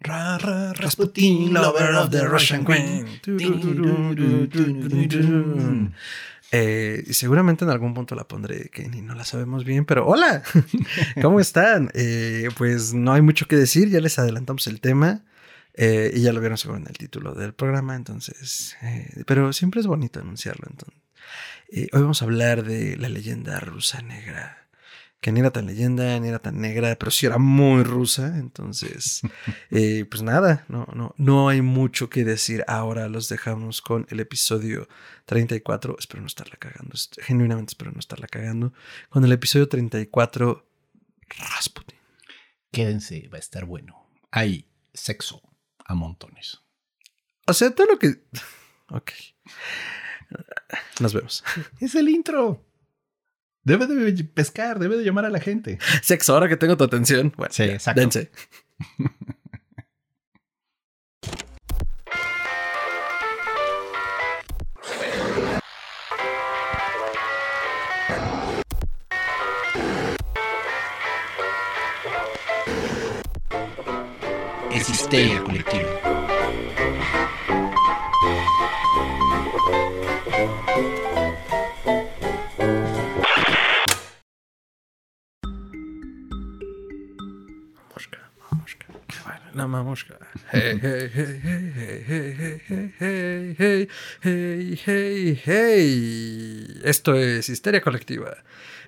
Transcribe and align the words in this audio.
Ra, 0.00 0.38
ra, 0.38 0.72
Rasputin, 0.72 1.52
lover 1.52 1.94
of 1.94 2.10
the 2.10 2.24
Russian 2.26 2.64
queen. 2.64 3.06
Eh, 6.52 7.04
seguramente 7.10 7.64
en 7.64 7.70
algún 7.70 7.94
punto 7.94 8.14
la 8.14 8.26
pondré, 8.26 8.70
que 8.70 8.88
ni 8.88 9.02
no 9.02 9.14
la 9.14 9.24
sabemos 9.24 9.64
bien, 9.64 9.84
pero 9.84 10.06
hola, 10.06 10.42
¿cómo 11.22 11.38
están? 11.38 11.90
Eh, 11.94 12.48
pues 12.56 12.92
no 12.92 13.12
hay 13.12 13.22
mucho 13.22 13.46
que 13.46 13.56
decir, 13.56 13.88
ya 13.88 14.00
les 14.00 14.18
adelantamos 14.18 14.66
el 14.66 14.80
tema 14.80 15.22
eh, 15.74 16.10
y 16.12 16.22
ya 16.22 16.32
lo 16.32 16.40
vieron 16.40 16.58
seguro 16.58 16.80
en 16.80 16.88
el 16.88 16.98
título 16.98 17.34
del 17.34 17.52
programa, 17.52 17.94
entonces, 17.94 18.76
eh, 18.82 19.22
pero 19.26 19.52
siempre 19.52 19.80
es 19.80 19.86
bonito 19.86 20.18
anunciarlo. 20.18 20.66
Entonces. 20.68 21.00
Hoy 21.92 22.00
vamos 22.00 22.20
a 22.20 22.24
hablar 22.24 22.64
de 22.64 22.96
la 22.96 23.08
leyenda 23.08 23.60
rusa 23.60 24.02
negra 24.02 24.59
que 25.20 25.32
ni 25.32 25.40
era 25.40 25.50
tan 25.50 25.66
leyenda, 25.66 26.18
ni 26.18 26.28
era 26.28 26.38
tan 26.38 26.60
negra, 26.60 26.96
pero 26.96 27.10
sí 27.10 27.26
era 27.26 27.38
muy 27.38 27.82
rusa. 27.82 28.38
Entonces, 28.38 29.20
eh, 29.70 30.06
pues 30.10 30.22
nada, 30.22 30.64
no, 30.68 30.86
no, 30.94 31.14
no 31.18 31.48
hay 31.48 31.60
mucho 31.60 32.08
que 32.08 32.24
decir. 32.24 32.64
Ahora 32.66 33.08
los 33.08 33.28
dejamos 33.28 33.82
con 33.82 34.06
el 34.10 34.20
episodio 34.20 34.88
34. 35.26 35.96
Espero 35.98 36.22
no 36.22 36.26
estarla 36.26 36.56
cagando, 36.56 36.94
genuinamente 37.18 37.72
espero 37.72 37.92
no 37.92 38.00
estarla 38.00 38.26
cagando. 38.26 38.72
Con 39.10 39.24
el 39.24 39.32
episodio 39.32 39.68
34, 39.68 40.66
Rasputin. 41.38 41.98
Quédense, 42.72 43.28
va 43.28 43.36
a 43.36 43.40
estar 43.40 43.64
bueno. 43.64 44.06
Hay 44.30 44.70
sexo 44.94 45.42
a 45.84 45.94
montones. 45.94 46.60
O 47.46 47.52
sea, 47.52 47.74
todo 47.74 47.86
lo 47.86 47.98
que. 47.98 48.22
Ok. 48.92 49.12
Nos 50.98 51.14
vemos. 51.14 51.44
Es 51.78 51.94
el 51.94 52.08
intro. 52.08 52.66
Debe 53.70 53.86
de 53.86 54.24
pescar, 54.24 54.80
debe 54.80 54.96
de 54.96 55.04
llamar 55.04 55.26
a 55.26 55.30
la 55.30 55.38
gente. 55.38 55.78
Sexo, 56.02 56.34
ahora 56.34 56.48
que 56.48 56.56
tengo 56.56 56.76
tu 56.76 56.82
atención. 56.82 57.32
Bueno, 57.36 57.52
sí, 57.54 57.62
exacto. 57.62 58.00
Dense. 58.00 58.32
Es 74.72 74.90
histeria 74.90 75.40
colectiva. 75.44 75.99
La 89.60 89.66
mamushka. 89.66 90.16
Hey, 90.52 90.80
hey, 90.80 91.10
hey, 91.12 91.40
hey, 91.44 92.04
hey, 92.08 92.34
hey, 92.38 92.94
hey, 92.98 93.56
hey, 93.58 93.88
hey, 94.22 94.80
hey, 94.86 95.42
hey. 95.44 96.80
Esto 96.82 97.14
es 97.14 97.46
Histeria 97.50 97.82
Colectiva, 97.82 98.38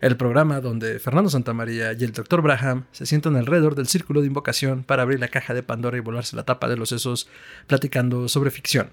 el 0.01 0.17
programa 0.17 0.63
donde 0.63 0.99
Fernando 0.99 1.29
Santamaría 1.29 1.93
y 1.93 2.05
el 2.05 2.13
Dr. 2.13 2.41
Braham 2.41 2.87
se 2.91 3.05
sientan 3.05 3.37
alrededor 3.37 3.75
del 3.75 3.87
círculo 3.87 4.23
de 4.23 4.29
invocación 4.29 4.83
para 4.83 5.03
abrir 5.03 5.21
la 5.21 5.29
caja 5.29 5.53
de 5.53 5.63
Pandora 5.63 5.99
y 5.99 6.01
volarse 6.01 6.37
la 6.37 6.45
tapa 6.45 6.71
de 6.71 6.79
los 6.79 6.89
sesos 6.89 7.29
platicando 7.67 8.27
sobre 8.29 8.51
ficción, 8.51 8.93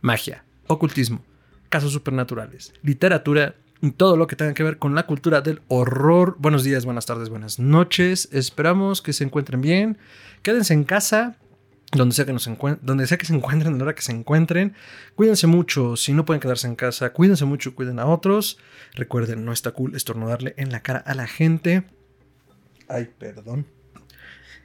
magia, 0.00 0.42
ocultismo, 0.66 1.24
casos 1.68 1.92
supernaturales, 1.92 2.72
literatura 2.82 3.54
todo 3.90 4.16
lo 4.16 4.28
que 4.28 4.36
tenga 4.36 4.54
que 4.54 4.62
ver 4.62 4.78
con 4.78 4.94
la 4.94 5.06
cultura 5.06 5.40
del 5.40 5.60
horror. 5.66 6.36
Buenos 6.38 6.62
días, 6.62 6.84
buenas 6.84 7.04
tardes, 7.04 7.28
buenas 7.28 7.58
noches. 7.58 8.28
Esperamos 8.30 9.02
que 9.02 9.12
se 9.12 9.24
encuentren 9.24 9.60
bien. 9.60 9.98
Quédense 10.42 10.72
en 10.72 10.84
casa, 10.84 11.36
donde 11.90 12.14
sea 12.14 12.24
que, 12.24 12.32
nos 12.32 12.48
donde 12.80 13.08
sea 13.08 13.18
que 13.18 13.26
se 13.26 13.34
encuentren, 13.34 13.74
a 13.74 13.76
la 13.76 13.82
hora 13.82 13.94
que 13.96 14.02
se 14.02 14.12
encuentren. 14.12 14.74
Cuídense 15.16 15.48
mucho. 15.48 15.96
Si 15.96 16.12
no 16.12 16.24
pueden 16.24 16.40
quedarse 16.40 16.68
en 16.68 16.76
casa, 16.76 17.12
cuídense 17.12 17.44
mucho, 17.44 17.74
cuiden 17.74 17.98
a 17.98 18.06
otros. 18.06 18.58
Recuerden, 18.94 19.44
no 19.44 19.52
está 19.52 19.72
cool 19.72 19.96
estornudarle 19.96 20.54
en 20.58 20.70
la 20.70 20.80
cara 20.80 21.00
a 21.00 21.14
la 21.14 21.26
gente. 21.26 21.82
Ay, 22.88 23.10
perdón. 23.18 23.66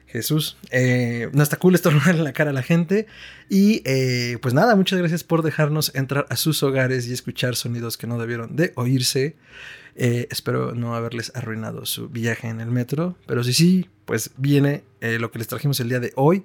Jesús. 0.08 0.56
Eh, 0.70 1.28
no 1.32 1.42
está 1.42 1.56
cool 1.56 1.74
estornudar 1.74 2.16
en 2.16 2.24
la 2.24 2.32
cara 2.32 2.50
a 2.50 2.52
la 2.52 2.62
gente. 2.62 3.06
Y 3.48 3.82
eh, 3.84 4.38
pues 4.40 4.54
nada, 4.54 4.74
muchas 4.74 4.98
gracias 4.98 5.22
por 5.22 5.42
dejarnos 5.42 5.94
entrar 5.94 6.26
a 6.30 6.36
sus 6.36 6.62
hogares 6.62 7.06
y 7.06 7.12
escuchar 7.12 7.56
sonidos 7.56 7.96
que 7.96 8.06
no 8.06 8.18
debieron 8.18 8.56
de 8.56 8.72
oírse. 8.74 9.36
Eh, 9.96 10.28
espero 10.30 10.74
no 10.74 10.94
haberles 10.94 11.32
arruinado 11.34 11.84
su 11.84 12.08
viaje 12.08 12.48
en 12.48 12.60
el 12.60 12.70
metro. 12.70 13.16
Pero 13.26 13.44
si 13.44 13.52
sí, 13.52 13.90
pues 14.04 14.30
viene 14.36 14.82
lo 15.00 15.30
que 15.30 15.38
les 15.38 15.48
trajimos 15.48 15.78
el 15.80 15.88
día 15.88 16.00
de 16.00 16.12
hoy 16.16 16.44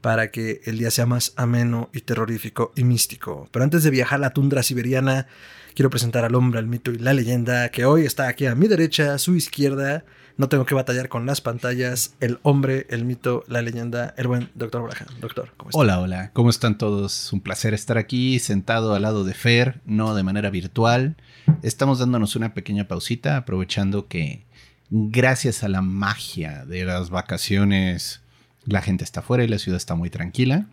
para 0.00 0.30
que 0.30 0.62
el 0.64 0.78
día 0.78 0.90
sea 0.90 1.04
más 1.04 1.34
ameno 1.36 1.90
y 1.92 2.00
terrorífico 2.00 2.72
y 2.76 2.84
místico. 2.84 3.48
Pero 3.50 3.64
antes 3.64 3.82
de 3.82 3.90
viajar 3.90 4.18
a 4.18 4.22
la 4.22 4.30
tundra 4.30 4.62
siberiana, 4.62 5.26
quiero 5.74 5.90
presentar 5.90 6.24
al 6.24 6.34
hombre, 6.34 6.58
al 6.58 6.66
mito 6.66 6.90
y 6.90 6.98
la 6.98 7.12
leyenda 7.12 7.68
que 7.70 7.84
hoy 7.84 8.06
está 8.06 8.28
aquí 8.28 8.46
a 8.46 8.54
mi 8.54 8.68
derecha, 8.68 9.14
a 9.14 9.18
su 9.18 9.34
izquierda 9.34 10.04
no 10.40 10.48
tengo 10.48 10.64
que 10.64 10.74
batallar 10.74 11.10
con 11.10 11.26
las 11.26 11.42
pantallas. 11.42 12.14
El 12.18 12.38
hombre, 12.42 12.86
el 12.88 13.04
mito, 13.04 13.44
la 13.46 13.60
leyenda, 13.60 14.14
el 14.16 14.26
buen 14.26 14.48
doctor 14.54 14.82
Braja. 14.82 15.04
Doctor, 15.20 15.52
¿cómo 15.58 15.68
está? 15.68 15.78
Hola, 15.78 16.00
hola. 16.00 16.30
¿Cómo 16.32 16.48
están 16.48 16.78
todos? 16.78 17.30
Un 17.34 17.42
placer 17.42 17.74
estar 17.74 17.98
aquí 17.98 18.38
sentado 18.38 18.94
al 18.94 19.02
lado 19.02 19.24
de 19.24 19.34
Fer, 19.34 19.82
no 19.84 20.14
de 20.14 20.22
manera 20.22 20.48
virtual. 20.48 21.16
Estamos 21.62 21.98
dándonos 21.98 22.36
una 22.36 22.54
pequeña 22.54 22.88
pausita, 22.88 23.36
aprovechando 23.36 24.08
que 24.08 24.46
gracias 24.88 25.62
a 25.62 25.68
la 25.68 25.82
magia 25.82 26.64
de 26.64 26.86
las 26.86 27.10
vacaciones, 27.10 28.22
la 28.64 28.80
gente 28.80 29.04
está 29.04 29.20
fuera 29.20 29.44
y 29.44 29.48
la 29.48 29.58
ciudad 29.58 29.76
está 29.76 29.94
muy 29.94 30.08
tranquila. 30.08 30.64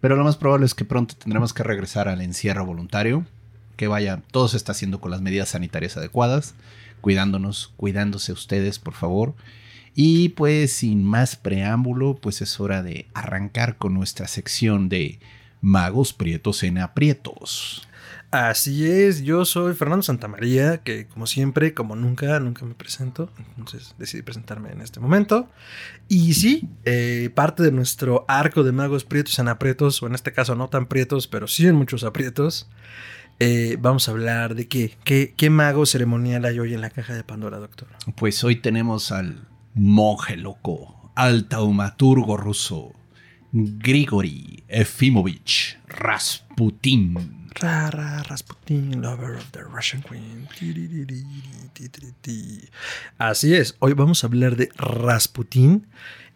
Pero 0.00 0.16
lo 0.16 0.24
más 0.24 0.38
probable 0.38 0.64
es 0.64 0.74
que 0.74 0.86
pronto 0.86 1.14
tendremos 1.14 1.52
que 1.52 1.62
regresar 1.62 2.08
al 2.08 2.22
encierro 2.22 2.64
voluntario. 2.64 3.26
Que 3.76 3.86
vaya, 3.86 4.22
todo 4.30 4.48
se 4.48 4.56
está 4.56 4.72
haciendo 4.72 4.98
con 4.98 5.10
las 5.10 5.20
medidas 5.20 5.50
sanitarias 5.50 5.98
adecuadas 5.98 6.54
cuidándonos, 7.00 7.72
cuidándose 7.76 8.32
ustedes, 8.32 8.78
por 8.78 8.94
favor. 8.94 9.34
Y 9.94 10.30
pues 10.30 10.72
sin 10.72 11.04
más 11.04 11.36
preámbulo, 11.36 12.16
pues 12.16 12.42
es 12.42 12.60
hora 12.60 12.82
de 12.82 13.08
arrancar 13.14 13.76
con 13.76 13.94
nuestra 13.94 14.28
sección 14.28 14.88
de 14.88 15.18
Magos 15.60 16.12
Prietos 16.12 16.62
en 16.62 16.78
Aprietos. 16.78 17.86
Así 18.30 18.88
es, 18.88 19.22
yo 19.22 19.44
soy 19.44 19.74
Fernando 19.74 20.04
Santamaría, 20.04 20.78
que 20.78 21.08
como 21.08 21.26
siempre, 21.26 21.74
como 21.74 21.96
nunca, 21.96 22.38
nunca 22.38 22.64
me 22.64 22.74
presento, 22.74 23.28
entonces 23.58 23.96
decidí 23.98 24.22
presentarme 24.22 24.70
en 24.70 24.82
este 24.82 25.00
momento. 25.00 25.48
Y 26.06 26.34
sí, 26.34 26.68
eh, 26.84 27.30
parte 27.34 27.64
de 27.64 27.72
nuestro 27.72 28.24
arco 28.28 28.62
de 28.62 28.70
magos 28.70 29.04
prietos 29.04 29.36
en 29.40 29.48
aprietos, 29.48 30.00
o 30.00 30.06
en 30.06 30.14
este 30.14 30.32
caso 30.32 30.54
no 30.54 30.68
tan 30.68 30.86
prietos, 30.86 31.26
pero 31.26 31.48
sí 31.48 31.66
en 31.66 31.74
muchos 31.74 32.04
aprietos, 32.04 32.68
eh, 33.42 33.78
vamos 33.80 34.06
a 34.06 34.10
hablar 34.10 34.54
de 34.54 34.68
qué, 34.68 34.98
qué, 35.02 35.50
mago 35.50 35.86
ceremonial 35.86 36.44
hay 36.44 36.58
hoy 36.58 36.74
en 36.74 36.82
la 36.82 36.90
caja 36.90 37.14
de 37.14 37.24
Pandora, 37.24 37.56
doctor. 37.56 37.88
Pues 38.16 38.44
hoy 38.44 38.56
tenemos 38.56 39.12
al 39.12 39.48
monje 39.74 40.36
loco, 40.36 41.10
al 41.14 41.48
taumaturgo 41.48 42.36
ruso, 42.36 42.92
Grigori 43.50 44.62
Efimovich 44.68 45.78
Rasputin. 45.88 47.48
Rara 47.54 48.22
Rasputin, 48.24 49.00
lover 49.00 49.36
of 49.36 49.50
the 49.52 49.62
Russian 49.62 50.02
Queen. 50.02 50.46
Así 53.16 53.54
es, 53.54 53.74
hoy 53.78 53.94
vamos 53.94 54.22
a 54.22 54.26
hablar 54.26 54.56
de 54.56 54.68
Rasputin. 54.76 55.86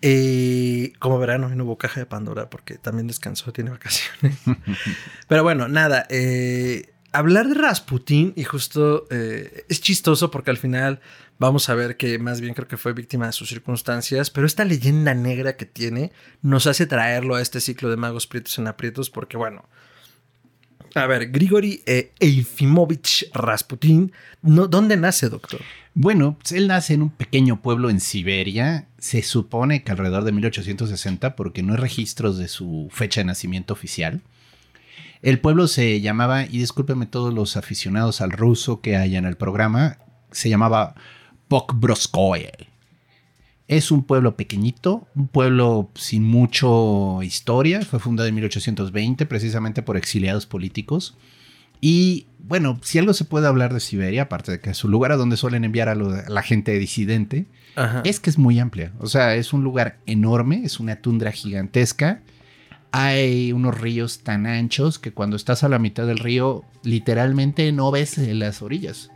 Eh, 0.00 0.92
como 0.98 1.18
verán, 1.18 1.44
hoy 1.44 1.54
no 1.54 1.64
hubo 1.64 1.76
caja 1.76 2.00
de 2.00 2.06
Pandora 2.06 2.50
porque 2.50 2.76
también 2.76 3.06
descansó, 3.06 3.52
tiene 3.52 3.70
vacaciones. 3.70 4.38
Pero 5.28 5.42
bueno, 5.42 5.68
nada, 5.68 6.06
eh, 6.08 6.93
hablar 7.14 7.48
de 7.48 7.54
Rasputin 7.54 8.32
y 8.36 8.42
justo 8.42 9.06
eh, 9.10 9.64
es 9.68 9.80
chistoso 9.80 10.30
porque 10.32 10.50
al 10.50 10.58
final 10.58 11.00
vamos 11.38 11.68
a 11.68 11.74
ver 11.74 11.96
que 11.96 12.18
más 12.18 12.40
bien 12.40 12.54
creo 12.54 12.66
que 12.66 12.76
fue 12.76 12.92
víctima 12.92 13.26
de 13.26 13.32
sus 13.32 13.48
circunstancias, 13.48 14.30
pero 14.30 14.46
esta 14.46 14.64
leyenda 14.64 15.14
negra 15.14 15.56
que 15.56 15.64
tiene 15.64 16.10
nos 16.42 16.66
hace 16.66 16.86
traerlo 16.86 17.36
a 17.36 17.40
este 17.40 17.60
ciclo 17.60 17.88
de 17.88 17.96
magos 17.96 18.26
prietos 18.26 18.58
en 18.58 18.66
aprietos 18.66 19.10
porque 19.10 19.36
bueno, 19.36 19.64
a 20.96 21.06
ver, 21.06 21.30
Grigori 21.30 21.82
eh, 21.86 22.12
Eifimovich 22.18 23.30
Rasputin, 23.32 24.12
¿dónde 24.42 24.96
nace, 24.96 25.28
doctor? 25.28 25.60
Bueno, 25.94 26.36
pues, 26.40 26.50
él 26.50 26.66
nace 26.66 26.94
en 26.94 27.02
un 27.02 27.10
pequeño 27.10 27.62
pueblo 27.62 27.90
en 27.90 28.00
Siberia, 28.00 28.88
se 28.98 29.22
supone 29.22 29.84
que 29.84 29.92
alrededor 29.92 30.24
de 30.24 30.32
1860 30.32 31.36
porque 31.36 31.62
no 31.62 31.74
hay 31.74 31.78
registros 31.78 32.38
de 32.38 32.48
su 32.48 32.88
fecha 32.90 33.20
de 33.20 33.26
nacimiento 33.26 33.72
oficial. 33.72 34.20
El 35.24 35.40
pueblo 35.40 35.68
se 35.68 36.02
llamaba, 36.02 36.44
y 36.44 36.58
discúlpeme 36.58 37.06
todos 37.06 37.32
los 37.32 37.56
aficionados 37.56 38.20
al 38.20 38.30
ruso 38.30 38.82
que 38.82 38.98
hay 38.98 39.16
en 39.16 39.24
el 39.24 39.38
programa, 39.38 39.96
se 40.30 40.50
llamaba 40.50 40.96
Pokbroskoye. 41.48 42.68
Es 43.66 43.90
un 43.90 44.04
pueblo 44.04 44.36
pequeñito, 44.36 45.08
un 45.14 45.28
pueblo 45.28 45.88
sin 45.94 46.24
mucho 46.24 47.22
historia, 47.22 47.80
fue 47.86 48.00
fundado 48.00 48.28
en 48.28 48.34
1820 48.34 49.24
precisamente 49.24 49.80
por 49.80 49.96
exiliados 49.96 50.44
políticos. 50.44 51.16
Y 51.80 52.26
bueno, 52.38 52.78
si 52.82 52.98
algo 52.98 53.14
se 53.14 53.24
puede 53.24 53.46
hablar 53.46 53.72
de 53.72 53.80
Siberia, 53.80 54.24
aparte 54.24 54.52
de 54.52 54.60
que 54.60 54.68
es 54.68 54.84
un 54.84 54.90
lugar 54.90 55.10
a 55.10 55.16
donde 55.16 55.38
suelen 55.38 55.64
enviar 55.64 55.88
a, 55.88 55.94
la 55.94 56.42
gente 56.42 56.78
disidente, 56.78 57.46
es 58.04 58.20
que 58.20 58.28
es 58.28 58.36
muy 58.36 58.58
amplia. 58.58 58.92
O 58.98 59.06
sea, 59.06 59.36
es 59.36 59.54
un 59.54 59.64
lugar 59.64 60.00
enorme, 60.04 60.60
es 60.64 60.80
una 60.80 60.96
tundra 60.96 61.32
gigantesca. 61.32 62.20
Hay 62.96 63.52
unos 63.52 63.80
ríos 63.80 64.20
tan 64.20 64.46
anchos 64.46 65.00
que 65.00 65.12
cuando 65.12 65.34
estás 65.34 65.64
a 65.64 65.68
la 65.68 65.80
mitad 65.80 66.06
del 66.06 66.18
río, 66.18 66.64
literalmente 66.84 67.72
no 67.72 67.90
ves 67.90 68.18
las 68.18 68.62
orillas. 68.62 69.10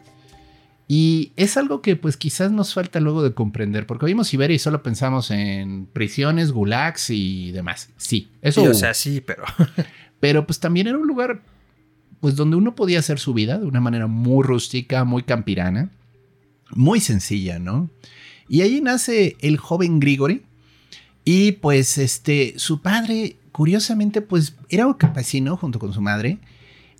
Y 0.88 1.30
es 1.36 1.56
algo 1.56 1.80
que 1.80 1.94
pues 1.94 2.16
quizás 2.16 2.50
nos 2.50 2.74
falta 2.74 2.98
luego 2.98 3.22
de 3.22 3.34
comprender, 3.34 3.86
porque 3.86 4.06
oímos 4.06 4.26
Siberia 4.26 4.56
y 4.56 4.58
solo 4.58 4.82
pensamos 4.82 5.30
en 5.30 5.86
prisiones, 5.86 6.50
gulags 6.50 7.10
y 7.10 7.52
demás. 7.52 7.90
Sí, 7.98 8.32
eso. 8.42 8.64
o 8.64 8.74
sea, 8.74 8.94
sí, 8.94 9.20
pero... 9.20 9.44
pero 10.18 10.44
pues 10.44 10.58
también 10.58 10.88
era 10.88 10.98
un 10.98 11.06
lugar 11.06 11.42
pues 12.18 12.34
donde 12.34 12.56
uno 12.56 12.74
podía 12.74 12.98
hacer 12.98 13.20
su 13.20 13.32
vida 13.32 13.58
de 13.58 13.66
una 13.66 13.80
manera 13.80 14.08
muy 14.08 14.42
rústica, 14.42 15.04
muy 15.04 15.22
campirana, 15.22 15.90
muy 16.70 16.98
sencilla, 16.98 17.60
¿no? 17.60 17.90
Y 18.48 18.62
ahí 18.62 18.80
nace 18.80 19.36
el 19.40 19.56
joven 19.56 20.00
Grigori 20.00 20.42
y 21.24 21.52
pues 21.52 21.96
este 21.96 22.54
su 22.56 22.82
padre 22.82 23.36
curiosamente 23.58 24.20
pues 24.20 24.54
era 24.68 24.86
un 24.86 24.94
campesino 24.94 25.56
junto 25.56 25.80
con 25.80 25.92
su 25.92 26.00
madre 26.00 26.38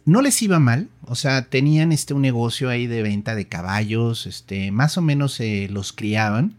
no 0.04 0.22
les 0.22 0.42
iba 0.42 0.58
mal, 0.58 0.88
o 1.02 1.14
sea, 1.14 1.50
tenían 1.50 1.92
este 1.92 2.14
un 2.14 2.22
negocio 2.22 2.68
ahí 2.68 2.88
de 2.88 3.00
venta 3.02 3.36
de 3.36 3.46
caballos, 3.46 4.26
este, 4.26 4.72
más 4.72 4.98
o 4.98 5.02
menos 5.02 5.34
se 5.34 5.68
los 5.68 5.92
criaban, 5.92 6.54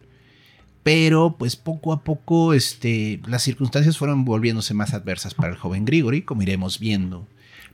pero 0.83 1.35
pues 1.37 1.57
poco 1.57 1.91
a 1.91 2.05
poco 2.05 2.53
este, 2.53 3.19
las 3.27 3.43
circunstancias 3.43 3.97
fueron 3.97 4.23
volviéndose 4.23 4.73
más 4.73 4.93
adversas 4.93 5.33
para 5.33 5.49
el 5.49 5.57
joven 5.57 5.83
Grigori, 5.83 6.21
como 6.21 6.43
iremos 6.43 6.79
viendo. 6.79 7.27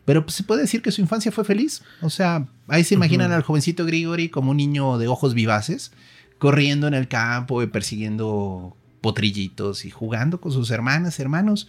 Pero 0.06 0.25
pues, 0.25 0.33
se 0.36 0.44
puede 0.44 0.62
decir 0.62 0.81
que 0.81 0.92
su 0.92 1.01
infancia 1.01 1.31
fue 1.31 1.44
feliz. 1.44 1.83
O 2.01 2.10
sea, 2.10 2.48
ahí 2.68 2.83
se 2.83 2.95
imaginan 2.95 3.33
al 3.33 3.44
jovencito 3.44 3.86
Grigori 3.86 4.30
como 4.30 4.50
un 4.50 4.57
niño 4.57 4.98
de 4.98 5.10
ojos 5.10 5.36
vivaces, 5.36 5.92
corriendo 6.39 6.88
en 6.88 6.95
el 6.95 7.07
campo 7.07 7.62
y 7.62 7.68
persiguiendo 7.68 8.75
potrillitos 9.01 9.86
y 9.86 9.92
jugando 9.92 10.42
con 10.42 10.51
sus 10.51 10.72
hermanas, 10.72 11.19
hermanos. 11.19 11.68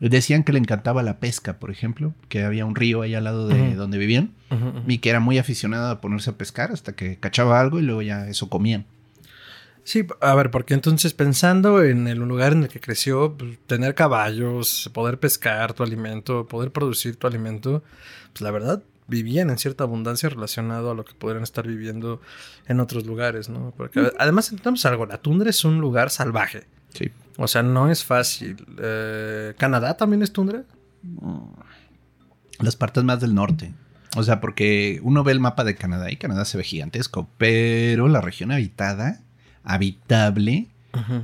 Decían 0.00 0.44
que 0.44 0.52
le 0.52 0.58
encantaba 0.58 1.02
la 1.02 1.18
pesca, 1.18 1.58
por 1.58 1.70
ejemplo, 1.70 2.14
que 2.28 2.42
había 2.42 2.66
un 2.66 2.74
río 2.74 3.02
ahí 3.02 3.14
al 3.14 3.24
lado 3.24 3.48
de 3.48 3.74
donde 3.74 3.96
vivían 3.96 4.32
y 4.86 4.98
que 4.98 5.10
era 5.10 5.20
muy 5.20 5.38
aficionado 5.38 5.88
a 5.88 6.00
ponerse 6.00 6.30
a 6.30 6.36
pescar 6.36 6.72
hasta 6.72 6.94
que 6.94 7.16
cachaba 7.18 7.60
algo 7.60 7.78
y 7.78 7.82
luego 7.82 8.02
ya 8.02 8.28
eso 8.28 8.48
comían. 8.48 8.86
Sí, 9.84 10.06
a 10.20 10.34
ver, 10.34 10.50
porque 10.50 10.72
entonces 10.72 11.12
pensando 11.12 11.82
en 11.84 12.08
el 12.08 12.18
lugar 12.18 12.52
en 12.52 12.62
el 12.62 12.68
que 12.68 12.80
creció, 12.80 13.36
pues, 13.36 13.58
tener 13.66 13.94
caballos, 13.94 14.90
poder 14.94 15.20
pescar 15.20 15.74
tu 15.74 15.82
alimento, 15.82 16.46
poder 16.46 16.72
producir 16.72 17.16
tu 17.16 17.26
alimento, 17.26 17.82
pues 18.32 18.40
la 18.40 18.50
verdad 18.50 18.82
vivían 19.06 19.50
en 19.50 19.58
cierta 19.58 19.84
abundancia 19.84 20.30
relacionado 20.30 20.90
a 20.90 20.94
lo 20.94 21.04
que 21.04 21.12
podrían 21.12 21.42
estar 21.42 21.66
viviendo 21.66 22.22
en 22.66 22.80
otros 22.80 23.04
lugares, 23.04 23.50
¿no? 23.50 23.74
Porque 23.76 24.10
además 24.18 24.50
entendemos 24.50 24.84
algo, 24.86 25.04
la 25.04 25.18
tundra 25.18 25.50
es 25.50 25.64
un 25.64 25.80
lugar 25.80 26.08
salvaje. 26.08 26.64
Sí. 26.94 27.10
O 27.36 27.48
sea, 27.48 27.62
no 27.62 27.90
es 27.90 28.04
fácil. 28.04 28.56
Eh, 28.80 29.54
¿Canadá 29.58 29.96
también 29.96 30.22
es 30.22 30.32
tundra? 30.32 30.62
Las 32.60 32.76
partes 32.76 33.04
más 33.04 33.20
del 33.20 33.34
norte. 33.34 33.72
O 34.16 34.22
sea, 34.22 34.40
porque 34.40 35.00
uno 35.02 35.24
ve 35.24 35.32
el 35.32 35.40
mapa 35.40 35.64
de 35.64 35.74
Canadá 35.74 36.10
y 36.10 36.16
Canadá 36.16 36.44
se 36.44 36.56
ve 36.56 36.64
gigantesco, 36.64 37.28
pero 37.36 38.06
la 38.06 38.20
región 38.20 38.52
habitada, 38.52 39.20
habitable, 39.64 40.68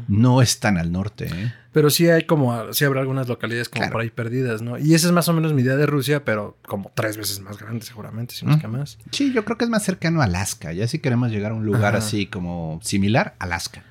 no 0.08 0.42
es 0.42 0.58
tan 0.58 0.76
al 0.76 0.90
norte. 0.90 1.28
¿eh? 1.32 1.52
Pero 1.72 1.90
sí 1.90 2.08
hay 2.08 2.24
como, 2.24 2.72
sí 2.72 2.84
habrá 2.84 3.00
algunas 3.00 3.28
localidades 3.28 3.68
como 3.68 3.88
por 3.90 4.00
ahí 4.00 4.10
perdidas, 4.10 4.60
¿no? 4.60 4.76
Y 4.76 4.94
esa 4.94 5.06
es 5.06 5.12
más 5.12 5.28
o 5.28 5.32
menos 5.32 5.52
mi 5.52 5.62
idea 5.62 5.76
de 5.76 5.86
Rusia, 5.86 6.24
pero 6.24 6.58
como 6.62 6.90
tres 6.92 7.16
veces 7.16 7.38
más 7.38 7.58
grande 7.58 7.86
seguramente, 7.86 8.34
si 8.34 8.44
no 8.44 8.54
es 8.54 8.60
que 8.60 8.66
más. 8.66 8.98
Sí, 9.12 9.32
yo 9.32 9.44
creo 9.44 9.56
que 9.56 9.64
es 9.64 9.70
más 9.70 9.84
cercano 9.84 10.20
a 10.20 10.24
Alaska. 10.24 10.72
Ya 10.72 10.88
si 10.88 10.98
queremos 10.98 11.30
llegar 11.30 11.52
a 11.52 11.54
un 11.54 11.64
lugar 11.64 11.94
así 11.94 12.26
como 12.26 12.80
similar, 12.82 13.36
Alaska 13.38 13.84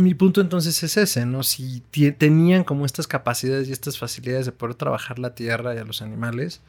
mi 0.00 0.14
punto 0.14 0.40
entonces 0.40 0.82
es 0.82 0.96
ese, 0.96 1.26
¿no? 1.26 1.42
Si 1.42 1.82
tenían 2.18 2.64
como 2.64 2.86
estas 2.86 3.06
capacidades 3.06 3.68
y 3.68 3.72
estas 3.72 3.98
facilidades 3.98 4.46
de 4.46 4.52
poder 4.52 4.74
trabajar 4.74 5.18
la 5.18 5.34
tierra 5.34 5.74
y 5.74 5.78
a 5.78 5.84
los 5.84 6.02
animales, 6.02 6.60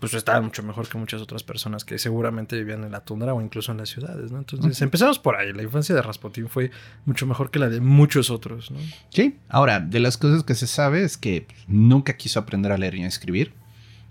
pues 0.00 0.14
estaban 0.14 0.44
mucho 0.44 0.62
mejor 0.62 0.88
que 0.88 0.98
muchas 0.98 1.22
otras 1.22 1.42
personas 1.42 1.84
que 1.84 1.98
seguramente 1.98 2.56
vivían 2.56 2.84
en 2.84 2.92
la 2.92 3.00
tundra 3.00 3.32
o 3.32 3.40
incluso 3.40 3.72
en 3.72 3.78
las 3.78 3.88
ciudades, 3.88 4.32
¿no? 4.32 4.38
Entonces 4.38 4.82
empezamos 4.82 5.18
por 5.18 5.36
ahí. 5.36 5.52
La 5.52 5.62
infancia 5.62 5.94
de 5.94 6.02
Rasputin 6.02 6.48
fue 6.48 6.70
mucho 7.04 7.26
mejor 7.26 7.50
que 7.50 7.58
la 7.58 7.68
de 7.68 7.80
muchos 7.80 8.30
otros, 8.30 8.70
¿no? 8.70 8.78
Sí. 9.10 9.38
Ahora, 9.48 9.80
de 9.80 10.00
las 10.00 10.18
cosas 10.18 10.42
que 10.42 10.54
se 10.54 10.66
sabe 10.66 11.04
es 11.04 11.16
que 11.16 11.46
nunca 11.68 12.16
quiso 12.16 12.40
aprender 12.40 12.72
a 12.72 12.78
leer 12.78 12.96
y 12.96 13.04
a 13.04 13.06
escribir. 13.06 13.52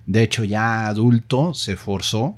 De 0.06 0.24
hecho, 0.24 0.44
ya 0.44 0.88
adulto 0.88 1.54
se 1.54 1.76
forzó 1.76 2.36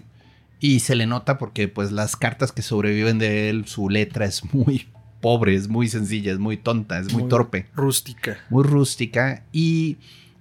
y 0.60 0.80
se 0.82 0.96
le 0.96 1.06
nota 1.06 1.38
porque 1.38 1.68
pues 1.68 1.92
las 1.92 2.16
cartas 2.16 2.52
que 2.52 2.62
sobreviven 2.62 3.20
de 3.20 3.50
él, 3.50 3.66
su 3.68 3.90
letra 3.90 4.26
es 4.26 4.54
muy 4.54 4.88
pobre, 5.26 5.56
es 5.56 5.70
muy 5.70 5.88
sencilla, 5.88 6.32
es 6.32 6.38
muy 6.38 6.56
tonta, 6.56 7.00
es 7.00 7.12
muy, 7.12 7.28
torpe. 7.28 7.66
Rústica. 7.74 8.38
Muy 8.52 8.64
rústica. 8.64 9.42
Y 9.52 9.98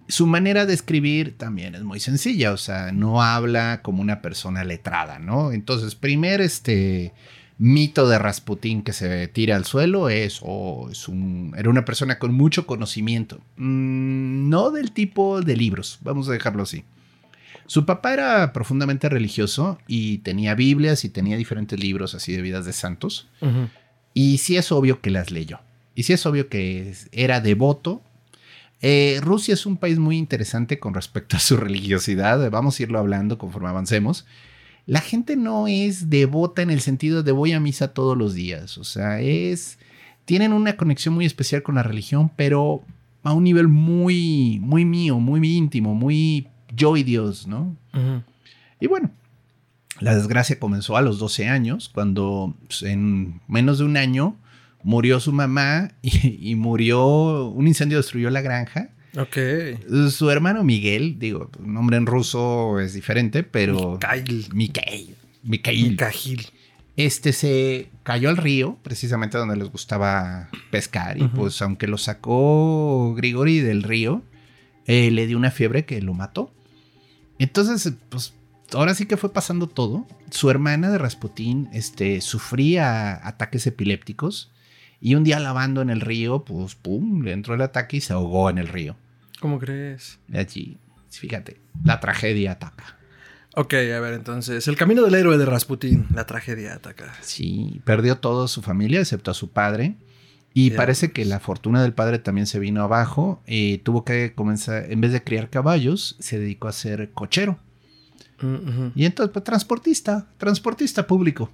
su 0.08 0.26
manera 0.26 0.66
de 0.66 0.74
escribir 0.74 1.38
también 1.38 1.74
es 1.74 1.82
muy 1.82 2.00
sencilla, 2.00 2.52
o 2.52 2.58
sea, 2.58 2.92
no 2.92 3.22
habla 3.22 3.80
como 3.80 4.02
una 4.02 4.20
persona 4.20 4.62
letrada, 4.62 5.18
¿no? 5.18 5.52
Entonces, 5.52 5.94
primer 5.94 6.42
este 6.42 7.14
mito 7.56 8.06
de 8.06 8.18
Rasputín 8.18 8.82
que 8.82 8.92
se 8.92 9.26
tira 9.28 9.56
al 9.56 9.64
suelo 9.64 10.10
es, 10.10 10.40
oh, 10.42 10.90
es 10.92 11.08
un, 11.08 11.54
era 11.56 11.70
una 11.70 11.86
persona 11.86 12.18
con 12.18 12.34
mucho 12.34 12.66
conocimiento, 12.66 13.38
mm, 13.56 14.50
no 14.50 14.70
del 14.70 14.92
tipo 14.92 15.40
de 15.40 15.56
libros, 15.56 15.98
vamos 16.02 16.28
a 16.28 16.32
dejarlo 16.32 16.62
así. 16.62 16.84
Su 17.66 17.86
papá 17.86 18.12
era 18.12 18.52
profundamente 18.52 19.08
religioso 19.08 19.78
y 19.86 20.18
tenía 20.18 20.54
Biblias 20.54 21.06
y 21.06 21.08
tenía 21.08 21.38
diferentes 21.38 21.80
libros 21.80 22.14
así 22.14 22.36
de 22.36 22.42
vidas 22.42 22.66
de 22.66 22.74
santos. 22.74 23.30
Y 24.14 24.38
sí 24.38 24.56
es 24.56 24.72
obvio 24.72 25.00
que 25.00 25.10
las 25.10 25.30
leyó. 25.30 25.60
Y 25.94 26.04
sí 26.04 26.12
es 26.12 26.24
obvio 26.24 26.48
que 26.48 26.94
era 27.12 27.40
devoto. 27.40 28.02
Eh, 28.80 29.18
Rusia 29.22 29.54
es 29.54 29.66
un 29.66 29.76
país 29.76 29.98
muy 29.98 30.16
interesante 30.16 30.78
con 30.78 30.94
respecto 30.94 31.36
a 31.36 31.40
su 31.40 31.56
religiosidad. 31.58 32.50
Vamos 32.50 32.78
a 32.78 32.82
irlo 32.84 32.98
hablando 32.98 33.36
conforme 33.36 33.68
avancemos. 33.68 34.24
La 34.86 35.00
gente 35.00 35.36
no 35.36 35.66
es 35.66 36.10
devota 36.10 36.62
en 36.62 36.70
el 36.70 36.80
sentido 36.80 37.22
de 37.22 37.32
voy 37.32 37.52
a 37.52 37.60
misa 37.60 37.88
todos 37.88 38.16
los 38.16 38.34
días. 38.34 38.78
O 38.78 38.84
sea, 38.84 39.20
es. 39.20 39.78
Tienen 40.24 40.52
una 40.54 40.76
conexión 40.76 41.14
muy 41.14 41.26
especial 41.26 41.62
con 41.62 41.74
la 41.74 41.82
religión, 41.82 42.30
pero 42.34 42.82
a 43.24 43.32
un 43.32 43.44
nivel 43.44 43.68
muy, 43.68 44.58
muy 44.62 44.84
mío, 44.84 45.18
muy 45.18 45.46
íntimo, 45.56 45.94
muy 45.94 46.48
yo 46.74 46.96
y 46.96 47.02
Dios, 47.02 47.46
¿no? 47.46 47.76
Y 48.80 48.86
bueno, 48.86 49.10
la 50.00 50.14
desgracia 50.14 50.58
comenzó 50.58 50.96
a 50.96 51.02
los 51.02 51.18
12 51.18 51.48
años, 51.48 51.90
cuando 51.92 52.56
pues, 52.66 52.82
en 52.82 53.40
menos 53.48 53.78
de 53.78 53.84
un 53.84 53.96
año 53.96 54.36
murió 54.82 55.20
su 55.20 55.32
mamá 55.32 55.92
y, 56.02 56.54
murió, 56.56 57.48
un 57.48 57.66
incendio 57.66 57.98
destruyó 57.98 58.30
la 58.30 58.42
granja. 58.42 58.90
Ok. 59.16 59.38
Su 60.10 60.30
hermano 60.30 60.64
Miguel, 60.64 61.18
digo, 61.18 61.50
un 61.60 61.74
nombre 61.74 61.96
en 61.96 62.06
ruso 62.06 62.80
es 62.80 62.94
diferente, 62.94 63.44
pero... 63.44 63.92
Mikhail. 63.92 64.48
Mikhail. 64.52 65.16
Mikhail. 65.42 65.90
Mikhail. 65.90 66.46
Este 66.96 67.32
se 67.32 67.88
cayó 68.04 68.28
al 68.28 68.36
río, 68.36 68.78
precisamente 68.82 69.36
donde 69.36 69.56
les 69.56 69.68
gustaba 69.68 70.48
pescar, 70.70 71.18
y 71.18 71.26
pues 71.26 71.60
aunque 71.60 71.88
lo 71.88 71.98
sacó 71.98 73.14
Grigori 73.16 73.58
del 73.58 73.82
río, 73.82 74.22
eh, 74.86 75.10
le 75.10 75.26
dio 75.26 75.36
una 75.36 75.50
fiebre 75.50 75.84
que 75.84 76.00
lo 76.00 76.14
mató. 76.14 76.52
Entonces, 77.40 77.92
pues 78.10 78.34
ahora 78.72 78.94
sí 78.94 79.06
que 79.06 79.16
fue 79.16 79.32
pasando 79.32 79.68
todo. 79.68 80.06
Su 80.30 80.50
hermana 80.50 80.90
de 80.90 80.98
Rasputín 80.98 81.68
este, 81.72 82.20
sufría 82.20 83.26
ataques 83.26 83.66
epilépticos 83.66 84.52
y 85.00 85.14
un 85.14 85.24
día 85.24 85.38
lavando 85.38 85.82
en 85.82 85.90
el 85.90 86.00
río, 86.00 86.44
pues 86.44 86.74
pum, 86.74 87.22
le 87.22 87.32
entró 87.32 87.54
el 87.54 87.62
ataque 87.62 87.98
y 87.98 88.00
se 88.00 88.12
ahogó 88.12 88.50
en 88.50 88.58
el 88.58 88.68
río. 88.68 88.96
¿Cómo 89.40 89.58
crees? 89.58 90.18
allí, 90.32 90.78
fíjate, 91.10 91.60
la 91.84 92.00
tragedia 92.00 92.52
ataca. 92.52 92.98
Ok, 93.56 93.74
a 93.74 94.00
ver, 94.00 94.14
entonces, 94.14 94.66
el 94.66 94.76
camino 94.76 95.02
del 95.02 95.14
héroe 95.14 95.38
de 95.38 95.44
Rasputín, 95.44 96.06
la 96.12 96.26
tragedia 96.26 96.74
ataca. 96.74 97.14
Sí, 97.20 97.82
perdió 97.84 98.18
toda 98.18 98.48
su 98.48 98.62
familia, 98.62 99.00
excepto 99.00 99.30
a 99.30 99.34
su 99.34 99.50
padre. 99.50 99.96
Y 100.56 100.70
parece 100.70 101.10
que 101.12 101.24
la 101.24 101.40
fortuna 101.40 101.82
del 101.82 101.92
padre 101.92 102.20
también 102.20 102.46
se 102.46 102.58
vino 102.58 102.82
abajo. 102.82 103.42
Y 103.46 103.78
tuvo 103.78 104.04
que 104.04 104.34
comenzar, 104.34 104.90
en 104.90 105.00
vez 105.00 105.12
de 105.12 105.22
criar 105.22 105.50
caballos, 105.50 106.16
se 106.20 106.38
dedicó 106.38 106.68
a 106.68 106.72
ser 106.72 107.10
cochero. 107.12 107.58
Y 108.94 109.04
entonces, 109.04 109.32
pues 109.32 109.44
transportista, 109.44 110.26
transportista 110.38 111.06
público. 111.06 111.50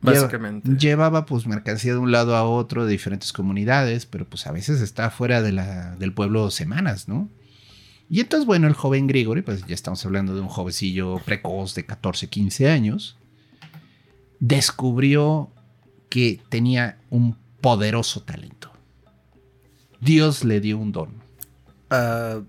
Básicamente. 0.00 0.76
llevaba 0.76 1.24
pues 1.24 1.46
mercancía 1.46 1.92
de 1.92 1.98
un 1.98 2.12
lado 2.12 2.36
a 2.36 2.44
otro 2.44 2.84
de 2.84 2.92
diferentes 2.92 3.32
comunidades, 3.32 4.04
pero 4.04 4.28
pues 4.28 4.46
a 4.46 4.52
veces 4.52 4.82
está 4.82 5.10
fuera 5.10 5.40
de 5.40 5.52
la, 5.52 5.96
del 5.96 6.12
pueblo 6.12 6.50
semanas, 6.50 7.08
¿no? 7.08 7.30
Y 8.10 8.20
entonces, 8.20 8.46
bueno, 8.46 8.66
el 8.66 8.74
joven 8.74 9.06
Grigori, 9.06 9.40
pues 9.40 9.66
ya 9.66 9.74
estamos 9.74 10.04
hablando 10.04 10.34
de 10.34 10.42
un 10.42 10.48
jovencillo 10.48 11.20
precoz 11.24 11.74
de 11.74 11.86
14, 11.86 12.28
15 12.28 12.68
años, 12.68 13.16
descubrió 14.40 15.50
que 16.10 16.40
tenía 16.50 16.98
un 17.08 17.38
poderoso 17.62 18.22
talento. 18.22 18.70
Dios 20.00 20.44
le 20.44 20.60
dio 20.60 20.76
un 20.76 20.92
don. 20.92 21.14
Ah, 21.88 22.40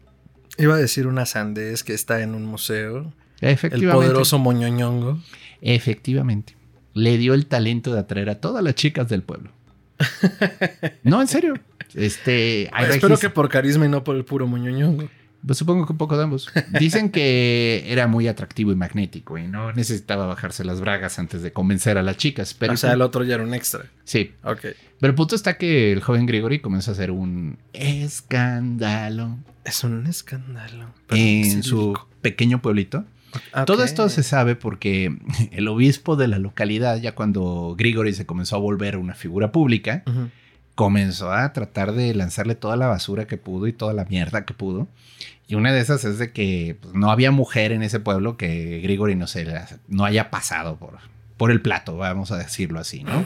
iba 0.57 0.75
a 0.75 0.77
decir 0.77 1.07
una 1.07 1.25
sandez 1.25 1.83
que 1.83 1.93
está 1.93 2.21
en 2.21 2.35
un 2.35 2.45
museo 2.45 3.13
El 3.41 3.49
Efectivamente. 3.49 3.93
poderoso 3.93 4.39
moñoñongo. 4.39 5.19
Efectivamente. 5.61 6.55
Le 6.93 7.17
dio 7.17 7.33
el 7.33 7.47
talento 7.47 7.93
de 7.93 7.99
atraer 7.99 8.29
a 8.29 8.35
todas 8.35 8.63
las 8.63 8.75
chicas 8.75 9.09
del 9.09 9.21
pueblo. 9.21 9.51
no, 11.03 11.21
en 11.21 11.27
serio. 11.27 11.55
Este, 11.93 12.69
hay 12.73 12.91
Espero 12.91 13.17
que 13.17 13.29
por 13.29 13.49
carisma 13.49 13.85
y 13.85 13.89
no 13.89 14.03
por 14.03 14.15
el 14.15 14.25
puro 14.25 14.47
moñoñongo. 14.47 15.09
Pues 15.45 15.59
supongo 15.59 15.85
que 15.85 15.91
un 15.91 15.97
poco 15.97 16.17
de 16.17 16.23
ambos. 16.23 16.49
Dicen 16.79 17.11
que 17.11 17.83
era 17.87 18.07
muy 18.07 18.27
atractivo 18.27 18.71
y 18.71 18.75
magnético 18.75 19.37
y 19.37 19.47
no 19.47 19.71
necesitaba 19.73 20.25
bajarse 20.25 20.65
las 20.65 20.81
bragas 20.81 21.19
antes 21.19 21.43
de 21.43 21.53
convencer 21.53 21.97
a 21.99 22.01
las 22.03 22.17
chicas. 22.17 22.55
Pero 22.55 22.73
o 22.73 22.77
sea, 22.77 22.93
el 22.93 23.01
otro 23.01 23.23
ya 23.23 23.35
era 23.35 23.43
un 23.43 23.53
extra. 23.53 23.85
sí. 24.03 24.33
Ok. 24.43 24.61
Pero 24.99 25.11
el 25.11 25.15
punto 25.15 25.35
está 25.35 25.57
que 25.57 25.91
el 25.91 26.01
joven 26.01 26.25
Gregory 26.25 26.59
comenzó 26.59 26.91
a 26.91 26.93
hacer 26.93 27.11
un 27.11 27.57
escándalo 27.73 29.37
Es 29.65 29.83
un 29.83 30.07
escándalo. 30.07 30.87
En 31.09 31.63
su 31.63 31.99
pequeño 32.21 32.61
pueblito. 32.61 33.03
Ok. 33.53 33.65
Todo 33.65 33.83
esto 33.83 34.07
se 34.09 34.23
sabe 34.23 34.55
porque 34.55 35.17
el 35.51 35.67
obispo 35.67 36.15
de 36.15 36.27
la 36.27 36.39
localidad, 36.39 36.97
ya 36.97 37.13
cuando 37.15 37.75
Gregory 37.77 38.13
se 38.13 38.25
comenzó 38.25 38.55
a 38.55 38.59
volver 38.59 38.97
una 38.97 39.13
figura 39.15 39.51
pública, 39.51 40.03
comenzó 40.75 41.31
a 41.31 41.53
tratar 41.53 41.93
de 41.93 42.13
lanzarle 42.13 42.55
toda 42.55 42.75
la 42.75 42.87
basura 42.87 43.25
que 43.27 43.37
pudo 43.37 43.67
y 43.67 43.73
toda 43.73 43.93
la 43.93 44.05
mierda 44.05 44.45
que 44.45 44.53
pudo. 44.53 44.87
Y 45.47 45.55
una 45.55 45.71
de 45.71 45.79
esas 45.79 46.03
es 46.05 46.17
de 46.17 46.31
que 46.31 46.77
pues, 46.81 46.93
no 46.93 47.11
había 47.11 47.31
mujer 47.31 47.71
en 47.71 47.83
ese 47.83 47.99
pueblo 47.99 48.35
que 48.35 48.79
Gregory 48.81 49.15
no 49.15 49.27
se 49.27 49.45
la- 49.45 49.67
no 49.87 50.03
haya 50.03 50.29
pasado 50.31 50.75
por, 50.77 50.97
por 51.37 51.51
el 51.51 51.61
plato, 51.61 51.95
vamos 51.97 52.31
a 52.31 52.37
decirlo 52.37 52.79
así, 52.79 53.03
¿no? 53.03 53.23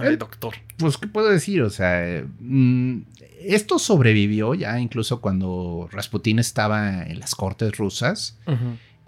Ay, 0.00 0.16
doctor. 0.16 0.54
Pues, 0.76 0.96
¿qué 0.96 1.06
puedo 1.06 1.28
decir? 1.28 1.62
O 1.62 1.70
sea, 1.70 2.06
eh, 2.06 2.26
mm, 2.40 3.02
esto 3.40 3.78
sobrevivió 3.78 4.54
ya 4.54 4.78
incluso 4.80 5.20
cuando 5.20 5.88
Rasputín 5.92 6.38
estaba 6.38 7.02
en 7.02 7.20
las 7.20 7.34
cortes 7.34 7.76
rusas. 7.76 8.38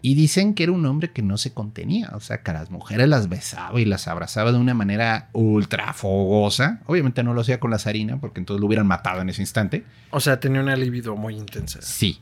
Y 0.05 0.15
dicen 0.15 0.55
que 0.55 0.65
era 0.65 0.73
un 0.73 0.85
hombre 0.85 1.13
que 1.13 1.23
no 1.23 1.39
se 1.39 1.55
contenía, 1.55 2.11
o 2.15 2.19
sea, 2.19 2.43
que 2.43 2.51
a 2.51 2.55
las 2.55 2.73
mujeres 2.73 3.09
las 3.09 3.29
besaba 3.29 3.81
y 3.81 3.85
las 3.85 4.09
abrazaba 4.09 4.51
de 4.51 4.59
una 4.59 4.75
manera 4.75 5.29
ultra 5.33 5.93
fogosa. 5.93 6.81
Obviamente 6.87 7.23
no 7.23 7.35
lo 7.35 7.41
hacía 7.43 7.61
con 7.61 7.71
la 7.71 7.79
zarina, 7.79 8.21
porque 8.21 8.41
entonces 8.41 8.61
lo 8.61 8.67
hubieran 8.67 8.89
matado 8.89 9.21
en 9.21 9.29
ese 9.29 9.43
instante. 9.43 9.85
O 10.11 10.19
sea, 10.19 10.41
tenía 10.41 10.61
una 10.61 10.75
libido 10.75 11.15
muy 11.15 11.37
intensa. 11.37 11.79
Sí. 11.83 12.19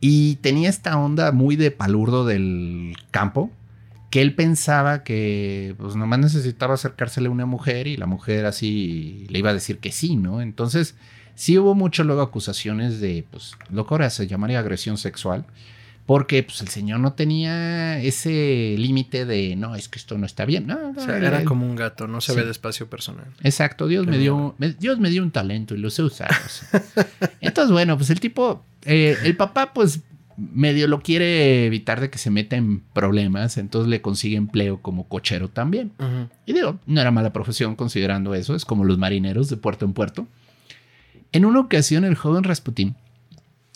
Y 0.00 0.36
tenía 0.36 0.70
esta 0.70 0.96
onda 0.96 1.30
muy 1.30 1.56
de 1.56 1.70
palurdo 1.70 2.24
del 2.24 2.96
campo, 3.10 3.50
que 4.10 4.22
él 4.22 4.34
pensaba 4.34 5.02
que 5.04 5.74
pues 5.78 5.94
nomás 5.96 6.18
necesitaba 6.20 6.74
acercársele 6.74 7.28
a 7.28 7.30
una 7.30 7.46
mujer 7.46 7.86
y 7.86 7.96
la 7.96 8.06
mujer 8.06 8.46
así 8.46 9.26
le 9.28 9.38
iba 9.40 9.50
a 9.50 9.54
decir 9.54 9.78
que 9.78 9.92
sí, 9.92 10.16
¿no? 10.16 10.40
Entonces, 10.40 10.94
sí 11.34 11.58
hubo 11.58 11.74
mucho 11.74 12.04
luego 12.04 12.22
acusaciones 12.22 13.00
de, 13.00 13.24
pues, 13.30 13.52
lo 13.70 13.86
que 13.86 13.94
ahora 13.94 14.10
se 14.10 14.26
llamaría 14.26 14.58
agresión 14.60 14.96
sexual, 14.96 15.44
porque 16.06 16.42
pues 16.42 16.62
el 16.62 16.68
señor 16.68 17.00
no 17.00 17.12
tenía 17.12 18.00
ese 18.00 18.76
límite 18.78 19.26
de, 19.26 19.56
no, 19.56 19.74
es 19.74 19.90
que 19.90 19.98
esto 19.98 20.16
no 20.16 20.24
está 20.24 20.46
bien, 20.46 20.66
no, 20.66 20.92
no, 20.94 20.98
O 21.00 21.04
sea, 21.04 21.18
era 21.18 21.40
él- 21.40 21.44
como 21.44 21.66
un 21.66 21.76
gato, 21.76 22.08
no 22.08 22.22
se 22.22 22.32
Sí. 22.32 22.38
ve 22.38 22.46
de 22.46 22.50
espacio 22.50 22.88
personal. 22.88 23.26
Exacto, 23.42 23.86
Dios 23.86 24.06
Qué 24.06 24.12
me 24.12 24.18
dio, 24.18 24.54
me- 24.56 24.72
Dios 24.72 24.98
me 24.98 25.10
dio 25.10 25.22
un 25.22 25.30
talento 25.32 25.74
y 25.74 25.78
lo 25.78 25.90
sé 25.90 26.02
usar. 26.02 26.30
o 26.32 26.48
sea. 26.48 26.82
Entonces, 27.42 27.70
bueno, 27.72 27.98
pues 27.98 28.08
el 28.08 28.20
tipo, 28.20 28.64
eh, 28.86 29.18
el 29.22 29.36
papá, 29.36 29.74
pues 29.74 30.00
medio 30.38 30.86
lo 30.86 31.02
quiere 31.02 31.66
evitar 31.66 32.00
de 32.00 32.10
que 32.10 32.18
se 32.18 32.30
meta 32.30 32.56
en 32.56 32.80
problemas, 32.80 33.58
entonces 33.58 33.90
le 33.90 34.00
consigue 34.00 34.36
empleo 34.36 34.80
como 34.80 35.08
cochero 35.08 35.48
también. 35.48 35.92
Y 36.46 36.52
digo, 36.52 36.78
no 36.86 37.00
era 37.00 37.10
mala 37.10 37.32
profesión 37.32 37.74
considerando 37.76 38.34
eso, 38.34 38.54
es 38.54 38.64
como 38.64 38.84
los 38.84 38.98
marineros 38.98 39.48
de 39.48 39.56
puerto 39.56 39.84
en 39.84 39.92
puerto. 39.92 40.26
En 41.32 41.44
una 41.44 41.60
ocasión, 41.60 42.04
el 42.04 42.14
joven 42.14 42.44
Rasputín 42.44 42.94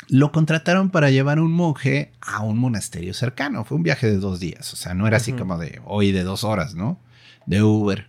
lo 0.09 0.33
contrataron 0.33 0.91
para 0.91 1.11
llevar 1.11 1.39
a 1.39 1.43
un 1.43 1.53
monje 1.53 2.13
a 2.21 2.43
un 2.43 2.59
monasterio 2.59 3.15
cercano. 3.15 3.65
Fue 3.65 3.77
un 3.77 3.83
viaje 3.83 4.07
de 4.07 4.19
dos 4.19 4.41
días, 4.41 4.73
o 4.73 4.77
sea, 4.77 4.95
no 4.95 5.07
era 5.07 5.17
así 5.17 5.33
como 5.33 5.59
de 5.59 5.81
hoy 5.85 6.13
de 6.13 6.23
dos 6.23 6.45
horas, 6.45 6.75
¿no? 6.75 6.99
De 7.47 7.63
Uber. 7.63 8.09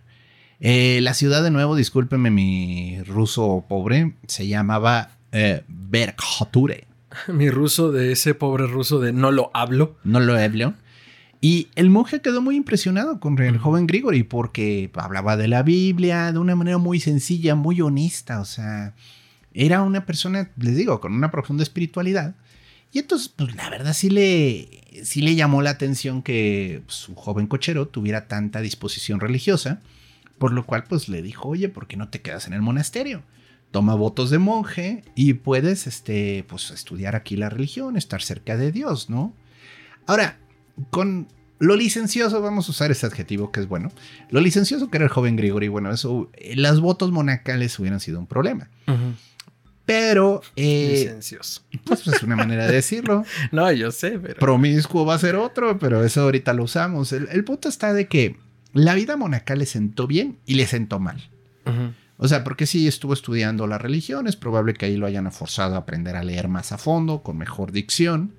Eh, 0.60 1.00
la 1.02 1.14
ciudad, 1.14 1.42
de 1.42 1.50
nuevo, 1.50 1.76
discúlpeme 1.76 2.30
mi 2.30 3.02
ruso 3.02 3.64
pobre, 3.68 4.14
se 4.28 4.46
llamaba 4.46 5.10
eh. 5.32 5.62
Mi 7.28 7.50
ruso 7.50 7.92
de 7.92 8.12
ese 8.12 8.34
pobre 8.34 8.66
ruso 8.66 9.00
de 9.00 9.12
no 9.12 9.30
lo 9.30 9.50
hablo. 9.54 9.96
no 10.04 10.20
lo 10.20 10.34
hablo. 10.36 10.74
Y 11.40 11.68
el 11.74 11.90
monje 11.90 12.22
quedó 12.22 12.40
muy 12.40 12.56
impresionado 12.56 13.20
con 13.20 13.38
el 13.38 13.58
joven 13.58 13.86
Grigori 13.86 14.22
porque 14.22 14.90
hablaba 14.94 15.36
de 15.36 15.46
la 15.46 15.62
Biblia 15.62 16.32
de 16.32 16.38
una 16.38 16.56
manera 16.56 16.78
muy 16.78 17.00
sencilla, 17.00 17.54
muy 17.54 17.82
honesta. 17.82 18.40
O 18.40 18.46
sea, 18.46 18.94
era 19.52 19.82
una 19.82 20.06
persona, 20.06 20.50
les 20.56 20.74
digo, 20.74 21.00
con 21.00 21.12
una 21.12 21.30
profunda 21.30 21.62
espiritualidad. 21.62 22.34
Y 22.92 23.00
entonces, 23.00 23.28
pues 23.28 23.54
la 23.56 23.68
verdad 23.68 23.92
sí 23.92 24.08
le, 24.08 25.04
sí 25.04 25.20
le 25.20 25.34
llamó 25.34 25.60
la 25.60 25.70
atención 25.70 26.22
que 26.22 26.82
un 27.08 27.14
joven 27.14 27.46
cochero 27.46 27.88
tuviera 27.88 28.26
tanta 28.26 28.62
disposición 28.62 29.20
religiosa. 29.20 29.82
Por 30.38 30.52
lo 30.52 30.64
cual, 30.64 30.84
pues 30.88 31.10
le 31.10 31.20
dijo, 31.20 31.48
oye, 31.48 31.68
¿por 31.68 31.86
qué 31.86 31.96
no 31.98 32.08
te 32.08 32.22
quedas 32.22 32.46
en 32.46 32.54
el 32.54 32.62
monasterio? 32.62 33.22
Toma 33.74 33.96
votos 33.96 34.30
de 34.30 34.38
monje 34.38 35.02
y 35.16 35.34
puedes, 35.34 35.88
este, 35.88 36.44
pues, 36.48 36.70
estudiar 36.70 37.16
aquí 37.16 37.34
la 37.34 37.50
religión, 37.50 37.96
estar 37.96 38.22
cerca 38.22 38.56
de 38.56 38.70
Dios, 38.70 39.10
¿no? 39.10 39.34
Ahora, 40.06 40.38
con 40.90 41.26
lo 41.58 41.74
licencioso, 41.74 42.40
vamos 42.40 42.68
a 42.68 42.70
usar 42.70 42.92
ese 42.92 43.04
adjetivo 43.04 43.50
que 43.50 43.58
es 43.58 43.66
bueno. 43.66 43.90
Lo 44.30 44.40
licencioso 44.40 44.90
que 44.90 44.98
era 44.98 45.06
el 45.06 45.10
joven 45.10 45.34
Grigori, 45.34 45.66
bueno, 45.66 45.90
eso, 45.90 46.30
eh, 46.34 46.54
las 46.54 46.78
votos 46.78 47.10
monacales 47.10 47.76
hubieran 47.80 47.98
sido 47.98 48.20
un 48.20 48.28
problema. 48.28 48.70
Pero, 49.84 50.40
eh, 50.54 50.90
Licencioso. 50.92 51.62
pues 51.82 52.06
es 52.06 52.22
una 52.22 52.36
manera 52.36 52.68
de 52.68 52.74
decirlo. 52.74 53.24
No, 53.50 53.72
yo 53.72 53.90
sé, 53.90 54.20
pero. 54.20 54.36
Promiscuo 54.38 55.04
va 55.04 55.14
a 55.14 55.18
ser 55.18 55.34
otro, 55.34 55.80
pero 55.80 56.04
eso 56.04 56.20
ahorita 56.22 56.52
lo 56.52 56.62
usamos. 56.62 57.12
El, 57.12 57.26
el 57.32 57.42
punto 57.42 57.68
está 57.68 57.92
de 57.92 58.06
que 58.06 58.36
la 58.72 58.94
vida 58.94 59.16
monacal 59.16 59.58
le 59.58 59.66
sentó 59.66 60.06
bien 60.06 60.38
y 60.46 60.54
le 60.54 60.68
sentó 60.68 61.00
mal. 61.00 61.28
Ujú. 61.66 61.92
O 62.24 62.28
sea, 62.28 62.42
porque 62.42 62.64
si 62.64 62.88
estuvo 62.88 63.12
estudiando 63.12 63.66
la 63.66 63.76
religión, 63.76 64.26
es 64.26 64.34
probable 64.34 64.72
que 64.72 64.86
ahí 64.86 64.96
lo 64.96 65.06
hayan 65.06 65.30
forzado 65.30 65.74
a 65.74 65.80
aprender 65.80 66.16
a 66.16 66.24
leer 66.24 66.48
más 66.48 66.72
a 66.72 66.78
fondo, 66.78 67.22
con 67.22 67.36
mejor 67.36 67.70
dicción. 67.70 68.32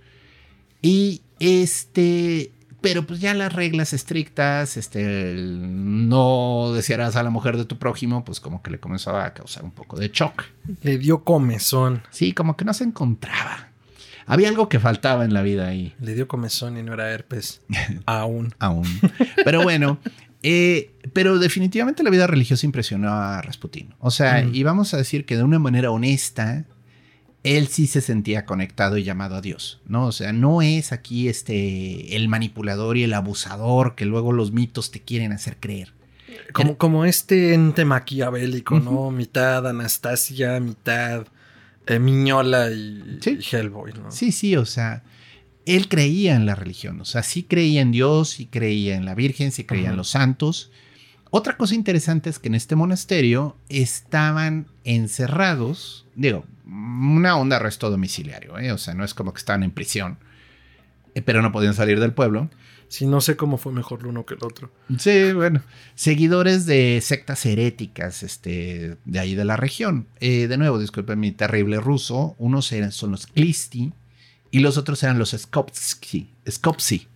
Y 0.82 1.22
este, 1.40 2.52
pero 2.82 3.06
pues 3.06 3.20
ya 3.20 3.36
las 3.36 3.54
reglas 3.54 3.94
estrictas, 3.94 4.76
este, 4.78 5.34
el 5.34 6.10
no 6.10 6.72
desearás 6.74 7.16
a 7.16 7.22
la 7.22 7.30
mujer 7.30 7.58
de 7.58 7.66
tu 7.66 7.78
prójimo, 7.78 8.26
pues 8.26 8.40
como 8.40 8.64
que 8.64 8.72
le 8.72 8.80
comenzó 8.80 9.16
a 9.16 9.36
causar 9.36 9.64
un 9.64 9.70
poco 9.70 10.00
de 10.00 10.10
shock. 10.12 10.46
Le 10.82 10.98
dio 10.98 11.24
comezón. 11.24 12.02
Sí, 12.10 12.34
como 12.34 12.58
que 12.58 12.66
no 12.66 12.74
se 12.74 12.86
encontraba. 12.86 13.70
Había 14.26 14.50
algo 14.50 14.68
que 14.68 14.80
faltaba 14.80 15.26
en 15.26 15.34
la 15.36 15.44
vida 15.44 15.68
ahí. 15.68 15.94
Le 16.00 16.16
dio 16.16 16.28
comezón 16.28 16.78
y 16.78 16.82
no 16.82 16.94
era 16.94 17.12
herpes. 17.12 17.62
Aún. 18.08 18.56
aún. 18.58 18.88
Pero 19.44 19.62
bueno, 19.62 20.00
eh, 20.48 20.92
pero 21.12 21.40
definitivamente 21.40 22.04
la 22.04 22.12
vida 22.12 22.28
religiosa 22.28 22.68
impresionó 22.68 23.10
a 23.12 23.42
Rasputín. 23.42 23.96
O 24.00 24.12
sea, 24.12 24.44
Mm. 24.44 24.54
y 24.54 24.62
vamos 24.62 24.94
a 24.94 24.98
decir 24.98 25.26
que 25.26 25.36
de 25.38 25.44
una 25.44 25.58
manera 25.58 25.90
honesta, 25.90 26.66
él 27.44 27.68
sí 27.68 27.88
se 27.88 28.02
sentía 28.02 28.46
conectado 28.46 28.98
y 28.98 29.04
llamado 29.04 29.36
a 29.36 29.42
Dios, 29.42 29.82
¿no? 29.88 30.06
O 30.06 30.12
sea, 30.12 30.34
no 30.34 30.62
es 30.62 30.92
aquí 30.92 31.30
este 31.30 32.16
el 32.16 32.28
manipulador 32.30 32.96
y 32.98 33.04
el 33.04 33.14
abusador 33.14 33.96
que 33.96 34.06
luego 34.06 34.32
los 34.34 34.52
mitos 34.52 34.92
te 34.92 35.02
quieren 35.02 35.32
hacer 35.32 35.58
creer. 35.60 35.94
Como, 36.54 36.78
como 36.78 37.06
este 37.06 37.54
ente 37.56 37.84
maquiavélico, 37.86 38.80
¿no? 38.80 39.10
Mitad 39.10 39.68
Anastasia, 39.68 40.60
mitad 40.60 41.26
eh, 41.88 41.98
Miñola 42.00 42.70
y, 42.72 43.18
Sí. 43.22 43.40
y 43.42 43.56
Hellboy, 43.56 43.94
¿no? 43.94 44.12
Sí, 44.12 44.32
sí, 44.32 44.56
o 44.58 44.66
sea, 44.66 45.02
él 45.66 45.88
creía 45.88 46.36
en 46.36 46.46
la 46.46 46.56
religión, 46.56 47.02
o 47.02 47.06
sea, 47.06 47.24
sí 47.24 47.44
creía 47.44 47.82
en 47.82 47.92
Dios, 47.92 48.30
sí 48.30 48.46
creía 48.46 48.96
en 48.96 49.06
la 49.06 49.16
Virgen, 49.16 49.52
sí 49.52 49.64
creía 49.64 49.90
en 49.90 49.98
los 49.98 50.10
santos. 50.10 50.72
Otra 51.32 51.58
cosa 51.58 51.76
interesante 51.76 52.30
es 52.30 52.40
que 52.40 52.48
en 52.48 52.56
este 52.56 52.76
monasterio 52.76 53.58
estaban 53.68 54.68
encerrados, 54.84 56.06
digo, 56.16 56.46
una 56.66 57.36
onda 57.36 57.58
arresto 57.58 57.90
domiciliario, 57.90 58.58
¿eh? 58.60 58.72
o 58.72 58.78
sea, 58.78 58.94
no 58.94 59.04
es 59.04 59.14
como 59.14 59.34
que 59.34 59.40
estaban 59.40 59.64
en 59.64 59.72
prisión, 59.72 60.20
eh, 61.16 61.22
pero 61.22 61.42
no 61.42 61.52
podían 61.52 61.74
salir 61.74 62.00
del 62.00 62.14
pueblo. 62.14 62.50
Sí, 62.88 63.08
no 63.08 63.20
sé 63.20 63.36
cómo 63.36 63.58
fue 63.58 63.74
mejor 63.74 64.02
el 64.02 64.08
uno 64.08 64.26
que 64.26 64.36
el 64.36 64.44
otro. 64.44 64.72
Sí, 65.00 65.34
bueno. 65.34 65.64
Seguidores 65.96 66.68
de 66.68 67.00
sectas 67.02 67.44
heréticas 67.46 68.22
este, 68.22 68.98
de 69.06 69.20
ahí 69.20 69.34
de 69.34 69.44
la 69.44 69.58
región. 69.58 70.08
Eh, 70.20 70.48
de 70.48 70.58
nuevo, 70.58 70.78
disculpen 70.78 71.20
mi 71.20 71.32
terrible 71.32 71.80
ruso. 71.80 72.36
Unos 72.38 72.72
eran, 72.72 72.92
son 72.92 73.12
los 73.12 73.26
Klisti 73.26 73.92
y 74.56 74.60
los 74.60 74.78
otros 74.78 75.04
eran 75.04 75.20
los 75.20 75.32
Skopsky. 75.32 76.30
Skopsi. 76.50 77.08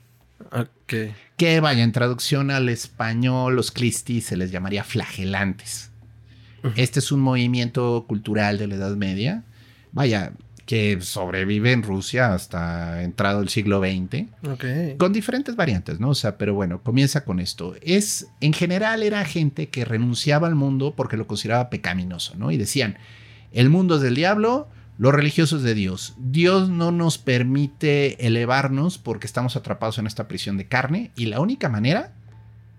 Ok. 0.52 0.94
Que 1.38 1.60
vaya, 1.62 1.84
en 1.84 1.94
traducción 1.94 2.52
al 2.52 2.68
español, 2.68 3.56
los 3.56 3.72
Klisti 3.72 4.20
se 4.20 4.36
les 4.36 4.52
llamaría 4.52 4.84
flagelantes. 4.84 5.90
Este 6.76 7.00
es 7.00 7.14
un 7.14 7.22
movimiento 7.22 8.04
cultural 8.10 8.58
de 8.58 8.68
la 8.68 8.76
Edad 8.76 8.96
Media. 8.98 9.44
Vaya, 9.94 10.34
que 10.66 11.00
sobrevive 11.02 11.72
en 11.72 11.82
Rusia 11.82 12.34
hasta 12.34 13.04
entrado 13.04 13.42
el 13.42 13.48
siglo 13.48 13.80
XX 13.80 14.28
Ok. 14.46 14.66
con 14.98 15.14
diferentes 15.14 15.56
variantes, 15.56 16.02
¿no? 16.02 16.10
O 16.10 16.16
sea, 16.16 16.38
pero 16.38 16.54
bueno, 16.54 16.82
comienza 16.84 17.24
con 17.24 17.40
esto. 17.40 17.76
Es, 17.82 18.28
en 18.42 18.52
general, 18.52 19.02
era 19.02 19.24
gente 19.24 19.70
que 19.70 19.86
renunciaba 19.86 20.48
al 20.50 20.56
mundo 20.56 20.94
porque 20.94 21.16
lo 21.16 21.26
consideraba 21.26 21.70
pecaminoso, 21.70 22.36
¿no? 22.36 22.52
Y 22.52 22.58
decían, 22.58 22.98
el 23.54 23.70
mundo 23.70 23.96
es 23.96 24.02
del 24.02 24.16
diablo, 24.16 24.68
Los 25.00 25.16
religiosos 25.16 25.64
de 25.64 25.74
Dios. 25.76 26.14
Dios 26.18 26.68
no 26.68 26.92
nos 26.92 27.18
permite 27.18 28.28
elevarnos 28.28 28.98
porque 28.98 29.28
estamos 29.28 29.56
atrapados 29.56 29.98
en 29.98 30.06
esta 30.06 30.28
prisión 30.28 30.58
de 30.58 30.68
carne 30.68 31.12
y 31.16 31.28
la 31.28 31.40
única 31.40 31.70
manera 31.70 32.12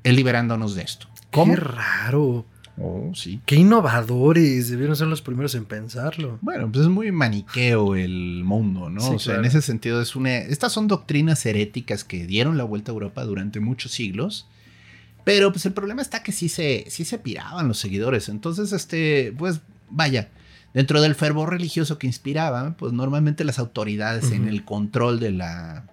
es 0.04 0.14
liberándonos 0.14 0.74
de 0.74 0.82
esto. 0.82 1.08
¿Cómo? 1.32 1.54
Qué 1.54 1.60
raro. 1.60 2.44
Oh, 2.76 3.10
sí. 3.14 3.40
Qué 3.46 3.56
innovadores, 3.56 4.68
debieron 4.68 4.96
ser 4.96 5.06
los 5.06 5.22
primeros 5.22 5.54
en 5.54 5.64
pensarlo. 5.64 6.38
Bueno, 6.42 6.70
pues 6.70 6.84
es 6.84 6.90
muy 6.90 7.10
maniqueo 7.10 7.94
el 7.94 8.44
mundo, 8.44 8.90
¿no? 8.90 9.00
Sí, 9.00 9.14
o 9.14 9.18
sea, 9.18 9.32
claro. 9.32 9.40
en 9.40 9.48
ese 9.48 9.62
sentido 9.62 10.02
es 10.02 10.14
una... 10.14 10.36
Estas 10.36 10.72
son 10.74 10.88
doctrinas 10.88 11.46
heréticas 11.46 12.04
que 12.04 12.26
dieron 12.26 12.58
la 12.58 12.64
vuelta 12.64 12.92
a 12.92 12.94
Europa 12.94 13.24
durante 13.24 13.60
muchos 13.60 13.92
siglos. 13.92 14.46
Pero 15.24 15.52
pues 15.52 15.64
el 15.64 15.72
problema 15.72 16.02
está 16.02 16.22
que 16.22 16.32
sí 16.32 16.50
se, 16.50 16.84
sí 16.88 17.06
se 17.06 17.18
piraban 17.18 17.66
los 17.66 17.78
seguidores. 17.78 18.28
Entonces, 18.28 18.72
este, 18.72 19.34
pues 19.38 19.62
vaya, 19.88 20.28
dentro 20.74 21.00
del 21.00 21.14
fervor 21.14 21.50
religioso 21.50 21.98
que 21.98 22.06
inspiraba, 22.06 22.76
pues 22.76 22.92
normalmente 22.92 23.44
las 23.44 23.58
autoridades 23.58 24.30
en 24.32 24.48
el 24.48 24.64
control 24.64 25.20
de 25.20 25.32
la, 25.32 25.84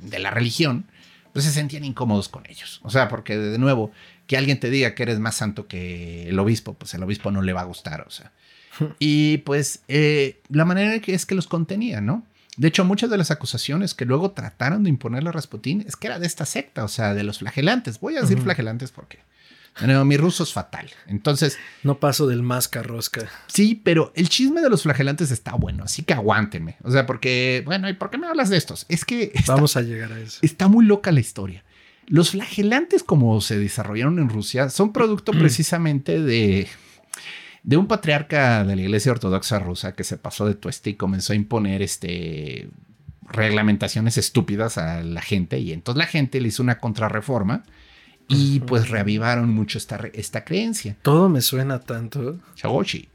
de 0.00 0.18
la 0.18 0.30
religión, 0.30 0.86
pues 1.32 1.44
se 1.44 1.52
sentían 1.52 1.84
incómodos 1.84 2.28
con 2.28 2.44
ellos. 2.48 2.80
O 2.82 2.90
sea, 2.90 3.08
porque 3.08 3.36
de 3.36 3.58
nuevo, 3.58 3.90
que 4.26 4.36
alguien 4.36 4.60
te 4.60 4.70
diga 4.70 4.94
que 4.94 5.02
eres 5.02 5.18
más 5.18 5.34
santo 5.34 5.66
que 5.66 6.28
el 6.28 6.38
obispo, 6.38 6.74
pues 6.74 6.94
el 6.94 7.02
obispo 7.02 7.30
no 7.30 7.42
le 7.42 7.52
va 7.52 7.62
a 7.62 7.64
gustar, 7.64 8.02
o 8.06 8.10
sea. 8.10 8.32
Y 8.98 9.38
pues 9.38 9.82
eh, 9.88 10.40
la 10.48 10.64
manera 10.64 10.98
que 11.00 11.14
es 11.14 11.26
que 11.26 11.34
los 11.34 11.46
contenía, 11.46 12.00
¿no? 12.00 12.24
De 12.56 12.68
hecho, 12.68 12.84
muchas 12.84 13.10
de 13.10 13.18
las 13.18 13.30
acusaciones 13.30 13.94
que 13.94 14.04
luego 14.04 14.30
trataron 14.30 14.84
de 14.84 14.90
imponerle 14.90 15.28
a 15.28 15.32
Rasputín 15.32 15.84
es 15.86 15.96
que 15.96 16.06
era 16.06 16.20
de 16.20 16.26
esta 16.26 16.46
secta, 16.46 16.84
o 16.84 16.88
sea, 16.88 17.14
de 17.14 17.24
los 17.24 17.38
flagelantes. 17.40 17.98
Voy 17.98 18.16
a 18.16 18.20
decir 18.20 18.40
flagelantes 18.40 18.92
porque 18.92 19.18
mi 20.04 20.16
ruso 20.16 20.44
es 20.44 20.52
fatal. 20.52 20.88
Entonces, 21.06 21.58
No 21.82 21.98
paso 21.98 22.26
del 22.26 22.42
más 22.42 22.68
carrosca. 22.68 23.28
sí, 23.48 23.80
pero 23.82 24.12
el 24.14 24.28
chisme 24.28 24.60
de 24.60 24.70
los 24.70 24.82
flagelantes 24.82 25.30
está 25.30 25.54
bueno, 25.54 25.84
así 25.84 26.02
que 26.02 26.14
aguántenme. 26.14 26.76
O 26.82 26.90
sea, 26.90 27.06
porque, 27.06 27.62
bueno, 27.66 27.88
¿y 27.88 27.94
por 27.94 28.10
qué 28.10 28.18
me 28.18 28.26
hablas 28.26 28.50
de 28.50 28.56
estos? 28.56 28.86
Es 28.88 29.04
que 29.04 29.32
está, 29.34 29.54
Vamos 29.54 29.76
a 29.76 29.82
llegar 29.82 30.12
a 30.12 30.20
eso. 30.20 30.38
está 30.42 30.68
muy 30.68 30.84
loca 30.84 31.10
la 31.12 31.20
historia. 31.20 31.64
Los 32.06 32.30
flagelantes, 32.30 33.02
como 33.02 33.40
se 33.40 33.58
desarrollaron 33.58 34.18
en 34.18 34.28
Rusia, 34.28 34.68
son 34.70 34.92
producto 34.92 35.32
precisamente 35.38 36.20
de, 36.20 36.68
de 37.62 37.76
un 37.76 37.86
patriarca 37.88 38.62
de 38.64 38.76
la 38.76 38.82
Iglesia 38.82 39.10
Ortodoxa 39.12 39.58
rusa 39.58 39.94
que 39.94 40.04
se 40.04 40.18
pasó 40.18 40.46
de 40.46 40.54
tueste 40.54 40.90
y 40.90 40.94
comenzó 40.94 41.32
a 41.32 41.36
imponer 41.36 41.82
este 41.82 42.68
reglamentaciones 43.26 44.18
estúpidas 44.18 44.76
a 44.78 45.02
la 45.02 45.22
gente 45.22 45.58
y 45.58 45.72
entonces 45.72 45.98
la 45.98 46.06
gente 46.06 46.40
le 46.42 46.48
hizo 46.48 46.62
una 46.62 46.78
contrarreforma 46.78 47.64
y 48.28 48.60
pues 48.60 48.88
reavivaron 48.88 49.50
mucho 49.50 49.78
esta, 49.78 50.00
esta 50.12 50.44
creencia. 50.44 50.96
Todo 51.02 51.28
me 51.28 51.40
suena 51.40 51.80
tanto. 51.80 52.38
Shagoshi. 52.56 53.08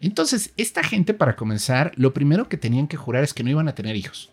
Entonces, 0.00 0.52
esta 0.56 0.82
gente 0.82 1.14
para 1.14 1.36
comenzar, 1.36 1.92
lo 1.96 2.12
primero 2.12 2.48
que 2.48 2.56
tenían 2.56 2.86
que 2.86 2.96
jurar 2.96 3.24
es 3.24 3.32
que 3.32 3.42
no 3.42 3.50
iban 3.50 3.68
a 3.68 3.74
tener 3.74 3.96
hijos. 3.96 4.30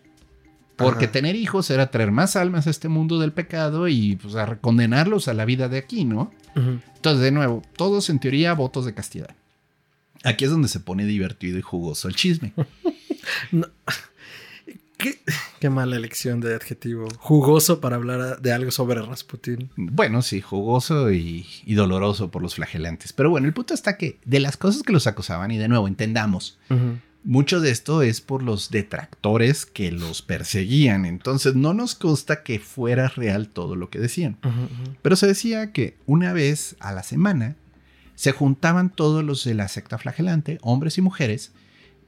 Porque 0.76 1.04
Ajá. 1.04 1.12
tener 1.12 1.36
hijos 1.36 1.70
era 1.70 1.90
traer 1.90 2.10
más 2.10 2.34
almas 2.36 2.66
a 2.66 2.70
este 2.70 2.88
mundo 2.88 3.20
del 3.20 3.32
pecado 3.32 3.86
y 3.88 4.16
pues 4.16 4.34
a 4.34 4.56
condenarlos 4.56 5.28
a 5.28 5.34
la 5.34 5.44
vida 5.44 5.68
de 5.68 5.78
aquí, 5.78 6.04
¿no? 6.04 6.32
Entonces, 6.56 7.22
de 7.22 7.30
nuevo, 7.30 7.62
todos 7.76 8.10
en 8.10 8.18
teoría 8.18 8.54
votos 8.54 8.84
de 8.84 8.94
castidad. 8.94 9.34
Aquí 10.24 10.44
es 10.44 10.50
donde 10.50 10.68
se 10.68 10.80
pone 10.80 11.04
divertido 11.06 11.58
y 11.58 11.62
jugoso 11.62 12.08
el 12.08 12.16
chisme. 12.16 12.52
¿Qué, 14.96 15.18
qué 15.60 15.70
mala 15.70 15.96
elección 15.96 16.40
de 16.40 16.54
adjetivo. 16.54 17.08
Jugoso 17.18 17.80
para 17.80 17.96
hablar 17.96 18.40
de 18.40 18.52
algo 18.52 18.70
sobre 18.70 19.02
Rasputín. 19.02 19.70
Bueno, 19.76 20.22
sí, 20.22 20.40
jugoso 20.40 21.10
y, 21.12 21.46
y 21.64 21.74
doloroso 21.74 22.30
por 22.30 22.42
los 22.42 22.54
flagelantes. 22.54 23.12
Pero 23.12 23.30
bueno, 23.30 23.46
el 23.46 23.54
punto 23.54 23.74
está 23.74 23.96
que 23.96 24.18
de 24.24 24.40
las 24.40 24.56
cosas 24.56 24.82
que 24.82 24.92
los 24.92 25.06
acusaban, 25.06 25.50
y 25.50 25.58
de 25.58 25.68
nuevo, 25.68 25.88
entendamos, 25.88 26.58
mucho 27.24 27.60
de 27.60 27.70
esto 27.70 28.02
es 28.02 28.20
por 28.20 28.42
los 28.42 28.70
detractores 28.70 29.66
que 29.66 29.90
los 29.90 30.22
perseguían. 30.22 31.06
Entonces 31.06 31.54
no 31.54 31.74
nos 31.74 31.94
consta 31.94 32.42
que 32.42 32.58
fuera 32.58 33.08
real 33.08 33.48
todo 33.48 33.76
lo 33.76 33.90
que 33.90 33.98
decían. 33.98 34.38
Pero 35.02 35.16
se 35.16 35.26
decía 35.26 35.72
que 35.72 35.96
una 36.06 36.32
vez 36.32 36.76
a 36.80 36.92
la 36.92 37.02
semana 37.02 37.56
se 38.14 38.32
juntaban 38.32 38.90
todos 38.90 39.24
los 39.24 39.44
de 39.44 39.54
la 39.54 39.68
secta 39.68 39.98
flagelante, 39.98 40.58
hombres 40.62 40.98
y 40.98 41.00
mujeres, 41.00 41.52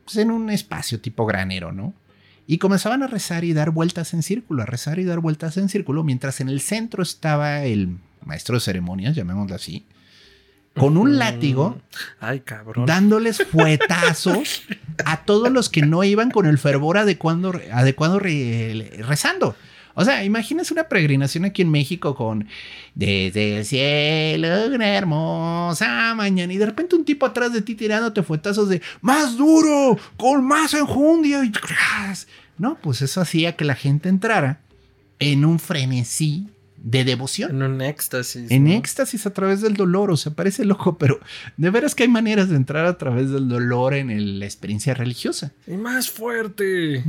pues 0.04 0.18
en 0.18 0.30
un 0.30 0.50
espacio 0.50 1.00
tipo 1.00 1.26
granero, 1.26 1.72
¿no? 1.72 1.94
Y 2.46 2.58
comenzaban 2.58 3.02
a 3.02 3.06
rezar 3.08 3.44
y 3.44 3.52
dar 3.52 3.70
vueltas 3.70 4.14
en 4.14 4.22
círculo, 4.22 4.62
a 4.62 4.66
rezar 4.66 4.98
y 4.98 5.04
dar 5.04 5.18
vueltas 5.20 5.56
en 5.56 5.68
círculo, 5.68 6.04
mientras 6.04 6.40
en 6.40 6.48
el 6.48 6.60
centro 6.60 7.02
estaba 7.02 7.64
el 7.64 7.96
maestro 8.24 8.54
de 8.56 8.60
ceremonias, 8.60 9.16
llamémoslo 9.16 9.54
así, 9.56 9.86
con 10.74 10.96
un 10.96 11.18
látigo 11.18 11.80
Ay, 12.20 12.40
cabrón. 12.40 12.86
dándoles 12.86 13.38
fuetazos 13.50 14.62
a 15.04 15.24
todos 15.24 15.50
los 15.50 15.70
que 15.70 15.82
no 15.82 16.04
iban 16.04 16.30
con 16.30 16.46
el 16.46 16.58
fervor 16.58 16.98
adecuado, 16.98 17.52
adecuado 17.72 18.18
re- 18.18 18.90
rezando. 19.06 19.56
O 19.98 20.04
sea, 20.04 20.22
imagínense 20.24 20.74
una 20.74 20.84
peregrinación 20.84 21.46
aquí 21.46 21.62
en 21.62 21.70
México 21.70 22.14
con 22.14 22.46
desde 22.94 23.58
el 23.58 23.64
cielo 23.64 24.48
una 24.74 24.88
hermosa 24.94 26.14
mañana 26.14 26.52
y 26.52 26.58
de 26.58 26.66
repente 26.66 26.96
un 26.96 27.04
tipo 27.04 27.24
atrás 27.24 27.52
de 27.52 27.62
ti 27.62 27.74
tirándote 27.74 28.22
fuetazos 28.22 28.68
de 28.68 28.82
más 29.00 29.36
duro, 29.38 29.98
con 30.18 30.44
más 30.46 30.74
enjundia 30.74 31.42
y 31.44 31.50
no, 32.58 32.76
pues 32.80 33.00
eso 33.02 33.20
hacía 33.20 33.56
que 33.56 33.64
la 33.64 33.74
gente 33.74 34.08
entrara 34.08 34.60
en 35.18 35.44
un 35.46 35.58
frenesí 35.58 36.48
de 36.76 37.04
devoción 37.04 37.50
En 37.50 37.62
un 37.62 37.80
éxtasis. 37.80 38.50
en 38.50 38.64
¿no? 38.64 38.72
éxtasis 38.72 39.26
a 39.26 39.32
través 39.32 39.60
del 39.62 39.74
dolor, 39.74 40.10
o 40.10 40.16
sea, 40.16 40.32
parece 40.32 40.64
loco, 40.64 40.96
pero 40.98 41.18
de 41.56 41.70
veras 41.70 41.94
que 41.94 42.02
hay 42.04 42.08
maneras 42.10 42.48
de 42.50 42.56
entrar 42.56 42.84
a 42.86 42.96
través 42.98 43.30
del 43.30 43.48
dolor 43.48 43.94
en 43.94 44.10
el- 44.10 44.38
la 44.40 44.44
experiencia 44.44 44.94
religiosa. 44.94 45.52
Y 45.66 45.72
más 45.72 46.10
fuerte. 46.10 47.02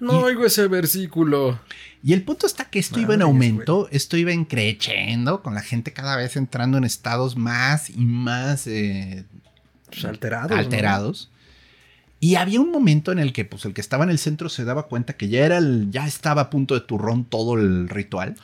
No 0.00 0.20
oigo 0.20 0.46
ese 0.46 0.66
versículo. 0.68 1.58
Y 2.02 2.12
el 2.12 2.22
punto 2.22 2.46
está 2.46 2.66
que 2.66 2.78
esto 2.78 3.00
iba 3.00 3.14
en 3.14 3.22
aumento, 3.22 3.88
esto 3.90 4.16
iba 4.16 4.32
en 4.32 4.44
creciendo, 4.44 5.42
con 5.42 5.54
la 5.54 5.62
gente 5.62 5.92
cada 5.92 6.16
vez 6.16 6.36
entrando 6.36 6.78
en 6.78 6.84
estados 6.84 7.36
más 7.36 7.90
y 7.90 8.04
más 8.04 8.66
eh, 8.66 9.24
Pues 9.90 10.04
alterados. 10.04 10.50
¿no? 10.50 10.56
alterados. 10.56 11.30
Y 12.20 12.34
había 12.36 12.60
un 12.60 12.70
momento 12.70 13.12
en 13.12 13.18
el 13.18 13.32
que 13.32 13.44
pues, 13.44 13.64
el 13.64 13.74
que 13.74 13.80
estaba 13.80 14.04
en 14.04 14.10
el 14.10 14.18
centro 14.18 14.48
se 14.48 14.64
daba 14.64 14.84
cuenta 14.84 15.14
que 15.14 15.28
ya, 15.28 15.44
era 15.44 15.58
el, 15.58 15.90
ya 15.90 16.06
estaba 16.06 16.42
a 16.42 16.50
punto 16.50 16.74
de 16.74 16.80
turrón 16.80 17.24
todo 17.24 17.54
el 17.54 17.88
ritual. 17.88 18.36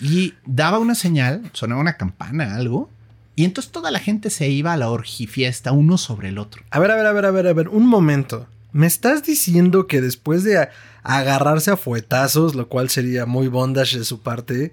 Y 0.00 0.34
daba 0.46 0.78
una 0.78 0.94
señal, 0.94 1.42
sonaba 1.52 1.80
una 1.80 1.96
campana, 1.96 2.56
algo. 2.56 2.90
Y 3.36 3.44
entonces 3.44 3.72
toda 3.72 3.90
la 3.90 3.98
gente 3.98 4.30
se 4.30 4.48
iba 4.48 4.72
a 4.72 4.76
la 4.76 4.90
orgifiesta 4.90 5.72
uno 5.72 5.96
sobre 5.96 6.28
el 6.28 6.38
otro. 6.38 6.62
A 6.70 6.78
ver, 6.78 6.90
a 6.90 6.96
ver, 6.96 7.06
a 7.06 7.12
ver, 7.12 7.24
a 7.26 7.30
ver, 7.30 7.46
a 7.46 7.52
ver, 7.52 7.68
un 7.68 7.86
momento. 7.86 8.46
¿Me 8.72 8.86
estás 8.86 9.22
diciendo 9.24 9.86
que 9.86 10.00
después 10.00 10.44
de 10.44 10.58
a- 10.58 10.70
agarrarse 11.02 11.70
a 11.70 11.76
fuetazos, 11.76 12.54
lo 12.54 12.68
cual 12.68 12.88
sería 12.90 13.26
muy 13.26 13.48
bondage 13.48 13.98
de 13.98 14.04
su 14.04 14.20
parte, 14.20 14.72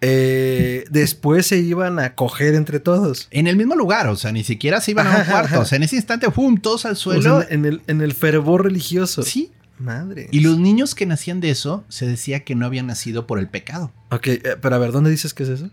eh, 0.00 0.84
después 0.90 1.46
se 1.46 1.58
iban 1.58 1.98
a 1.98 2.14
coger 2.14 2.54
entre 2.54 2.80
todos? 2.80 3.28
En 3.30 3.46
el 3.46 3.56
mismo 3.56 3.74
lugar, 3.76 4.08
o 4.08 4.16
sea, 4.16 4.32
ni 4.32 4.44
siquiera 4.44 4.80
se 4.80 4.90
iban 4.92 5.06
a 5.06 5.18
un 5.18 5.24
cuarto. 5.24 5.46
ajá. 5.54 5.60
O 5.60 5.64
sea, 5.64 5.76
en 5.76 5.84
ese 5.84 5.96
instante, 5.96 6.28
¡pum! 6.30 6.56
Todos 6.58 6.84
al 6.86 6.92
O 6.92 6.96
suelo. 6.96 7.40
sea, 7.40 7.48
en, 7.50 7.64
el, 7.64 7.82
en 7.86 8.00
el 8.00 8.12
fervor 8.14 8.64
religioso. 8.64 9.22
sí. 9.22 9.50
Madre. 9.78 10.28
Y 10.30 10.40
los 10.40 10.58
niños 10.58 10.94
que 10.94 11.06
nacían 11.06 11.40
de 11.40 11.50
eso, 11.50 11.82
se 11.88 12.06
decía 12.06 12.44
que 12.44 12.54
no 12.54 12.66
habían 12.66 12.86
nacido 12.86 13.26
por 13.26 13.40
el 13.40 13.48
pecado. 13.48 13.90
Ok, 14.10 14.26
eh, 14.28 14.42
pero 14.60 14.76
a 14.76 14.78
ver, 14.78 14.92
¿dónde 14.92 15.10
dices 15.10 15.34
que 15.34 15.42
es 15.42 15.48
eso? 15.48 15.70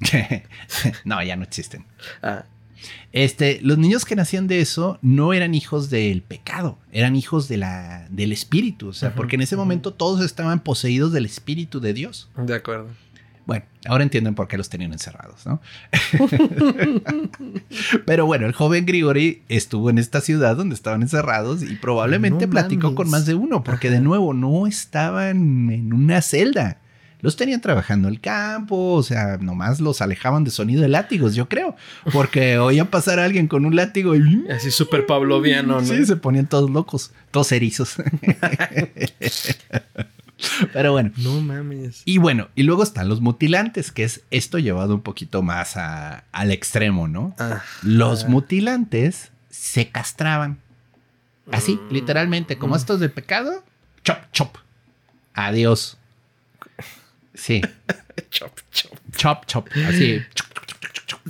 no, 1.04 1.22
ya 1.22 1.36
no 1.36 1.42
existen. 1.42 1.84
Ah, 2.22 2.44
Este, 3.12 3.58
los 3.62 3.76
niños 3.78 4.04
que 4.04 4.14
nacían 4.16 4.46
de 4.46 4.60
eso 4.60 4.98
no 5.02 5.32
eran 5.32 5.54
hijos 5.54 5.90
del 5.90 6.22
pecado, 6.22 6.78
eran 6.92 7.16
hijos 7.16 7.48
de 7.48 7.56
la, 7.56 8.06
del 8.10 8.32
espíritu. 8.32 8.88
O 8.88 8.92
sea, 8.92 9.14
porque 9.14 9.36
en 9.36 9.42
ese 9.42 9.56
momento 9.56 9.92
todos 9.92 10.24
estaban 10.24 10.60
poseídos 10.60 11.12
del 11.12 11.26
espíritu 11.26 11.80
de 11.80 11.92
Dios. 11.92 12.28
de 12.36 12.54
acuerdo. 12.54 12.88
Bueno, 13.46 13.64
ahora 13.86 14.04
entienden 14.04 14.36
por 14.36 14.46
qué 14.46 14.56
los 14.56 14.68
tenían 14.68 14.92
encerrados, 14.92 15.44
¿no? 15.44 15.60
Pero 18.06 18.26
bueno, 18.26 18.46
el 18.46 18.52
joven 18.52 18.86
Grigori 18.86 19.42
estuvo 19.48 19.90
en 19.90 19.98
esta 19.98 20.20
ciudad 20.20 20.56
donde 20.56 20.74
estaban 20.74 21.02
encerrados 21.02 21.62
y 21.62 21.74
probablemente 21.76 22.46
No 22.46 22.50
platicó 22.50 22.82
mames. 22.88 22.96
con 22.96 23.10
más 23.10 23.26
de 23.26 23.34
uno, 23.34 23.64
porque 23.64 23.90
de 23.90 24.00
nuevo 24.00 24.34
no 24.34 24.66
estaban 24.66 25.70
en 25.70 25.92
una 25.92 26.22
celda. 26.22 26.78
Los 27.22 27.36
tenían 27.36 27.60
trabajando 27.60 28.08
el 28.08 28.20
campo, 28.20 28.92
o 28.94 29.02
sea, 29.02 29.36
nomás 29.38 29.80
los 29.80 30.00
alejaban 30.00 30.44
de 30.44 30.50
sonido 30.50 30.82
de 30.82 30.88
látigos, 30.88 31.34
yo 31.34 31.48
creo. 31.48 31.76
Porque 32.12 32.58
oían 32.58 32.86
pasar 32.86 33.18
a 33.18 33.24
alguien 33.24 33.46
con 33.48 33.64
un 33.66 33.76
látigo 33.76 34.16
y... 34.16 34.46
Así 34.50 34.70
súper 34.70 35.06
pavloviano, 35.06 35.80
¿no? 35.80 35.86
Sí, 35.86 36.04
se 36.06 36.16
ponían 36.16 36.46
todos 36.46 36.70
locos, 36.70 37.12
todos 37.30 37.52
erizos. 37.52 37.96
Pero 40.72 40.92
bueno, 40.92 41.10
No 41.18 41.38
mames. 41.42 42.02
y 42.06 42.16
bueno, 42.18 42.48
y 42.54 42.62
luego 42.62 42.82
están 42.82 43.08
los 43.10 43.20
mutilantes, 43.20 43.92
que 43.92 44.04
es 44.04 44.22
esto 44.30 44.58
llevado 44.58 44.94
un 44.94 45.02
poquito 45.02 45.42
más 45.42 45.76
a- 45.76 46.24
al 46.32 46.50
extremo, 46.50 47.08
¿no? 47.08 47.34
Los 47.82 48.26
mutilantes 48.26 49.30
se 49.50 49.88
castraban. 49.90 50.58
Así, 51.52 51.74
Mm. 51.74 51.92
literalmente, 51.92 52.56
como 52.56 52.74
Mm. 52.74 52.78
estos 52.78 53.00
de 53.00 53.08
pecado, 53.10 53.62
chop, 54.02 54.18
chop. 54.32 54.56
Adiós. 55.34 55.98
Sí, 57.40 57.62
Chop, 58.30 58.52
chop. 58.70 58.92
chop, 59.16 59.46
chop. 59.46 59.68
Así. 59.88 60.20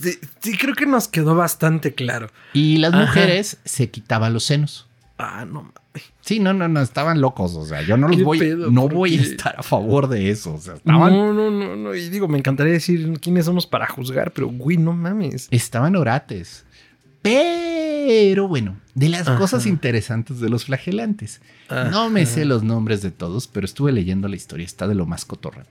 Sí, 0.00 0.18
sí, 0.40 0.56
creo 0.56 0.74
que 0.74 0.86
nos 0.86 1.06
quedó 1.08 1.34
bastante 1.34 1.94
claro. 1.94 2.28
Y 2.52 2.78
las 2.78 2.92
Ajá. 2.92 3.06
mujeres 3.06 3.58
se 3.64 3.90
quitaban 3.90 4.32
los 4.32 4.44
senos. 4.44 4.86
Ah, 5.18 5.44
no 5.44 5.62
mames. 5.62 5.74
Sí, 6.20 6.38
no, 6.40 6.52
no, 6.52 6.66
no, 6.68 6.80
estaban 6.80 7.20
locos. 7.20 7.54
O 7.54 7.64
sea, 7.66 7.82
yo 7.82 7.96
no 7.96 8.08
los 8.08 8.16
¿Qué 8.16 8.22
voy, 8.24 8.38
pedo? 8.38 8.70
no 8.70 8.82
¿Por 8.82 8.94
voy 8.94 9.18
a 9.18 9.22
estar 9.22 9.54
a 9.58 9.62
favor 9.62 10.08
de 10.08 10.30
eso. 10.30 10.54
O 10.54 10.58
sea, 10.58 10.74
estaban, 10.74 11.12
No, 11.12 11.32
no, 11.32 11.50
no, 11.50 11.76
no. 11.76 11.94
Y 11.94 12.08
digo, 12.08 12.26
me 12.28 12.38
encantaría 12.38 12.72
decir 12.72 13.18
quiénes 13.20 13.44
somos 13.44 13.66
para 13.66 13.86
juzgar, 13.88 14.32
pero 14.32 14.48
güey, 14.48 14.76
no 14.78 14.92
mames. 14.92 15.48
estaban 15.50 15.94
orates. 15.96 16.64
Pero 17.22 18.48
bueno, 18.48 18.76
de 18.94 19.08
las 19.10 19.28
Ajá. 19.28 19.38
cosas 19.38 19.66
interesantes 19.66 20.40
de 20.40 20.48
los 20.48 20.64
flagelantes. 20.64 21.40
No 21.90 22.08
me 22.10 22.26
sé 22.26 22.44
los 22.44 22.62
nombres 22.62 23.02
de 23.02 23.10
todos, 23.10 23.46
pero 23.46 23.64
estuve 23.66 23.92
leyendo 23.92 24.26
la 24.28 24.36
historia, 24.36 24.64
está 24.66 24.88
de 24.88 24.94
lo 24.94 25.06
más 25.06 25.24
cotorra. 25.24 25.66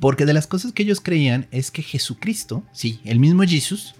Porque 0.00 0.26
de 0.26 0.34
las 0.34 0.46
cosas 0.46 0.72
que 0.72 0.82
ellos 0.82 1.00
creían 1.00 1.46
es 1.50 1.70
que 1.70 1.82
Jesucristo, 1.82 2.62
sí, 2.72 3.00
el 3.04 3.18
mismo 3.20 3.42
Jesús, 3.44 3.94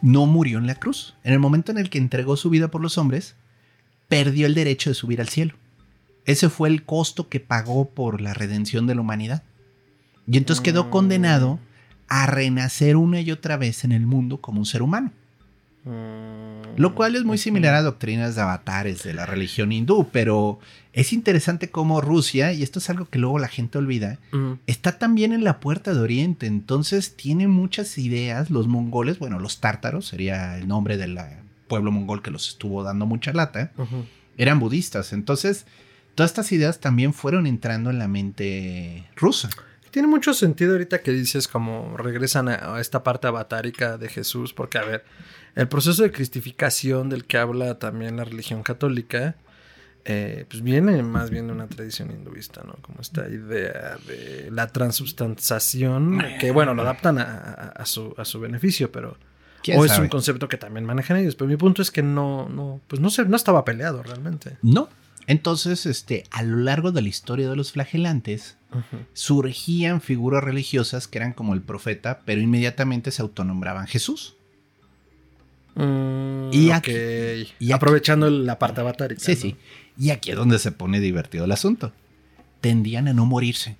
no 0.00 0.26
murió 0.26 0.58
en 0.58 0.66
la 0.66 0.76
cruz. 0.76 1.14
En 1.24 1.32
el 1.32 1.38
momento 1.40 1.72
en 1.72 1.78
el 1.78 1.90
que 1.90 1.98
entregó 1.98 2.36
su 2.36 2.50
vida 2.50 2.68
por 2.70 2.80
los 2.80 2.98
hombres, 2.98 3.34
perdió 4.08 4.46
el 4.46 4.54
derecho 4.54 4.90
de 4.90 4.94
subir 4.94 5.20
al 5.20 5.28
cielo. 5.28 5.54
Ese 6.24 6.48
fue 6.48 6.68
el 6.68 6.84
costo 6.84 7.28
que 7.28 7.40
pagó 7.40 7.88
por 7.90 8.20
la 8.20 8.34
redención 8.34 8.86
de 8.86 8.94
la 8.94 9.00
humanidad. 9.00 9.42
Y 10.26 10.36
entonces 10.36 10.62
quedó 10.62 10.84
Mm. 10.84 10.90
condenado 10.90 11.58
a 12.08 12.26
renacer 12.26 12.96
una 12.96 13.20
y 13.20 13.30
otra 13.32 13.56
vez 13.56 13.84
en 13.84 13.92
el 13.92 14.06
mundo 14.06 14.40
como 14.40 14.60
un 14.60 14.66
ser 14.66 14.82
humano. 14.82 15.12
Mm, 15.84 16.76
Lo 16.76 16.94
cual 16.94 17.16
es 17.16 17.24
muy 17.24 17.38
similar 17.38 17.74
a 17.74 17.82
doctrinas 17.82 18.34
de 18.36 18.42
avatares 18.42 19.02
de 19.02 19.14
la 19.14 19.26
religión 19.26 19.72
hindú, 19.72 20.08
pero 20.12 20.60
es 21.00 21.12
interesante 21.12 21.70
cómo 21.70 22.00
Rusia, 22.00 22.52
y 22.52 22.62
esto 22.62 22.80
es 22.80 22.90
algo 22.90 23.06
que 23.08 23.18
luego 23.18 23.38
la 23.38 23.48
gente 23.48 23.78
olvida, 23.78 24.18
Mm. 24.32 24.54
está 24.66 24.98
también 24.98 25.32
en 25.32 25.44
la 25.44 25.60
puerta 25.60 25.94
de 25.94 26.00
Oriente, 26.00 26.46
entonces 26.46 27.14
tiene 27.16 27.46
muchas 27.46 27.96
ideas, 27.98 28.50
los 28.50 28.66
mongoles, 28.66 29.18
bueno, 29.18 29.38
los 29.38 29.60
tártaros 29.60 30.06
sería 30.08 30.58
el 30.58 30.66
nombre 30.66 30.96
del 30.96 31.18
pueblo 31.68 31.92
mongol 31.92 32.20
que 32.22 32.30
los 32.32 32.48
estuvo 32.48 32.82
dando 32.82 33.06
mucha 33.06 33.32
lata, 33.32 33.70
eran 34.36 34.58
budistas, 34.58 35.12
entonces 35.12 35.66
todas 36.14 36.30
estas 36.32 36.50
ideas 36.50 36.80
también 36.80 37.12
fueron 37.14 37.46
entrando 37.46 37.90
en 37.90 37.98
la 37.98 38.08
mente 38.08 39.04
rusa. 39.14 39.50
Tiene 39.90 40.08
mucho 40.08 40.34
sentido 40.34 40.72
ahorita 40.72 41.00
que 41.02 41.12
dices 41.12 41.46
como 41.48 41.96
regresan 41.96 42.48
a, 42.48 42.74
a 42.74 42.80
esta 42.80 43.02
parte 43.02 43.26
avatárica 43.28 43.98
de 43.98 44.08
Jesús, 44.08 44.52
porque 44.52 44.78
a 44.78 44.82
ver, 44.84 45.04
el 45.54 45.68
proceso 45.68 46.02
de 46.02 46.10
cristificación 46.12 47.08
del 47.08 47.24
que 47.24 47.38
habla 47.38 47.78
también 47.78 48.16
la 48.16 48.24
religión 48.24 48.62
católica, 48.62 49.36
eh, 50.10 50.46
pues 50.48 50.62
viene 50.62 51.02
más 51.02 51.28
bien 51.28 51.48
de 51.48 51.52
una 51.52 51.68
tradición 51.68 52.10
hinduista, 52.10 52.62
¿no? 52.66 52.74
Como 52.80 53.00
esta 53.02 53.28
idea 53.28 53.98
de 54.06 54.48
la 54.50 54.66
transubstanciación, 54.68 56.18
que 56.40 56.50
bueno, 56.50 56.72
lo 56.74 56.80
adaptan 56.82 57.18
a, 57.18 57.22
a- 57.24 57.68
a 57.82 57.84
su, 57.86 58.14
a 58.16 58.24
su 58.24 58.40
beneficio, 58.40 58.90
pero... 58.90 59.16
¿Quién 59.62 59.78
O 59.78 59.84
es 59.84 59.90
sabe? 59.90 60.04
un 60.04 60.08
concepto 60.08 60.48
que 60.48 60.56
también 60.56 60.86
manejan 60.86 61.16
ellos, 61.18 61.34
pero 61.34 61.48
mi 61.48 61.56
punto 61.56 61.82
es 61.82 61.90
que 61.90 62.02
no, 62.02 62.48
no, 62.48 62.80
pues 62.86 63.00
no, 63.02 63.10
se, 63.10 63.24
no 63.26 63.36
estaba 63.36 63.64
peleado 63.64 64.02
realmente. 64.02 64.56
No. 64.62 64.88
Entonces, 65.26 65.84
este, 65.84 66.24
a 66.30 66.42
lo 66.42 66.56
largo 66.58 66.90
de 66.92 67.02
la 67.02 67.08
historia 67.08 67.50
de 67.50 67.56
los 67.56 67.72
flagelantes, 67.72 68.56
surgían 69.12 70.00
figuras 70.00 70.42
religiosas 70.44 71.06
que 71.08 71.18
eran 71.18 71.32
como 71.34 71.52
el 71.54 71.60
profeta, 71.60 72.20
pero 72.24 72.40
inmediatamente 72.40 73.10
se 73.10 73.20
autonombraban 73.20 73.86
Jesús. 73.88 74.36
Mm, 75.74 76.50
Y 76.52 76.70
aquí- 76.70 76.92
y 76.92 77.42
aquí- 77.52 77.72
Aprovechando 77.72 78.30
la 78.30 78.58
parte 78.58 78.80
avatárica. 78.80 79.20
Sí, 79.20 79.32
¿no? 79.34 79.40
sí. 79.40 79.56
Y 79.98 80.10
aquí 80.10 80.30
es 80.30 80.36
donde 80.36 80.58
se 80.58 80.72
pone 80.72 81.00
divertido 81.00 81.44
el 81.44 81.52
asunto. 81.52 81.92
Tendían 82.60 83.08
a 83.08 83.12
no 83.12 83.26
morirse. 83.26 83.76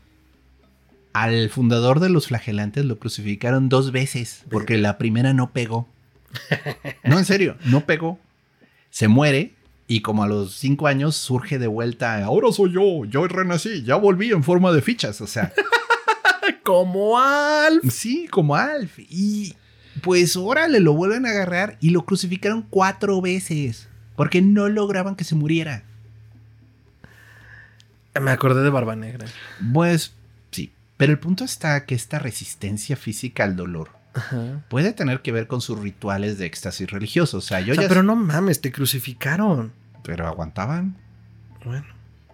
Al 1.13 1.49
fundador 1.51 2.01
de 2.01 2.11
los 2.11 2.29
flagelantes 2.29 2.85
lo 2.85 2.99
crucificaron 2.99 3.69
dos 3.69 3.93
veces 3.93 4.45
porque 4.51 4.79
la 4.79 4.99
primera 4.99 5.33
no 5.33 5.53
pegó. 5.53 5.89
No, 7.05 7.19
en 7.19 7.25
serio, 7.25 7.57
no 7.65 7.87
pegó. 7.87 8.19
Se 8.91 9.09
muere 9.09 9.55
y 9.87 10.01
como 10.01 10.23
a 10.23 10.29
los 10.29 10.55
cinco 10.55 10.87
años 10.87 11.17
surge 11.17 11.59
de 11.59 11.67
vuelta. 11.67 12.23
Ahora 12.25 12.53
soy 12.53 12.73
yo, 12.73 13.05
yo 13.07 13.27
renací, 13.27 13.83
ya 13.83 13.97
volví 13.97 14.31
en 14.31 14.45
forma 14.45 14.73
de 14.73 14.83
fichas. 14.83 15.21
O 15.21 15.27
sea, 15.27 15.53
Como 16.69 17.19
Alf. 17.19 17.91
Sí, 17.91 18.29
como 18.31 18.55
Alf. 18.55 18.99
Y 18.99 19.55
pues 20.03 20.37
órale, 20.37 20.81
lo 20.81 20.93
vuelven 20.93 21.25
a 21.25 21.31
agarrar 21.31 21.79
y 21.81 21.89
lo 21.91 22.05
crucificaron 22.05 22.61
cuatro 22.69 23.23
veces. 23.23 23.89
Porque 24.17 24.43
no 24.43 24.69
lograban 24.69 25.17
que 25.17 25.25
se 25.25 25.35
muriera. 25.35 25.85
Me 28.21 28.31
acordé 28.31 28.63
de 28.63 28.71
Barba 28.71 28.97
Negra. 28.97 29.27
Pues 29.73 30.15
sí. 30.51 30.73
Pero 30.97 31.13
el 31.13 31.19
punto 31.19 31.45
está 31.45 31.85
que 31.87 31.95
esta 31.95 32.19
resistencia 32.19 32.97
física 32.97 33.45
al 33.45 33.55
dolor 33.57 33.91
Ajá. 34.15 34.65
puede 34.69 34.93
tener 34.93 35.21
que 35.23 35.33
ver 35.33 35.47
con 35.47 35.61
sus 35.61 35.79
rituales 35.79 36.39
de 36.39 36.47
éxtasis 36.47 36.91
religioso. 36.91 37.39
O 37.39 37.41
sea, 37.41 37.61
yo 37.61 37.73
O 37.73 37.75
sea, 37.75 37.85
ya. 37.85 37.89
pero 37.89 38.03
no 38.03 38.17
mames, 38.17 38.61
te 38.61 38.73
crucificaron. 38.73 39.73
pero 40.03 40.27
aguantaban. 40.27 40.97
Bueno. 41.65 41.85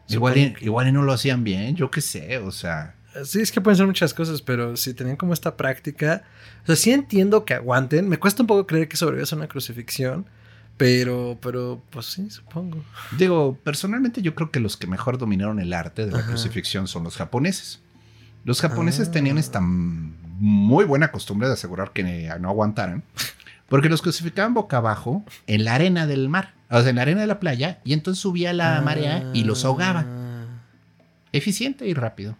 Igual 0.08 0.36
y, 0.38 0.52
que- 0.52 0.64
igual 0.66 0.88
y 0.88 0.92
no 0.92 1.02
lo 1.02 1.12
hacían 1.12 1.44
bien, 1.44 1.74
yo 1.76 1.90
qué 1.90 2.00
sé. 2.00 2.38
O 2.38 2.50
sea, 2.52 2.94
Sí, 3.24 3.40
es 3.40 3.52
que 3.52 3.60
pueden 3.60 3.76
ser 3.76 3.86
muchas 3.86 4.12
cosas, 4.12 4.42
pero 4.42 4.76
si 4.76 4.92
tenían 4.92 5.16
como 5.16 5.32
esta 5.32 5.56
práctica. 5.56 6.24
O 6.64 6.66
sea, 6.66 6.74
sí 6.76 6.90
entiendo 6.90 7.44
que 7.44 7.54
aguanten. 7.54 8.08
Me 8.08 8.18
cuesta 8.18 8.42
un 8.42 8.48
poco 8.48 8.66
creer 8.66 8.88
que 8.88 8.96
sobrevivas 8.96 9.32
a 9.32 9.36
una 9.36 9.46
crucifixión. 9.46 10.26
Pero, 10.76 11.38
pero, 11.40 11.80
pues 11.90 12.06
sí, 12.06 12.28
supongo. 12.30 12.82
Digo, 13.16 13.56
personalmente 13.62 14.22
yo 14.22 14.34
creo 14.34 14.50
que 14.50 14.58
los 14.60 14.76
que 14.76 14.86
mejor 14.88 15.18
dominaron 15.18 15.60
el 15.60 15.72
arte 15.72 16.04
de 16.06 16.12
la 16.12 16.18
Ajá. 16.18 16.28
crucifixión 16.28 16.88
son 16.88 17.04
los 17.04 17.16
japoneses. 17.16 17.80
Los 18.44 18.60
japoneses 18.60 19.08
Ah. 19.08 19.12
tenían 19.12 19.38
esta 19.38 19.60
muy 19.62 20.84
buena 20.84 21.12
costumbre 21.12 21.46
de 21.46 21.54
asegurar 21.54 21.92
que 21.92 22.28
no 22.40 22.48
aguantaran, 22.48 23.04
porque 23.68 23.88
los 23.88 24.02
crucificaban 24.02 24.52
boca 24.52 24.78
abajo 24.78 25.24
en 25.46 25.64
la 25.64 25.76
arena 25.76 26.06
del 26.08 26.28
mar, 26.28 26.54
o 26.68 26.80
sea, 26.80 26.90
en 26.90 26.96
la 26.96 27.02
arena 27.02 27.20
de 27.20 27.28
la 27.28 27.38
playa, 27.38 27.78
y 27.84 27.92
entonces 27.92 28.20
subía 28.20 28.52
la 28.52 28.80
marea 28.82 29.30
y 29.32 29.44
los 29.44 29.64
ahogaba. 29.64 30.04
Eficiente 31.32 31.86
y 31.88 31.94
rápido. 31.94 32.36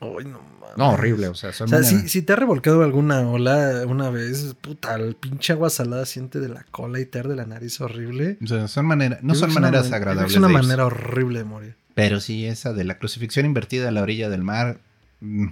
Ay, 0.00 0.24
no 0.26 0.40
mames. 0.60 0.76
No, 0.76 0.90
horrible, 0.90 1.28
o 1.28 1.34
sea, 1.34 1.52
son 1.52 1.66
O 1.66 1.68
sea, 1.68 1.82
si, 1.82 2.08
si 2.08 2.20
te 2.22 2.32
ha 2.34 2.36
revolcado 2.36 2.82
alguna 2.82 3.20
ola 3.20 3.84
una 3.86 4.10
vez, 4.10 4.54
puta, 4.60 4.94
el 4.96 5.14
pinche 5.16 5.52
agua 5.54 5.70
salada 5.70 6.04
siente 6.04 6.38
de 6.40 6.48
la 6.50 6.64
cola 6.70 7.00
y 7.00 7.06
te 7.06 7.18
arde 7.20 7.34
la 7.36 7.46
nariz 7.46 7.80
horrible. 7.80 8.36
o 8.42 8.46
sea, 8.46 8.68
son 8.68 8.84
manera- 8.86 9.18
no 9.22 9.34
son 9.34 9.50
una 9.52 9.60
maneras 9.60 9.90
agradables. 9.92 10.32
Es 10.32 10.38
una 10.38 10.48
de 10.48 10.52
irse. 10.54 10.62
manera 10.66 10.84
horrible 10.86 11.38
de 11.38 11.44
morir. 11.46 11.76
Pero 11.94 12.20
sí, 12.20 12.44
esa 12.46 12.74
de 12.74 12.84
la 12.84 12.98
crucifixión 12.98 13.46
invertida 13.46 13.88
a 13.88 13.90
la 13.90 14.02
orilla 14.02 14.28
del 14.28 14.42
mar, 14.42 14.80
mm, 15.20 15.46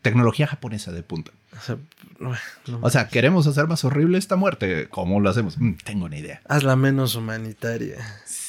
tecnología 0.00 0.46
japonesa 0.46 0.92
de 0.92 1.02
punta. 1.02 1.32
O 1.56 1.60
sea, 1.60 1.76
no, 2.18 2.30
no 2.68 2.78
O 2.80 2.90
sea, 2.90 3.02
mames. 3.02 3.12
queremos 3.12 3.46
hacer 3.46 3.66
más 3.68 3.84
horrible 3.84 4.16
esta 4.18 4.36
muerte. 4.36 4.88
¿Cómo 4.90 5.20
lo 5.20 5.28
hacemos? 5.28 5.58
Mm, 5.58 5.74
tengo 5.84 6.06
una 6.06 6.16
idea. 6.18 6.40
hazla 6.48 6.74
menos 6.76 7.16
humanitaria. 7.16 7.98
Sí, 8.24 8.43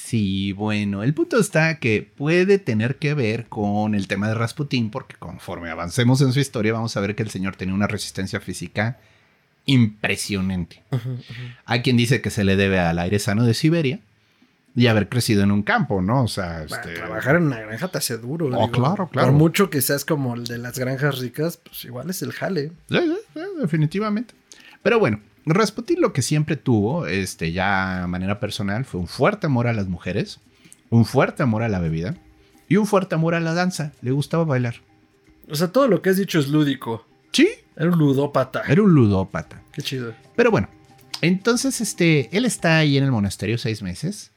bueno, 0.54 1.04
el 1.04 1.14
punto 1.14 1.40
está 1.40 1.80
que 1.80 2.10
puede 2.16 2.60
tener 2.60 2.98
que 2.98 3.14
ver 3.14 3.48
con 3.48 3.96
el 3.96 4.08
tema 4.08 4.28
de 4.28 4.36
Rasputín, 4.36 4.92
porque 4.92 5.16
conforme 5.18 5.70
avancemos 5.70 6.22
en 6.22 6.34
su 6.34 6.40
historia, 6.40 6.74
vamos 6.74 6.96
a 6.96 7.02
ver 7.02 7.16
que 7.16 7.24
el 7.24 7.30
señor 7.30 7.56
tenía 7.56 7.74
una 7.76 7.88
resistencia 7.88 8.40
física 8.40 9.00
impresionante. 9.66 10.84
Hay 11.66 11.82
quien 11.82 11.98
dice 11.98 12.22
que 12.22 12.30
se 12.30 12.44
le 12.44 12.56
debe 12.56 12.80
al 12.80 13.00
aire 13.00 13.20
sano 13.20 13.44
de 13.44 13.54
Siberia 13.54 14.00
y 14.76 14.88
haber 14.88 15.10
crecido 15.10 15.44
en 15.44 15.52
un 15.52 15.64
campo, 15.64 16.02
¿no? 16.02 16.24
O 16.24 16.28
sea, 16.28 16.64
este, 16.64 16.94
Trabajar 16.94 17.38
en 17.38 17.44
una 17.44 17.62
granja 17.62 17.88
te 17.88 17.98
hace 17.98 18.18
duro. 18.18 18.50
Oh, 18.54 18.70
claro, 18.70 19.08
claro. 19.08 19.30
Por 19.30 19.38
mucho 19.38 19.70
que 19.70 19.82
seas 19.82 20.04
como 20.04 20.36
el 20.36 20.44
de 20.44 20.58
las 20.58 20.78
granjas 20.78 21.20
ricas, 21.20 21.58
pues 21.58 21.86
igual 21.86 22.10
es 22.10 22.22
el 22.22 22.34
jale. 22.34 22.72
Sí, 22.90 22.98
sí, 23.00 23.16
sí, 23.34 23.42
definitivamente. 23.60 24.34
Pero 24.84 25.00
bueno, 25.00 25.20
Rasputín 25.46 26.02
lo 26.02 26.12
que 26.14 26.22
siempre 26.22 26.56
tuvo, 26.56 27.06
este, 27.08 27.52
ya 27.52 28.04
a 28.04 28.08
manera 28.08 28.40
personal, 28.40 28.86
fue 28.86 29.00
un 29.00 29.08
fuerte 29.08 29.46
amor 29.48 29.68
a 29.68 29.74
las 29.74 29.88
mujeres, 29.88 30.40
un 30.90 31.06
fuerte 31.06 31.44
amor 31.44 31.62
a 31.64 31.70
la 31.70 31.80
bebida 31.80 32.16
y 32.68 32.78
un 32.78 32.88
fuerte 32.88 33.16
amor 33.16 33.36
a 33.36 33.40
la 33.40 33.54
danza. 33.54 33.92
Le 34.02 34.12
gustaba 34.12 34.44
bailar. 34.44 34.82
O 35.50 35.56
sea, 35.56 35.72
todo 35.72 35.88
lo 35.88 36.02
que 36.02 36.10
has 36.10 36.18
dicho 36.18 36.40
es 36.40 36.48
lúdico. 36.48 37.06
Sí, 37.32 37.48
Era 37.76 37.90
un 37.92 38.00
ludópata. 38.00 38.64
era 38.68 38.82
un 38.82 38.94
ludópata. 38.94 39.62
Qué 39.74 39.82
chido. 39.82 40.16
Pero 40.36 40.50
bueno, 40.50 40.70
entonces 41.22 41.82
este, 41.82 42.30
él 42.36 42.46
está 42.46 42.78
ahí 42.78 42.98
en 42.98 43.04
el 43.04 43.12
monasterio 43.12 43.58
seis 43.58 43.82
meses 43.84 44.32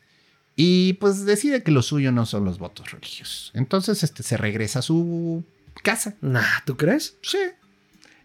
y 0.57 0.95
pues 0.95 1.25
decide 1.25 1.63
que 1.63 1.71
lo 1.71 1.83
suyo 1.83 2.13
no 2.13 2.27
son 2.27 2.45
los 2.45 2.59
votos 2.59 2.91
religiosos. 2.91 3.53
Entonces 3.55 4.03
este, 4.03 4.23
se 4.23 4.37
regresa 4.37 4.81
a 4.81 4.83
su 4.83 5.45
casa. 5.83 6.17
Nah, 6.21 6.43
¿tú 6.67 6.77
crees? 6.77 7.17
Sí. 7.23 7.39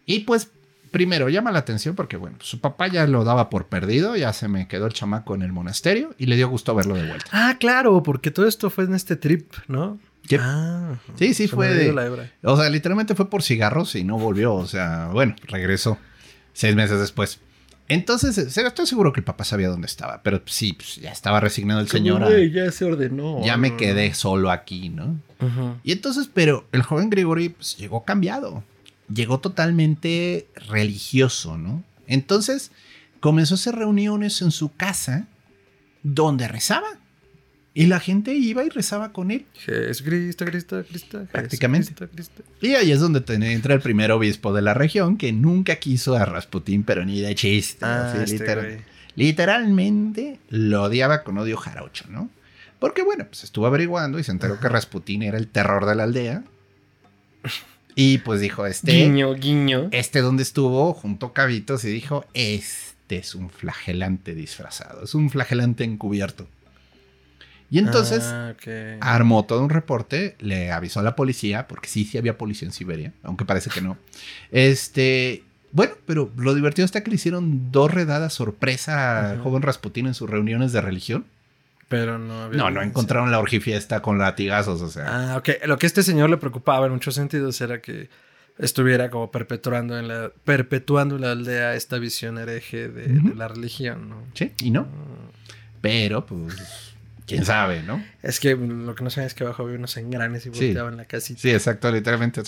Y 0.06 0.20
pues 0.20 0.50
primero 0.94 1.28
llama 1.28 1.52
la 1.52 1.58
atención 1.58 1.94
porque 1.94 2.16
bueno, 2.16 2.38
su 2.40 2.60
papá 2.60 2.86
ya 2.88 3.06
lo 3.06 3.22
daba 3.24 3.50
por 3.50 3.66
perdido, 3.66 4.16
ya 4.16 4.32
se 4.32 4.48
me 4.48 4.66
quedó 4.68 4.86
el 4.86 4.94
chamaco 4.94 5.34
en 5.34 5.42
el 5.42 5.52
monasterio 5.52 6.14
y 6.16 6.24
le 6.26 6.36
dio 6.36 6.48
gusto 6.48 6.74
verlo 6.74 6.94
de 6.94 7.06
vuelta. 7.06 7.26
Ah, 7.32 7.56
claro, 7.60 8.02
porque 8.02 8.30
todo 8.30 8.46
esto 8.48 8.70
fue 8.70 8.84
en 8.84 8.94
este 8.94 9.16
trip, 9.16 9.52
¿no? 9.68 9.98
Yep. 10.28 10.40
Ah, 10.42 10.94
Sí, 11.16 11.34
sí, 11.34 11.48
se 11.48 11.54
fue 11.54 11.68
de- 11.68 11.92
la 11.92 12.06
hebra. 12.06 12.30
O 12.42 12.56
sea, 12.56 12.70
literalmente 12.70 13.14
fue 13.14 13.28
por 13.28 13.42
cigarros 13.42 13.94
y 13.94 14.04
no 14.04 14.16
volvió. 14.18 14.54
O 14.54 14.66
sea, 14.66 15.08
bueno, 15.12 15.34
regresó 15.48 15.98
seis 16.54 16.74
meses 16.74 16.98
después. 16.98 17.40
Entonces, 17.88 18.38
eh, 18.38 18.66
estoy 18.66 18.86
seguro 18.86 19.12
que 19.12 19.20
el 19.20 19.24
papá 19.24 19.44
sabía 19.44 19.68
dónde 19.68 19.86
estaba, 19.86 20.22
pero 20.22 20.40
sí, 20.46 20.72
pues, 20.72 20.96
ya 20.96 21.10
estaba 21.12 21.40
resignado 21.40 21.80
el 21.80 21.88
señor. 21.88 22.22
a- 22.24 22.30
ya 22.42 22.72
se 22.72 22.86
ordenó. 22.86 23.44
ya 23.44 23.58
me 23.58 23.76
quedé 23.76 24.14
solo 24.14 24.50
aquí, 24.50 24.88
¿no? 24.88 25.18
Y 25.82 25.92
entonces, 25.92 26.30
pero 26.32 26.66
el 26.72 26.80
joven 26.82 27.10
Grigori 27.10 27.50
pues, 27.50 27.76
llegó 27.76 28.04
cambiado. 28.06 28.64
Llegó 29.12 29.40
totalmente 29.40 30.46
religioso, 30.68 31.58
¿no? 31.58 31.82
Entonces, 32.06 32.70
comenzó 33.20 33.54
a 33.54 33.56
hacer 33.56 33.74
reuniones 33.76 34.40
en 34.42 34.50
su 34.50 34.74
casa 34.74 35.26
donde 36.02 36.48
rezaba. 36.48 36.88
Y 37.76 37.86
la 37.86 37.98
gente 37.98 38.32
iba 38.34 38.62
y 38.64 38.68
rezaba 38.68 39.12
con 39.12 39.32
él. 39.32 39.46
Jesucristo, 39.54 40.44
Cristo, 40.44 40.84
Cristo. 40.88 41.26
Prácticamente. 41.32 41.88
Jesucristo, 41.88 42.42
Cristo. 42.44 42.66
Y 42.66 42.74
ahí 42.74 42.92
es 42.92 43.00
donde 43.00 43.24
entra 43.52 43.74
el 43.74 43.80
primer 43.80 44.12
obispo 44.12 44.52
de 44.52 44.62
la 44.62 44.74
región 44.74 45.16
que 45.16 45.32
nunca 45.32 45.76
quiso 45.76 46.14
a 46.14 46.24
Rasputín, 46.24 46.84
pero 46.84 47.04
ni 47.04 47.20
de 47.20 47.34
chiste. 47.34 47.84
Ah, 47.84 48.12
así, 48.12 48.32
este 48.34 48.38
literal- 48.44 48.84
literalmente 49.16 50.38
lo 50.50 50.84
odiaba 50.84 51.24
con 51.24 51.36
odio 51.38 51.56
jarocho, 51.56 52.04
¿no? 52.08 52.30
Porque 52.78 53.02
bueno, 53.02 53.24
pues 53.26 53.42
estuvo 53.42 53.66
averiguando 53.66 54.20
y 54.20 54.24
se 54.24 54.30
enteró 54.30 54.60
que 54.60 54.68
Rasputín 54.68 55.22
era 55.24 55.36
el 55.36 55.48
terror 55.48 55.84
de 55.84 55.94
la 55.96 56.04
aldea. 56.04 56.44
Y 57.94 58.18
pues 58.18 58.40
dijo, 58.40 58.66
este, 58.66 58.92
Guiño, 58.92 59.34
guiño. 59.34 59.88
este 59.92 60.20
donde 60.20 60.42
estuvo, 60.42 60.94
juntó 60.94 61.32
cabitos 61.32 61.84
y 61.84 61.88
dijo, 61.88 62.24
este 62.34 63.18
es 63.18 63.34
un 63.34 63.50
flagelante 63.50 64.34
disfrazado, 64.34 65.04
es 65.04 65.14
un 65.14 65.30
flagelante 65.30 65.84
encubierto. 65.84 66.48
Y 67.70 67.78
entonces 67.78 68.22
Ah, 68.24 68.54
armó 69.00 69.44
todo 69.46 69.62
un 69.62 69.70
reporte, 69.70 70.36
le 70.38 70.70
avisó 70.70 71.00
a 71.00 71.02
la 71.02 71.16
policía, 71.16 71.66
porque 71.66 71.88
sí, 71.88 72.04
sí 72.04 72.18
había 72.18 72.38
policía 72.38 72.66
en 72.66 72.72
Siberia, 72.72 73.12
aunque 73.22 73.44
parece 73.44 73.70
que 73.70 73.80
no. 73.80 73.96
Este, 74.52 75.42
bueno, 75.72 75.94
pero 76.06 76.30
lo 76.36 76.54
divertido 76.54 76.84
está 76.84 77.02
que 77.02 77.10
le 77.10 77.16
hicieron 77.16 77.72
dos 77.72 77.90
redadas 77.90 78.32
sorpresa 78.32 79.30
al 79.30 79.40
joven 79.40 79.62
Rasputín 79.62 80.06
en 80.06 80.14
sus 80.14 80.30
reuniones 80.30 80.72
de 80.72 80.80
religión. 80.80 81.24
Pero 81.88 82.18
no 82.18 82.44
había. 82.44 82.58
No, 82.58 82.70
no 82.70 82.82
encontraron 82.82 83.30
la 83.30 83.38
orgifiesta 83.38 84.00
con 84.00 84.18
latigazos, 84.18 84.80
o 84.80 84.88
sea. 84.88 85.32
Ah, 85.32 85.36
ok. 85.36 85.50
Lo 85.66 85.78
que 85.78 85.86
este 85.86 86.02
señor 86.02 86.30
le 86.30 86.36
preocupaba 86.38 86.86
en 86.86 86.92
muchos 86.92 87.14
sentidos 87.14 87.60
era 87.60 87.80
que 87.80 88.08
estuviera 88.58 89.10
como 89.10 89.30
perpetuando 89.30 89.98
en 89.98 90.08
la, 90.08 90.30
perpetuando 90.44 91.16
en 91.16 91.22
la 91.22 91.32
aldea 91.32 91.74
esta 91.74 91.98
visión 91.98 92.38
hereje 92.38 92.88
de, 92.88 93.34
la 93.34 93.48
religión, 93.48 94.08
¿no? 94.08 94.22
Sí, 94.34 94.52
y 94.62 94.70
no. 94.70 94.86
Pero, 95.80 96.24
pues, 96.24 96.54
quién 97.26 97.44
sabe, 97.44 97.82
¿no? 97.82 98.02
Es 98.22 98.40
que 98.40 98.54
lo 98.56 98.94
que 98.94 99.04
no 99.04 99.10
saben 99.10 99.26
es 99.26 99.34
que 99.34 99.44
abajo 99.44 99.64
había 99.64 99.76
unos 99.76 99.96
engranes 99.96 100.46
y 100.46 100.54
Sí. 100.54 100.66
volteaban 100.66 100.96
la 100.96 101.04
casita. 101.04 101.40
Sí, 101.40 101.50
exacto, 101.50 101.90
literalmente. 101.90 102.42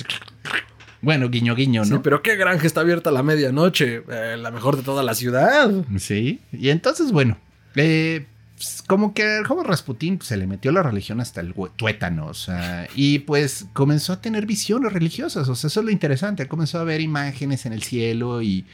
Bueno, 1.03 1.29
guiño, 1.29 1.55
guiño, 1.55 1.85
Sí, 1.85 1.91
¿no? 1.91 2.03
pero 2.03 2.23
qué 2.23 2.37
granja 2.37 2.67
está 2.67 2.81
abierta 2.81 3.11
a 3.11 3.13
la 3.13 3.23
medianoche, 3.23 4.03
Eh, 4.09 4.37
la 4.39 4.51
mejor 4.51 4.77
de 4.77 4.83
toda 4.83 5.03
la 5.03 5.15
ciudad. 5.15 5.71
Sí, 5.99 6.41
y 6.53 6.71
entonces, 6.71 7.13
bueno, 7.13 7.37
eh, 7.75 8.27
pues, 8.57 8.83
como 8.87 9.13
que 9.13 9.23
al 9.23 9.47
joven 9.47 9.67
Rasputín 9.67 10.17
pues, 10.17 10.29
se 10.29 10.37
le 10.37 10.47
metió 10.47 10.73
la 10.73 10.83
religión 10.83 11.21
hasta 11.21 11.41
el 11.43 11.55
tuétano, 11.77 12.27
o 12.27 12.35
sea, 12.35 12.89
y 12.95 13.21
pues 13.21 13.67
comenzó 13.75 14.15
a 14.15 14.21
tener 14.23 14.47
visiones 14.47 14.93
religiosas, 14.93 15.49
o 15.49 15.55
sea, 15.55 15.69
eso 15.69 15.81
es 15.81 15.85
lo 15.85 15.93
interesante, 15.93 16.49
comenzó 16.49 16.79
a 16.79 16.85
ver 16.85 17.03
imágenes 17.03 17.67
en 17.67 17.75
el 17.75 17.83
cielo 17.83 18.41
y 18.41 18.65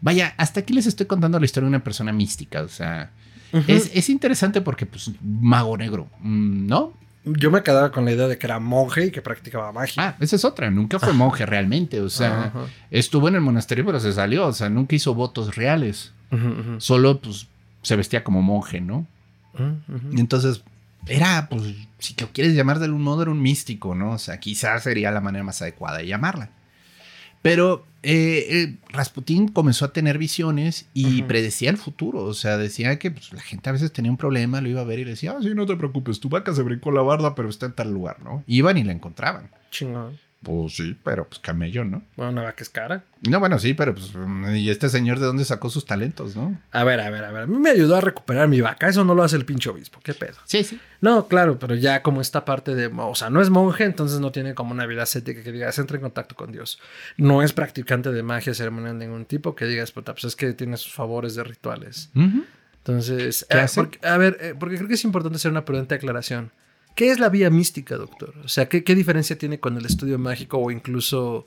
vaya, 0.00 0.34
hasta 0.36 0.60
aquí 0.60 0.72
les 0.72 0.86
estoy 0.86 1.06
contando 1.06 1.38
la 1.40 1.44
historia 1.46 1.64
de 1.64 1.76
una 1.76 1.84
persona 1.84 2.12
mística, 2.12 2.62
o 2.62 2.68
sea, 2.68 3.10
es, 3.66 3.90
es 3.92 4.08
interesante 4.08 4.60
porque 4.60 4.86
pues 4.86 5.10
mago 5.20 5.76
negro, 5.76 6.08
mm, 6.20 6.66
¿no? 6.66 6.92
Yo 7.24 7.50
me 7.50 7.62
quedaba 7.62 7.90
con 7.90 8.04
la 8.04 8.12
idea 8.12 8.28
de 8.28 8.36
que 8.38 8.46
era 8.46 8.60
monje 8.60 9.06
y 9.06 9.10
que 9.10 9.22
practicaba 9.22 9.72
magia. 9.72 10.10
Ah, 10.10 10.16
esa 10.20 10.36
es 10.36 10.44
otra, 10.44 10.70
nunca 10.70 10.98
fue 10.98 11.12
monje 11.12 11.46
realmente, 11.46 12.00
o 12.00 12.10
sea, 12.10 12.52
estuvo 12.90 13.28
en 13.28 13.34
el 13.34 13.40
monasterio 13.40 13.84
pero 13.84 13.98
se 13.98 14.12
salió, 14.12 14.46
o 14.46 14.52
sea, 14.52 14.68
nunca 14.68 14.94
hizo 14.94 15.12
votos 15.14 15.56
reales, 15.56 16.12
solo 16.78 17.20
pues 17.20 17.48
se 17.82 17.96
vestía 17.96 18.22
como 18.22 18.40
monje, 18.40 18.80
¿no? 18.80 19.08
Entonces 20.12 20.62
era, 21.06 21.48
pues, 21.48 21.62
si 21.98 22.14
lo 22.20 22.28
quieres 22.32 22.54
llamar 22.54 22.78
de 22.78 22.86
algún 22.86 23.02
modo, 23.02 23.22
era 23.22 23.30
un 23.30 23.42
místico, 23.42 23.94
¿no? 23.94 24.12
O 24.12 24.18
sea, 24.18 24.40
quizás 24.40 24.82
sería 24.82 25.10
la 25.10 25.20
manera 25.20 25.44
más 25.44 25.60
adecuada 25.62 25.98
de 25.98 26.06
llamarla. 26.06 26.50
Pero 27.42 27.84
eh, 28.02 28.46
eh, 28.48 28.76
Rasputín 28.88 29.48
comenzó 29.48 29.84
a 29.84 29.92
tener 29.92 30.16
visiones 30.16 30.86
y 30.94 31.22
predecía 31.22 31.68
el 31.68 31.76
futuro. 31.76 32.22
O 32.24 32.32
sea, 32.32 32.56
decía 32.56 32.98
que 32.98 33.10
pues, 33.10 33.34
la 33.34 33.42
gente 33.42 33.68
a 33.68 33.72
veces 33.72 33.92
tenía 33.92 34.10
un 34.10 34.16
problema, 34.16 34.62
lo 34.62 34.68
iba 34.68 34.80
a 34.80 34.84
ver 34.84 35.00
y 35.00 35.04
le 35.04 35.10
decía, 35.10 35.32
ah, 35.36 35.42
sí, 35.42 35.50
no 35.54 35.66
te 35.66 35.76
preocupes, 35.76 36.20
tu 36.20 36.30
vaca 36.30 36.54
se 36.54 36.62
brincó 36.62 36.90
la 36.90 37.02
barda, 37.02 37.34
pero 37.34 37.50
está 37.50 37.66
en 37.66 37.74
tal 37.74 37.92
lugar, 37.92 38.22
¿no? 38.22 38.42
Iban 38.46 38.78
y 38.78 38.84
la 38.84 38.92
encontraban. 38.92 39.50
Chingón. 39.70 40.18
Pues 40.44 40.76
sí, 40.76 40.96
pero 41.02 41.26
pues 41.26 41.38
camello, 41.40 41.84
¿no? 41.84 42.02
Bueno, 42.16 42.32
una 42.32 42.42
vaca 42.42 42.62
es 42.62 42.68
cara. 42.68 43.02
No, 43.22 43.40
bueno, 43.40 43.58
sí, 43.58 43.72
pero 43.74 43.94
pues, 43.94 44.12
¿y 44.54 44.68
este 44.70 44.88
señor 44.90 45.18
de 45.18 45.26
dónde 45.26 45.44
sacó 45.44 45.70
sus 45.70 45.86
talentos, 45.86 46.36
no? 46.36 46.60
A 46.70 46.84
ver, 46.84 47.00
a 47.00 47.08
ver, 47.10 47.24
a 47.24 47.32
ver. 47.32 47.42
A 47.44 47.46
mí 47.46 47.56
me 47.58 47.70
ayudó 47.70 47.96
a 47.96 48.00
recuperar 48.02 48.46
mi 48.48 48.60
vaca. 48.60 48.86
Eso 48.88 49.04
no 49.04 49.14
lo 49.14 49.22
hace 49.22 49.36
el 49.36 49.46
pinche 49.46 49.70
obispo. 49.70 50.00
¿Qué 50.04 50.12
pedo? 50.14 50.36
Sí, 50.44 50.62
sí. 50.62 50.78
No, 51.00 51.26
claro, 51.26 51.58
pero 51.58 51.74
ya 51.74 52.02
como 52.02 52.20
esta 52.20 52.44
parte 52.44 52.74
de, 52.74 52.86
o 52.94 53.14
sea, 53.14 53.30
no 53.30 53.40
es 53.40 53.48
monje, 53.50 53.84
entonces 53.84 54.20
no 54.20 54.30
tiene 54.32 54.54
como 54.54 54.72
una 54.72 54.86
vida 54.86 55.02
ascética 55.04 55.42
que 55.42 55.50
digas, 55.52 55.78
entra 55.78 55.96
en 55.96 56.02
contacto 56.02 56.34
con 56.36 56.52
Dios. 56.52 56.78
No 57.16 57.42
es 57.42 57.52
practicante 57.52 58.12
de 58.12 58.22
magia 58.22 58.52
ceremonial 58.54 58.98
de 58.98 59.06
ningún 59.06 59.24
tipo 59.24 59.54
que 59.54 59.64
digas, 59.64 59.90
puta, 59.92 60.12
pues 60.12 60.24
es 60.24 60.36
que 60.36 60.52
tiene 60.52 60.76
sus 60.76 60.92
favores 60.92 61.34
de 61.34 61.44
rituales. 61.44 62.10
Entonces, 62.78 63.46
¿Qué 63.48 63.56
eh, 63.56 63.60
hace? 63.60 63.80
porque- 63.80 64.06
a 64.06 64.18
ver, 64.18 64.36
eh, 64.40 64.54
porque 64.58 64.76
creo 64.76 64.88
que 64.88 64.94
es 64.94 65.04
importante 65.04 65.36
hacer 65.36 65.50
una 65.50 65.64
prudente 65.64 65.94
aclaración. 65.94 66.52
¿Qué 66.94 67.10
es 67.10 67.18
la 67.18 67.28
vía 67.28 67.50
mística, 67.50 67.96
doctor? 67.96 68.34
O 68.44 68.48
sea, 68.48 68.68
¿qué, 68.68 68.84
qué 68.84 68.94
diferencia 68.94 69.36
tiene 69.36 69.58
con 69.58 69.76
el 69.76 69.86
estudio 69.86 70.18
mágico 70.18 70.58
o 70.58 70.70
incluso... 70.70 71.46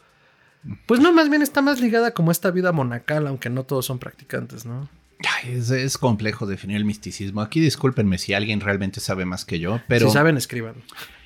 Pues 0.85 0.99
no, 0.99 1.13
más 1.13 1.29
bien 1.29 1.41
está 1.41 1.61
más 1.61 1.79
ligada 1.79 2.11
como 2.11 2.31
esta 2.31 2.51
vida 2.51 2.71
monacal, 2.71 3.27
aunque 3.27 3.49
no 3.49 3.63
todos 3.63 3.85
son 3.85 3.99
practicantes, 3.99 4.65
¿no? 4.65 4.89
Ay, 5.19 5.53
es, 5.53 5.69
es 5.69 5.97
complejo 5.97 6.45
definir 6.45 6.77
el 6.77 6.85
misticismo. 6.85 7.41
Aquí 7.41 7.59
discúlpenme 7.61 8.17
si 8.17 8.33
alguien 8.33 8.59
realmente 8.59 8.99
sabe 8.99 9.25
más 9.25 9.45
que 9.45 9.59
yo, 9.59 9.79
pero... 9.87 10.07
si 10.07 10.13
saben, 10.13 10.35
escriban. 10.35 10.75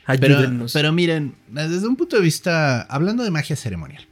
Pero, 0.05 0.38
Ayúdennos. 0.38 0.73
pero 0.73 0.91
miren, 0.91 1.36
desde 1.47 1.88
un 1.88 1.95
punto 1.95 2.17
de 2.17 2.21
vista, 2.21 2.81
hablando 2.84 3.23
de 3.23 3.31
magia 3.31 3.55
ceremonial, 3.55 4.05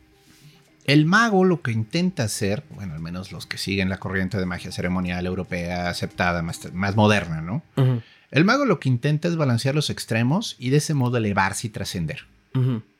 el 0.85 1.05
mago 1.05 1.43
lo 1.45 1.61
que 1.61 1.71
intenta 1.71 2.23
hacer, 2.23 2.63
bueno, 2.71 2.93
al 2.93 2.99
menos 2.99 3.31
los 3.31 3.45
que 3.45 3.57
siguen 3.57 3.89
la 3.89 3.97
corriente 3.97 4.37
de 4.37 4.45
magia 4.45 4.71
ceremonial 4.71 5.25
europea 5.25 5.89
aceptada, 5.89 6.41
más, 6.41 6.73
más 6.73 6.95
moderna, 6.95 7.41
¿no? 7.41 7.63
Ujú, 7.75 8.01
El 8.31 8.45
mago 8.45 8.65
lo 8.65 8.79
que 8.79 8.89
intenta 8.89 9.27
es 9.27 9.35
balancear 9.35 9.73
los 9.75 9.89
extremos 9.89 10.55
y 10.59 10.69
de 10.69 10.77
ese 10.77 10.93
modo 10.93 11.17
elevarse 11.17 11.67
y 11.67 11.69
trascender, 11.71 12.25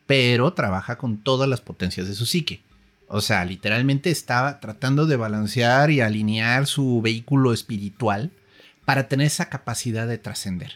pero 0.08 0.54
trabaja 0.54 0.98
con 0.98 1.18
todas 1.18 1.48
las 1.48 1.62
potencias 1.62 2.08
de 2.08 2.16
su 2.16 2.26
psique. 2.26 2.62
O 3.08 3.22
sea, 3.22 3.44
literalmente 3.46 4.12
estaba 4.12 4.60
tratando 4.60 5.06
de 5.08 5.16
balancear 5.16 5.92
y 5.92 6.02
alinear 6.02 6.68
su 6.68 7.02
vehículo 7.02 7.54
espiritual 7.54 8.32
para 8.86 9.08
tener 9.08 9.28
esa 9.28 9.50
capacidad 9.50 10.08
de 10.08 10.18
trascender. 10.18 10.74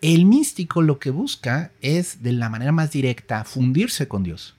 El 0.00 0.26
místico 0.26 0.80
lo 0.80 0.98
que 0.98 1.10
busca 1.10 1.72
es, 1.80 2.22
de 2.22 2.32
la 2.32 2.48
manera 2.48 2.72
más 2.72 2.92
directa, 2.92 3.44
fundirse 3.44 4.06
con 4.06 4.22
Dios. 4.22 4.54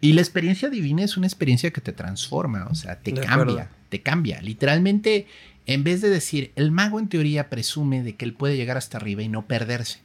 Y 0.00 0.12
la 0.14 0.20
experiencia 0.20 0.68
divina 0.68 1.02
es 1.04 1.16
una 1.16 1.26
experiencia 1.26 1.70
que 1.70 1.80
te 1.80 1.92
transforma, 1.92 2.66
o 2.70 2.74
sea, 2.74 2.98
te 3.00 3.12
De 3.12 3.20
cambia, 3.20 3.34
acuerdo. 3.62 3.68
te 3.88 4.00
cambia. 4.02 4.40
Literalmente, 4.42 5.26
en 5.66 5.84
vez 5.84 6.00
de 6.00 6.10
decir, 6.10 6.52
el 6.56 6.70
mago 6.70 6.98
en 6.98 7.08
teoría 7.08 7.48
presume 7.48 8.02
de 8.02 8.16
que 8.16 8.24
él 8.24 8.34
puede 8.34 8.56
llegar 8.56 8.76
hasta 8.76 8.98
arriba 8.98 9.22
y 9.22 9.28
no 9.28 9.46
perderse. 9.46 10.00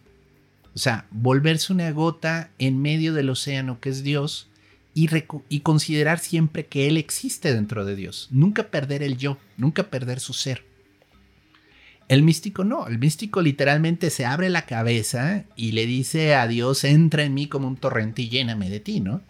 O 0.76 0.80
sea, 0.80 1.06
volverse 1.12 1.74
una 1.74 1.92
gota 1.92 2.52
en 2.60 2.82
medio 2.82 3.14
del 3.14 3.30
océano 3.30 3.80
que 3.80 3.90
es 3.90 4.04
Dios 4.04 4.48
y, 4.94 5.10
y 5.50 5.60
considerar 5.62 6.20
siempre 6.20 6.66
que 6.66 6.88
Él 6.88 6.98
existe 6.98 7.54
dentro 7.54 7.86
de 7.86 7.96
Dios. 7.96 8.28
Nunca 8.32 8.68
perder 8.68 9.04
el 9.04 9.18
yo, 9.18 9.38
nunca 9.58 9.90
perder 9.90 10.20
su 10.20 10.34
ser. 10.34 10.64
El 12.08 12.24
místico 12.24 12.64
no, 12.64 12.88
el 12.88 12.98
místico 12.98 13.42
literalmente 13.42 14.10
se 14.10 14.26
abre 14.26 14.50
la 14.50 14.66
cabeza 14.66 15.44
y 15.56 15.74
le 15.74 15.86
dice 15.86 16.34
a 16.34 16.48
Dios, 16.48 16.84
entra 16.84 17.24
en 17.24 17.36
mí 17.36 17.48
como 17.48 17.68
un 17.68 17.78
torrente 17.78 18.24
y 18.24 18.30
lléname 18.30 18.70
de 18.70 18.80
ti, 18.80 19.00
¿no? 19.00 19.22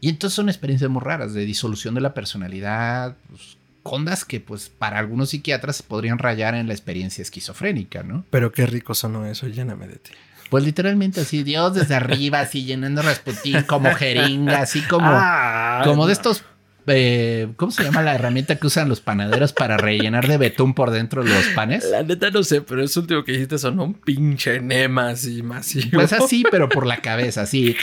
Y 0.00 0.10
entonces 0.10 0.34
son 0.34 0.48
experiencias 0.48 0.90
muy 0.90 1.00
raras 1.00 1.32
de 1.32 1.46
disolución 1.46 1.94
de 1.94 2.02
la 2.02 2.12
personalidad, 2.12 3.16
pues, 3.30 3.56
ondas 3.82 4.24
que 4.24 4.40
pues 4.40 4.68
para 4.68 4.98
algunos 4.98 5.30
psiquiatras 5.30 5.82
podrían 5.82 6.18
rayar 6.18 6.54
en 6.54 6.66
la 6.66 6.72
experiencia 6.72 7.22
esquizofrénica, 7.22 8.02
¿no? 8.02 8.24
Pero 8.30 8.52
qué 8.52 8.66
rico 8.66 8.94
sonó 8.94 9.26
eso, 9.26 9.48
lléname 9.48 9.88
de 9.88 9.96
ti. 9.96 10.12
Pues 10.50 10.64
literalmente 10.64 11.22
así, 11.22 11.42
Dios 11.42 11.74
desde 11.74 11.94
arriba, 11.94 12.40
así 12.40 12.64
llenando 12.64 13.00
Rasputín 13.00 13.62
como 13.62 13.94
jeringa, 13.94 14.60
así 14.60 14.82
como, 14.82 15.06
Ah, 15.08 15.80
como 15.84 16.06
de 16.06 16.12
estos, 16.12 16.44
eh, 16.86 17.48
¿cómo 17.56 17.72
se 17.72 17.84
llama 17.84 18.02
la 18.02 18.14
herramienta 18.14 18.56
que 18.56 18.66
usan 18.66 18.88
los 18.88 19.00
panaderos 19.00 19.52
para 19.52 19.78
rellenar 19.78 20.28
de 20.28 20.36
betún 20.36 20.74
por 20.74 20.90
dentro 20.90 21.22
los 21.22 21.46
panes? 21.54 21.84
La 21.90 22.02
neta 22.02 22.30
no 22.30 22.42
sé, 22.42 22.60
pero 22.60 22.82
eso 22.84 23.00
último 23.00 23.24
que 23.24 23.32
dijiste 23.32 23.56
sonó 23.58 23.84
un 23.84 23.94
pinche 23.94 24.56
enema 24.56 25.08
así 25.10 25.42
masivo. 25.42 25.90
Pues 25.94 26.12
así, 26.12 26.44
pero 26.50 26.68
por 26.68 26.86
la 26.86 26.98
cabeza, 26.98 27.42
así. 27.42 27.74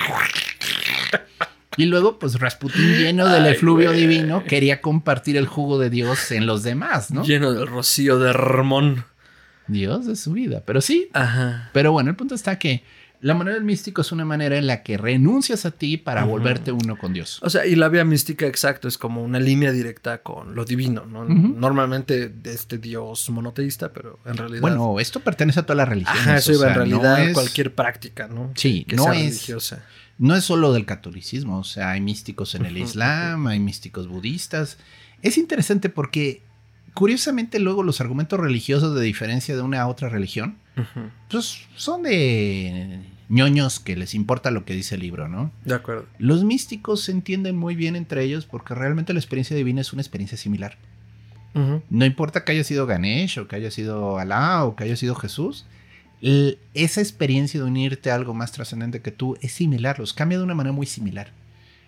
Y 1.78 1.86
luego, 1.86 2.20
pues 2.20 2.40
Rasputín, 2.40 2.98
lleno 2.98 3.28
del 3.28 3.46
Ay, 3.46 3.54
efluvio 3.54 3.92
divino, 3.92 4.44
quería 4.44 4.82
compartir 4.82 5.38
el 5.38 5.48
jugo 5.48 5.80
de 5.80 5.90
Dios 5.90 6.32
en 6.32 6.46
los 6.46 6.64
demás, 6.64 7.12
¿no? 7.12 7.24
Lleno 7.24 7.54
del 7.54 7.68
rocío 7.68 8.20
de 8.20 8.32
Hermón. 8.32 9.06
Dios 9.68 10.08
de 10.08 10.16
su 10.16 10.34
vida. 10.34 10.64
Pero 10.66 10.82
sí, 10.82 11.10
Ajá. 11.14 11.70
Pero 11.74 11.92
bueno, 11.92 12.10
el 12.10 12.16
punto 12.16 12.36
está 12.36 12.58
que 12.58 12.84
la 13.22 13.34
manera 13.34 13.56
del 13.56 13.66
místico 13.66 14.02
es 14.02 14.12
una 14.14 14.24
manera 14.24 14.58
en 14.58 14.66
la 14.66 14.82
que 14.82 14.98
renuncias 14.98 15.66
a 15.66 15.72
ti 15.72 15.98
para 15.98 16.24
volverte 16.24 16.72
uno 16.72 16.98
con 16.98 17.12
Dios. 17.14 17.40
O 17.42 17.50
sea, 17.50 17.66
y 17.66 17.76
la 17.76 17.90
vía 17.90 18.06
mística, 18.06 18.46
exacto, 18.48 18.88
es 18.88 18.98
como 18.98 19.22
una 19.24 19.40
línea 19.40 19.72
directa 19.74 20.20
con 20.24 20.56
lo 20.56 20.64
divino, 20.64 21.06
¿no? 21.06 21.26
Normalmente 21.26 22.30
de 22.30 22.54
este 22.54 22.78
dios 22.78 23.30
monoteísta, 23.30 23.92
pero 23.92 24.20
en 24.26 24.38
realidad. 24.38 24.62
Bueno, 24.62 25.00
esto 25.00 25.20
pertenece 25.20 25.60
a 25.60 25.64
todas 25.64 25.78
las 25.78 25.90
religiones. 25.90 26.22
Ajá, 26.22 26.38
eso 26.38 26.52
o 26.52 26.56
iba 26.56 26.68
en 26.70 26.74
sea, 26.76 26.86
no 26.86 26.90
realidad 27.02 27.24
es- 27.28 27.34
cualquier 27.34 27.76
práctica, 27.76 28.28
¿no? 28.28 28.52
Sí, 28.56 28.86
que 28.88 28.96
no 28.96 29.04
sea 29.04 29.14
es- 29.16 29.20
religiosa. 29.26 29.84
No 30.18 30.36
es 30.36 30.44
solo 30.44 30.74
del 30.74 30.86
catolicismo, 30.86 31.60
o 31.60 31.64
sea, 31.64 31.92
hay 31.92 32.02
místicos 32.02 32.54
en 32.56 32.66
el 32.66 32.78
Islam, 32.78 33.48
hay 33.48 33.60
místicos 33.60 34.08
budistas. 34.08 34.78
Es 35.22 35.38
interesante 35.38 35.90
porque, 35.90 36.42
curiosamente, 36.94 37.60
luego 37.60 37.84
los 37.84 38.02
argumentos 38.02 38.40
religiosos 38.40 38.96
de 38.96 39.02
diferencia 39.02 39.56
de 39.56 39.62
una 39.62 39.82
a 39.82 39.88
otra 39.88 40.10
religión 40.10 40.58
pues 41.30 41.68
son 41.76 42.04
de 42.04 43.00
ñoños 43.30 43.80
que 43.80 43.96
les 43.96 44.16
importa 44.16 44.52
lo 44.52 44.66
que 44.66 44.74
dice 44.74 44.96
el 44.96 45.02
libro, 45.02 45.28
¿no? 45.28 45.52
De 45.66 45.76
acuerdo. 45.76 46.06
Los 46.18 46.44
místicos 46.44 47.04
se 47.04 47.12
entienden 47.12 47.56
muy 47.56 47.76
bien 47.76 47.96
entre 47.96 48.24
ellos 48.24 48.46
porque 48.46 48.74
realmente 48.74 49.14
la 49.14 49.20
experiencia 49.20 49.56
divina 49.56 49.82
es 49.82 49.94
una 49.94 50.02
experiencia 50.02 50.38
similar. 50.38 50.78
No 51.90 52.06
importa 52.06 52.46
que 52.46 52.54
haya 52.54 52.64
sido 52.64 52.86
Ganesh 52.86 53.40
o 53.40 53.48
que 53.48 53.58
haya 53.58 53.70
sido 53.70 54.18
Alá 54.18 54.64
o 54.64 54.78
que 54.78 54.86
haya 54.86 54.96
sido 54.96 55.14
Jesús, 55.16 55.66
esa 56.22 57.02
experiencia 57.02 57.60
de 57.60 57.66
unirte 57.66 58.12
a 58.12 58.16
algo 58.16 58.34
más 58.34 58.52
trascendente 58.52 59.02
que 59.02 59.12
tú 59.12 59.38
es 59.42 59.52
similar, 59.52 60.00
los 60.00 60.14
cambia 60.14 60.38
de 60.38 60.44
una 60.44 60.56
manera 60.56 60.74
muy 60.74 60.86
similar. 60.86 61.32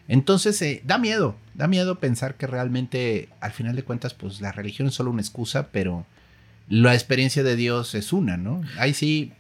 Entonces, 0.08 0.62
eh, 0.62 0.82
da 0.84 0.98
miedo, 0.98 1.36
da 1.54 1.68
miedo 1.68 2.00
pensar 2.00 2.36
que 2.36 2.48
realmente, 2.48 3.30
al 3.40 3.52
final 3.52 3.76
de 3.76 3.84
cuentas, 3.84 4.14
pues 4.14 4.42
la 4.42 4.52
religión 4.52 4.88
es 4.88 4.94
solo 4.94 5.12
una 5.12 5.22
excusa, 5.22 5.70
pero 5.72 6.06
la 6.72 6.94
experiencia 6.94 7.44
de 7.44 7.58
Dios 7.58 7.96
es 7.96 8.14
una, 8.14 8.38
¿no? 8.38 8.62
Ahí 8.78 8.94
sí, 8.94 9.34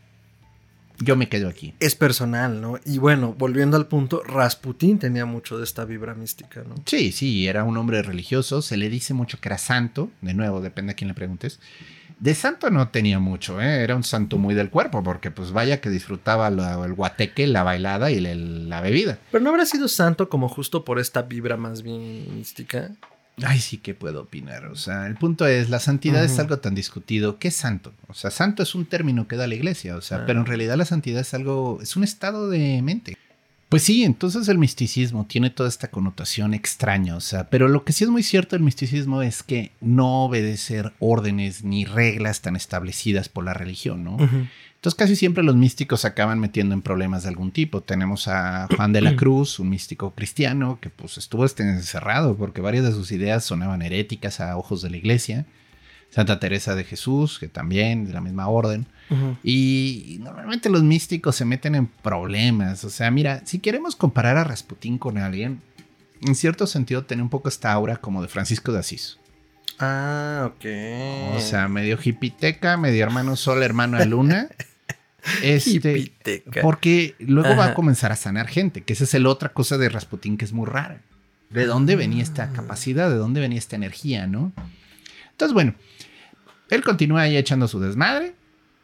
yo 0.99 1.15
me 1.15 1.29
quedo 1.29 1.47
aquí. 1.47 1.73
Es 1.79 1.95
personal, 1.95 2.59
¿no? 2.59 2.77
Y 2.85 2.97
bueno, 2.97 3.33
volviendo 3.37 3.77
al 3.77 3.87
punto, 3.87 4.21
Rasputín 4.21 4.99
tenía 4.99 5.25
mucho 5.25 5.57
de 5.57 5.63
esta 5.63 5.85
vibra 5.85 6.13
mística, 6.13 6.63
¿no? 6.67 6.75
Sí, 6.85 7.13
sí, 7.13 7.47
era 7.47 7.63
un 7.63 7.77
hombre 7.77 8.01
religioso, 8.01 8.61
se 8.61 8.75
le 8.75 8.89
dice 8.89 9.13
mucho 9.13 9.39
que 9.39 9.47
era 9.47 9.57
santo, 9.57 10.11
de 10.19 10.33
nuevo, 10.33 10.59
depende 10.59 10.91
a 10.91 10.95
quién 10.95 11.07
le 11.07 11.13
preguntes. 11.13 11.61
De 12.19 12.35
santo 12.35 12.69
no 12.69 12.89
tenía 12.89 13.19
mucho, 13.19 13.61
¿eh? 13.61 13.81
era 13.81 13.95
un 13.95 14.03
santo 14.03 14.37
muy 14.37 14.53
del 14.53 14.69
cuerpo, 14.69 15.01
porque 15.01 15.31
pues 15.31 15.53
vaya 15.53 15.79
que 15.79 15.89
disfrutaba 15.89 16.49
el 16.49 16.93
guateque, 16.93 17.47
la 17.47 17.63
bailada 17.63 18.11
y 18.11 18.19
la 18.19 18.81
bebida. 18.81 19.19
Pero 19.31 19.41
no 19.41 19.51
habrá 19.51 19.65
sido 19.65 19.87
santo 19.87 20.27
como 20.27 20.49
justo 20.49 20.83
por 20.83 20.99
esta 20.99 21.21
vibra 21.21 21.55
más 21.55 21.81
bien 21.81 22.35
mística. 22.35 22.91
Ay, 23.43 23.59
sí 23.59 23.77
que 23.77 23.93
puedo 23.93 24.21
opinar. 24.21 24.65
O 24.65 24.75
sea, 24.75 25.07
el 25.07 25.15
punto 25.15 25.47
es, 25.47 25.69
la 25.69 25.79
santidad 25.79 26.23
es 26.23 26.37
algo 26.39 26.59
tan 26.59 26.75
discutido. 26.75 27.39
¿Qué 27.39 27.47
es 27.47 27.55
santo? 27.55 27.93
O 28.07 28.13
sea, 28.13 28.29
santo 28.29 28.61
es 28.61 28.75
un 28.75 28.85
término 28.85 29.27
que 29.27 29.35
da 29.35 29.47
la 29.47 29.55
iglesia, 29.55 29.95
o 29.95 30.01
sea, 30.01 30.19
ah. 30.19 30.23
pero 30.27 30.39
en 30.39 30.45
realidad 30.45 30.77
la 30.77 30.85
santidad 30.85 31.21
es 31.21 31.33
algo, 31.33 31.79
es 31.81 31.95
un 31.95 32.03
estado 32.03 32.49
de 32.49 32.81
mente. 32.81 33.17
Pues 33.71 33.83
sí, 33.83 34.03
entonces 34.03 34.49
el 34.49 34.57
misticismo 34.57 35.25
tiene 35.27 35.49
toda 35.49 35.69
esta 35.69 35.89
connotación 35.89 36.53
extraña, 36.53 37.15
o 37.15 37.21
sea, 37.21 37.49
pero 37.49 37.69
lo 37.69 37.85
que 37.85 37.93
sí 37.93 38.03
es 38.03 38.09
muy 38.09 38.21
cierto 38.21 38.57
del 38.57 38.63
misticismo 38.63 39.21
es 39.21 39.43
que 39.43 39.71
no 39.79 40.25
obedecer 40.25 40.91
órdenes 40.99 41.63
ni 41.63 41.85
reglas 41.85 42.41
tan 42.41 42.57
establecidas 42.57 43.29
por 43.29 43.45
la 43.45 43.53
religión, 43.53 44.03
¿no? 44.03 44.17
Entonces 44.81 44.97
casi 44.97 45.15
siempre 45.15 45.43
los 45.43 45.55
místicos 45.55 46.05
acaban 46.05 46.39
metiendo 46.39 46.73
en 46.73 46.81
problemas 46.81 47.21
de 47.21 47.29
algún 47.29 47.51
tipo. 47.51 47.81
Tenemos 47.81 48.27
a 48.27 48.67
Juan 48.75 48.91
de 48.91 49.01
la 49.01 49.15
Cruz, 49.15 49.59
un 49.59 49.69
místico 49.69 50.15
cristiano, 50.15 50.79
que 50.81 50.89
pues 50.89 51.19
estuvo 51.19 51.45
este 51.45 51.61
encerrado 51.61 52.35
porque 52.35 52.61
varias 52.61 52.85
de 52.85 52.91
sus 52.91 53.11
ideas 53.11 53.45
sonaban 53.45 53.83
heréticas 53.83 54.39
a 54.39 54.57
ojos 54.57 54.81
de 54.81 54.89
la 54.89 54.97
iglesia. 54.97 55.45
Santa 56.09 56.39
Teresa 56.39 56.73
de 56.73 56.83
Jesús, 56.83 57.37
que 57.37 57.47
también 57.47 58.05
de 58.05 58.13
la 58.13 58.21
misma 58.21 58.47
orden. 58.47 58.87
y, 59.43 60.17
normalmente 60.21 60.67
los 60.67 60.81
místicos 60.81 61.35
se 61.35 61.45
meten 61.45 61.75
en 61.75 61.85
problemas. 61.85 62.83
O 62.83 62.89
sea, 62.89 63.11
mira, 63.11 63.43
si 63.45 63.59
queremos 63.59 63.95
comparar 63.95 64.37
a 64.37 64.43
Rasputín 64.43 64.97
con 64.97 65.19
alguien, 65.19 65.61
en 66.21 66.33
cierto 66.33 66.65
sentido 66.65 67.03
tiene 67.03 67.21
un 67.21 67.29
poco 67.29 67.49
esta 67.49 67.71
aura 67.71 67.97
como 67.97 68.23
de 68.23 68.29
Francisco 68.29 68.71
de 68.71 68.79
Asís. 68.79 69.19
Ah, 69.77 70.51
ok. 70.51 71.35
O 71.37 71.39
sea, 71.39 71.67
medio 71.67 71.99
hipiteca, 72.03 72.77
medio 72.77 73.03
hermano 73.03 73.35
sol, 73.35 73.61
hermano 73.61 73.97
a 73.97 74.05
luna. 74.05 74.49
Este, 75.43 76.13
porque 76.61 77.15
luego 77.19 77.55
va 77.55 77.67
a 77.67 77.73
comenzar 77.73 78.11
a 78.11 78.15
sanar 78.15 78.47
gente, 78.47 78.81
que 78.81 78.93
esa 78.93 79.03
es 79.03 79.13
la 79.13 79.29
otra 79.29 79.49
cosa 79.49 79.77
de 79.77 79.89
Rasputín 79.89 80.37
que 80.37 80.45
es 80.45 80.53
muy 80.53 80.65
rara. 80.65 81.01
¿De 81.49 81.65
dónde 81.65 81.95
venía 81.95 82.23
esta 82.23 82.43
ah. 82.43 82.53
capacidad? 82.53 83.09
¿De 83.09 83.17
dónde 83.17 83.41
venía 83.41 83.59
esta 83.59 83.75
energía, 83.75 84.25
no? 84.25 84.53
Entonces, 85.31 85.53
bueno, 85.53 85.75
él 86.69 86.83
continúa 86.83 87.21
ahí 87.21 87.37
echando 87.37 87.67
su 87.67 87.79
desmadre. 87.79 88.33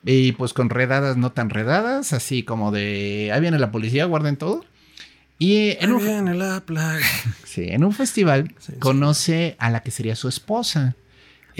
Y 0.03 0.33
pues 0.33 0.53
con 0.53 0.69
redadas 0.69 1.17
no 1.17 1.31
tan 1.31 1.49
redadas, 1.49 2.13
así 2.13 2.43
como 2.43 2.71
de 2.71 3.31
ahí 3.33 3.41
viene 3.41 3.59
la 3.59 3.71
policía, 3.71 4.05
guarden 4.05 4.37
todo. 4.37 4.63
Y 5.39 5.75
en 5.83 5.91
un, 5.91 6.03
viene 6.03 6.33
la 6.33 6.61
plaga. 6.61 7.05
sí, 7.45 7.65
en 7.67 7.83
un 7.83 7.93
festival 7.93 8.53
conoce 8.79 9.55
a 9.59 9.69
la 9.69 9.81
que 9.81 9.91
sería 9.91 10.15
su 10.15 10.29
esposa. 10.29 10.95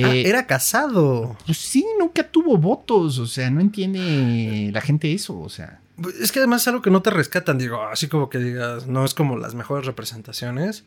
Ah, 0.04 0.16
eh, 0.16 0.28
era 0.28 0.46
casado. 0.46 1.38
Pues 1.46 1.58
sí, 1.58 1.86
nunca 2.00 2.24
tuvo 2.24 2.58
votos. 2.58 3.20
O 3.20 3.26
sea, 3.26 3.50
no 3.50 3.62
entiende 3.62 4.70
la 4.72 4.82
gente 4.82 5.14
eso. 5.14 5.40
O 5.40 5.50
sea. 5.50 5.82
Es 6.22 6.32
que 6.32 6.40
además 6.40 6.62
es 6.62 6.68
algo 6.68 6.82
que 6.82 6.92
no 6.92 7.02
te 7.02 7.10
rescatan, 7.10 7.58
digo, 7.58 7.82
así 7.82 8.08
como 8.08 8.30
que 8.30 8.38
digas, 8.38 8.86
no 8.86 9.04
es 9.04 9.16
como 9.16 9.38
las 9.38 9.56
mejores 9.56 9.86
representaciones. 9.86 10.84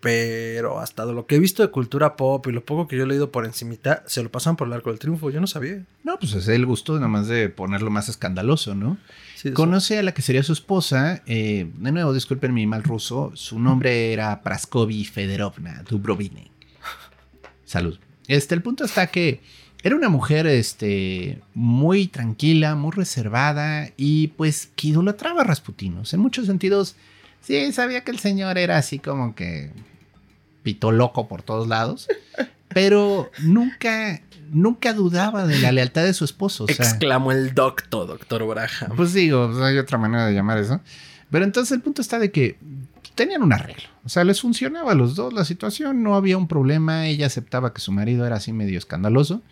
Pero 0.00 0.78
hasta 0.78 1.04
lo 1.06 1.26
que 1.26 1.36
he 1.36 1.38
visto 1.40 1.62
de 1.62 1.70
cultura 1.70 2.14
pop 2.14 2.46
y 2.46 2.52
lo 2.52 2.64
poco 2.64 2.86
que 2.86 2.96
yo 2.96 3.02
he 3.02 3.06
leído 3.06 3.32
por 3.32 3.44
encimita, 3.44 4.04
se 4.06 4.22
lo 4.22 4.30
pasan 4.30 4.54
por 4.54 4.68
el 4.68 4.74
arco 4.74 4.90
del 4.90 5.00
triunfo. 5.00 5.30
Yo 5.30 5.40
no 5.40 5.48
sabía. 5.48 5.84
No, 6.04 6.18
pues 6.20 6.34
es 6.34 6.46
el 6.46 6.66
gusto 6.66 6.94
nada 6.94 7.08
más 7.08 7.26
de 7.26 7.48
ponerlo 7.48 7.90
más 7.90 8.08
escandaloso, 8.08 8.76
¿no? 8.76 8.98
Conoce 9.54 9.98
a 9.98 10.02
la 10.02 10.12
que 10.12 10.22
sería 10.22 10.44
su 10.44 10.52
esposa. 10.52 11.22
Eh, 11.26 11.68
de 11.74 11.92
nuevo, 11.92 12.12
disculpen 12.12 12.54
mi 12.54 12.66
mal 12.66 12.84
ruso. 12.84 13.32
Su 13.34 13.58
nombre 13.58 14.12
era 14.12 14.40
Praskovi 14.42 15.04
Federovna 15.04 15.82
Dubrovine. 15.88 16.52
Salud. 17.64 17.98
Este, 18.28 18.54
el 18.54 18.62
punto 18.62 18.84
está 18.84 19.08
que 19.08 19.40
era 19.82 19.96
una 19.96 20.08
mujer 20.08 20.46
este, 20.46 21.40
muy 21.54 22.08
tranquila, 22.08 22.74
muy 22.74 22.92
reservada 22.92 23.90
y 23.96 24.28
pues 24.28 24.70
que 24.76 24.88
idolatraba 24.88 25.42
a 25.42 25.44
Rasputin. 25.44 26.02
En 26.10 26.20
muchos 26.20 26.46
sentidos, 26.46 26.96
sí, 27.40 27.72
sabía 27.72 28.04
que 28.04 28.10
el 28.10 28.18
señor 28.18 28.58
era 28.58 28.76
así 28.76 28.98
como 28.98 29.34
que 29.34 29.70
pito 30.62 30.92
loco 30.92 31.28
por 31.28 31.42
todos 31.42 31.68
lados, 31.68 32.08
pero 32.68 33.30
nunca, 33.40 34.20
nunca 34.50 34.92
dudaba 34.92 35.46
de 35.46 35.58
la 35.60 35.72
lealtad 35.72 36.04
de 36.04 36.12
su 36.12 36.24
esposo. 36.24 36.66
Exclamó 36.68 37.32
el 37.32 37.54
doctor, 37.54 38.08
doctor 38.08 38.46
Braja. 38.46 38.88
Pues 38.96 39.12
digo, 39.14 39.48
pues, 39.50 39.62
hay 39.62 39.78
otra 39.78 39.96
manera 39.96 40.26
de 40.26 40.34
llamar 40.34 40.58
eso. 40.58 40.80
Pero 41.30 41.44
entonces 41.44 41.72
el 41.72 41.82
punto 41.82 42.02
está 42.02 42.18
de 42.18 42.32
que 42.32 42.58
tenían 43.14 43.42
un 43.42 43.52
arreglo. 43.52 43.88
O 44.08 44.10
sea, 44.10 44.24
les 44.24 44.40
funcionaba 44.40 44.92
a 44.92 44.94
los 44.94 45.16
dos 45.16 45.34
la 45.34 45.44
situación, 45.44 46.02
no 46.02 46.14
había 46.14 46.38
un 46.38 46.48
problema, 46.48 47.08
ella 47.08 47.26
aceptaba 47.26 47.74
que 47.74 47.82
su 47.82 47.92
marido 47.92 48.24
era 48.24 48.36
así 48.36 48.54
medio 48.54 48.78
escandaloso. 48.78 49.42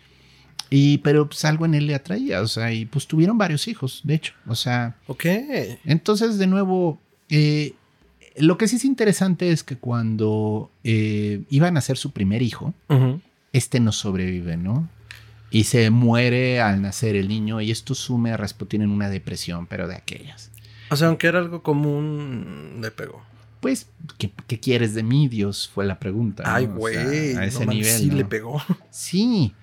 Y, 0.71 0.97
pero 0.97 1.27
pues 1.27 1.45
algo 1.45 1.67
en 1.67 1.75
él 1.75 1.85
le 1.85 1.93
atraía, 1.93 2.41
o 2.41 2.47
sea, 2.47 2.73
y 2.73 2.87
pues 2.87 3.05
tuvieron 3.05 3.37
varios 3.37 3.67
hijos, 3.67 4.01
de 4.03 4.15
hecho, 4.15 4.33
o 4.47 4.55
sea. 4.55 4.95
Ok. 5.05 5.25
Entonces, 5.85 6.39
de 6.39 6.47
nuevo, 6.47 6.99
eh, 7.29 7.75
lo 8.35 8.57
que 8.57 8.67
sí 8.67 8.77
es 8.77 8.85
interesante 8.85 9.51
es 9.51 9.63
que 9.63 9.77
cuando 9.77 10.71
eh, 10.83 11.43
iban 11.51 11.77
a 11.77 11.81
ser 11.81 11.99
su 11.99 12.09
primer 12.09 12.41
hijo, 12.41 12.73
este 13.53 13.79
no 13.79 13.91
sobrevive, 13.91 14.57
¿no? 14.57 14.89
Y 15.51 15.65
se 15.65 15.91
muere 15.91 16.61
al 16.61 16.81
nacer 16.81 17.15
el 17.15 17.27
niño 17.27 17.61
y 17.61 17.69
esto 17.69 17.93
sume 17.93 18.31
a 18.31 18.37
Rasputin 18.37 18.81
en 18.81 18.89
una 18.89 19.11
depresión, 19.11 19.67
pero 19.67 19.87
de 19.87 19.97
aquellas. 19.97 20.49
O 20.89 20.95
sea, 20.95 21.09
aunque 21.09 21.27
era 21.27 21.37
algo 21.37 21.61
común, 21.61 22.79
le 22.81 22.89
pegó. 22.89 23.21
Pues, 23.67 23.87
¿qué, 24.17 24.59
quieres 24.61 24.93
de 24.93 25.03
mí, 25.03 25.27
Dios? 25.27 25.69
Fue 25.73 25.85
la 25.85 25.99
pregunta. 25.99 26.43
Ay, 26.45 26.67
güey. 26.67 27.35
a 27.35 27.43
ese 27.43 27.65
nivel. 27.65 27.99
Sí, 27.99 28.11
le 28.11 28.23
pegó. 28.23 28.61
Sí. 28.89 29.53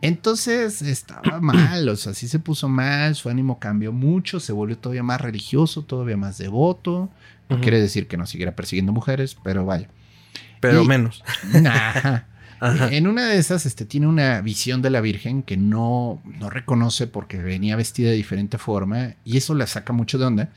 Entonces 0.00 0.82
estaba 0.82 1.40
mal, 1.40 1.88
o 1.88 1.94
sea, 1.94 2.14
sí 2.14 2.26
se 2.26 2.40
puso 2.40 2.68
mal, 2.68 3.14
su 3.14 3.28
ánimo 3.28 3.60
cambió 3.60 3.92
mucho, 3.92 4.40
se 4.40 4.52
volvió 4.52 4.76
todavía 4.76 5.04
más 5.04 5.20
religioso, 5.20 5.82
todavía 5.82 6.16
más 6.16 6.36
devoto. 6.36 7.10
No 7.48 7.60
quiere 7.60 7.80
decir 7.80 8.08
que 8.08 8.16
no 8.16 8.26
siguiera 8.26 8.56
persiguiendo 8.56 8.92
mujeres, 8.92 9.36
pero 9.44 9.64
vaya. 9.64 9.88
Pero 10.58 10.84
menos. 10.84 11.22
Nah. 11.52 12.22
En 12.90 13.06
una 13.06 13.26
de 13.26 13.36
esas, 13.36 13.66
este, 13.66 13.84
tiene 13.84 14.06
una 14.06 14.40
visión 14.40 14.80
de 14.80 14.88
la 14.88 15.02
Virgen 15.02 15.42
que 15.42 15.56
no, 15.56 16.22
no 16.24 16.48
reconoce 16.48 17.06
porque 17.06 17.36
venía 17.36 17.76
vestida 17.76 18.08
de 18.08 18.16
diferente 18.16 18.56
forma 18.56 19.16
y 19.22 19.36
eso 19.36 19.54
la 19.54 19.66
saca 19.66 19.92
mucho 19.92 20.16
de 20.18 20.24
onda. 20.24 20.50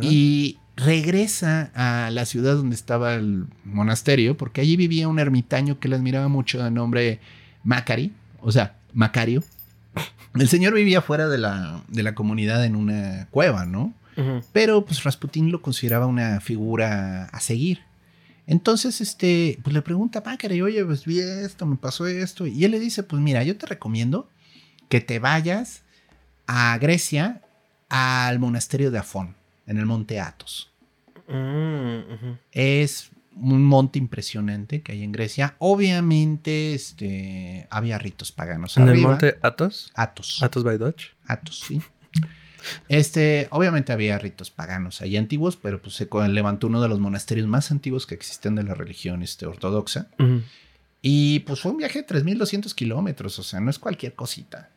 Y 0.00 0.58
regresa 0.84 1.70
a 1.74 2.10
la 2.10 2.24
ciudad 2.24 2.56
donde 2.56 2.76
estaba 2.76 3.14
el 3.14 3.46
monasterio, 3.64 4.36
porque 4.36 4.60
allí 4.60 4.76
vivía 4.76 5.08
un 5.08 5.18
ermitaño 5.18 5.78
que 5.78 5.88
le 5.88 5.96
admiraba 5.96 6.28
mucho 6.28 6.62
de 6.62 6.70
nombre 6.70 7.20
Macari, 7.64 8.12
o 8.40 8.50
sea, 8.52 8.76
Macario. 8.92 9.42
El 10.34 10.48
señor 10.48 10.74
vivía 10.74 11.02
fuera 11.02 11.28
de 11.28 11.38
la, 11.38 11.82
de 11.88 12.02
la 12.02 12.14
comunidad 12.14 12.64
en 12.64 12.76
una 12.76 13.26
cueva, 13.30 13.66
¿no? 13.66 13.94
Pero 14.52 14.84
pues 14.84 15.02
Rasputín 15.02 15.50
lo 15.50 15.62
consideraba 15.62 16.04
una 16.04 16.40
figura 16.40 17.24
a 17.24 17.40
seguir. 17.40 17.80
Entonces, 18.46 19.00
este, 19.00 19.58
pues 19.62 19.72
le 19.72 19.80
pregunta 19.80 20.18
a 20.18 20.22
Macari, 20.22 20.60
oye, 20.60 20.84
pues 20.84 21.06
vi 21.06 21.20
esto, 21.20 21.64
me 21.64 21.76
pasó 21.76 22.06
esto. 22.06 22.46
Y 22.46 22.64
él 22.66 22.72
le 22.72 22.80
dice, 22.80 23.02
pues 23.02 23.22
mira, 23.22 23.42
yo 23.44 23.56
te 23.56 23.64
recomiendo 23.64 24.28
que 24.90 25.00
te 25.00 25.20
vayas 25.20 25.82
a 26.46 26.76
Grecia 26.78 27.40
al 27.88 28.38
monasterio 28.40 28.90
de 28.90 28.98
Afón, 28.98 29.36
en 29.66 29.78
el 29.78 29.86
monte 29.86 30.20
Athos. 30.20 30.69
Mm, 31.30 32.34
es 32.52 33.10
un 33.36 33.64
monte 33.64 33.98
impresionante 33.98 34.82
que 34.82 34.92
hay 34.92 35.02
en 35.02 35.12
Grecia. 35.12 35.54
Obviamente, 35.58 36.74
este, 36.74 37.66
había 37.70 37.98
ritos 37.98 38.32
paganos. 38.32 38.76
¿En 38.76 38.88
el 38.88 38.98
monte 38.98 39.38
Athos? 39.42 39.92
Athos. 39.94 40.42
Athos 40.42 40.64
by 40.64 40.78
Dutch. 40.78 41.10
Athos, 41.26 41.60
sí. 41.60 41.80
Este, 42.88 43.48
obviamente 43.50 43.92
había 43.92 44.18
ritos 44.18 44.50
paganos 44.50 45.00
ahí 45.00 45.16
antiguos, 45.16 45.56
pero 45.56 45.80
pues 45.80 45.94
se 45.94 46.08
levantó 46.28 46.66
uno 46.66 46.82
de 46.82 46.88
los 46.88 47.00
monasterios 47.00 47.46
más 47.46 47.70
antiguos 47.70 48.06
que 48.06 48.14
existen 48.14 48.54
de 48.54 48.64
la 48.64 48.74
religión 48.74 49.22
este, 49.22 49.46
ortodoxa. 49.46 50.08
Y 51.02 51.40
pues 51.40 51.60
fue 51.60 51.72
un 51.72 51.78
viaje 51.78 52.02
de 52.02 52.06
3.200 52.06 52.74
kilómetros, 52.74 53.38
o 53.38 53.42
sea, 53.42 53.60
no 53.60 53.70
es 53.70 53.78
cualquier 53.78 54.14
cosita. 54.14 54.70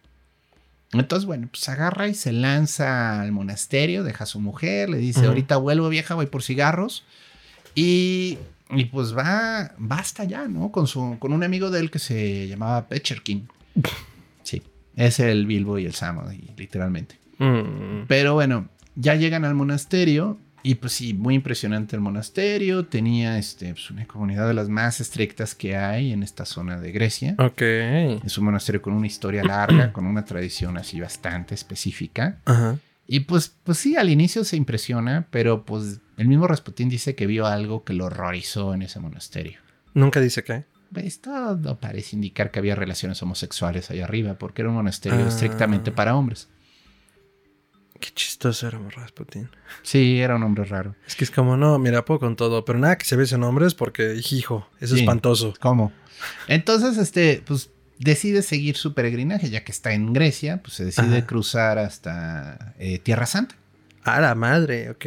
Entonces, 0.93 1.25
bueno, 1.25 1.47
pues 1.51 1.67
agarra 1.69 2.07
y 2.07 2.13
se 2.13 2.31
lanza 2.31 3.21
al 3.21 3.31
monasterio, 3.31 4.03
deja 4.03 4.23
a 4.25 4.27
su 4.27 4.39
mujer, 4.39 4.89
le 4.89 4.97
dice, 4.97 5.21
Ujú. 5.21 5.29
ahorita 5.29 5.57
vuelvo 5.57 5.89
vieja, 5.89 6.15
voy 6.15 6.27
por 6.27 6.43
cigarros. 6.43 7.03
Y, 7.75 8.37
y 8.69 8.85
pues 8.85 9.17
va, 9.17 9.71
va 9.79 9.97
hasta 9.97 10.23
allá, 10.23 10.47
¿no? 10.47 10.71
Con, 10.71 10.85
su, 10.87 11.17
con 11.19 11.33
un 11.33 11.43
amigo 11.43 11.71
de 11.71 11.79
él 11.79 11.89
que 11.91 11.99
se 11.99 12.47
llamaba 12.47 12.87
Petcherkin. 12.87 13.47
Sí, 14.43 14.61
es 14.97 15.19
el 15.21 15.45
Bilbo 15.45 15.79
y 15.79 15.85
el 15.85 15.93
Samo, 15.93 16.23
literalmente. 16.57 17.17
Mm. 17.39 18.03
Pero 18.09 18.33
bueno, 18.33 18.67
ya 18.95 19.15
llegan 19.15 19.45
al 19.45 19.55
monasterio 19.55 20.37
y 20.63 20.75
pues 20.75 20.93
sí, 20.93 21.13
muy 21.13 21.35
impresionante 21.35 21.95
el 21.95 22.01
monasterio. 22.01 22.85
Tenía 22.85 23.37
este, 23.37 23.73
pues, 23.73 23.91
una 23.91 24.05
comunidad 24.07 24.47
de 24.47 24.53
las 24.53 24.69
más 24.69 25.01
estrictas 25.01 25.53
que 25.55 25.75
hay 25.75 26.11
en 26.13 26.23
esta 26.23 26.45
zona 26.45 26.79
de 26.79 26.91
Grecia. 26.91 27.35
Ok. 27.37 27.61
Es 27.61 28.37
un 28.37 28.45
monasterio 28.45 28.81
con 28.81 28.93
una 28.93 29.07
historia 29.07 29.43
larga, 29.43 29.91
con 29.93 30.05
una 30.05 30.25
tradición 30.25 30.77
así 30.77 30.99
bastante 30.99 31.53
específica. 31.53 32.39
Ajá. 32.45 32.77
Y 33.05 33.21
pues, 33.21 33.53
pues 33.63 33.77
sí, 33.77 33.97
al 33.97 34.09
inicio 34.09 34.45
se 34.45 34.55
impresiona, 34.55 35.27
pero 35.29 35.65
pues 35.65 35.99
el 36.17 36.27
mismo 36.29 36.47
Rasputín 36.47 36.87
dice 36.87 37.15
que 37.15 37.27
vio 37.27 37.45
algo 37.45 37.83
que 37.83 37.93
lo 37.93 38.05
horrorizó 38.05 38.73
en 38.73 38.81
ese 38.83 38.99
monasterio. 39.01 39.59
Nunca 39.93 40.19
dice 40.21 40.43
qué. 40.43 40.63
Esto 40.95 41.57
no 41.57 41.79
parece 41.79 42.15
indicar 42.15 42.51
que 42.51 42.59
había 42.59 42.75
relaciones 42.75 43.21
homosexuales 43.23 43.89
allá 43.91 44.05
arriba, 44.05 44.35
porque 44.35 44.61
era 44.61 44.69
un 44.69 44.75
monasterio 44.75 45.25
Ah. 45.25 45.27
estrictamente 45.27 45.91
para 45.91 46.15
hombres. 46.15 46.47
Qué 48.03 48.11
chistoso 48.13 48.67
era 48.67 48.77
Rasputin. 48.97 49.49
Sí, 49.81 50.19
era 50.19 50.35
un 50.35 50.43
hombre 50.43 50.65
raro. 50.65 50.93
Es 51.07 51.15
que 51.15 51.23
es 51.23 51.31
como, 51.31 51.55
no, 51.55 51.79
mira, 51.79 52.03
puedo 52.03 52.19
con 52.19 52.35
todo, 52.35 52.65
pero 52.65 52.77
nada 52.77 52.97
que 52.97 53.05
se 53.05 53.15
besen 53.15 53.43
hombres 53.43 53.73
porque, 53.75 54.19
hijo, 54.29 54.67
es 54.81 54.89
Sí. 54.89 54.99
espantoso. 54.99 55.53
¿Cómo? 55.61 55.93
Entonces, 56.49 56.97
este, 56.97 57.41
pues 57.47 57.69
decide 57.99 58.41
seguir 58.41 58.75
su 58.75 58.93
peregrinaje, 58.93 59.49
ya 59.49 59.63
que 59.63 59.71
está 59.71 59.93
en 59.93 60.11
Grecia, 60.11 60.61
pues 60.61 60.73
se 60.73 60.83
decide 60.83 61.19
Ajá. 61.19 61.25
cruzar 61.27 61.77
hasta 61.77 62.73
eh, 62.77 62.99
Tierra 62.99 63.25
Santa. 63.25 63.55
A 64.03 64.19
la 64.19 64.35
madre, 64.35 64.89
ok. 64.89 65.05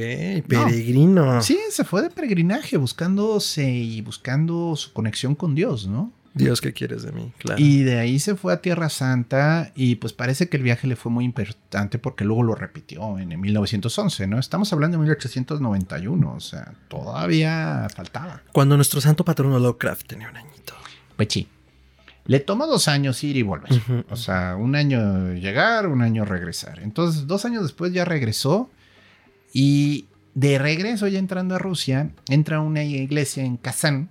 Peregrino. 0.49 1.43
Sí, 1.43 1.59
se 1.69 1.85
fue 1.85 2.01
de 2.01 2.09
peregrinaje 2.09 2.79
buscándose 2.79 3.69
y 3.71 4.01
buscando 4.01 4.75
su 4.75 4.95
conexión 4.95 5.35
con 5.35 5.55
Dios, 5.55 5.87
¿no? 5.87 6.13
Dios, 6.37 6.61
¿qué 6.61 6.73
quieres 6.75 7.03
de 7.03 7.13
mí? 7.13 7.33
Claro. 7.39 7.61
Y 7.61 7.83
de 7.83 7.99
ahí 7.99 8.19
se 8.19 8.37
fue 8.37 8.53
a 8.53 8.61
Tierra 8.61 8.91
Santa 8.91 9.73
y 9.75 9.97
pues 9.97 10.13
parece 10.13 10.49
que 10.49 10.59
el 10.59 10.63
viaje 10.63 10.87
le 10.87 10.95
fue 10.95 11.11
muy 11.11 11.25
importante 11.25 11.99
porque 11.99 12.25
luego 12.25 12.43
lo 12.43 12.55
repitió 12.55 13.19
en 13.19 13.33
el 13.33 13.39
1911, 13.39 14.27
¿no? 14.27 14.39
Estamos 14.39 14.71
hablando 14.73 14.99
de 14.99 15.03
1891, 15.05 16.35
o 16.35 16.41
sea, 16.41 16.75
todavía 16.89 17.89
faltaba. 17.95 18.43
Cuando 18.53 18.77
nuestro 18.77 19.01
santo 19.01 19.25
patrono 19.25 19.59
Lovecraft 19.59 20.07
tenía 20.07 20.29
un 20.29 20.37
añito. 20.37 20.75
Pues 21.17 21.29
sí. 21.31 21.49
Le 22.27 22.41
tomó 22.41 22.67
dos 22.67 22.89
años 22.89 23.23
ir 23.25 23.37
y 23.37 23.43
volver. 23.43 23.71
O 24.11 24.17
sea, 24.17 24.57
un 24.57 24.75
año 24.75 25.33
llegar, 25.33 25.87
un 25.87 26.03
año 26.03 26.25
regresar. 26.25 26.81
Entonces, 26.81 27.27
dos 27.27 27.45
años 27.45 27.63
después 27.63 27.93
ya 27.93 28.05
regresó 28.05 28.69
y 29.55 30.07
de 30.35 30.59
regreso 30.59 31.09
ya 31.09 31.19
entrando 31.19 31.55
a 31.55 31.59
Rusia, 31.59 32.11
entra 32.29 32.59
a 32.59 32.61
una 32.61 32.83
iglesia 32.83 33.45
en 33.45 33.57
Kazán 33.57 34.11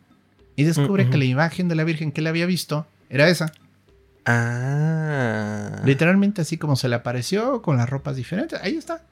y 0.56 0.64
descubre 0.64 1.10
que 1.10 1.18
la 1.18 1.26
imagen 1.26 1.68
de 1.68 1.76
la 1.76 1.84
Virgen 1.84 2.12
que 2.12 2.22
le 2.22 2.30
había 2.30 2.46
visto 2.46 2.88
era 3.10 3.30
esa. 3.30 3.52
Ah. 4.26 5.82
Literalmente 5.86 6.42
así 6.42 6.58
como 6.58 6.76
se 6.76 6.90
le 6.90 6.96
apareció, 6.96 7.62
con 7.62 7.78
las 7.78 7.90
ropas 7.90 8.16
diferentes. 8.16 8.60
Ahí 8.62 8.76
está. 8.76 9.04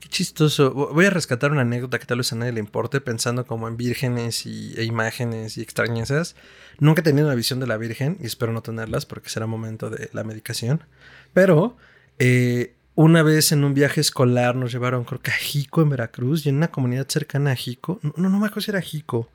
Qué 0.00 0.08
chistoso. 0.08 0.72
Voy 0.72 1.06
a 1.06 1.10
rescatar 1.10 1.52
una 1.52 1.62
anécdota 1.62 1.98
que 1.98 2.06
tal 2.06 2.18
vez 2.18 2.32
a 2.32 2.36
nadie 2.36 2.52
le 2.52 2.60
importe, 2.60 3.00
pensando 3.00 3.46
como 3.46 3.68
en 3.68 3.76
vírgenes 3.76 4.46
y, 4.46 4.74
e 4.76 4.84
imágenes 4.84 5.58
y 5.58 5.62
extrañezas. 5.62 6.36
Nunca 6.78 7.00
he 7.00 7.04
tenido 7.04 7.26
una 7.26 7.34
visión 7.34 7.60
de 7.60 7.66
la 7.66 7.76
Virgen 7.76 8.16
y 8.20 8.26
espero 8.26 8.52
no 8.52 8.62
tenerlas 8.62 9.06
porque 9.06 9.28
será 9.28 9.46
momento 9.46 9.90
de 9.90 10.08
la 10.12 10.24
medicación. 10.24 10.84
Pero 11.32 11.76
eh, 12.18 12.74
una 12.94 13.22
vez 13.22 13.52
en 13.52 13.64
un 13.64 13.74
viaje 13.74 14.00
escolar 14.00 14.56
nos 14.56 14.72
llevaron, 14.72 15.04
creo 15.04 15.20
que 15.20 15.30
a 15.30 15.34
Jico 15.34 15.82
en 15.82 15.90
Veracruz 15.90 16.46
y 16.46 16.48
en 16.48 16.56
una 16.56 16.68
comunidad 16.68 17.06
cercana 17.08 17.52
a 17.52 17.56
Jico. 17.56 17.98
No, 18.02 18.14
no, 18.16 18.28
no 18.30 18.38
me 18.38 18.46
acuerdo 18.46 18.62
si 18.62 18.70
era 18.70 18.80
Jico. 18.80 19.28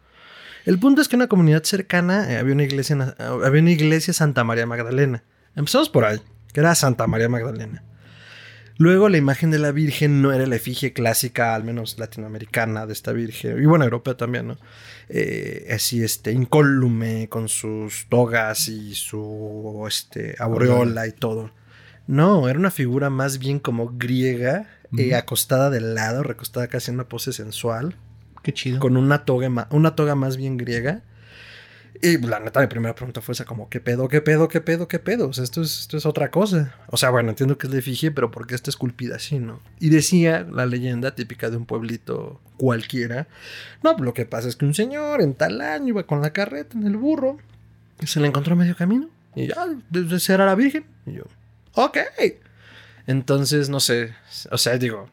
El 0.66 0.80
punto 0.80 1.02
es 1.02 1.08
que 1.08 1.16
en 1.16 1.22
una 1.22 1.28
comunidad 1.28 1.64
cercana 1.64 2.32
eh, 2.32 2.38
había 2.38 2.54
una 2.54 2.64
iglesia, 2.64 3.16
había 3.18 3.62
una 3.62 3.72
iglesia 3.72 4.14
Santa 4.14 4.44
María 4.44 4.66
Magdalena. 4.66 5.24
Empezamos 5.56 5.90
por 5.90 6.06
ahí, 6.06 6.20
que 6.54 6.60
era 6.60 6.76
Santa 6.76 7.08
María 7.08 7.30
Magdalena. 7.30 7.84
Luego 8.78 9.10
la 9.10 9.18
imagen 9.18 9.52
de 9.52 9.60
la 9.60 9.72
Virgen 9.72 10.22
no 10.24 10.32
era 10.32 10.48
la 10.48 10.56
efigie 10.56 10.92
clásica, 10.92 11.54
al 11.54 11.64
menos 11.64 12.00
latinoamericana, 12.00 12.88
de 12.88 12.94
esta 12.94 13.12
Virgen, 13.12 13.62
y 13.62 13.66
bueno, 13.68 13.84
europea 13.84 14.18
también, 14.18 14.48
¿no? 14.48 14.58
Eh, 15.08 15.68
así, 15.72 16.04
este, 16.04 16.32
incólume, 16.32 17.30
con 17.30 17.48
sus 17.48 18.08
togas 18.10 18.68
y 18.70 18.96
su, 18.96 19.86
este, 19.88 20.36
aureola 20.40 21.06
y 21.06 21.12
todo. 21.12 21.52
No, 22.08 22.50
era 22.50 22.58
una 22.58 22.72
figura 22.72 23.10
más 23.12 23.38
bien 23.38 23.60
como 23.60 23.98
griega, 23.98 24.68
eh, 24.98 25.14
acostada 25.14 25.70
de 25.70 25.82
lado, 25.82 26.24
recostada 26.24 26.68
casi 26.68 26.90
en 26.90 26.96
una 26.96 27.08
pose 27.08 27.34
sensual, 27.34 27.96
Qué 28.44 28.54
chido. 28.54 28.80
con 28.80 28.98
una 28.98 29.26
toga, 29.26 29.68
una 29.72 29.96
toga 29.96 30.16
más 30.16 30.38
bien 30.38 30.58
griega. 30.58 31.04
Y 32.04 32.18
la 32.18 32.40
neta, 32.40 32.60
mi 32.62 32.68
primera 32.68 32.96
pregunta 32.96 33.22
fue 33.22 33.34
esa 33.34 33.46
como, 33.46 33.70
¿qué 33.70 33.80
pedo, 33.80 34.08
qué 34.08 34.22
pedo, 34.22 34.48
qué 34.48 34.60
pedo, 34.60 34.88
qué 34.88 34.98
pedo? 34.98 35.28
O 35.28 35.34
sea, 35.34 35.44
esto 35.44 35.62
es, 35.62 35.82
esto 35.82 35.98
es 35.98 36.06
otra 36.08 36.32
cosa. 36.32 36.76
O 36.88 36.98
sea, 36.98 37.12
bueno, 37.12 37.30
entiendo 37.30 37.60
que 37.60 37.68
es 37.68 37.74
la 37.74 37.80
efigie, 37.80 38.10
pero 38.10 38.32
¿por 38.32 38.48
qué 38.48 38.56
está 38.56 38.72
esculpida 38.72 39.18
así, 39.18 39.38
no? 39.38 39.60
Y 39.80 39.90
decía 39.90 40.48
la 40.52 40.66
leyenda 40.66 41.14
típica 41.14 41.52
de 41.52 41.58
un 41.58 41.66
pueblito 41.66 42.42
cualquiera. 42.58 43.28
No, 43.84 43.96
lo 43.98 44.16
que 44.16 44.26
pasa 44.26 44.48
es 44.48 44.56
que 44.56 44.66
un 44.66 44.74
señor 44.74 45.22
en 45.22 45.36
tal 45.36 45.62
año 45.62 45.90
iba 45.90 46.04
con 46.08 46.22
la 46.22 46.34
carreta 46.34 46.76
en 46.76 46.88
el 46.88 46.98
burro. 46.98 47.38
Y 48.02 48.08
se 48.08 48.20
le 48.20 48.28
encontró 48.28 48.54
a 48.54 48.58
medio 48.58 48.76
camino. 48.76 49.08
Y 49.36 49.48
ya, 49.48 49.68
desde 49.92 50.20
ser 50.20 50.42
a 50.42 50.46
la 50.48 50.56
Virgen. 50.56 50.86
Y 51.06 51.14
yo, 51.14 51.24
ok. 51.74 51.98
Entonces, 53.06 53.70
no 53.70 53.80
sé. 53.80 54.16
O 54.50 54.58
sea, 54.58 54.78
digo, 54.78 55.08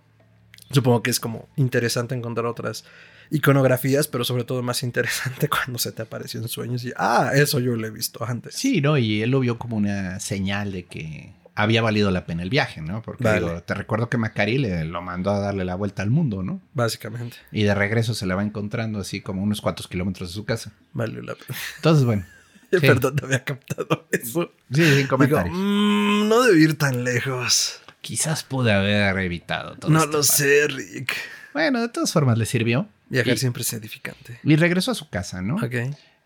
supongo 0.71 1.03
que 1.03 1.11
es 1.11 1.21
como 1.21 1.49
interesante 1.57 2.15
encontrar 2.15 2.47
otras 2.47 2.85
iconografías, 3.31 4.09
pero 4.09 4.25
sobre 4.25 4.45
todo 4.45 4.63
más 4.63 4.83
interesante 4.83 5.49
cuando 5.51 5.79
se 5.79 5.93
te 5.93 6.03
apareció 6.03 6.41
en 6.41 6.49
sueños 6.49 6.85
y, 6.85 6.93
ah, 6.97 7.31
eso 7.35 7.59
yo 7.61 7.77
lo 7.77 7.87
he 7.87 7.91
visto 7.91 8.25
antes. 8.25 8.55
Sí, 8.55 8.81
¿no? 8.81 8.99
Y 8.99 9.23
él 9.23 9.31
lo 9.31 9.41
vio 9.41 9.59
como 9.59 9.77
una 9.77 10.19
señal 10.21 10.73
de 10.73 10.85
que 10.85 11.33
había 11.55 11.83
valido 11.83 12.11
la 12.13 12.25
pena 12.25 12.45
el 12.45 12.51
viaje, 12.51 12.81
¿no? 12.81 13.03
Porque 13.03 13.25
Vale. 13.25 13.41
digo, 13.41 13.63
te 13.65 13.75
recuerdo 13.75 14.09
que 14.09 14.17
Macari 14.17 14.59
le 14.59 14.85
lo 14.85 15.03
mandó 15.03 15.31
a 15.33 15.41
darle 15.41 15.65
la 15.65 15.75
vuelta 15.75 16.03
al 16.03 16.11
mundo, 16.11 16.43
¿no? 16.45 16.61
Básicamente, 16.75 17.37
Y 17.51 17.65
de 17.65 17.75
regreso 17.75 18.15
se 18.15 18.27
la 18.27 18.37
va 18.37 18.45
encontrando 18.45 19.01
así 19.01 19.21
como 19.21 19.43
unos 19.43 19.61
cuantos 19.61 19.89
kilómetros 19.89 20.29
de 20.31 20.35
su 20.35 20.45
casa. 20.45 20.73
valió 20.93 21.21
la 21.23 21.35
pena. 21.35 21.59
Entonces, 21.77 22.05
bueno. 22.05 22.25
Sí. 22.71 22.81
Perdón, 22.81 23.17
no 23.19 23.27
había 23.27 23.45
captado 23.45 24.07
eso. 24.13 24.53
Sí, 24.71 24.85
sin 24.85 24.97
Digo, 24.97 25.09
comentarios. 25.09 25.57
"Mm, 25.57 26.29
no 26.29 26.43
debe 26.43 26.61
ir 26.61 26.77
tan 26.77 27.03
lejos. 27.03 27.81
Quizás 28.03 28.45
pude 28.45 28.73
haber 28.75 29.17
evitado 29.21 29.75
todo 29.77 29.91
no 29.91 30.01
esto, 30.01 30.19
lo 30.19 30.23
padre. 30.23 30.33
sé, 30.37 30.69
Rick. 30.69 31.15
Bueno, 31.55 31.81
de 31.81 31.89
todas 31.89 32.13
formas 32.13 32.37
le 32.37 32.45
sirvió. 32.45 32.87
Viajar 33.09 33.35
Y- 33.35 33.39
siempre 33.39 33.63
es 33.63 33.73
edificante. 33.73 34.39
Y 34.45 34.57
regresó 34.57 34.91
a 34.91 34.95
su 34.95 35.09
casa, 35.09 35.41
¿no? 35.43 35.57
Ok. 35.57 35.75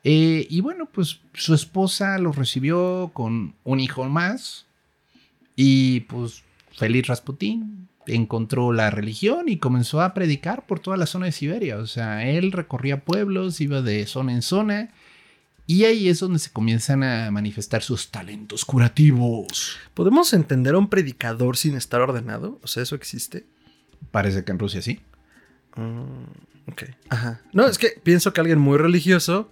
Eh, 0.05 0.47
y 0.51 0.61
bueno, 0.61 0.87
pues 0.93 1.21
su 1.35 1.55
esposa 1.55 2.19
lo 2.19 2.33
recibió 2.33 3.11
con 3.15 3.55
un 3.65 3.81
hijo 3.81 4.05
más. 4.09 4.67
Y 5.55 6.01
pues 6.01 6.43
feliz 6.77 7.07
Rasputín 7.07 7.89
encontró 8.07 8.73
la 8.73 8.91
religión 8.91 9.49
y 9.49 9.59
comenzó 9.59 10.01
a 10.01 10.13
predicar 10.13 10.67
por 10.67 10.81
toda 10.81 10.97
la 10.97 11.07
zona 11.07 11.27
de 11.27 11.33
Siberia. 11.33 11.77
O 11.79 11.87
sea, 11.87 12.27
él 12.29 12.51
recorría 12.51 13.05
pueblos, 13.05 13.61
iba 13.61 13.81
de 13.83 14.07
zona 14.07 14.33
en 14.33 14.43
zona. 14.43 14.91
Y 15.69 15.85
ahí 15.85 16.09
es 16.09 16.19
donde 16.19 16.41
se 16.41 16.51
comienzan 16.51 17.05
a 17.05 17.31
manifestar 17.31 17.83
sus 17.85 18.11
talentos 18.11 18.65
curativos. 18.65 19.77
¿Podemos 19.95 20.33
entender 20.33 20.75
a 20.75 20.79
un 20.79 20.89
predicador 20.89 21.57
sin 21.57 21.77
estar 21.77 22.01
ordenado? 22.01 22.59
O 22.63 22.67
sea, 22.67 22.83
¿eso 22.83 22.97
existe? 22.97 23.47
Parece 24.11 24.43
que 24.45 24.51
en 24.51 24.59
Rusia 24.59 24.83
sí. 24.83 24.99
Mm, 25.77 26.25
ok. 26.71 26.85
Ajá. 27.11 27.41
No, 27.53 27.67
es 27.67 27.79
que 27.79 28.01
pienso 28.03 28.33
que 28.33 28.41
alguien 28.41 28.59
muy 28.59 28.79
religioso 28.79 29.51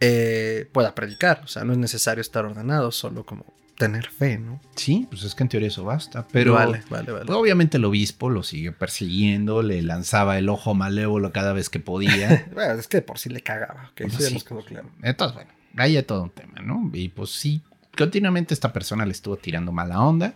eh, 0.00 0.68
pueda 0.72 0.94
predicar. 0.94 1.42
O 1.44 1.46
sea, 1.46 1.64
no 1.64 1.72
es 1.72 1.78
necesario 1.78 2.20
estar 2.20 2.44
ordenado, 2.44 2.90
solo 2.92 3.24
como 3.24 3.44
tener 3.76 4.08
fe, 4.08 4.38
¿no? 4.38 4.60
Sí, 4.76 5.06
pues 5.10 5.24
es 5.24 5.34
que 5.34 5.42
en 5.42 5.48
teoría 5.48 5.68
eso 5.68 5.84
basta. 5.84 6.26
Pero 6.30 6.52
vale, 6.52 6.82
vale, 6.90 7.12
vale. 7.12 7.24
Pues, 7.24 7.38
obviamente 7.38 7.78
el 7.78 7.84
obispo 7.86 8.28
lo 8.28 8.42
siguió 8.42 8.76
persiguiendo, 8.76 9.62
le 9.62 9.80
lanzaba 9.80 10.38
el 10.38 10.50
ojo 10.50 10.74
malévolo 10.74 11.32
cada 11.32 11.52
vez 11.54 11.70
que 11.70 11.80
podía. 11.80 12.46
Bueno, 12.54 12.74
es 12.74 12.88
que 12.88 13.00
por 13.00 13.18
sí 13.18 13.30
le 13.30 13.40
cagaba. 13.40 13.90
Ok, 13.92 14.02
Pues 14.02 14.14
sí, 14.14 14.40
quedó 14.46 14.60
claro. 14.60 14.90
Entonces, 15.02 15.34
bueno, 15.34 15.50
ahí 15.76 15.96
hay 15.96 16.02
todo 16.02 16.22
un 16.24 16.30
tema, 16.30 16.60
¿no? 16.62 16.90
Y 16.92 17.08
pues 17.08 17.30
sí, 17.30 17.62
continuamente 17.96 18.52
esta 18.52 18.72
persona 18.72 19.06
le 19.06 19.12
estuvo 19.12 19.36
tirando 19.36 19.72
mala 19.72 20.00
onda. 20.00 20.34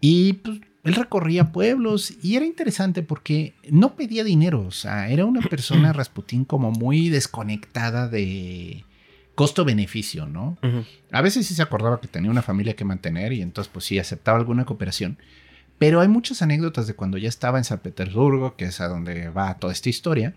Y 0.00 0.34
pues 0.34 0.60
él 0.84 0.94
recorría 0.94 1.50
pueblos 1.50 2.12
y 2.22 2.36
era 2.36 2.44
interesante 2.44 3.02
porque 3.02 3.54
no 3.70 3.96
pedía 3.96 4.22
dinero. 4.22 4.60
O 4.60 4.70
sea, 4.70 5.08
era 5.08 5.24
una 5.24 5.40
persona, 5.50 5.92
Rasputín, 5.92 6.44
como 6.44 6.70
muy 6.70 7.08
desconectada 7.08 8.08
de 8.08 8.84
costo-beneficio, 9.34 10.26
¿no? 10.26 10.56
A 11.10 11.20
veces 11.22 11.46
sí 11.46 11.54
se 11.54 11.62
acordaba 11.62 12.00
que 12.00 12.06
tenía 12.06 12.30
una 12.30 12.42
familia 12.42 12.76
que 12.76 12.84
mantener 12.84 13.32
y 13.32 13.42
entonces 13.42 13.70
pues 13.72 13.84
sí 13.86 13.98
aceptaba 13.98 14.38
alguna 14.38 14.64
cooperación. 14.64 15.18
Pero 15.78 16.00
hay 16.00 16.06
muchas 16.06 16.40
anécdotas 16.40 16.86
de 16.86 16.94
cuando 16.94 17.18
ya 17.18 17.28
estaba 17.28 17.58
en 17.58 17.64
San 17.64 17.80
Petersburgo, 17.80 18.54
que 18.54 18.66
es 18.66 18.80
a 18.80 18.86
donde 18.86 19.30
va 19.30 19.58
toda 19.58 19.72
esta 19.72 19.88
historia, 19.88 20.34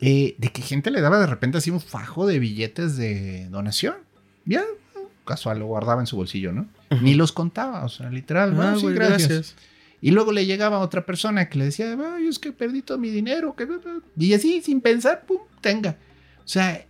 eh, 0.00 0.36
de 0.38 0.48
que 0.52 0.62
gente 0.62 0.90
le 0.90 1.02
daba 1.02 1.18
de 1.18 1.26
repente 1.26 1.58
así 1.58 1.70
un 1.70 1.80
fajo 1.80 2.26
de 2.26 2.38
billetes 2.38 2.96
de 2.96 3.48
donación. 3.50 3.96
Ya, 4.46 4.64
casual, 5.26 5.58
lo 5.58 5.66
guardaba 5.66 6.00
en 6.00 6.06
su 6.06 6.16
bolsillo, 6.16 6.52
¿no? 6.52 6.66
Ni 7.02 7.14
los 7.14 7.32
contaba, 7.32 7.84
o 7.84 7.88
sea, 7.88 8.08
literal. 8.10 8.52
Ah, 8.58 8.72
"Ah, 8.72 8.74
sí, 8.80 8.86
gracias. 8.94 9.54
Y 10.00 10.10
luego 10.12 10.32
le 10.32 10.46
llegaba 10.46 10.78
otra 10.78 11.04
persona 11.04 11.48
que 11.48 11.58
le 11.58 11.64
decía, 11.66 11.96
ay, 12.14 12.28
es 12.28 12.38
que 12.38 12.52
perdí 12.52 12.82
todo 12.82 12.98
mi 12.98 13.10
dinero. 13.10 13.54
que- 13.56 13.66
Y 14.16 14.32
así, 14.32 14.62
sin 14.62 14.80
pensar, 14.80 15.24
pum, 15.26 15.38
tenga. 15.60 15.96
O 16.44 16.48
sea, 16.48 16.86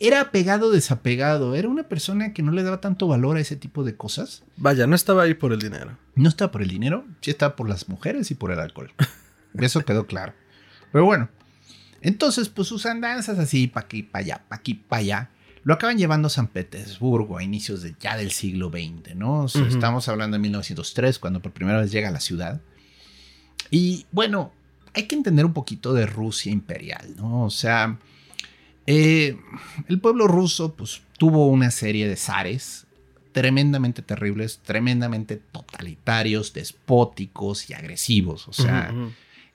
era 0.00 0.20
apegado, 0.20 0.70
desapegado. 0.70 1.54
Era 1.54 1.68
una 1.68 1.84
persona 1.84 2.32
que 2.32 2.42
no 2.42 2.52
le 2.52 2.62
daba 2.64 2.80
tanto 2.80 3.06
valor 3.08 3.36
a 3.36 3.40
ese 3.40 3.56
tipo 3.56 3.84
de 3.84 3.96
cosas. 3.96 4.42
Vaya, 4.56 4.86
no 4.86 4.94
estaba 4.94 5.22
ahí 5.22 5.34
por 5.34 5.52
el 5.52 5.60
dinero. 5.60 5.96
No 6.14 6.28
estaba 6.28 6.50
por 6.50 6.62
el 6.62 6.68
dinero, 6.68 7.04
sí 7.20 7.30
estaba 7.30 7.56
por 7.56 7.68
las 7.68 7.88
mujeres 7.88 8.30
y 8.30 8.34
por 8.34 8.50
el 8.52 8.58
alcohol. 8.60 8.90
Eso 9.54 9.84
quedó 9.84 10.06
claro. 10.06 10.34
Pero 10.92 11.04
bueno, 11.04 11.28
entonces, 12.00 12.48
pues 12.48 12.68
sus 12.68 12.84
andanzas 12.86 13.38
así, 13.38 13.66
pa' 13.68 13.80
aquí, 13.80 14.02
pa' 14.02 14.18
allá, 14.20 14.42
pa' 14.48 14.56
aquí, 14.56 14.74
pa' 14.74 14.96
allá, 14.98 15.30
lo 15.68 15.74
acaban 15.74 15.98
llevando 15.98 16.28
a 16.28 16.30
San 16.30 16.46
Petersburgo 16.46 17.36
a 17.36 17.42
inicios 17.42 17.82
de, 17.82 17.94
ya 18.00 18.16
del 18.16 18.30
siglo 18.30 18.70
XX, 18.70 19.14
¿no? 19.14 19.42
O 19.42 19.48
sea, 19.48 19.60
Ujú. 19.60 19.70
Estamos 19.70 20.08
hablando 20.08 20.36
de 20.36 20.40
1903, 20.40 21.18
cuando 21.18 21.42
por 21.42 21.52
primera 21.52 21.78
vez 21.78 21.92
llega 21.92 22.08
a 22.08 22.10
la 22.10 22.20
ciudad. 22.20 22.62
Y 23.70 24.06
bueno, 24.10 24.50
hay 24.94 25.02
que 25.02 25.14
entender 25.14 25.44
un 25.44 25.52
poquito 25.52 25.92
de 25.92 26.06
Rusia 26.06 26.50
imperial, 26.50 27.14
¿no? 27.18 27.44
O 27.44 27.50
sea, 27.50 27.98
eh, 28.86 29.36
el 29.88 30.00
pueblo 30.00 30.26
ruso, 30.26 30.72
pues, 30.72 31.02
tuvo 31.18 31.48
una 31.48 31.70
serie 31.70 32.08
de 32.08 32.16
zares 32.16 32.86
tremendamente 33.32 34.00
terribles, 34.00 34.60
tremendamente 34.64 35.36
totalitarios, 35.36 36.54
despóticos 36.54 37.68
y 37.68 37.74
agresivos. 37.74 38.48
O 38.48 38.54
sea. 38.54 38.90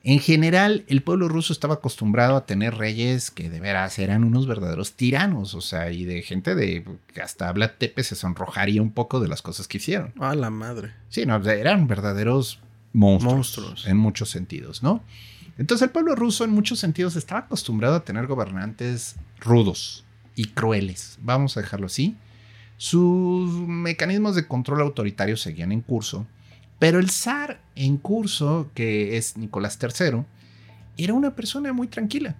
En 0.05 0.19
general, 0.19 0.83
el 0.87 1.01
pueblo 1.01 1.29
ruso 1.29 1.53
estaba 1.53 1.75
acostumbrado 1.75 2.35
a 2.35 2.45
tener 2.45 2.75
reyes 2.75 3.31
que 3.31 3.49
de 3.49 3.61
veras 3.61 3.97
eran 3.99 4.25
unos 4.25 4.47
verdaderos 4.47 4.93
tiranos, 4.93 5.53
o 5.53 5.61
sea, 5.61 5.91
y 5.91 6.03
de 6.03 6.21
gente 6.23 6.55
de 6.55 6.83
que 7.13 7.21
hasta 7.21 7.49
Vlad 7.53 7.71
Tepe 7.77 8.03
se 8.03 8.15
sonrojaría 8.15 8.81
un 8.81 8.91
poco 8.91 9.21
de 9.21 9.29
las 9.29 9.41
cosas 9.41 9.69
que 9.69 9.77
hicieron. 9.77 10.11
A 10.19 10.35
la 10.35 10.49
madre. 10.49 10.91
Sí, 11.07 11.25
no, 11.25 11.37
eran 11.49 11.87
verdaderos 11.87 12.59
monstruos, 12.91 13.33
Monstruos. 13.33 13.87
en 13.87 13.95
muchos 13.95 14.29
sentidos, 14.29 14.83
¿no? 14.83 15.01
Entonces 15.57 15.85
el 15.85 15.91
pueblo 15.91 16.15
ruso 16.15 16.43
en 16.43 16.51
muchos 16.51 16.79
sentidos 16.79 17.15
estaba 17.15 17.41
acostumbrado 17.41 17.95
a 17.95 18.03
tener 18.03 18.27
gobernantes 18.27 19.15
rudos 19.39 20.03
y 20.35 20.45
crueles, 20.49 21.17
vamos 21.21 21.55
a 21.55 21.61
dejarlo 21.61 21.85
así. 21.85 22.17
Sus 22.75 23.51
mecanismos 23.67 24.35
de 24.35 24.47
control 24.47 24.81
autoritario 24.81 25.37
seguían 25.37 25.71
en 25.71 25.79
curso, 25.81 26.25
pero 26.83 26.99
el 26.99 27.09
zar 27.09 27.61
en 27.77 27.95
curso, 27.95 28.69
que 28.73 29.15
es 29.15 29.37
Nicolás 29.37 29.79
III, 29.81 30.23
era 30.97 31.13
una 31.13 31.33
persona 31.33 31.71
muy 31.71 31.87
tranquila. 31.87 32.35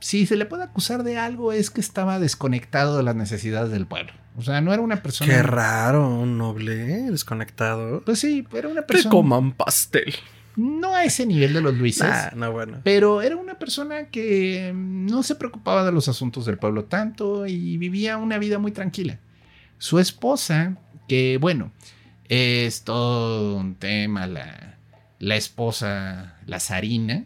Si 0.00 0.24
se 0.24 0.36
le 0.36 0.46
puede 0.46 0.62
acusar 0.62 1.02
de 1.02 1.18
algo 1.18 1.52
es 1.52 1.68
que 1.68 1.82
estaba 1.82 2.18
desconectado 2.18 2.96
de 2.96 3.02
las 3.02 3.14
necesidades 3.14 3.70
del 3.70 3.84
pueblo. 3.84 4.14
O 4.38 4.42
sea, 4.42 4.62
no 4.62 4.72
era 4.72 4.80
una 4.80 5.02
persona... 5.02 5.30
Qué 5.30 5.42
raro, 5.42 6.08
un 6.08 6.38
noble 6.38 6.76
desconectado. 7.10 8.00
Pues 8.06 8.20
sí, 8.20 8.46
era 8.54 8.68
una 8.68 8.80
Que 8.80 8.94
persona... 8.94 9.10
coman 9.10 9.52
pastel. 9.52 10.14
No 10.56 10.94
a 10.94 11.04
ese 11.04 11.26
nivel 11.26 11.52
de 11.52 11.60
los 11.60 11.76
Luises. 11.76 12.08
Nah, 12.08 12.30
no, 12.36 12.50
bueno. 12.52 12.80
Pero 12.84 13.20
era 13.20 13.36
una 13.36 13.58
persona 13.58 14.06
que 14.06 14.72
no 14.74 15.22
se 15.22 15.34
preocupaba 15.34 15.84
de 15.84 15.92
los 15.92 16.08
asuntos 16.08 16.46
del 16.46 16.56
pueblo 16.56 16.86
tanto 16.86 17.46
y 17.46 17.76
vivía 17.76 18.16
una 18.16 18.38
vida 18.38 18.58
muy 18.58 18.72
tranquila. 18.72 19.18
Su 19.76 19.98
esposa, 19.98 20.78
que 21.06 21.36
bueno, 21.38 21.70
es 22.28 22.82
todo 22.82 23.56
un 23.56 23.74
tema, 23.74 24.26
la, 24.26 24.76
la 25.18 25.36
esposa, 25.36 26.36
la 26.46 26.60
zarina, 26.60 27.24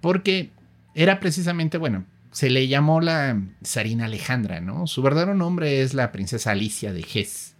porque 0.00 0.50
era 0.94 1.20
precisamente, 1.20 1.76
bueno, 1.78 2.04
se 2.30 2.48
le 2.48 2.66
llamó 2.68 3.00
la 3.00 3.40
zarina 3.64 4.06
Alejandra, 4.06 4.60
¿no? 4.60 4.86
Su 4.86 5.02
verdadero 5.02 5.34
nombre 5.34 5.82
es 5.82 5.92
la 5.92 6.10
princesa 6.12 6.52
Alicia 6.52 6.92
de 6.92 7.00
Hesse. 7.00 7.54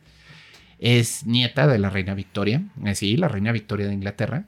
Es 0.78 1.26
nieta 1.26 1.66
de 1.66 1.78
la 1.78 1.90
reina 1.90 2.14
Victoria, 2.14 2.62
así, 2.84 3.16
la 3.16 3.28
reina 3.28 3.52
Victoria 3.52 3.86
de 3.86 3.94
Inglaterra. 3.94 4.46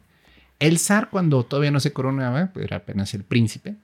El 0.59 0.79
zar, 0.79 1.11
cuando 1.11 1.45
todavía 1.45 1.71
no 1.71 1.81
se 1.81 1.93
coronaba, 1.93 2.51
pues, 2.53 2.65
era 2.65 2.79
apenas 2.79 3.13
el 3.15 3.25
príncipe, 3.25 3.75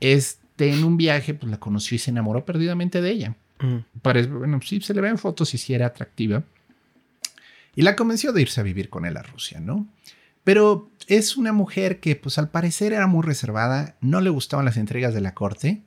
este, 0.00 0.72
en 0.72 0.84
un 0.84 0.96
viaje, 0.96 1.34
pues 1.34 1.50
la 1.50 1.58
conoció 1.58 1.94
y 1.94 1.98
se 1.98 2.10
enamoró 2.10 2.44
perdidamente 2.44 3.00
de 3.00 3.10
ella. 3.10 3.34
Parece, 4.02 4.28
bueno, 4.28 4.60
sí, 4.62 4.80
se 4.80 4.94
le 4.94 5.00
ven 5.00 5.18
fotos 5.18 5.54
y 5.54 5.58
sí 5.58 5.72
era 5.74 5.86
atractiva. 5.86 6.42
Y 7.74 7.82
la 7.82 7.96
convenció 7.96 8.32
de 8.32 8.42
irse 8.42 8.60
a 8.60 8.64
vivir 8.64 8.90
con 8.90 9.06
él 9.06 9.16
a 9.16 9.22
Rusia, 9.22 9.60
¿no? 9.60 9.86
Pero 10.44 10.90
es 11.06 11.36
una 11.36 11.52
mujer 11.52 12.00
que, 12.00 12.16
pues 12.16 12.38
al 12.38 12.50
parecer 12.50 12.92
era 12.92 13.06
muy 13.06 13.24
reservada, 13.24 13.96
no 14.00 14.20
le 14.20 14.30
gustaban 14.30 14.64
las 14.64 14.76
intrigas 14.76 15.14
de 15.14 15.20
la 15.20 15.34
corte, 15.34 15.82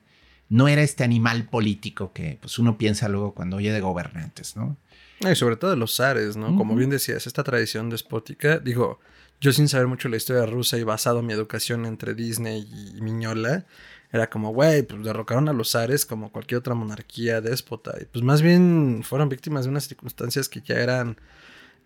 no 0.48 0.68
era 0.68 0.82
este 0.82 1.04
animal 1.04 1.48
político 1.48 2.12
que 2.12 2.38
pues 2.40 2.58
uno 2.58 2.78
piensa 2.78 3.08
luego 3.08 3.34
cuando 3.34 3.56
oye 3.56 3.72
de 3.72 3.80
gobernantes, 3.80 4.56
¿no? 4.56 4.76
Y 5.20 5.34
sobre 5.34 5.56
todo 5.56 5.70
de 5.70 5.76
los 5.76 5.96
zares, 5.96 6.36
¿no? 6.36 6.54
Como 6.56 6.74
bien 6.74 6.90
decías, 6.90 7.26
esta 7.26 7.42
tradición 7.42 7.88
despótica, 7.88 8.58
digo, 8.58 9.00
yo 9.40 9.52
sin 9.52 9.68
saber 9.68 9.86
mucho 9.86 10.08
la 10.08 10.16
historia 10.16 10.44
rusa 10.46 10.76
y 10.76 10.82
basado 10.82 11.20
en 11.20 11.26
mi 11.26 11.32
educación 11.32 11.86
entre 11.86 12.14
Disney 12.14 12.68
y 12.96 13.00
Miñola, 13.00 13.64
era 14.12 14.30
como, 14.30 14.52
güey, 14.52 14.82
pues 14.82 15.02
derrocaron 15.02 15.48
a 15.48 15.52
los 15.52 15.72
zares 15.72 16.06
como 16.06 16.30
cualquier 16.30 16.58
otra 16.58 16.74
monarquía 16.74 17.40
déspota. 17.40 17.94
Y 18.00 18.04
pues 18.04 18.24
más 18.24 18.42
bien 18.42 19.02
fueron 19.02 19.28
víctimas 19.28 19.64
de 19.64 19.70
unas 19.70 19.88
circunstancias 19.88 20.48
que 20.48 20.60
ya 20.60 20.76
eran 20.76 21.16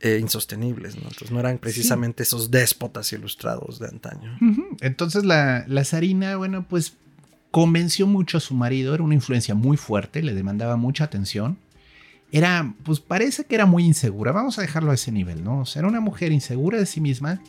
eh, 0.00 0.18
insostenibles, 0.20 0.94
¿no? 0.96 1.02
Entonces 1.02 1.30
no 1.30 1.40
eran 1.40 1.58
precisamente 1.58 2.22
esos 2.22 2.50
déspotas 2.50 3.12
ilustrados 3.12 3.78
de 3.78 3.88
antaño. 3.88 4.38
Entonces 4.80 5.24
la, 5.24 5.64
la 5.66 5.84
zarina, 5.84 6.36
bueno, 6.36 6.66
pues 6.68 6.96
convenció 7.50 8.06
mucho 8.06 8.38
a 8.38 8.40
su 8.40 8.54
marido, 8.54 8.94
era 8.94 9.02
una 9.02 9.14
influencia 9.14 9.54
muy 9.54 9.76
fuerte, 9.76 10.22
le 10.22 10.34
demandaba 10.34 10.76
mucha 10.76 11.04
atención. 11.04 11.58
Era, 12.30 12.74
pues 12.84 13.00
parece 13.00 13.44
que 13.44 13.54
era 13.54 13.66
muy 13.66 13.84
insegura, 13.84 14.32
vamos 14.32 14.58
a 14.58 14.62
dejarlo 14.62 14.90
a 14.90 14.94
ese 14.94 15.10
nivel, 15.10 15.42
¿no? 15.42 15.60
O 15.60 15.66
sea, 15.66 15.80
era 15.80 15.88
una 15.88 16.00
mujer 16.00 16.30
insegura 16.30 16.78
de 16.78 16.86
sí 16.86 17.00
misma, 17.00 17.40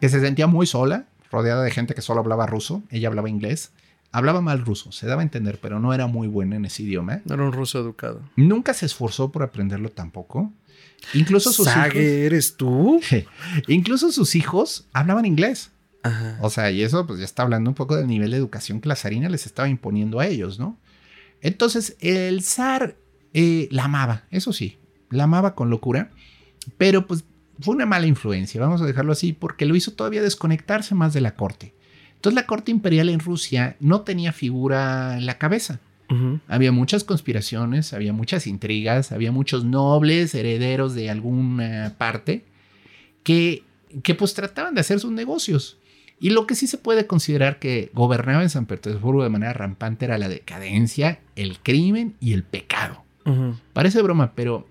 que 0.00 0.08
se 0.08 0.20
sentía 0.20 0.46
muy 0.46 0.66
sola, 0.66 1.06
rodeada 1.30 1.62
de 1.64 1.70
gente 1.72 1.94
que 1.94 2.02
solo 2.02 2.20
hablaba 2.20 2.46
ruso, 2.46 2.82
ella 2.90 3.08
hablaba 3.08 3.28
inglés, 3.28 3.72
hablaba 4.12 4.40
mal 4.40 4.64
ruso, 4.64 4.92
se 4.92 5.06
daba 5.06 5.22
a 5.22 5.24
entender, 5.24 5.58
pero 5.60 5.80
no 5.80 5.92
era 5.92 6.06
muy 6.06 6.28
buena 6.28 6.56
en 6.56 6.64
ese 6.64 6.84
idioma. 6.84 7.20
No 7.24 7.34
era 7.34 7.44
un 7.44 7.52
ruso 7.52 7.78
educado. 7.80 8.22
Nunca 8.36 8.74
se 8.74 8.86
esforzó 8.86 9.30
por 9.32 9.42
aprenderlo 9.42 9.90
tampoco. 9.90 10.52
Incluso 11.14 11.52
sus 11.52 11.66
¿Sage, 11.66 11.88
hijos, 11.88 11.96
eres 11.96 12.56
tú? 12.56 13.00
incluso 13.66 14.12
sus 14.12 14.34
hijos 14.34 14.86
hablaban 14.92 15.24
inglés. 15.24 15.70
Ajá. 16.02 16.38
O 16.42 16.50
sea, 16.50 16.70
y 16.70 16.82
eso 16.82 17.06
pues 17.06 17.18
ya 17.18 17.24
está 17.24 17.42
hablando 17.42 17.70
un 17.70 17.74
poco 17.74 17.96
del 17.96 18.06
nivel 18.06 18.30
de 18.30 18.36
educación 18.36 18.80
que 18.80 18.88
la 18.88 18.96
zarina 18.96 19.28
les 19.28 19.46
estaba 19.46 19.68
imponiendo 19.68 20.20
a 20.20 20.26
ellos, 20.26 20.58
¿no? 20.58 20.78
Entonces, 21.40 21.96
el 22.00 22.42
zar 22.42 22.96
eh, 23.34 23.68
la 23.70 23.84
amaba, 23.84 24.24
eso 24.30 24.52
sí, 24.52 24.78
la 25.10 25.24
amaba 25.24 25.54
con 25.54 25.70
locura, 25.70 26.10
pero 26.76 27.06
pues 27.06 27.24
fue 27.60 27.74
una 27.74 27.86
mala 27.86 28.06
influencia, 28.06 28.60
vamos 28.60 28.82
a 28.82 28.86
dejarlo 28.86 29.12
así, 29.12 29.32
porque 29.32 29.66
lo 29.66 29.76
hizo 29.76 29.92
todavía 29.92 30.22
desconectarse 30.22 30.94
más 30.94 31.12
de 31.12 31.20
la 31.20 31.34
corte. 31.34 31.74
Entonces, 32.14 32.34
la 32.34 32.46
corte 32.46 32.70
imperial 32.70 33.08
en 33.08 33.20
Rusia 33.20 33.76
no 33.80 34.00
tenía 34.00 34.32
figura 34.32 35.16
en 35.16 35.26
la 35.26 35.38
cabeza. 35.38 35.80
Había 36.46 36.72
muchas 36.72 37.04
conspiraciones, 37.04 37.92
había 37.92 38.12
muchas 38.12 38.46
intrigas, 38.46 39.12
había 39.12 39.30
muchos 39.30 39.64
nobles 39.64 40.34
herederos 40.34 40.94
de 40.94 41.10
alguna 41.10 41.94
parte 41.98 42.44
que, 43.22 43.62
que 44.02 44.14
pues 44.14 44.32
trataban 44.32 44.74
de 44.74 44.80
hacer 44.80 45.00
sus 45.00 45.12
negocios. 45.12 45.76
Y 46.20 46.30
lo 46.30 46.46
que 46.46 46.54
sí 46.54 46.66
se 46.66 46.78
puede 46.78 47.06
considerar 47.06 47.58
que 47.58 47.90
gobernaba 47.94 48.42
en 48.42 48.50
San 48.50 48.66
Petersburgo 48.66 49.22
de 49.22 49.28
manera 49.28 49.52
rampante 49.52 50.06
era 50.06 50.18
la 50.18 50.28
decadencia, 50.28 51.20
el 51.36 51.58
crimen 51.60 52.14
y 52.20 52.32
el 52.32 52.42
pecado. 52.42 53.04
Parece 53.74 54.00
broma, 54.00 54.32
pero 54.34 54.66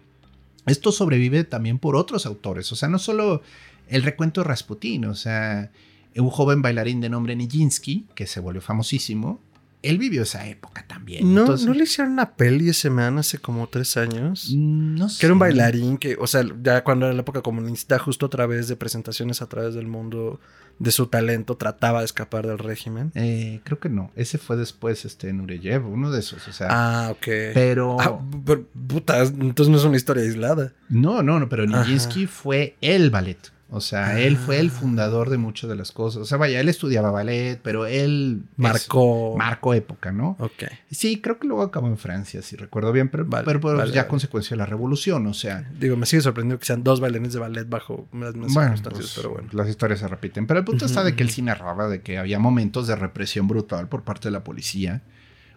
esto 0.65 0.91
sobrevive 0.91 1.43
también 1.43 1.77
por 1.77 1.95
otros 1.95 2.25
autores. 2.25 2.71
O 2.71 2.75
sea, 2.75 2.89
no 2.89 2.97
solo 2.97 3.43
el 3.87 4.03
recuento 4.03 4.41
de 4.41 4.47
Rasputín, 4.47 5.05
o 5.05 5.15
sea, 5.15 5.71
un 6.15 6.29
joven 6.29 6.61
bailarín 6.61 6.99
de 6.99 7.09
nombre 7.09 7.35
Nijinsky, 7.35 8.07
que 8.15 8.27
se 8.27 8.39
volvió 8.39 8.61
famosísimo, 8.61 9.39
él 9.83 9.97
vivió 9.97 10.23
esa 10.23 10.47
época 10.47 10.85
también. 10.87 11.33
¿No, 11.33 11.41
Entonces- 11.41 11.67
¿No 11.67 11.73
le 11.73 11.83
hicieron 11.83 12.13
una 12.13 12.31
peli 12.35 12.69
ese 12.69 12.89
man 12.89 13.17
hace 13.19 13.37
como 13.37 13.67
tres 13.67 13.95
años? 13.97 14.51
No 14.55 15.07
sé. 15.09 15.19
Que 15.19 15.25
era 15.27 15.33
un 15.33 15.39
bailarín 15.39 15.97
que, 15.97 16.15
o 16.19 16.27
sea, 16.27 16.43
ya 16.63 16.83
cuando 16.83 17.05
era 17.05 17.13
la 17.13 17.21
época 17.21 17.41
comunista, 17.41 17.99
justo 17.99 18.25
a 18.25 18.29
través 18.29 18.67
de 18.67 18.75
presentaciones 18.75 19.41
a 19.41 19.47
través 19.47 19.75
del 19.75 19.87
mundo 19.87 20.39
de 20.79 20.91
su 20.91 21.07
talento, 21.07 21.57
trataba 21.57 21.99
de 21.99 22.05
escapar 22.05 22.45
del 22.45 22.59
régimen. 22.59 23.11
Eh, 23.15 23.61
creo 23.63 23.79
que 23.79 23.89
no. 23.89 24.11
Ese 24.15 24.37
fue 24.37 24.57
después, 24.57 25.05
este, 25.05 25.33
Nureyev, 25.33 25.87
uno 25.87 26.11
de 26.11 26.19
esos. 26.19 26.47
O 26.47 26.51
sea, 26.53 26.67
Ah, 26.69 27.09
ok. 27.11 27.25
pero. 27.53 27.97
Ah, 27.99 28.19
pero, 28.45 28.63
puta, 28.87 29.21
entonces 29.23 29.71
no 29.71 29.77
es 29.77 29.83
una 29.85 29.97
historia 29.97 30.23
aislada. 30.23 30.73
No, 30.89 31.23
no, 31.23 31.39
no, 31.39 31.49
pero 31.49 31.63
Ajá. 31.63 31.79
Nijinsky 31.81 32.27
fue 32.27 32.75
el 32.81 33.09
ballet. 33.09 33.37
O 33.69 33.81
sea, 33.81 34.17
él 34.21 34.37
fue 34.37 34.59
el 34.61 34.67
Ah. 34.67 34.79
fundador 34.79 35.29
de 35.29 35.37
muchas 35.37 35.69
de 35.69 35.75
las 35.75 35.91
cosas. 35.91 36.21
O 36.21 36.25
sea, 36.25 36.37
vaya, 36.37 36.61
él 36.61 36.69
estudiaba 36.69 37.11
ballet, 37.11 37.59
pero 37.61 37.85
él 37.85 38.43
es- 38.45 38.57
Marcó. 38.57 39.35
marcó 39.37 39.73
época, 39.73 40.13
¿no? 40.13 40.37
Ok. 40.39 40.63
Sí, 40.89 41.19
creo 41.19 41.37
que 41.37 41.47
luego 41.47 41.63
acabó 41.63 41.87
en 41.87 41.97
Francia, 41.97 42.41
si 42.41 42.55
recuerdo 42.55 42.93
bien, 42.93 43.09
pero, 43.09 43.25
Vale, 43.25 43.43
pero, 43.43 43.59
pero 43.59 43.77
vale, 43.77 43.91
ya 43.91 44.03
vale. 44.03 44.09
consecuencia 44.09 44.51
de 44.51 44.59
la 44.59 44.65
revolución, 44.67 45.27
o 45.27 45.33
sea. 45.33 45.69
Digo, 45.77 45.97
me 45.97 46.05
sigue 46.05 46.21
sorprendiendo 46.21 46.59
que 46.59 46.65
sean 46.65 46.81
dos 46.81 47.01
bailarines 47.01 47.33
de 47.33 47.39
ballet 47.39 47.67
bajo 47.67 48.07
las 48.13 48.35
mismas 48.35 48.53
Bueno, 48.53 48.69
circunstancias, 48.77 49.11
pues, 49.13 49.15
pero 49.17 49.33
bueno. 49.33 49.49
las 49.51 49.67
historias 49.67 49.99
se 49.99 50.07
repiten. 50.07 50.47
Pero 50.47 50.59
el 50.59 50.65
punto 50.65 50.85
está 50.85 51.03
de 51.03 51.15
que 51.17 51.23
él 51.23 51.29
sí 51.29 51.41
narraba 51.41 51.89
de 51.89 52.01
que 52.01 52.17
había 52.19 52.39
momentos 52.39 52.87
de 52.87 52.95
represión 52.95 53.49
brutal 53.49 53.89
por 53.89 54.03
parte 54.03 54.29
de 54.29 54.31
la 54.31 54.43
policía. 54.45 55.01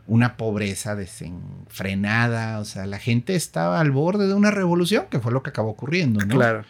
una 0.06 0.36
pobreza 0.36 0.96
desenfrenada, 0.96 2.58
o 2.58 2.64
sea, 2.64 2.86
la 2.86 2.98
gente 2.98 3.34
estaba 3.36 3.80
al 3.80 3.90
borde 3.92 4.26
de 4.26 4.34
una 4.34 4.50
revolución, 4.50 5.06
que 5.11 5.20
fue 5.20 5.30
lo 5.30 5.42
que 5.42 5.50
acabó 5.50 5.70
ocurriendo, 5.70 6.24
¿no? 6.26 6.34
Claro. 6.34 6.64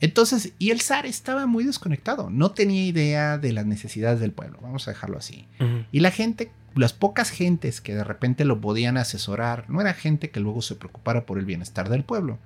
Entonces, 0.00 0.52
y 0.58 0.70
el 0.70 0.80
zar 0.80 1.06
estaba 1.06 1.46
muy 1.46 1.64
desconectado, 1.64 2.28
no 2.28 2.50
tenía 2.50 2.84
idea 2.84 3.38
de 3.38 3.52
las 3.52 3.64
necesidades 3.64 4.20
del 4.20 4.32
pueblo, 4.32 4.58
vamos 4.60 4.86
a 4.86 4.90
dejarlo 4.90 5.16
así. 5.16 5.48
Y 5.90 6.00
la 6.00 6.10
gente, 6.10 6.50
las 6.74 6.92
pocas 6.92 7.30
gentes 7.30 7.80
que 7.80 7.94
de 7.94 8.04
repente 8.04 8.44
lo 8.44 8.60
podían 8.60 8.98
asesorar, 8.98 9.64
no 9.70 9.80
era 9.80 9.94
gente 9.94 10.30
que 10.30 10.40
luego 10.40 10.60
se 10.60 10.74
preocupara 10.74 11.24
por 11.24 11.38
el 11.38 11.46
bienestar 11.46 11.88
del 11.88 12.04
pueblo. 12.04 12.38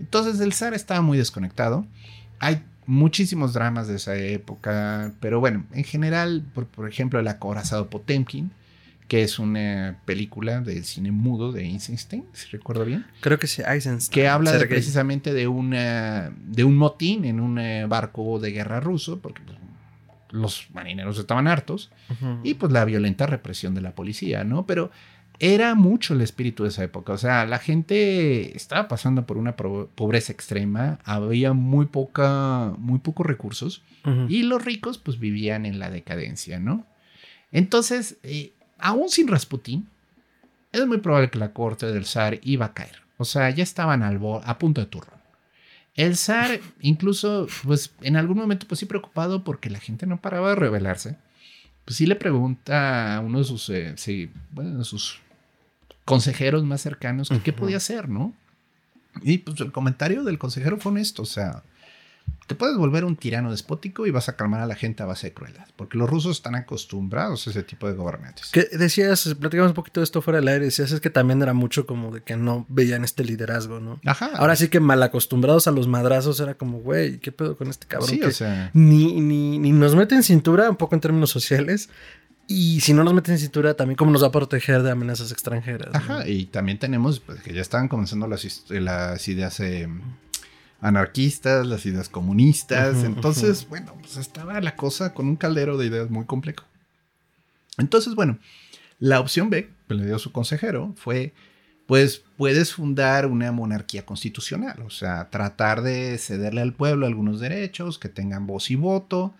Entonces 0.00 0.40
el 0.40 0.52
zar 0.52 0.74
estaba 0.74 1.00
muy 1.00 1.18
desconectado. 1.18 1.86
Hay 2.40 2.62
muchísimos 2.86 3.52
dramas 3.52 3.86
de 3.86 3.96
esa 3.96 4.16
época, 4.16 5.12
pero 5.20 5.38
bueno, 5.38 5.66
en 5.72 5.84
general, 5.84 6.44
por, 6.54 6.66
por 6.66 6.88
ejemplo, 6.88 7.20
El 7.20 7.28
acorazado 7.28 7.90
Potemkin, 7.90 8.50
que 9.08 9.22
es 9.22 9.38
una 9.38 9.98
película 10.04 10.60
del 10.60 10.84
cine 10.84 11.10
mudo 11.10 11.50
de 11.50 11.64
Eisenstein, 11.64 12.26
si 12.34 12.48
recuerdo 12.48 12.84
bien 12.84 13.06
Creo 13.20 13.38
que 13.38 13.46
sí, 13.46 13.62
Eisenstein. 13.66 14.12
que 14.14 14.28
habla 14.28 14.52
de 14.52 14.66
precisamente 14.66 15.32
de, 15.32 15.48
una, 15.48 16.30
de 16.44 16.62
un 16.64 16.76
motín 16.76 17.24
en 17.24 17.40
un 17.40 17.58
eh, 17.58 17.86
barco 17.86 18.38
de 18.38 18.52
guerra 18.52 18.80
ruso, 18.80 19.20
porque 19.20 19.40
pues, 19.42 19.58
los 20.30 20.68
marineros 20.74 21.18
estaban 21.18 21.48
hartos, 21.48 21.90
y 22.44 22.54
pues 22.54 22.70
la 22.70 22.84
violenta 22.84 23.26
represión 23.26 23.74
de 23.74 23.80
la 23.80 23.94
policía, 23.94 24.44
¿no? 24.44 24.66
Pero 24.66 24.90
era 25.38 25.74
mucho 25.74 26.12
el 26.12 26.20
espíritu 26.20 26.64
de 26.64 26.68
esa 26.68 26.84
época, 26.84 27.14
o 27.14 27.18
sea, 27.18 27.46
la 27.46 27.58
gente 27.58 28.54
estaba 28.54 28.88
pasando 28.88 29.24
por 29.24 29.38
una 29.38 29.56
pobreza 29.56 30.32
extrema, 30.32 30.98
había 31.04 31.54
muy 31.54 31.86
poca, 31.86 32.74
muy 32.76 32.98
pocos 32.98 33.24
recursos, 33.24 33.82
y 34.28 34.42
los 34.42 34.64
ricos 34.64 34.98
pues 34.98 35.18
vivían 35.18 35.64
en 35.64 35.78
la 35.78 35.90
decadencia, 35.90 36.58
¿no? 36.58 36.86
Entonces, 37.52 38.18
eh, 38.22 38.52
aún 38.78 39.08
sin 39.08 39.28
Rasputín, 39.28 39.88
es 40.72 40.86
muy 40.86 40.98
probable 40.98 41.30
que 41.30 41.38
la 41.38 41.52
corte 41.52 41.86
del 41.86 42.04
zar 42.04 42.38
iba 42.42 42.66
a 42.66 42.74
caer. 42.74 43.02
O 43.16 43.24
sea, 43.24 43.50
ya 43.50 43.62
estaban 43.62 44.02
al 44.02 44.20
a 44.44 44.58
punto 44.58 44.80
de 44.80 44.86
turrón. 44.86 45.18
El 45.94 46.16
zar, 46.16 46.60
incluso, 46.80 47.48
pues 47.64 47.92
en 48.00 48.16
algún 48.16 48.38
momento, 48.38 48.66
pues 48.66 48.80
sí 48.80 48.86
preocupado 48.86 49.44
porque 49.44 49.70
la 49.70 49.80
gente 49.80 50.06
no 50.06 50.20
paraba 50.20 50.50
de 50.50 50.54
rebelarse. 50.56 51.16
Pues 51.84 51.96
sí 51.96 52.06
le 52.06 52.16
pregunta 52.16 53.16
a 53.16 53.20
uno 53.20 53.38
de 53.38 53.44
sus, 53.44 53.68
eh, 53.70 53.94
sí, 53.96 54.30
bueno, 54.52 54.78
de 54.78 54.84
sus 54.84 55.20
consejeros 56.04 56.64
más 56.64 56.82
cercanos 56.82 57.28
que 57.28 57.40
qué 57.40 57.52
podía 57.52 57.78
hacer, 57.78 58.08
¿no? 58.08 58.34
Y 59.22 59.38
pues 59.38 59.60
el 59.60 59.72
comentario 59.72 60.22
del 60.22 60.38
consejero 60.38 60.78
fue 60.78 60.92
honesto, 60.92 61.22
o 61.22 61.26
sea, 61.26 61.62
te 62.46 62.54
puedes 62.54 62.76
volver 62.78 63.04
un 63.04 63.16
tirano 63.16 63.50
despótico 63.50 64.06
y 64.06 64.10
vas 64.10 64.28
a 64.30 64.36
calmar 64.36 64.60
a 64.60 64.66
la 64.66 64.74
gente 64.74 65.02
a 65.02 65.06
base 65.06 65.28
de 65.28 65.34
crueldad, 65.34 65.66
porque 65.76 65.98
los 65.98 66.08
rusos 66.08 66.38
están 66.38 66.54
acostumbrados 66.54 67.46
a 67.46 67.50
ese 67.50 67.62
tipo 67.62 67.86
de 67.86 67.94
gobernantes. 67.94 68.50
Que 68.50 68.68
decías, 68.72 69.34
platicamos 69.38 69.72
un 69.72 69.74
poquito 69.74 70.00
de 70.00 70.04
esto 70.04 70.22
fuera 70.22 70.38
del 70.40 70.48
aire, 70.48 70.64
decías 70.64 70.90
es 70.92 71.00
que 71.00 71.10
también 71.10 71.42
era 71.42 71.52
mucho 71.52 71.86
como 71.86 72.10
de 72.10 72.22
que 72.22 72.36
no 72.36 72.64
veían 72.68 73.04
este 73.04 73.22
liderazgo, 73.22 73.80
¿no? 73.80 74.00
Ajá. 74.06 74.30
Ahora 74.34 74.56
sí 74.56 74.68
que 74.68 74.80
mal 74.80 75.02
acostumbrados 75.02 75.66
a 75.66 75.72
los 75.72 75.88
madrazos 75.88 76.40
era 76.40 76.54
como, 76.54 76.78
güey, 76.78 77.18
¿qué 77.18 77.32
pedo 77.32 77.56
con 77.56 77.68
este 77.68 77.86
cabrón? 77.86 78.08
sí, 78.08 78.18
que 78.18 78.26
o 78.26 78.32
sea, 78.32 78.70
ni, 78.72 79.20
ni, 79.20 79.58
ni 79.58 79.72
nos 79.72 79.94
mete 79.94 80.14
en 80.14 80.22
cintura, 80.22 80.70
un 80.70 80.76
poco 80.76 80.94
en 80.94 81.02
términos 81.02 81.30
sociales, 81.30 81.90
y 82.50 82.80
si 82.80 82.94
no 82.94 83.04
nos 83.04 83.12
mete 83.12 83.30
en 83.30 83.38
cintura, 83.38 83.74
también 83.74 83.96
cómo 83.96 84.10
nos 84.10 84.22
va 84.22 84.28
a 84.28 84.32
proteger 84.32 84.82
de 84.82 84.90
amenazas 84.90 85.30
extranjeras. 85.32 85.92
¿no? 85.92 85.98
Ajá, 85.98 86.26
y 86.26 86.46
también 86.46 86.78
tenemos 86.78 87.20
pues, 87.20 87.42
que 87.42 87.52
ya 87.52 87.60
estaban 87.60 87.88
comenzando 87.88 88.26
las, 88.26 88.64
las 88.70 89.28
ideas 89.28 89.60
eh, 89.60 89.86
anarquistas, 90.80 91.66
las 91.66 91.86
ideas 91.86 92.08
comunistas. 92.08 93.04
Entonces, 93.04 93.68
bueno, 93.68 93.94
pues 94.00 94.16
estaba 94.16 94.60
la 94.60 94.76
cosa 94.76 95.14
con 95.14 95.26
un 95.26 95.36
caldero 95.36 95.76
de 95.76 95.86
ideas 95.86 96.10
muy 96.10 96.24
complejo. 96.24 96.64
Entonces, 97.78 98.14
bueno, 98.14 98.38
la 98.98 99.20
opción 99.20 99.50
B 99.50 99.70
que 99.88 99.94
le 99.94 100.06
dio 100.06 100.18
su 100.18 100.32
consejero 100.32 100.92
fue, 100.96 101.32
pues 101.86 102.22
puedes 102.36 102.74
fundar 102.74 103.26
una 103.26 103.50
monarquía 103.50 104.04
constitucional, 104.04 104.82
o 104.82 104.90
sea, 104.90 105.30
tratar 105.30 105.82
de 105.82 106.18
cederle 106.18 106.60
al 106.60 106.74
pueblo 106.74 107.06
algunos 107.06 107.40
derechos, 107.40 107.98
que 107.98 108.08
tengan 108.08 108.46
voz 108.46 108.70
y 108.70 108.76
voto. 108.76 109.34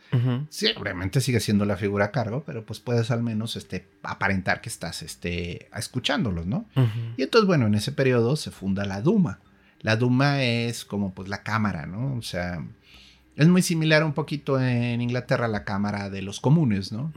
Sí, 0.48 0.68
obviamente 0.76 1.20
sigue 1.20 1.40
siendo 1.40 1.66
la 1.66 1.76
figura 1.76 2.06
a 2.06 2.10
cargo, 2.10 2.42
pero 2.46 2.64
pues 2.64 2.80
puedes 2.80 3.10
al 3.10 3.22
menos 3.22 3.56
este, 3.56 3.86
aparentar 4.02 4.60
que 4.60 4.70
estás 4.70 5.02
este, 5.02 5.68
escuchándolos, 5.76 6.46
¿no? 6.46 6.66
Y 7.16 7.22
entonces, 7.22 7.46
bueno, 7.46 7.66
en 7.66 7.74
ese 7.74 7.92
periodo 7.92 8.36
se 8.36 8.50
funda 8.50 8.84
la 8.84 9.02
Duma. 9.02 9.40
La 9.80 9.96
Duma 9.96 10.42
es 10.42 10.84
como 10.84 11.14
pues 11.14 11.28
la 11.28 11.42
cámara, 11.42 11.86
¿no? 11.86 12.16
O 12.16 12.22
sea, 12.22 12.64
es 13.36 13.48
muy 13.48 13.62
similar 13.62 14.04
un 14.04 14.12
poquito 14.12 14.60
en 14.60 15.00
Inglaterra 15.00 15.44
a 15.44 15.48
la 15.48 15.64
cámara 15.64 16.10
de 16.10 16.22
los 16.22 16.40
comunes, 16.40 16.90
¿no? 16.90 17.12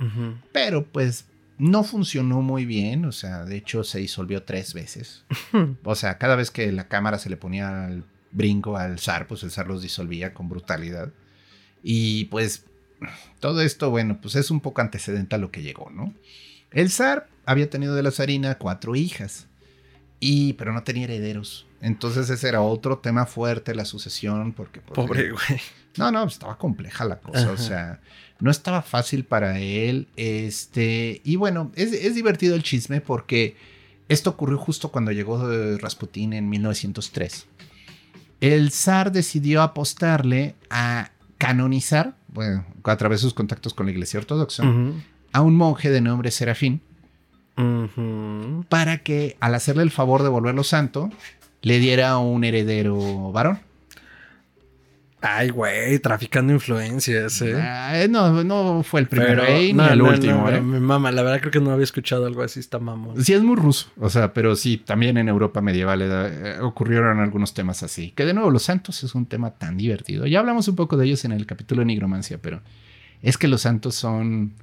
Pero 0.51 0.85
pues 0.85 1.25
no 1.57 1.83
funcionó 1.83 2.41
muy 2.41 2.65
bien, 2.65 3.05
o 3.05 3.11
sea, 3.11 3.45
de 3.45 3.57
hecho 3.57 3.83
se 3.83 3.99
disolvió 3.99 4.43
tres 4.43 4.73
veces. 4.73 5.23
O 5.83 5.95
sea, 5.95 6.17
cada 6.17 6.35
vez 6.35 6.51
que 6.51 6.71
la 6.71 6.87
cámara 6.87 7.19
se 7.19 7.29
le 7.29 7.37
ponía 7.37 7.85
al 7.85 8.03
brinco 8.31 8.77
al 8.77 8.99
zar, 8.99 9.27
pues 9.27 9.43
el 9.43 9.51
zar 9.51 9.67
los 9.67 9.81
disolvía 9.81 10.33
con 10.33 10.49
brutalidad. 10.49 11.11
Y 11.83 12.25
pues 12.25 12.65
todo 13.39 13.61
esto, 13.61 13.89
bueno, 13.89 14.19
pues 14.21 14.35
es 14.35 14.51
un 14.51 14.59
poco 14.59 14.81
antecedente 14.81 15.35
a 15.35 15.39
lo 15.39 15.51
que 15.51 15.63
llegó, 15.63 15.89
¿no? 15.89 16.13
El 16.71 16.89
zar 16.89 17.27
había 17.45 17.69
tenido 17.69 17.95
de 17.95 18.03
la 18.03 18.11
zarina 18.11 18.57
cuatro 18.57 18.95
hijas, 18.95 19.47
y, 20.21 20.53
pero 20.53 20.71
no 20.71 20.83
tenía 20.83 21.03
herederos. 21.03 21.67
Entonces 21.81 22.29
ese 22.29 22.47
era 22.47 22.61
otro 22.61 22.99
tema 22.99 23.25
fuerte, 23.25 23.75
la 23.75 23.83
sucesión, 23.83 24.53
porque... 24.53 24.79
pues, 24.79 24.95
Pobre, 24.95 25.31
güey. 25.31 25.59
no, 25.97 26.11
no, 26.11 26.23
estaba 26.25 26.57
compleja 26.57 27.03
la 27.03 27.19
cosa, 27.19 27.51
o 27.51 27.57
sea, 27.57 27.99
no 28.39 28.51
estaba 28.51 28.83
fácil 28.83 29.25
para 29.25 29.59
él, 29.59 30.07
este, 30.15 31.21
y 31.25 31.35
bueno, 31.35 31.71
es, 31.75 31.91
es 31.91 32.15
divertido 32.15 32.55
el 32.55 32.63
chisme 32.63 33.01
porque 33.01 33.57
esto 34.07 34.29
ocurrió 34.29 34.57
justo 34.57 34.91
cuando 34.91 35.11
llegó 35.11 35.51
eh, 35.51 35.77
Rasputín 35.79 36.33
en 36.33 36.49
1903. 36.49 37.47
El 38.41 38.71
zar 38.71 39.11
decidió 39.11 39.61
apostarle 39.61 40.55
a 40.69 41.11
canonizar, 41.37 42.15
bueno, 42.27 42.65
a 42.83 42.97
través 42.97 43.21
de 43.21 43.23
sus 43.23 43.33
contactos 43.33 43.73
con 43.73 43.87
la 43.87 43.91
iglesia 43.91 44.19
ortodoxa, 44.19 44.63
a 45.31 45.41
un 45.41 45.55
monje 45.55 45.89
de 45.89 46.01
nombre 46.01 46.29
Serafín, 46.29 46.81
Para 48.69 48.97
que 48.99 49.37
al 49.39 49.55
hacerle 49.55 49.83
el 49.83 49.91
favor 49.91 50.23
de 50.23 50.29
volverlo 50.29 50.63
santo, 50.63 51.09
le 51.61 51.79
diera 51.79 52.17
un 52.17 52.43
heredero 52.43 53.31
varón. 53.31 53.59
Ay, 55.23 55.49
güey, 55.49 55.99
traficando 55.99 56.51
influencias, 56.51 57.39
¿eh? 57.43 58.07
No, 58.09 58.43
no 58.43 58.81
fue 58.81 59.01
el 59.01 59.07
primer 59.07 59.27
Pero- 59.35 59.43
rey 59.43 59.71
no, 59.71 59.85
ni 59.85 59.91
el 59.91 59.99
no, 59.99 60.05
último, 60.09 60.33
no, 60.33 60.49
¿eh? 60.49 60.59
Mi 60.61 60.79
mamá, 60.79 61.11
la 61.11 61.21
verdad 61.21 61.39
creo 61.41 61.51
que 61.51 61.59
no 61.59 61.69
había 61.69 61.83
escuchado 61.83 62.25
algo 62.25 62.41
así, 62.41 62.59
está 62.59 62.79
mamón. 62.79 63.23
Sí, 63.23 63.33
es 63.33 63.43
muy 63.43 63.55
ruso. 63.55 63.91
O 63.99 64.09
sea, 64.09 64.33
pero 64.33 64.55
sí, 64.55 64.77
también 64.77 65.19
en 65.19 65.29
Europa 65.29 65.61
medieval 65.61 66.01
eh, 66.01 66.57
ocurrieron 66.61 67.19
algunos 67.19 67.53
temas 67.53 67.83
así. 67.83 68.09
Que 68.15 68.25
de 68.25 68.33
nuevo, 68.33 68.49
los 68.49 68.63
santos 68.63 69.03
es 69.03 69.13
un 69.13 69.27
tema 69.27 69.51
tan 69.51 69.77
divertido. 69.77 70.25
Ya 70.25 70.39
hablamos 70.39 70.67
un 70.67 70.75
poco 70.75 70.97
de 70.97 71.05
ellos 71.05 71.23
en 71.23 71.33
el 71.33 71.45
capítulo 71.45 71.81
de 71.81 71.85
nigromancia, 71.85 72.39
pero 72.41 72.61
es 73.21 73.37
que 73.37 73.47
los 73.47 73.61
santos 73.61 73.93
son 73.93 74.53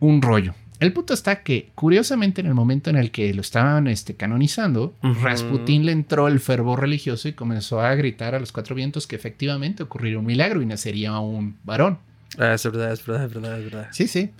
un 0.00 0.22
rollo. 0.22 0.54
El 0.84 0.92
punto 0.92 1.14
está 1.14 1.42
que, 1.42 1.70
curiosamente, 1.74 2.42
en 2.42 2.46
el 2.46 2.52
momento 2.52 2.90
en 2.90 2.96
el 2.96 3.10
que 3.10 3.32
lo 3.32 3.40
estaban 3.40 3.86
este, 3.86 4.16
canonizando, 4.16 4.94
Ujú. 5.02 5.14
Rasputín 5.22 5.86
le 5.86 5.92
entró 5.92 6.28
el 6.28 6.40
fervor 6.40 6.80
religioso 6.80 7.26
y 7.26 7.32
comenzó 7.32 7.80
a 7.80 7.94
gritar 7.94 8.34
a 8.34 8.38
los 8.38 8.52
cuatro 8.52 8.74
vientos 8.74 9.06
que 9.06 9.16
efectivamente 9.16 9.82
ocurriría 9.82 10.18
un 10.18 10.26
milagro 10.26 10.60
y 10.60 10.66
nacería 10.66 11.18
un 11.18 11.56
varón. 11.64 11.98
Ah, 12.38 12.52
es 12.52 12.64
verdad, 12.64 12.92
es 12.92 13.06
verdad, 13.06 13.24
es 13.24 13.32
verdad, 13.32 13.58
es 13.58 13.64
verdad. 13.64 13.88
Sí, 13.92 14.08
sí. 14.08 14.30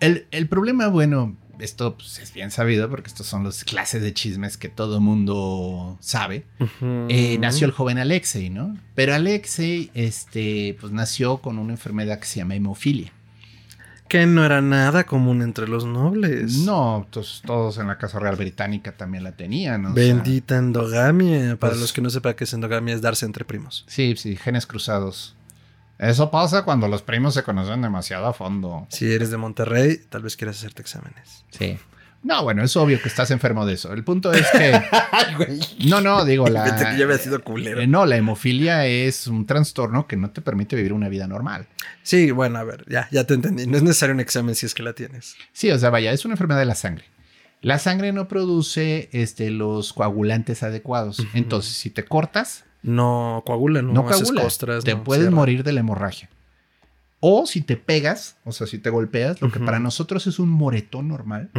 El, 0.00 0.26
el 0.32 0.48
problema, 0.48 0.88
bueno, 0.88 1.36
esto 1.60 1.96
pues, 1.96 2.18
es 2.18 2.32
bien 2.32 2.50
sabido 2.50 2.90
porque 2.90 3.08
estos 3.08 3.26
son 3.26 3.44
las 3.44 3.62
clases 3.62 4.02
de 4.02 4.12
chismes 4.12 4.56
que 4.56 4.68
todo 4.68 5.00
mundo 5.00 5.96
sabe. 6.00 6.46
Eh, 7.08 7.38
nació 7.40 7.66
el 7.66 7.72
joven 7.72 7.98
Alexei, 7.98 8.50
¿no? 8.50 8.76
Pero 8.96 9.14
Alexei, 9.14 9.90
este, 9.94 10.76
pues 10.80 10.92
nació 10.92 11.38
con 11.38 11.58
una 11.58 11.74
enfermedad 11.74 12.18
que 12.18 12.26
se 12.26 12.40
llama 12.40 12.56
hemofilia. 12.56 13.12
Que 14.08 14.26
no 14.26 14.44
era 14.44 14.60
nada 14.60 15.04
común 15.04 15.42
entre 15.42 15.66
los 15.68 15.84
nobles. 15.84 16.58
No, 16.58 17.06
tos- 17.10 17.42
todos 17.44 17.78
en 17.78 17.88
la 17.88 17.98
Casa 17.98 18.18
Real 18.20 18.36
Británica 18.36 18.92
también 18.96 19.24
la 19.24 19.32
tenían. 19.32 19.86
o 19.86 19.94
sea, 19.94 19.94
Bendita 19.94 20.56
endogamia. 20.56 21.56
Para 21.56 21.72
Pues- 21.72 21.80
los 21.80 21.92
que 21.92 22.00
no 22.02 22.10
sepan 22.10 22.34
qué 22.34 22.44
es 22.44 22.52
endogamia, 22.52 22.94
es 22.94 23.02
darse 23.02 23.26
entre 23.26 23.44
primos. 23.44 23.84
sí, 23.88 24.14
sí, 24.16 24.36
genes 24.36 24.66
cruzados. 24.66 25.34
Eso 25.98 26.30
pasa 26.30 26.62
cuando 26.62 26.88
los 26.88 27.00
primos 27.02 27.32
se 27.34 27.42
conocen 27.42 27.80
demasiado 27.82 28.26
a 28.26 28.34
fondo. 28.34 28.86
Si 28.90 29.10
eres 29.10 29.30
de 29.30 29.38
Monterrey, 29.38 29.98
tal 30.10 30.22
vez 30.22 30.36
quieras 30.36 30.58
hacerte 30.58 30.82
exámenes. 30.82 31.44
Sí. 31.50 31.78
No, 32.26 32.42
bueno, 32.42 32.64
es 32.64 32.76
obvio 32.76 33.00
que 33.00 33.06
estás 33.08 33.30
enfermo 33.30 33.64
de 33.64 33.74
eso. 33.74 33.92
El 33.92 34.02
punto 34.02 34.32
es 34.32 34.44
que... 34.50 34.82
No, 35.86 36.00
no, 36.00 36.24
digo, 36.24 36.48
la... 36.48 36.64
Pensé 36.64 36.84
que 36.90 36.98
ya 36.98 37.04
había 37.04 37.18
sido 37.18 37.40
culero. 37.42 37.80
Eh, 37.80 37.86
no, 37.86 38.04
la 38.04 38.16
hemofilia 38.16 38.84
es 38.86 39.28
un 39.28 39.46
trastorno 39.46 40.08
que 40.08 40.16
no 40.16 40.30
te 40.30 40.40
permite 40.40 40.74
vivir 40.74 40.92
una 40.92 41.08
vida 41.08 41.28
normal. 41.28 41.68
Sí, 42.02 42.32
bueno, 42.32 42.58
a 42.58 42.64
ver, 42.64 42.84
ya, 42.88 43.08
ya 43.12 43.24
te 43.24 43.34
entendí. 43.34 43.68
No 43.68 43.76
es 43.76 43.84
necesario 43.84 44.12
un 44.12 44.20
examen 44.20 44.56
si 44.56 44.66
es 44.66 44.74
que 44.74 44.82
la 44.82 44.92
tienes. 44.92 45.36
Sí, 45.52 45.70
o 45.70 45.78
sea, 45.78 45.90
vaya, 45.90 46.10
es 46.12 46.24
una 46.24 46.34
enfermedad 46.34 46.58
de 46.58 46.66
la 46.66 46.74
sangre. 46.74 47.04
La 47.62 47.78
sangre 47.78 48.12
no 48.12 48.26
produce 48.26 49.08
este, 49.12 49.50
los 49.50 49.92
coagulantes 49.92 50.64
adecuados. 50.64 51.24
Entonces, 51.32 51.74
si 51.74 51.90
te 51.90 52.04
cortas, 52.04 52.64
No 52.82 53.44
coagula, 53.46 53.82
no, 53.82 53.92
no, 53.92 54.08
haces 54.08 54.32
costras. 54.32 54.82
te 54.82 54.94
no 54.94 55.04
puedes 55.04 55.22
cierra. 55.24 55.36
morir 55.36 55.62
de 55.62 55.72
la 55.72 55.80
hemorragia. 55.80 56.28
O 57.18 57.46
si 57.46 57.62
te 57.62 57.76
pegas, 57.78 58.36
o 58.44 58.52
sea, 58.52 58.66
si 58.66 58.78
te 58.78 58.90
golpeas, 58.90 59.40
lo 59.40 59.50
que 59.50 59.58
para 59.58 59.78
nosotros 59.78 60.26
es 60.26 60.38
un 60.38 60.50
moretón 60.50 61.08
normal, 61.08 61.50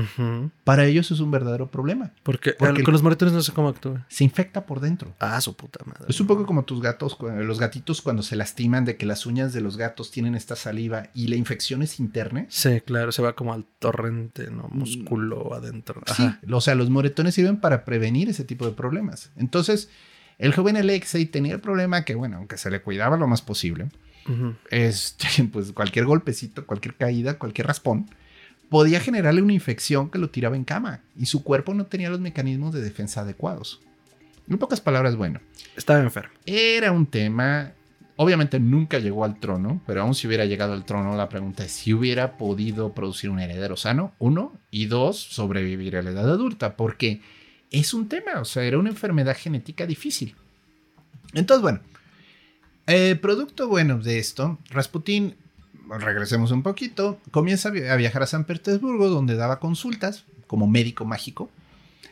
para 0.64 0.86
ellos 0.86 1.10
es 1.10 1.20
un 1.20 1.32
verdadero 1.32 1.72
problema. 1.72 2.12
Porque, 2.24 2.52
Porque- 2.54 2.80
el- 2.80 2.84
con 2.86 2.92
los 2.94 3.02
moretones 3.02 3.34
no 3.34 3.42
sé 3.42 3.52
cómo 3.54 3.68
actúa. 3.70 4.06
Se 4.08 4.24
infecta 4.24 4.66
por 4.68 4.80
dentro. 4.82 5.16
Ah, 5.20 5.42
su 5.42 5.56
puta 5.56 5.80
madre. 5.86 6.06
Es 6.10 6.22
un 6.22 6.28
poco 6.28 6.46
como 6.46 6.64
tus 6.64 6.80
gatos, 6.82 7.16
cu- 7.16 7.30
los 7.30 7.60
gatitos 7.60 8.04
cuando 8.04 8.22
se 8.22 8.36
lastiman 8.36 8.86
de 8.86 8.98
que 8.98 9.08
las 9.08 9.26
uñas 9.26 9.52
de 9.52 9.62
los 9.62 9.78
gatos 9.78 10.12
tienen 10.12 10.36
esta 10.36 10.56
saliva 10.56 11.10
y 11.16 11.28
la 11.28 11.36
infección 11.38 11.82
es 11.82 12.00
interna. 12.00 12.46
Sí, 12.50 12.80
claro, 12.82 13.12
se 13.12 13.24
va 13.24 13.34
como 13.34 13.52
al 13.54 13.66
torrente, 13.80 14.52
¿no? 14.52 14.68
Músculo 14.72 15.54
adentro. 15.56 16.02
Sí, 16.16 16.24
Ajá. 16.24 16.40
o 16.52 16.62
sea, 16.62 16.76
los 16.76 16.90
moretones 16.92 17.34
sirven 17.34 17.58
para 17.60 17.84
prevenir 17.84 18.30
ese 18.30 18.44
tipo 18.44 18.66
de 18.68 18.74
problemas. 18.74 19.32
Entonces, 19.36 19.90
el 20.38 20.54
joven 20.54 20.78
Alexei 20.78 21.26
tenía 21.26 21.56
el 21.56 21.62
problema 21.62 22.06
que, 22.06 22.14
bueno, 22.14 22.38
aunque 22.38 22.58
se 22.60 22.70
le 22.70 22.82
cuidaba 22.84 23.18
lo 23.18 23.28
más 23.28 23.42
posible, 23.42 23.90
Este, 24.70 25.28
pues 25.52 25.72
cualquier 25.72 26.06
golpecito, 26.06 26.66
cualquier 26.66 26.96
caída, 26.96 27.38
cualquier 27.38 27.68
raspón, 27.68 28.10
podía 28.70 29.00
generarle 29.00 29.42
una 29.42 29.54
infección 29.54 30.10
que 30.10 30.20
lo 30.20 30.30
tiraba 30.30 30.56
en 30.56 30.64
cama 30.64 31.02
y 31.18 31.28
su 31.28 31.44
cuerpo 31.44 31.74
no 31.74 31.86
tenía 31.86 32.10
los 32.10 32.20
mecanismos 32.20 32.74
de 32.74 32.82
defensa 32.82 33.22
adecuados. 33.22 33.80
En 34.50 34.58
pocas 34.58 34.82
palabras, 34.82 35.16
bueno, 35.16 35.42
Estaba 35.76 36.00
enfermo. 36.00 36.32
era 36.46 36.92
un 36.92 37.06
tema, 37.06 37.74
obviamente 38.16 38.60
nunca 38.60 39.00
llegó 39.00 39.26
al 39.26 39.40
trono, 39.40 39.82
pero 39.86 40.02
aún 40.02 40.16
si 40.16 40.28
hubiera 40.28 40.46
llegado 40.46 40.74
al 40.74 40.86
trono, 40.86 41.16
la 41.18 41.28
pregunta 41.30 41.66
es 41.66 41.72
si 41.72 41.94
hubiera 41.94 42.38
podido 42.38 42.94
producir 42.94 43.30
un 43.30 43.40
heredero 43.40 43.76
sano, 43.76 44.14
uno, 44.20 44.54
y 44.72 44.86
dos, 44.86 45.18
sobrevivir 45.18 45.98
a 45.98 46.02
la 46.02 46.12
edad 46.12 46.30
adulta, 46.30 46.78
porque 46.78 47.22
es 47.72 47.94
un 47.94 48.08
tema, 48.08 48.40
o 48.40 48.46
sea, 48.46 48.64
era 48.64 48.78
una 48.78 48.90
enfermedad 48.90 49.36
genética 49.38 49.86
difícil. 49.86 50.36
Entonces, 51.34 51.62
bueno, 51.62 51.82
eh, 52.88 53.16
producto 53.22 53.68
bueno 53.68 54.00
de 54.00 54.20
esto, 54.20 54.58
Rasputín, 54.70 55.36
regresemos 55.90 56.52
un 56.52 56.64
poquito, 56.64 57.18
comienza 57.32 57.70
a 57.70 57.72
vi- 57.72 57.84
a 57.88 57.96
viajar 57.96 58.24
a 58.24 58.28
San 58.28 58.44
Petersburgo, 58.46 59.10
donde 59.10 59.36
daba 59.36 59.60
consultas 59.60 60.26
como 60.48 60.68
médico 60.68 61.06
mágico. 61.06 61.50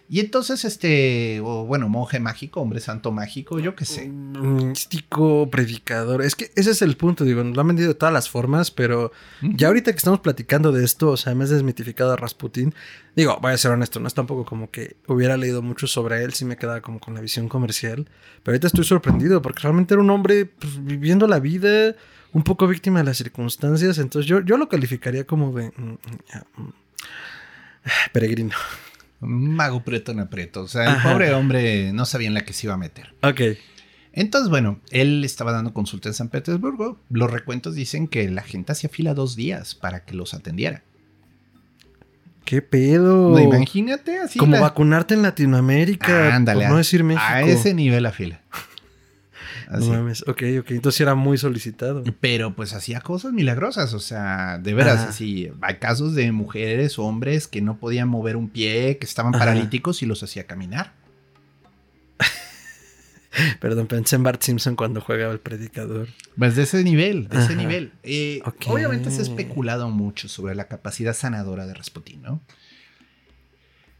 Y 0.08 0.20
entonces, 0.20 0.66
este, 0.66 1.40
o 1.44 1.66
bueno, 1.66 1.90
monje 1.90 2.20
mágico, 2.20 2.62
hombre 2.62 2.80
santo 2.80 3.12
mágico, 3.12 3.58
yo 3.58 3.76
qué 3.76 3.86
sé. 3.86 4.08
Místico, 4.08 5.50
predicador. 5.50 6.22
Es 6.22 6.36
que 6.36 6.52
ese 6.56 6.72
es 6.72 6.84
el 6.84 6.96
punto, 6.96 7.24
digo, 7.24 7.44
lo 7.44 7.60
han 7.60 7.68
vendido 7.68 7.90
de 7.90 7.96
todas 7.96 8.14
las 8.14 8.30
formas, 8.30 8.70
pero 8.70 9.12
ya 9.42 9.68
ahorita 9.68 9.92
que 9.92 9.98
estamos 9.98 10.20
platicando 10.20 10.72
de 10.72 10.86
esto, 10.86 11.10
o 11.10 11.18
sea, 11.18 11.34
me 11.34 11.44
has 11.44 11.50
desmitificado 11.50 12.14
a 12.14 12.18
Rasputín. 12.18 12.76
Digo, 13.16 13.40
voy 13.42 13.54
a 13.54 13.58
ser 13.58 13.72
honesto, 13.72 14.00
no 14.00 14.08
es 14.08 14.14
tampoco 14.14 14.46
como 14.46 14.70
que 14.70 14.96
hubiera 15.08 15.38
leído 15.38 15.64
mucho 15.64 15.88
sobre 15.88 16.24
él, 16.24 16.34
sí 16.34 16.46
me 16.46 16.58
quedaba 16.58 16.82
como 16.82 17.00
con 17.00 17.16
la 17.16 17.22
visión 17.22 17.50
comercial. 17.50 18.08
Pero 18.44 18.54
ahorita 18.54 18.68
estoy 18.68 18.84
sorprendido 18.84 19.42
porque 19.42 19.64
realmente 19.64 19.96
era 19.96 20.04
un 20.04 20.12
hombre 20.12 20.46
pues, 20.46 20.86
viviendo 20.86 21.26
la 21.26 21.40
vida, 21.40 21.96
un 22.32 22.44
poco 22.44 22.68
víctima 22.68 23.00
de 23.00 23.06
las 23.06 23.18
circunstancias. 23.18 23.98
Entonces 23.98 24.30
yo, 24.30 24.42
yo 24.42 24.58
lo 24.58 24.70
calificaría 24.70 25.24
como 25.26 25.52
de. 25.52 25.72
mm, 25.76 25.82
mm, 25.82 26.62
mm, 26.62 26.74
peregrino. 28.14 28.56
Mago 29.26 29.84
preto 29.84 30.12
en 30.12 30.20
aprieto. 30.20 30.62
O 30.62 30.68
sea, 30.68 30.84
el 30.84 30.90
Ajá. 30.90 31.12
pobre 31.14 31.34
hombre 31.34 31.92
no 31.94 32.06
sabía 32.06 32.28
en 32.28 32.34
la 32.34 32.42
que 32.46 32.54
se 32.54 32.68
iba 32.68 32.74
a 32.74 32.78
meter. 32.78 33.14
Ok. 33.24 33.42
Entonces, 34.14 34.50
bueno, 34.50 34.80
él 34.92 35.24
estaba 35.26 35.52
dando 35.52 35.74
consulta 35.74 36.08
en 36.10 36.14
San 36.16 36.30
Petersburgo. 36.30 36.98
Los 37.10 37.30
recuentos 37.32 37.76
dicen 37.76 38.08
que 38.08 38.30
la 38.30 38.44
gente 38.44 38.72
hacía 38.72 38.90
fila 38.90 39.14
dos 39.14 39.36
días 39.36 39.76
para 39.76 40.06
que 40.06 40.14
los 40.16 40.34
atendiera. 40.34 40.84
¿Qué 42.46 42.62
pedo? 42.62 43.32
No, 43.32 43.40
imagínate 43.40 44.20
así. 44.20 44.38
como 44.40 44.54
la- 44.54 44.62
vacunarte 44.62 45.16
en 45.16 45.24
Latinoamérica. 45.24 46.36
Ándale, 46.36 46.62
por 46.62 46.72
no 46.72 46.78
decir 46.78 47.04
México. 47.04 47.26
A 47.28 47.42
ese 47.42 47.74
nivel 47.74 48.04
la 48.04 48.12
fila. 48.12 48.40
No 49.70 49.78
Así. 49.78 49.90
mames. 49.90 50.22
Ok, 50.28 50.44
ok. 50.60 50.72
Entonces 50.72 51.02
era 51.02 51.16
muy 51.16 51.38
solicitado. 51.38 52.04
Pero 52.20 52.56
pues 52.56 52.74
hacía 52.74 53.02
cosas 53.02 53.34
milagrosas, 53.34 53.94
o 53.94 54.00
sea, 54.00 54.58
de 54.60 54.74
veras, 54.74 55.00
Ajá. 55.00 55.10
así, 55.10 55.52
hay 55.62 55.76
casos 55.76 56.16
de 56.16 56.32
mujeres, 56.32 57.00
hombres 57.00 57.48
que 57.48 57.62
no 57.62 57.78
podían 57.78 58.08
mover 58.08 58.36
un 58.38 58.50
pie, 58.50 58.98
que 58.98 59.06
estaban 59.06 59.34
Ajá. 59.34 59.46
paralíticos 59.46 60.02
y 60.04 60.06
los 60.06 60.22
hacía 60.24 60.46
caminar. 60.46 60.94
Perdón, 63.60 63.88
pensé 63.88 64.16
en 64.16 64.24
Bart 64.24 64.42
Simpson 64.42 64.76
cuando 64.76 65.02
juega 65.02 65.30
el 65.30 65.40
predicador. 65.40 66.08
Pues 66.38 66.56
de 66.56 66.64
ese 66.64 66.84
nivel, 66.84 67.28
de 67.28 67.40
ese 67.40 67.56
nivel. 67.56 67.92
Eh. 68.04 68.42
Obviamente 68.68 69.12
se 69.12 69.20
ha 69.20 69.24
especulado 69.24 69.90
mucho 69.90 70.28
sobre 70.30 70.56
la 70.56 70.68
capacidad 70.68 71.14
sanadora 71.14 71.66
de 71.66 71.74
Rasputín, 71.74 72.22
¿no? 72.22 72.42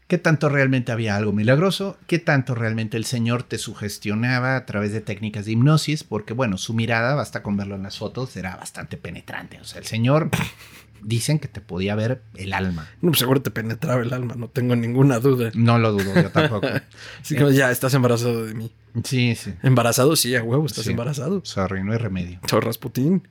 ¿Qué 0.08 0.18
tanto 0.18 0.48
realmente 0.48 0.92
había 0.92 1.16
algo 1.16 1.32
milagroso? 1.32 1.98
¿Qué 2.06 2.20
tanto 2.20 2.54
realmente 2.54 2.96
el 2.96 3.04
señor 3.04 3.42
te 3.42 3.58
sugestionaba 3.58 4.54
a 4.56 4.64
través 4.64 4.92
de 4.92 5.00
técnicas 5.00 5.46
de 5.46 5.52
hipnosis? 5.52 6.04
Porque, 6.04 6.32
bueno, 6.32 6.58
su 6.58 6.74
mirada, 6.74 7.14
basta 7.16 7.42
con 7.42 7.56
verlo 7.56 7.74
en 7.74 7.82
las 7.82 7.98
fotos, 7.98 8.36
era 8.36 8.54
bastante 8.56 8.96
penetrante. 8.96 9.60
O 9.60 9.64
sea, 9.64 9.80
el 9.80 9.86
señor 9.86 10.30
dicen 11.02 11.40
que 11.40 11.48
te 11.48 11.60
podía 11.60 11.96
ver 11.96 12.22
el 12.36 12.52
alma. 12.52 12.88
No, 13.00 13.10
pues 13.10 13.18
seguro 13.18 13.42
te 13.42 13.50
penetraba 13.50 14.00
el 14.02 14.12
alma, 14.12 14.34
no 14.36 14.48
tengo 14.48 14.76
ninguna 14.76 15.18
duda. 15.18 15.50
No 15.54 15.78
lo 15.78 15.90
dudo, 15.92 16.14
yo 16.14 16.30
tampoco. 16.30 16.68
Así 17.20 17.34
que 17.34 17.52
ya 17.52 17.72
estás 17.72 17.92
embarazado 17.94 18.46
de 18.46 18.54
mí. 18.54 18.70
Sí, 19.04 19.34
sí. 19.34 19.52
Embarazado, 19.62 20.14
sí, 20.16 20.34
a 20.36 20.42
huevo, 20.42 20.66
estás 20.66 20.84
Sí. 20.84 20.92
embarazado. 20.92 21.40
Sorry, 21.44 21.82
no 21.82 21.92
hay 21.92 21.98
remedio. 21.98 22.38
Soy 22.48 22.60
Rasputín. 22.60 23.26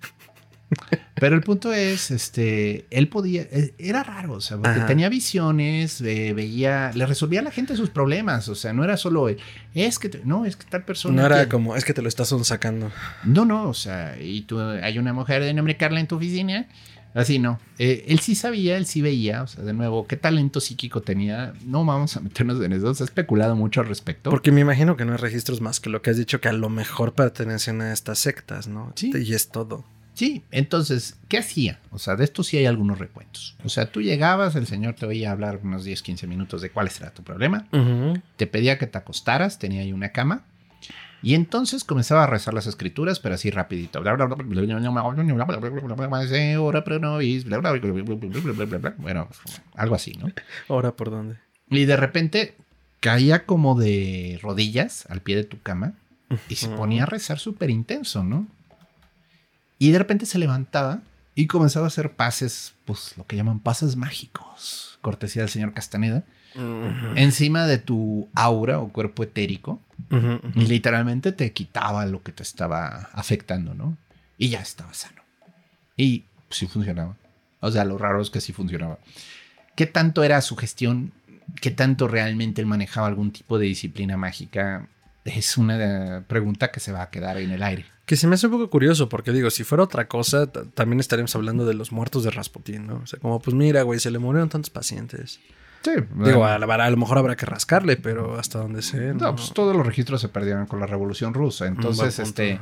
Pero 1.16 1.36
el 1.36 1.42
punto 1.44 1.72
es, 1.72 2.12
este, 2.12 2.86
él 2.90 3.08
podía, 3.08 3.44
eh, 3.44 3.74
era 3.78 4.04
raro, 4.04 4.34
o 4.34 4.42
sea, 4.42 4.58
porque 4.58 4.80
Ajá. 4.80 4.86
tenía 4.88 5.08
visiones, 5.10 6.02
eh, 6.02 6.34
veía, 6.34 6.92
le 6.94 7.06
resolvía 7.06 7.40
a 7.40 7.44
la 7.44 7.52
gente 7.52 7.76
sus 7.76 7.90
problemas, 7.90 8.50
o 8.50 8.56
sea, 8.56 8.74
no 8.74 8.84
era 8.84 8.98
solo, 8.98 9.30
es 9.74 10.00
que, 10.00 10.10
te- 10.10 10.22
no, 10.26 10.46
es 10.46 10.56
que 10.58 10.66
tal 10.70 10.84
persona. 10.84 11.22
No 11.22 11.26
era 11.28 11.44
que- 11.44 11.50
como, 11.50 11.76
es 11.76 11.86
que 11.86 11.94
te 11.94 12.02
lo 12.02 12.10
estás 12.10 12.34
sacando. 12.44 12.92
No, 13.24 13.46
no, 13.46 13.70
o 13.70 13.74
sea, 13.74 14.18
y 14.22 14.42
tú, 14.42 14.60
hay 14.60 14.98
una 15.00 15.14
mujer 15.14 15.42
de 15.44 15.54
nombre 15.54 15.78
Carla 15.78 16.00
en 16.02 16.08
tu 16.08 16.16
oficina, 16.18 16.68
así 17.14 17.40
no. 17.40 17.60
Eh, 17.80 18.04
él 18.10 18.20
sí 18.20 18.36
sabía, 18.36 18.76
él 18.76 18.86
sí 18.86 19.02
veía, 19.02 19.44
o 19.44 19.48
sea, 19.48 19.64
de 19.64 19.72
nuevo, 19.72 20.06
qué 20.08 20.18
talento 20.18 20.60
psíquico 20.60 21.02
tenía, 21.02 21.54
no 21.66 21.86
vamos 21.86 22.18
a 22.18 22.20
meternos 22.20 22.62
en 22.62 22.74
eso, 22.74 22.94
se 22.94 23.04
ha 23.04 23.06
especulado 23.06 23.56
mucho 23.56 23.80
al 23.80 23.88
respecto. 23.88 24.32
Porque 24.32 24.52
me 24.52 24.62
imagino 24.62 24.98
que 24.98 25.06
no 25.06 25.14
hay 25.14 25.18
registros 25.20 25.62
más 25.62 25.80
que 25.80 25.90
lo 25.90 26.02
que 26.02 26.10
has 26.10 26.18
dicho 26.18 26.42
que 26.42 26.50
a 26.50 26.54
lo 26.54 26.68
mejor 26.70 27.14
pertenecen 27.14 27.82
a 27.82 27.94
estas 27.94 28.20
sectas, 28.20 28.68
¿no? 28.68 28.92
Sí. 28.96 29.12
Y 29.16 29.34
es 29.34 29.48
todo. 29.50 29.86
Sí, 30.16 30.44
entonces, 30.50 31.18
¿qué 31.28 31.38
hacía? 31.38 31.80
O 31.92 32.00
sea, 32.00 32.16
de 32.16 32.24
esto 32.24 32.42
sí 32.42 32.58
hay 32.58 32.66
algunos 32.66 33.00
recuentos. 33.00 33.58
O 33.66 33.70
sea, 33.70 33.92
tú 33.92 34.02
llegabas, 34.02 34.56
el 34.56 34.66
señor 34.66 34.96
te 34.96 35.06
oía 35.06 35.32
hablar 35.32 35.60
unos 35.62 35.84
10, 35.84 36.02
15 36.02 36.26
minutos 36.26 36.62
de 36.62 36.70
cuál 36.72 36.90
era 36.98 37.14
tu 37.14 37.22
problema. 37.22 37.68
Ujú. 37.72 38.22
te 38.38 38.48
pedía 38.48 38.78
que 38.78 38.88
te 38.88 38.98
acostaras, 38.98 39.60
tenía 39.60 39.82
ahí 39.82 39.92
una 39.92 40.10
cama. 40.10 40.46
Y 41.22 41.34
entonces 41.34 41.84
comenzaba 41.84 42.24
a 42.24 42.28
rezar 42.28 42.54
las 42.54 42.68
escrituras, 42.68 43.20
pero 43.20 43.36
así 43.36 43.50
rapidito. 43.50 44.00
Bueno, 48.98 49.28
algo 49.76 49.96
así, 49.96 50.14
¿no? 50.14 50.32
Ahora 50.70 50.96
por 50.96 51.10
dónde. 51.10 51.38
Y 51.70 51.86
de 51.86 51.98
repente 51.98 52.56
caía 53.00 53.46
como 53.46 53.78
de 53.78 54.40
rodillas 54.42 55.08
al 55.10 55.22
pie 55.22 55.36
de 55.36 55.44
tu 55.44 55.60
cama 55.62 55.94
y 56.48 56.56
se 56.56 56.70
ponía 56.70 57.04
a 57.04 57.06
rezar 57.06 57.40
súper 57.40 57.70
intenso, 57.70 58.24
¿no? 58.24 58.48
Y 59.78 59.92
de 59.92 60.00
repente 60.00 60.26
se 60.26 60.40
levantaba 60.40 61.02
y 61.36 61.48
comenzaba 61.48 61.86
a 61.86 61.88
hacer 61.88 62.14
pases, 62.14 62.74
pues 62.86 63.18
lo 63.18 63.26
que 63.28 63.36
llaman 63.36 63.60
pases 63.60 63.96
mágicos, 63.96 64.98
cortesía 65.02 65.42
del 65.42 65.50
señor 65.50 65.74
Castaneda, 65.74 66.24
encima 67.16 67.68
de 67.68 67.78
tu 67.78 68.30
aura 68.34 68.80
o 68.80 68.88
cuerpo 68.88 69.24
etérico 69.24 69.82
y 70.56 70.68
literalmente 70.68 71.34
te 71.34 71.52
quitaba 71.52 72.06
lo 72.06 72.24
que 72.24 72.32
te 72.32 72.44
estaba 72.44 73.10
afectando, 73.12 73.74
¿no? 73.74 73.98
Y 74.38 74.50
ya 74.50 74.62
estaba 74.62 74.94
sano. 74.94 75.22
Y 75.98 76.24
sí 76.50 76.68
funcionaba. 76.68 77.18
O 77.60 77.72
sea, 77.72 77.84
lo 77.84 77.98
raro 77.98 78.22
es 78.22 78.30
que 78.30 78.42
sí 78.42 78.54
funcionaba. 78.54 79.00
¿Qué 79.76 79.86
tanto 79.86 80.24
era 80.24 80.42
su 80.42 80.56
gestión? 80.56 81.12
¿Qué 81.62 81.72
tanto 81.72 82.08
realmente 82.08 82.62
él 82.62 82.68
manejaba 82.68 83.08
algún 83.08 83.32
tipo 83.32 83.60
de 83.60 83.66
disciplina 83.66 84.16
mágica? 84.16 84.88
Es 85.26 85.58
una 85.58 86.24
pregunta 86.28 86.72
que 86.72 86.80
se 86.80 86.92
va 86.92 87.02
a 87.02 87.10
quedar 87.10 87.38
en 87.38 87.52
el 87.52 87.64
aire. 87.64 87.86
Que 88.06 88.16
se 88.16 88.28
me 88.28 88.36
hace 88.36 88.46
un 88.48 88.54
poco 88.54 88.70
curioso, 88.70 89.10
porque 89.10 89.32
digo, 89.32 89.50
si 89.50 89.64
fuera 89.64 89.84
otra 89.84 90.08
cosa, 90.08 90.52
también 90.52 91.00
estaríamos 91.00 91.36
hablando 91.36 91.66
de 91.66 91.74
los 91.74 91.92
muertos 91.92 92.24
de 92.24 92.30
Rasputín, 92.32 92.86
¿no? 92.86 93.02
O 93.04 93.08
sea, 93.08 93.20
como, 93.20 93.40
pues 93.40 93.56
mira, 93.56 93.82
güey, 93.82 94.00
se 94.00 94.12
le 94.12 94.20
murieron 94.20 94.48
tantos 94.50 94.70
pacientes. 94.70 95.40
Sí, 95.82 95.92
Digo, 96.24 96.46
a, 96.46 96.58
la- 96.60 96.66
a 96.86 96.90
lo 96.90 96.98
mejor 96.98 97.18
habrá 97.18 97.36
que 97.36 97.46
rascarle, 97.46 97.96
pero 97.98 98.38
hasta 98.40 98.60
donde 98.60 98.82
sé. 98.82 99.14
no, 99.14 99.36
pues 99.36 99.52
todos 99.54 99.76
los 99.76 99.86
registros 99.86 100.22
se 100.22 100.30
perdieron 100.30 100.66
con 100.68 100.80
la 100.80 100.86
Revolución 100.88 101.34
Rusa. 101.34 101.66
Entonces, 101.68 102.20
este, 102.20 102.60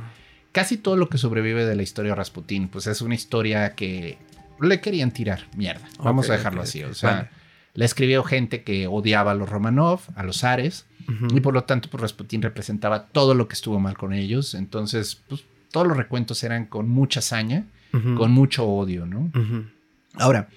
casi 0.52 0.76
todo 0.78 0.96
lo 0.96 1.08
que 1.08 1.18
sobrevive 1.18 1.64
de 1.66 1.74
la 1.74 1.82
historia 1.82 2.12
de 2.12 2.16
Rasputín, 2.16 2.68
pues 2.68 2.86
es 2.86 3.00
una 3.02 3.14
historia 3.14 3.74
que 3.74 4.18
le 4.60 4.80
querían 4.80 5.10
tirar 5.10 5.46
mierda. 5.56 5.86
Vamos 5.98 6.28
a 6.30 6.34
dejarlo 6.34 6.62
así. 6.62 6.82
O 6.84 6.94
sea, 6.94 7.10
Vale. 7.10 7.28
la 7.74 7.84
escribió 7.86 8.24
gente 8.24 8.62
que 8.62 8.86
odiaba 8.86 9.32
a 9.32 9.34
los 9.34 9.48
Romanov, 9.48 10.00
a 10.16 10.22
los 10.22 10.44
y 11.34 11.40
por 11.40 11.54
lo 11.54 11.64
tanto, 11.64 11.88
pues 11.90 12.00
Rasputín 12.00 12.42
representaba 12.42 13.06
todo 13.06 13.34
lo 13.34 13.46
que 13.48 13.54
estuvo 13.54 13.78
mal 13.80 13.96
con 13.96 14.12
ellos. 14.12 14.54
Entonces, 14.54 15.20
pues 15.28 15.44
todos 15.70 15.86
los 15.86 15.96
recuentos 15.96 16.42
eran 16.44 16.66
con 16.66 16.88
mucha 16.88 17.20
hazaña, 17.20 17.66
con 18.16 18.32
mucho 18.32 18.66
odio, 18.66 19.06
¿no? 19.06 19.30
Ahora, 20.14 20.48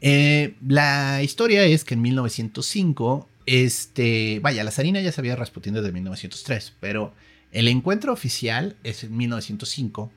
eh, 0.00 0.54
la 0.66 1.22
historia 1.22 1.64
es 1.64 1.84
que 1.84 1.94
en 1.94 2.02
1905, 2.02 3.28
este, 3.46 4.40
vaya, 4.42 4.62
la 4.64 4.70
zarina 4.70 5.00
ya 5.00 5.12
sabía 5.12 5.36
Rasputín 5.36 5.74
desde 5.74 5.92
1903, 5.92 6.74
pero 6.80 7.12
El 7.52 7.68
encuentro 7.68 8.12
oficial 8.12 8.76
es 8.84 9.04
en 9.04 9.16
1905, 9.16 10.12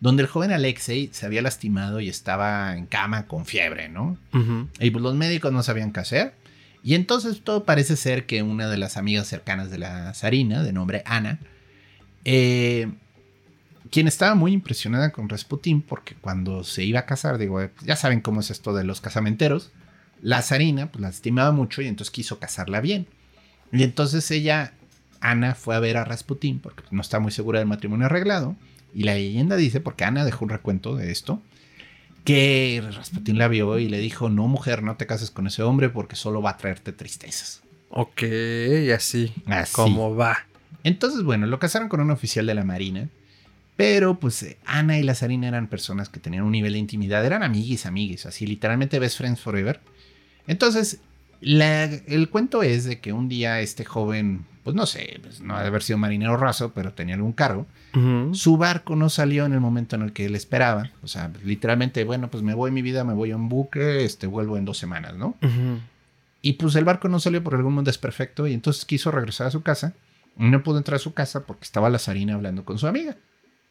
donde 0.00 0.22
el 0.22 0.28
joven 0.28 0.52
Alexei 0.52 1.08
se 1.12 1.26
había 1.26 1.42
lastimado 1.42 1.98
y 1.98 2.08
estaba 2.08 2.76
en 2.76 2.86
cama 2.86 3.26
con 3.26 3.46
fiebre, 3.46 3.88
¿no? 3.88 4.16
Y 4.78 4.90
pues 4.90 5.02
los 5.02 5.14
médicos 5.14 5.52
no 5.52 5.62
sabían 5.62 5.92
qué 5.92 6.00
hacer. 6.00 6.34
Y 6.84 6.94
entonces 6.94 7.40
todo 7.42 7.64
parece 7.64 7.96
ser 7.96 8.26
que 8.26 8.42
una 8.42 8.68
de 8.68 8.76
las 8.76 8.98
amigas 8.98 9.26
cercanas 9.26 9.70
de 9.70 9.78
la 9.78 10.12
zarina, 10.12 10.62
de 10.62 10.74
nombre 10.74 11.02
Ana, 11.06 11.40
eh, 12.26 12.92
quien 13.90 14.06
estaba 14.06 14.34
muy 14.34 14.52
impresionada 14.52 15.10
con 15.10 15.30
Rasputín, 15.30 15.80
porque 15.80 16.14
cuando 16.14 16.62
se 16.62 16.84
iba 16.84 17.00
a 17.00 17.06
casar, 17.06 17.38
digo, 17.38 17.62
eh, 17.62 17.70
ya 17.86 17.96
saben 17.96 18.20
cómo 18.20 18.40
es 18.40 18.50
esto 18.50 18.74
de 18.74 18.84
los 18.84 19.00
casamenteros, 19.00 19.72
la 20.20 20.42
zarina 20.42 20.92
pues 20.92 21.00
la 21.00 21.08
estimaba 21.08 21.52
mucho 21.52 21.80
y 21.80 21.86
entonces 21.86 22.10
quiso 22.12 22.38
casarla 22.38 22.82
bien. 22.82 23.06
Y 23.72 23.82
entonces 23.82 24.30
ella, 24.30 24.74
Ana, 25.20 25.54
fue 25.54 25.74
a 25.76 25.80
ver 25.80 25.96
a 25.96 26.04
Rasputín, 26.04 26.60
porque 26.60 26.82
no 26.90 27.00
está 27.00 27.18
muy 27.18 27.32
segura 27.32 27.60
del 27.60 27.68
matrimonio 27.68 28.06
arreglado. 28.06 28.56
Y 28.92 29.04
la 29.04 29.14
leyenda 29.14 29.56
dice, 29.56 29.80
porque 29.80 30.04
Ana 30.04 30.22
dejó 30.26 30.44
un 30.44 30.50
recuento 30.50 30.96
de 30.96 31.10
esto, 31.12 31.40
que 32.24 32.82
Rasputín 32.94 33.38
la 33.38 33.48
vio 33.48 33.78
y 33.78 33.88
le 33.88 33.98
dijo, 33.98 34.28
no 34.30 34.46
mujer, 34.48 34.82
no 34.82 34.96
te 34.96 35.06
cases 35.06 35.30
con 35.30 35.46
ese 35.46 35.62
hombre 35.62 35.90
porque 35.90 36.16
solo 36.16 36.40
va 36.42 36.50
a 36.50 36.56
traerte 36.56 36.92
tristezas. 36.92 37.62
Ok, 37.90 38.22
y 38.22 38.90
así. 38.90 39.32
Así. 39.46 39.72
Como 39.74 40.16
va. 40.16 40.38
Entonces, 40.82 41.22
bueno, 41.22 41.46
lo 41.46 41.58
casaron 41.58 41.88
con 41.88 42.00
un 42.00 42.10
oficial 42.10 42.46
de 42.46 42.54
la 42.54 42.64
Marina. 42.64 43.08
Pero 43.76 44.20
pues 44.20 44.56
Ana 44.66 44.98
y 44.98 45.02
la 45.02 45.16
zarina 45.16 45.48
eran 45.48 45.66
personas 45.66 46.08
que 46.08 46.20
tenían 46.20 46.44
un 46.44 46.52
nivel 46.52 46.74
de 46.74 46.78
intimidad, 46.78 47.26
eran 47.26 47.42
amiguis, 47.42 47.86
amiguis, 47.86 48.24
así 48.24 48.46
literalmente 48.46 49.00
best 49.00 49.18
friends 49.18 49.40
forever. 49.40 49.80
Entonces, 50.46 50.98
la- 51.40 51.84
el 51.86 52.28
cuento 52.30 52.62
es 52.62 52.84
de 52.84 53.00
que 53.00 53.12
un 53.12 53.28
día 53.28 53.60
este 53.60 53.84
joven, 53.84 54.44
pues 54.64 54.74
no 54.74 54.86
sé, 54.86 55.20
pues, 55.22 55.42
no 55.42 55.54
ha 55.54 55.60
de 55.60 55.68
haber 55.68 55.82
sido 55.82 55.98
marinero 55.98 56.36
raso, 56.38 56.72
pero 56.74 56.92
tenía 56.92 57.14
algún 57.14 57.32
cargo. 57.32 57.66
Su 58.32 58.56
barco 58.56 58.96
no 58.96 59.08
salió 59.08 59.44
en 59.44 59.52
el 59.52 59.60
momento 59.60 59.94
en 59.94 60.02
el 60.02 60.12
que 60.12 60.24
él 60.24 60.34
esperaba. 60.34 60.90
O 61.04 61.06
sea, 61.06 61.30
literalmente, 61.44 62.02
bueno, 62.02 62.28
pues 62.28 62.42
me 62.42 62.54
voy 62.54 62.72
mi 62.72 62.82
vida, 62.82 63.04
me 63.04 63.12
voy 63.12 63.30
a 63.30 63.36
un 63.36 63.48
buque, 63.48 64.04
este, 64.04 64.26
vuelvo 64.26 64.56
en 64.56 64.64
dos 64.64 64.78
semanas, 64.78 65.14
¿no? 65.14 65.36
Y 66.42 66.54
pues 66.54 66.74
el 66.74 66.84
barco 66.84 67.08
no 67.08 67.20
salió 67.20 67.44
por 67.44 67.54
algún 67.54 67.84
desperfecto 67.84 68.46
y 68.46 68.54
entonces 68.54 68.84
quiso 68.84 69.10
regresar 69.10 69.46
a 69.46 69.50
su 69.50 69.62
casa. 69.62 69.92
No 70.36 70.62
pudo 70.64 70.78
entrar 70.78 70.96
a 70.96 70.98
su 70.98 71.14
casa 71.14 71.44
porque 71.46 71.62
estaba 71.64 71.90
la 71.90 71.98
zarina 71.98 72.34
hablando 72.34 72.64
con 72.64 72.78
su 72.78 72.86
amiga. 72.86 73.16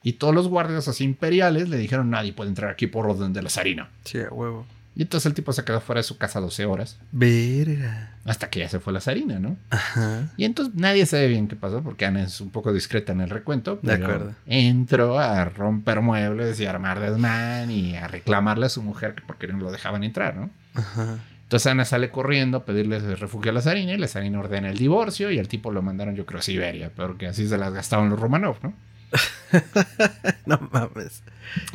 Y 0.04 0.14
todos 0.14 0.36
los 0.36 0.48
guardias 0.48 0.88
así 0.88 1.04
imperiales 1.04 1.70
le 1.70 1.78
dijeron, 1.78 2.10
nadie 2.10 2.34
puede 2.34 2.50
entrar 2.50 2.70
aquí 2.70 2.88
por 2.88 3.08
orden 3.08 3.34
de 3.34 3.42
la 3.42 3.50
zarina. 3.50 3.90
Sí, 4.06 4.20
a 4.20 4.30
huevo. 4.32 4.66
Y 4.96 5.02
entonces 5.02 5.26
el 5.26 5.34
tipo 5.34 5.52
se 5.54 5.64
quedó 5.64 5.82
fuera 5.82 6.00
de 6.00 6.04
su 6.04 6.18
casa 6.18 6.40
12 6.40 6.66
horas 6.66 7.00
Verga. 7.12 8.12
hasta 8.26 8.50
que 8.50 8.60
ya 8.60 8.70
se 8.70 8.80
fue 8.80 8.94
la 8.94 9.02
zarina, 9.02 9.40
¿no? 9.40 9.58
Ajá. 9.72 10.32
Y 10.38 10.46
entonces 10.46 10.76
nadie 10.76 11.06
sabe 11.06 11.28
bien 11.28 11.48
qué 11.48 11.56
pasó 11.56 11.82
porque 11.82 12.06
Ana 12.06 12.24
es 12.24 12.40
un 12.42 12.52
poco 12.52 12.72
discreta 12.72 13.12
en 13.12 13.22
el 13.22 13.30
recuento. 13.30 13.80
De 13.82 13.94
acuerdo. 13.94 14.34
Entró 14.46 15.20
a 15.20 15.46
romper 15.46 16.02
muebles 16.02 16.60
y 16.60 16.66
a 16.66 16.70
armar 16.70 17.00
desmán 17.00 17.72
y 17.72 17.96
a 17.96 18.08
reclamarle 18.08 18.68
a 18.68 18.70
su 18.70 18.84
mujer 18.84 19.16
que 19.16 19.24
porque 19.26 19.48
no 19.48 19.58
lo 19.58 19.72
dejaban 19.72 20.04
entrar, 20.04 20.36
¿no? 20.36 20.50
Ajá. 20.76 21.18
Entonces 21.44 21.72
Ana 21.72 21.86
sale 21.86 22.10
corriendo 22.10 22.58
a 22.58 22.66
pedirle 22.66 23.00
refugio 23.16 23.52
a 23.52 23.54
la 23.54 23.62
zarina 23.62 23.94
y 23.94 23.98
la 23.98 24.08
zarina 24.08 24.40
ordena 24.40 24.70
el 24.70 24.78
divorcio 24.78 25.30
y 25.30 25.40
al 25.40 25.48
tipo 25.48 25.72
lo 25.72 25.82
mandaron 25.82 26.16
yo 26.16 26.26
creo 26.26 26.40
a 26.40 26.44
Siberia, 26.44 26.92
porque 26.96 27.28
así 27.28 27.48
se 27.48 27.58
las 27.58 27.74
gastaban 27.74 28.10
los 28.10 28.20
Romanov, 28.20 28.58
¿no? 28.64 28.74
No 30.46 30.70
mames. 30.72 31.24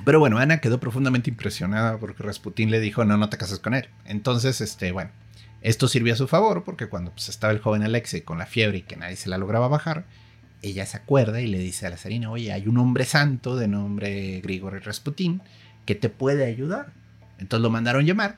Pero 0.05 0.18
bueno, 0.18 0.39
Ana 0.39 0.61
quedó 0.61 0.78
profundamente 0.80 1.30
impresionada 1.30 1.99
porque 1.99 2.22
Rasputín 2.22 2.70
le 2.70 2.80
dijo, 2.80 3.05
no, 3.05 3.16
no 3.16 3.28
te 3.28 3.39
cases 3.39 3.59
con 3.59 3.74
él. 3.74 3.89
Entonces, 4.05 4.61
este, 4.61 4.93
bueno, 4.93 5.11
esto 5.62 5.89
sirvió 5.89 6.12
a 6.14 6.16
su 6.16 6.28
favor 6.28 6.64
porque 6.64 6.86
cuando 6.86 7.11
pues, 7.12 7.28
estaba 7.28 7.53
el 7.53 7.61
joven 7.61 7.82
Alexei 7.82 8.22
con 8.22 8.39
la 8.39 8.47
fiebre 8.47 8.78
y 8.78 8.82
que 8.82 8.97
nadie 8.97 9.16
se 9.16 9.28
la 9.28 9.39
lograba 9.39 9.68
bajar, 9.68 10.05
ella 10.62 10.86
se 10.86 10.97
acuerda 10.97 11.41
y 11.41 11.47
le 11.47 11.59
dice 11.59 11.86
a 11.86 11.91
la 11.91 11.97
zarina, 11.97 12.30
oye, 12.30 12.53
hay 12.53 12.66
un 12.66 12.78
hombre 12.78 13.05
santo 13.05 13.57
de 13.57 13.68
nombre 13.68 14.41
Grigori 14.43 14.80
Rasputín 14.80 15.41
que 15.86 15.95
te 15.95 16.09
puede 16.09 16.45
ayudar. 16.47 16.93
Entonces 17.39 17.62
lo 17.62 17.70
mandaron 17.70 18.05
llamar. 18.05 18.36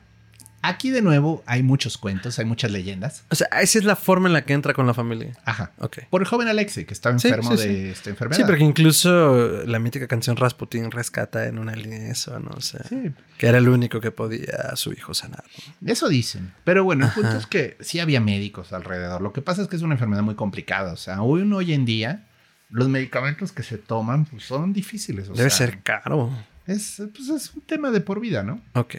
Aquí 0.63 0.91
de 0.91 1.01
nuevo 1.01 1.43
hay 1.47 1.63
muchos 1.63 1.97
cuentos, 1.97 2.37
hay 2.37 2.45
muchas 2.45 2.69
leyendas. 2.71 3.23
O 3.29 3.35
sea, 3.35 3.47
esa 3.61 3.79
es 3.79 3.83
la 3.83 3.95
forma 3.95 4.27
en 4.27 4.33
la 4.33 4.43
que 4.45 4.53
entra 4.53 4.73
con 4.73 4.85
la 4.85 4.93
familia. 4.93 5.35
Ajá. 5.43 5.71
Ok. 5.79 5.99
Por 6.09 6.21
el 6.21 6.27
joven 6.27 6.47
Alexei, 6.47 6.85
que 6.85 6.93
estaba 6.93 7.17
Sí, 7.17 7.27
enfermo 7.29 7.57
sí, 7.57 7.67
de 7.67 7.91
esta 7.91 8.09
enfermedad. 8.11 8.37
Sí, 8.37 8.43
porque 8.45 8.63
incluso 8.63 9.63
la 9.65 9.79
mítica 9.79 10.07
canción 10.07 10.35
Rasputin 10.37 10.91
rescata 10.91 11.47
en 11.47 11.57
una 11.57 11.75
línea 11.75 12.11
eso, 12.11 12.39
¿no? 12.39 12.51
O 12.55 12.61
sea, 12.61 12.81
Sí, 12.87 13.11
que 13.37 13.47
era 13.47 13.57
el 13.57 13.67
único 13.69 13.99
que 14.01 14.11
podía 14.11 14.55
a 14.71 14.75
su 14.75 14.93
hijo 14.93 15.13
sanar. 15.13 15.43
¿no? 15.81 15.91
eso 15.91 16.07
dicen. 16.09 16.53
Pero 16.63 16.83
bueno, 16.83 17.05
el 17.07 17.11
punto 17.11 17.29
Ajá. 17.29 17.37
es 17.39 17.47
que 17.47 17.77
sí 17.79 17.99
había 17.99 18.21
médicos 18.21 18.71
alrededor. 18.71 19.21
Lo 19.21 19.33
que 19.33 19.41
pasa 19.41 19.63
es 19.63 19.67
que 19.67 19.75
es 19.75 19.81
una 19.81 19.95
enfermedad 19.95 20.21
muy 20.21 20.35
complicada. 20.35 20.93
O 20.93 20.97
sea, 20.97 21.21
hoy, 21.23 21.41
hoy 21.51 21.73
en 21.73 21.85
día, 21.85 22.27
los 22.69 22.87
medicamentos 22.87 23.51
que 23.51 23.63
se 23.63 23.77
toman 23.79 24.25
pues, 24.25 24.43
son 24.43 24.73
difíciles. 24.73 25.27
o 25.29 25.33
Debe 25.33 25.49
sea, 25.49 25.67
ser 25.67 25.81
caro. 25.81 26.29
Es, 26.67 27.01
pues, 27.15 27.29
es 27.29 27.53
un 27.55 27.61
tema 27.61 27.89
de 27.89 28.01
por 28.01 28.19
vida, 28.19 28.43
¿no? 28.43 28.61
Ok. 28.75 28.95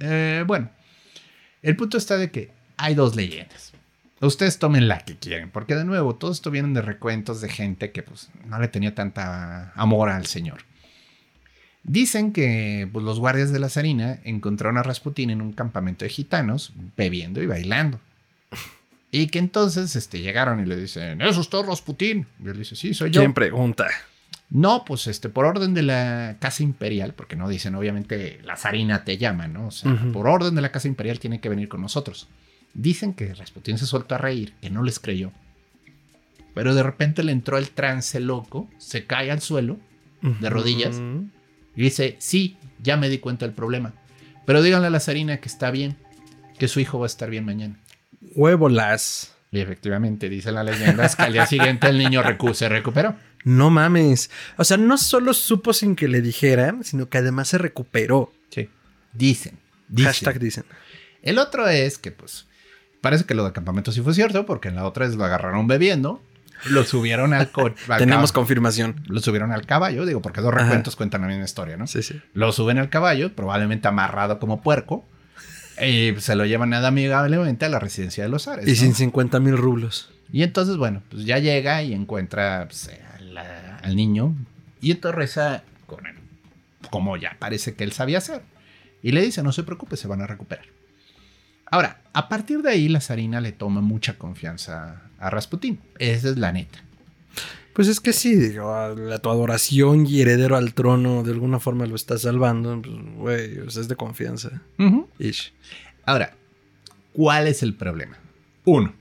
Eh, 0.00 0.44
bueno, 0.46 0.70
el 1.62 1.76
punto 1.76 1.98
está 1.98 2.16
de 2.16 2.30
que 2.30 2.50
hay 2.76 2.94
dos 2.94 3.16
leyendas. 3.16 3.72
Ustedes 4.20 4.58
tomen 4.58 4.88
la 4.88 5.00
que 5.00 5.16
quieren, 5.16 5.50
porque 5.50 5.74
de 5.74 5.84
nuevo, 5.84 6.14
todo 6.14 6.32
esto 6.32 6.50
vienen 6.50 6.72
de 6.72 6.80
recuentos 6.80 7.40
de 7.40 7.50
gente 7.50 7.92
que 7.92 8.02
pues 8.02 8.30
no 8.46 8.58
le 8.58 8.68
tenía 8.68 8.94
tanta 8.94 9.72
amor 9.74 10.08
al 10.08 10.26
señor. 10.26 10.60
Dicen 11.82 12.32
que 12.32 12.88
pues, 12.92 13.04
los 13.04 13.20
guardias 13.20 13.52
de 13.52 13.60
la 13.60 13.68
zarina 13.68 14.18
encontraron 14.24 14.78
a 14.78 14.82
Rasputín 14.82 15.30
en 15.30 15.42
un 15.42 15.52
campamento 15.52 16.04
de 16.04 16.08
gitanos 16.08 16.72
bebiendo 16.96 17.42
y 17.42 17.46
bailando. 17.46 18.00
Y 19.12 19.28
que 19.28 19.38
entonces 19.38 19.94
este, 19.94 20.20
llegaron 20.20 20.60
y 20.60 20.66
le 20.66 20.76
dicen, 20.76 21.20
¿eso 21.20 21.40
es 21.40 21.48
todo 21.48 21.62
Rasputín? 21.62 22.26
Y 22.42 22.48
él 22.48 22.58
dice, 22.58 22.74
sí, 22.74 22.92
soy 22.92 23.10
yo. 23.10 23.20
¿Quién 23.20 23.34
pregunta? 23.34 23.86
No, 24.48 24.84
pues 24.84 25.06
este, 25.08 25.28
por 25.28 25.44
orden 25.44 25.74
de 25.74 25.82
la 25.82 26.36
Casa 26.38 26.62
Imperial, 26.62 27.14
porque 27.14 27.34
no 27.36 27.48
dicen, 27.48 27.74
obviamente, 27.74 28.38
la 28.44 28.56
zarina 28.56 29.04
te 29.04 29.18
llama, 29.18 29.48
¿no? 29.48 29.66
O 29.68 29.70
sea, 29.72 29.92
por 30.12 30.28
orden 30.28 30.54
de 30.54 30.60
la 30.62 30.70
Casa 30.70 30.86
Imperial 30.88 31.18
tiene 31.18 31.40
que 31.40 31.48
venir 31.48 31.68
con 31.68 31.80
nosotros. 31.82 32.28
Dicen 32.74 33.12
que 33.14 33.34
Rasputín 33.34 33.76
se 33.78 33.86
soltó 33.86 34.14
a 34.14 34.18
reír, 34.18 34.54
que 34.60 34.70
no 34.70 34.82
les 34.84 35.00
creyó. 35.00 35.32
Pero 36.54 36.74
de 36.74 36.82
repente 36.82 37.22
le 37.24 37.32
entró 37.32 37.58
el 37.58 37.70
trance 37.70 38.20
loco, 38.20 38.68
se 38.78 39.04
cae 39.04 39.30
al 39.30 39.40
suelo 39.40 39.78
¿De 40.40 40.48
rodillas? 40.50 40.96
Y 41.76 41.82
dice, 41.82 42.16
sí, 42.18 42.56
ya 42.82 42.96
me 42.96 43.08
di 43.08 43.18
cuenta 43.18 43.46
del 43.46 43.54
problema. 43.54 43.92
Pero 44.44 44.62
díganle 44.62 44.86
a 44.88 44.90
la 44.90 44.98
zarina 45.00 45.36
que 45.38 45.48
está 45.48 45.70
bien, 45.70 45.96
que 46.58 46.68
su 46.68 46.80
hijo 46.80 46.98
va 46.98 47.06
a 47.06 47.06
estar 47.06 47.30
bien 47.30 47.44
mañana. 47.44 47.76
Huevolas. 48.34 49.34
Y 49.52 49.60
efectivamente, 49.60 50.28
dice 50.28 50.50
la 50.52 50.64
leyenda, 50.64 51.08
que 51.08 51.22
al 51.22 51.32
día 51.32 51.46
siguiente 51.46 51.86
el 51.88 51.98
niño 51.98 52.22
recu- 52.22 52.54
se 52.54 52.68
recuperó. 52.68 53.14
No 53.46 53.70
mames. 53.70 54.28
O 54.56 54.64
sea, 54.64 54.76
no 54.76 54.98
solo 54.98 55.32
supo 55.32 55.72
sin 55.72 55.94
que 55.94 56.08
le 56.08 56.20
dijeran, 56.20 56.82
sino 56.82 57.08
que 57.08 57.18
además 57.18 57.46
se 57.46 57.58
recuperó. 57.58 58.32
Sí. 58.50 58.68
Dicen. 59.12 59.56
dicen. 59.88 60.06
Hashtag 60.12 60.40
dicen. 60.40 60.64
El 61.22 61.38
otro 61.38 61.68
es 61.68 61.96
que, 61.96 62.10
pues, 62.10 62.46
parece 63.00 63.22
que 63.24 63.34
lo 63.34 63.44
del 63.44 63.52
campamento 63.52 63.92
sí 63.92 64.00
fue 64.00 64.14
cierto, 64.14 64.46
porque 64.46 64.66
en 64.66 64.74
la 64.74 64.84
otra 64.84 65.06
es 65.06 65.14
lo 65.14 65.24
agarraron 65.24 65.68
bebiendo, 65.68 66.20
lo 66.70 66.82
subieron 66.82 67.34
al 67.34 67.52
coche. 67.52 67.76
Tenemos 67.98 68.32
confirmación. 68.32 69.00
Lo 69.06 69.20
subieron 69.20 69.52
al 69.52 69.64
caballo, 69.64 70.04
digo, 70.06 70.20
porque 70.20 70.40
dos 70.40 70.52
Ajá. 70.52 70.64
recuentos 70.64 70.96
cuentan 70.96 71.20
la 71.20 71.28
misma 71.28 71.44
historia, 71.44 71.76
¿no? 71.76 71.86
Sí, 71.86 72.02
sí. 72.02 72.20
Lo 72.34 72.50
suben 72.50 72.78
al 72.78 72.90
caballo, 72.90 73.32
probablemente 73.32 73.86
amarrado 73.86 74.40
como 74.40 74.60
puerco, 74.60 75.04
y 75.80 76.14
se 76.18 76.34
lo 76.34 76.46
llevan 76.46 76.70
nada 76.70 76.88
amigablemente 76.88 77.64
a 77.64 77.68
la 77.68 77.78
residencia 77.78 78.24
de 78.24 78.28
los 78.30 78.48
Ares. 78.48 78.66
Y 78.66 78.70
¿no? 78.70 78.76
sin 78.76 78.94
50 78.94 79.38
mil 79.38 79.56
rublos. 79.56 80.10
Y 80.32 80.42
entonces, 80.42 80.76
bueno, 80.76 81.04
pues 81.10 81.24
ya 81.24 81.38
llega 81.38 81.84
y 81.84 81.92
encuentra 81.94 82.64
pues, 82.68 82.88
la- 82.88 83.15
al 83.86 83.96
niño. 83.96 84.34
Y 84.80 84.90
entonces 84.90 85.16
reza 85.16 85.62
con 85.86 86.06
él, 86.06 86.16
como 86.90 87.16
ya 87.16 87.36
parece 87.38 87.74
que 87.74 87.84
él 87.84 87.92
sabía 87.92 88.18
hacer. 88.18 88.42
Y 89.02 89.12
le 89.12 89.22
dice, 89.22 89.42
no 89.42 89.52
se 89.52 89.62
preocupe, 89.62 89.96
se 89.96 90.08
van 90.08 90.20
a 90.22 90.26
recuperar. 90.26 90.66
Ahora, 91.70 92.00
a 92.12 92.28
partir 92.28 92.62
de 92.62 92.70
ahí, 92.70 92.88
la 92.88 93.00
zarina 93.00 93.40
le 93.40 93.52
toma 93.52 93.80
mucha 93.80 94.18
confianza 94.18 95.02
a 95.18 95.30
Rasputín. 95.30 95.80
Esa 95.98 96.28
es 96.30 96.36
la 96.38 96.52
neta. 96.52 96.78
Pues 97.72 97.88
es 97.88 98.00
que 98.00 98.12
sí, 98.12 98.34
digo, 98.34 98.72
la- 98.96 99.18
tu 99.18 99.28
adoración 99.30 100.06
y 100.06 100.20
heredero 100.22 100.56
al 100.56 100.72
trono 100.74 101.22
de 101.22 101.32
alguna 101.32 101.58
forma 101.60 101.84
lo 101.86 101.94
está 101.96 102.16
salvando. 102.18 102.80
Pues, 102.80 102.94
güey, 103.16 103.58
o 103.60 103.70
sea, 103.70 103.82
es 103.82 103.88
de 103.88 103.96
confianza. 103.96 104.62
Ish. 105.18 105.52
Ahora, 106.04 106.34
¿cuál 107.12 107.48
es 107.48 107.62
el 107.62 107.74
problema? 107.74 108.16
Uno, 108.64 108.94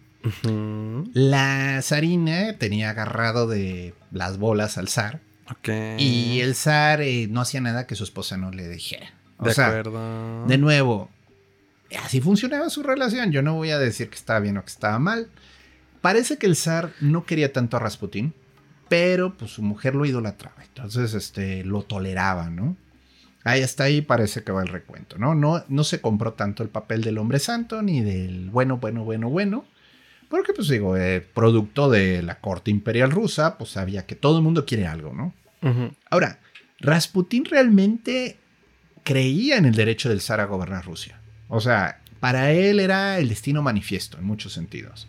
La 1.13 1.79
zarina 1.81 2.57
tenía 2.57 2.89
agarrado 2.91 3.47
de 3.47 3.93
las 4.11 4.37
bolas 4.37 4.77
al 4.77 4.87
zar. 4.87 5.21
Y 5.97 6.39
el 6.41 6.55
zar 6.55 7.01
eh, 7.01 7.27
no 7.29 7.41
hacía 7.41 7.61
nada 7.61 7.85
que 7.85 7.95
su 7.95 8.03
esposa 8.03 8.37
no 8.37 8.51
le 8.51 8.67
dijera. 8.67 9.13
O 9.37 9.45
De 9.45 9.53
sea, 9.53 9.67
acuerdo. 9.67 10.45
De 10.47 10.57
nuevo, 10.57 11.09
así 12.01 12.21
funcionaba 12.21 12.69
su 12.69 12.83
relación. 12.83 13.31
Yo 13.31 13.41
no 13.41 13.53
voy 13.55 13.71
a 13.71 13.77
decir 13.79 14.09
que 14.09 14.15
estaba 14.15 14.39
bien 14.39 14.57
o 14.57 14.63
que 14.63 14.71
estaba 14.71 14.97
mal. 14.97 15.29
Parece 16.01 16.37
que 16.37 16.47
el 16.47 16.55
zar 16.55 16.91
no 17.01 17.25
quería 17.25 17.51
tanto 17.53 17.77
a 17.77 17.79
Rasputín, 17.79 18.33
pero 18.89 19.35
pues 19.35 19.51
su 19.51 19.61
mujer 19.61 19.95
lo 19.95 20.05
idolatraba. 20.05 20.63
Entonces, 20.63 21.13
este, 21.13 21.63
lo 21.63 21.83
toleraba, 21.83 22.49
¿no? 22.49 22.75
Ahí 23.43 23.61
hasta 23.61 23.83
ahí 23.83 24.01
parece 24.01 24.43
que 24.43 24.51
va 24.51 24.63
el 24.63 24.67
recuento, 24.69 25.19
¿no? 25.19 25.35
No, 25.35 25.63
no 25.67 25.83
se 25.83 26.01
compró 26.01 26.33
tanto 26.33 26.63
el 26.63 26.69
papel 26.69 27.03
del 27.03 27.19
hombre 27.19 27.37
santo 27.37 27.83
ni 27.83 28.01
del 28.01 28.49
bueno, 28.49 28.77
bueno, 28.77 29.03
bueno, 29.03 29.29
bueno. 29.29 29.65
Porque, 30.29 30.53
pues 30.53 30.67
digo, 30.67 30.97
eh, 30.97 31.21
producto 31.21 31.89
de 31.89 32.21
la 32.21 32.39
corte 32.39 32.71
imperial 32.71 33.11
rusa, 33.11 33.57
pues 33.57 33.71
sabía 33.71 34.05
que 34.05 34.15
todo 34.15 34.37
el 34.37 34.43
mundo 34.43 34.65
quiere 34.65 34.87
algo, 34.87 35.13
¿no? 35.13 35.33
Ahora, 36.11 36.39
Rasputín 36.79 37.45
realmente 37.45 38.37
creía 39.03 39.57
en 39.57 39.65
el 39.65 39.73
derecho 39.73 40.09
del 40.09 40.21
zar 40.21 40.39
a 40.39 40.45
gobernar 40.45 40.85
Rusia. 40.85 41.19
O 41.47 41.59
sea, 41.59 42.01
para 42.19 42.51
él 42.51 42.79
era 42.79 43.17
el 43.17 43.29
destino 43.29 43.63
manifiesto 43.63 44.17
en 44.19 44.25
muchos 44.25 44.53
sentidos. 44.53 45.07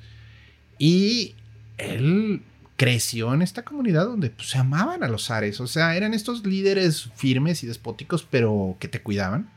Y 0.78 1.34
él 1.76 2.42
creció 2.76 3.32
en 3.34 3.42
esta 3.42 3.64
comunidad 3.64 4.04
donde 4.04 4.30
pues, 4.30 4.50
se 4.50 4.58
amaban 4.58 5.02
a 5.02 5.08
los 5.08 5.26
zares. 5.26 5.60
O 5.60 5.66
sea, 5.66 5.96
eran 5.96 6.14
estos 6.14 6.46
líderes 6.46 7.10
firmes 7.14 7.62
y 7.62 7.66
despóticos, 7.66 8.26
pero 8.30 8.76
que 8.78 8.88
te 8.88 9.00
cuidaban. 9.00 9.50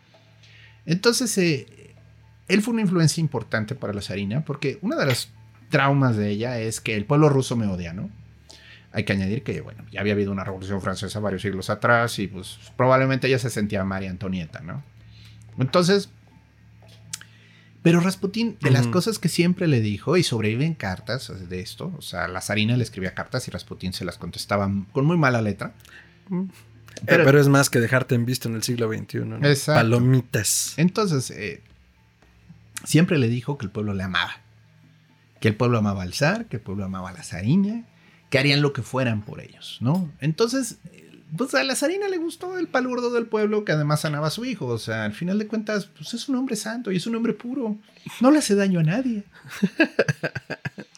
Entonces, 0.85 1.37
eh, 1.37 1.95
él 2.47 2.61
fue 2.61 2.73
una 2.73 2.81
influencia 2.81 3.21
importante 3.21 3.75
para 3.75 3.93
la 3.93 4.01
zarina, 4.01 4.43
porque 4.43 4.79
una 4.81 4.95
de 4.95 5.05
las 5.05 5.29
traumas 5.69 6.17
de 6.17 6.29
ella 6.29 6.59
es 6.59 6.81
que 6.81 6.95
el 6.95 7.05
pueblo 7.05 7.29
ruso 7.29 7.55
me 7.55 7.67
odia, 7.67 7.93
¿no? 7.93 8.09
Hay 8.91 9.03
que 9.03 9.13
añadir 9.13 9.43
que, 9.43 9.61
bueno, 9.61 9.85
ya 9.91 10.01
había 10.01 10.13
habido 10.13 10.31
una 10.31 10.43
revolución 10.43 10.81
francesa 10.81 11.19
varios 11.19 11.43
siglos 11.43 11.69
atrás 11.69 12.17
y 12.19 12.27
pues 12.27 12.57
probablemente 12.75 13.27
ella 13.27 13.39
se 13.39 13.49
sentía 13.49 13.83
María 13.83 14.09
Antonieta, 14.09 14.61
¿no? 14.61 14.83
Entonces, 15.59 16.09
pero 17.81 18.01
Rasputín, 18.01 18.57
de 18.61 18.71
las 18.71 18.87
cosas 18.87 19.19
que 19.19 19.29
siempre 19.29 19.67
le 19.67 19.79
dijo, 19.79 20.17
y 20.17 20.23
sobreviven 20.23 20.73
cartas 20.73 21.31
de 21.49 21.59
esto, 21.61 21.93
o 21.97 22.01
sea, 22.01 22.27
la 22.27 22.41
zarina 22.41 22.75
le 22.75 22.83
escribía 22.83 23.13
cartas 23.13 23.47
y 23.47 23.51
Rasputín 23.51 23.93
se 23.93 24.03
las 24.03 24.17
contestaba 24.17 24.69
con 24.91 25.05
muy 25.05 25.17
mala 25.17 25.41
letra. 25.41 25.73
Mm. 26.27 26.43
Eh, 26.43 27.03
Pero- 27.05 27.39
es 27.39 27.47
más 27.47 27.69
que 27.69 27.79
dejarte 27.79 28.15
en 28.15 28.25
visto 28.25 28.49
en 28.49 28.55
el 28.55 28.63
siglo 28.63 28.91
XXI. 28.91 29.19
¿no? 29.19 29.39
Palomitas. 29.65 30.73
Entonces, 30.75 31.31
eh, 31.31 31.61
siempre 32.83 33.17
le 33.17 33.29
dijo 33.29 33.57
que 33.57 33.65
el 33.65 33.71
pueblo 33.71 33.93
le 33.93 34.03
amaba. 34.03 34.41
Que 35.39 35.47
el 35.47 35.55
pueblo 35.55 35.77
amaba 35.77 36.03
al 36.03 36.13
zar, 36.13 36.47
que 36.47 36.57
el 36.57 36.61
pueblo 36.61 36.85
amaba 36.85 37.09
a 37.09 37.13
la 37.13 37.23
zarina, 37.23 37.85
que 38.29 38.39
harían 38.39 38.61
lo 38.61 38.73
que 38.73 38.81
fueran 38.81 39.21
por 39.21 39.41
ellos, 39.41 39.77
¿no? 39.81 40.11
Entonces, 40.19 40.77
eh, 40.91 41.09
pues 41.35 41.53
a 41.53 41.63
la 41.63 41.75
zarina 41.75 42.07
le 42.07 42.17
gustó 42.17 42.57
el 42.57 42.67
palurdo 42.67 43.11
del 43.11 43.27
pueblo 43.27 43.63
que 43.63 43.71
además 43.71 44.01
sanaba 44.01 44.27
a 44.27 44.31
su 44.31 44.45
hijo. 44.45 44.65
O 44.65 44.77
sea, 44.77 45.05
al 45.05 45.13
final 45.13 45.39
de 45.39 45.47
cuentas, 45.47 45.85
pues 45.85 46.13
es 46.13 46.27
un 46.29 46.35
hombre 46.35 46.55
santo 46.55 46.91
y 46.91 46.97
es 46.97 47.07
un 47.07 47.15
hombre 47.15 47.33
puro. 47.33 47.77
No 48.19 48.31
le 48.31 48.39
hace 48.39 48.55
daño 48.55 48.79
a 48.79 48.83
nadie. 48.83 49.23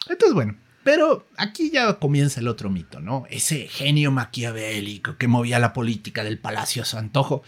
Entonces, 0.08 0.34
bueno. 0.34 0.56
Pero 0.84 1.28
aquí 1.36 1.70
ya 1.70 2.00
comienza 2.00 2.40
el 2.40 2.48
otro 2.48 2.68
mito, 2.68 2.98
¿no? 2.98 3.24
Ese 3.30 3.68
genio 3.68 4.10
maquiavélico 4.10 5.16
que 5.16 5.28
movía 5.28 5.60
la 5.60 5.72
política 5.72 6.24
del 6.24 6.38
palacio 6.38 6.82
a 6.82 6.84
su 6.84 6.98
antojo. 6.98 7.44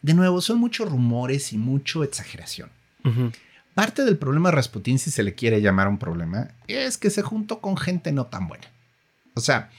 De 0.00 0.14
nuevo, 0.14 0.40
son 0.40 0.58
muchos 0.58 0.90
rumores 0.90 1.52
y 1.52 1.58
mucho 1.58 2.02
exageración. 2.02 2.70
Parte 3.74 4.04
del 4.04 4.18
problema 4.18 4.50
de 4.50 4.56
Rasputín, 4.56 4.98
si 4.98 5.10
se 5.10 5.22
le 5.22 5.34
quiere 5.34 5.60
llamar 5.62 5.88
un 5.88 5.98
problema, 5.98 6.48
es 6.68 6.98
que 6.98 7.10
se 7.10 7.22
juntó 7.22 7.60
con 7.60 7.76
gente 7.76 8.12
no 8.12 8.26
tan 8.26 8.46
buena. 8.48 8.66
O 9.34 9.40
sea, 9.40 9.70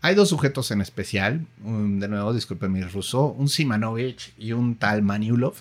hay 0.00 0.14
dos 0.16 0.28
sujetos 0.30 0.70
en 0.72 0.80
especial, 0.80 1.46
un- 1.62 2.00
de 2.00 2.08
nuevo, 2.08 2.32
disculpen 2.34 2.72
mi 2.72 2.82
ruso, 2.82 3.26
un 3.26 3.48
Simanovich 3.48 4.32
y 4.38 4.52
un 4.52 4.74
tal 4.76 5.02
Maniulov. 5.02 5.54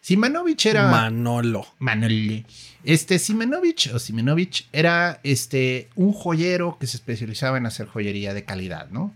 Simanovich 0.00 0.66
era... 0.66 0.90
Manolo. 0.90 1.66
Manoli. 1.78 2.44
Este 2.84 3.18
Simenovich 3.18 3.90
o 3.94 3.98
Simenovich 3.98 4.68
era 4.72 5.20
este 5.22 5.88
un 5.94 6.12
joyero 6.12 6.76
que 6.78 6.86
se 6.86 6.98
especializaba 6.98 7.56
en 7.56 7.64
hacer 7.66 7.86
joyería 7.86 8.34
de 8.34 8.44
calidad, 8.44 8.88
¿no? 8.90 9.14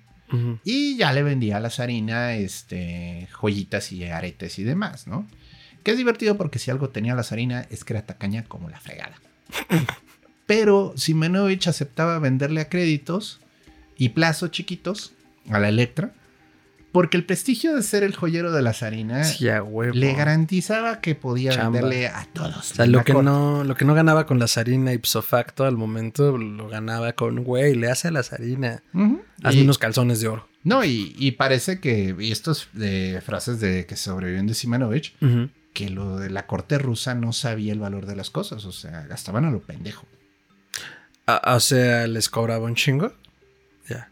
Y 0.62 0.97
ya 0.99 1.14
le 1.14 1.22
vendía 1.22 1.57
a 1.57 1.61
la 1.61 1.70
zarina 1.70 2.34
este, 2.34 3.28
joyitas 3.32 3.93
y 3.93 4.05
aretes 4.05 4.59
y 4.59 4.62
demás, 4.64 5.07
¿no? 5.07 5.26
Que 5.89 5.93
es 5.93 5.97
divertido 5.99 6.36
porque 6.36 6.59
si 6.59 6.70
algo 6.70 6.91
tenía 6.91 7.14
la 7.14 7.22
zarina 7.22 7.66
es 7.70 7.82
que 7.82 7.95
era 7.95 8.03
tacaña 8.05 8.45
como 8.45 8.68
la 8.68 8.78
fregada. 8.78 9.16
Pero 10.47 10.93
Simenovich 10.97 11.66
aceptaba 11.66 12.18
venderle 12.18 12.61
a 12.61 12.68
créditos 12.68 13.41
y 13.97 14.11
plazos 14.11 14.51
chiquitos 14.51 15.12
a 15.51 15.59
la 15.59 15.70
Electra 15.70 16.12
porque 16.93 17.16
el 17.16 17.24
prestigio 17.24 17.74
de 17.74 17.82
ser 17.82 18.03
el 18.03 18.14
joyero 18.14 18.53
de 18.53 18.61
la 18.61 18.74
zarina 18.74 19.24
Sí, 19.24 19.47
le 19.95 20.12
garantizaba 20.14 21.01
que 21.01 21.14
podía 21.14 21.53
Chamba. 21.53 21.80
venderle 21.80 22.09
a 22.09 22.26
todos. 22.34 22.57
O 22.72 22.74
sea, 22.74 22.86
lo 22.86 23.05
que, 23.05 23.12
corte. 23.14 23.24
no, 23.30 23.64
lo 23.64 23.74
que 23.74 23.84
no 23.86 23.95
ganaba 23.95 24.26
con 24.26 24.39
la 24.39 24.47
zarina 24.49 24.93
ipso 24.93 25.22
facto 25.22 25.64
al 25.64 25.76
momento 25.78 26.36
lo 26.36 26.68
ganaba 26.68 27.12
con, 27.14 27.45
güey, 27.45 27.74
le 27.74 27.91
hace 27.91 28.09
a 28.09 28.11
la 28.11 28.22
zarina. 28.22 28.82
Hazme 29.43 29.61
Y- 29.61 29.62
unos 29.62 29.78
calzones 29.78 30.20
de 30.20 30.28
oro. 30.28 30.49
No, 30.64 30.84
y, 30.84 31.14
y 31.18 31.30
parece 31.32 31.78
que, 31.80 32.14
y 32.18 32.30
estas 32.32 32.68
frases 33.24 33.61
de 33.61 33.86
que 33.86 33.97
sobreviven 33.97 34.47
de 34.47 34.55
Simanovich. 34.55 35.14
Que 35.72 35.90
lo 35.90 36.18
de 36.18 36.30
la 36.30 36.46
corte 36.46 36.78
rusa 36.78 37.14
no 37.14 37.32
sabía 37.32 37.72
el 37.72 37.78
valor 37.78 38.06
de 38.06 38.16
las 38.16 38.30
cosas, 38.30 38.64
o 38.64 38.72
sea, 38.72 39.06
gastaban 39.06 39.44
a 39.44 39.50
lo 39.50 39.60
pendejo. 39.60 40.06
Ah, 41.26 41.54
o 41.56 41.60
sea, 41.60 42.06
les 42.06 42.28
cobraba 42.28 42.64
un 42.64 42.74
chingo. 42.74 43.12
Ya. 43.88 44.10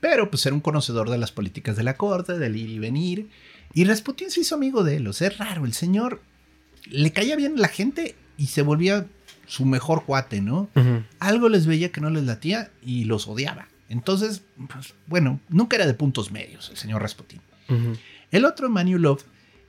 Pero 0.00 0.30
pues 0.30 0.46
era 0.46 0.54
un 0.54 0.60
conocedor 0.60 1.10
de 1.10 1.18
las 1.18 1.32
políticas 1.32 1.76
de 1.76 1.82
la 1.82 1.96
corte, 1.96 2.38
del 2.38 2.56
ir 2.56 2.70
y 2.70 2.78
venir, 2.78 3.30
y 3.74 3.84
Rasputín 3.84 4.30
se 4.30 4.40
hizo 4.40 4.54
amigo 4.54 4.84
de 4.84 4.96
él, 4.96 5.06
o 5.06 5.12
sea, 5.12 5.28
es 5.28 5.38
raro, 5.38 5.64
el 5.64 5.74
señor 5.74 6.22
le 6.86 7.12
caía 7.12 7.36
bien 7.36 7.58
a 7.58 7.60
la 7.60 7.68
gente 7.68 8.14
y 8.38 8.46
se 8.46 8.62
volvía 8.62 9.06
su 9.46 9.64
mejor 9.64 10.04
cuate, 10.04 10.40
¿no? 10.40 10.68
Algo 11.18 11.48
les 11.48 11.66
veía 11.66 11.92
que 11.92 12.00
no 12.00 12.10
les 12.10 12.24
latía 12.24 12.70
y 12.82 13.04
los 13.04 13.28
odiaba. 13.28 13.68
Entonces, 13.88 14.42
pues, 14.72 14.94
bueno, 15.06 15.40
nunca 15.48 15.76
era 15.76 15.86
de 15.86 15.94
puntos 15.94 16.32
medios 16.32 16.70
el 16.70 16.76
señor 16.76 17.02
Rasputín. 17.02 17.40
Ujú. 17.68 17.96
El 18.30 18.44
otro, 18.44 18.68
Maniulov, 18.68 19.20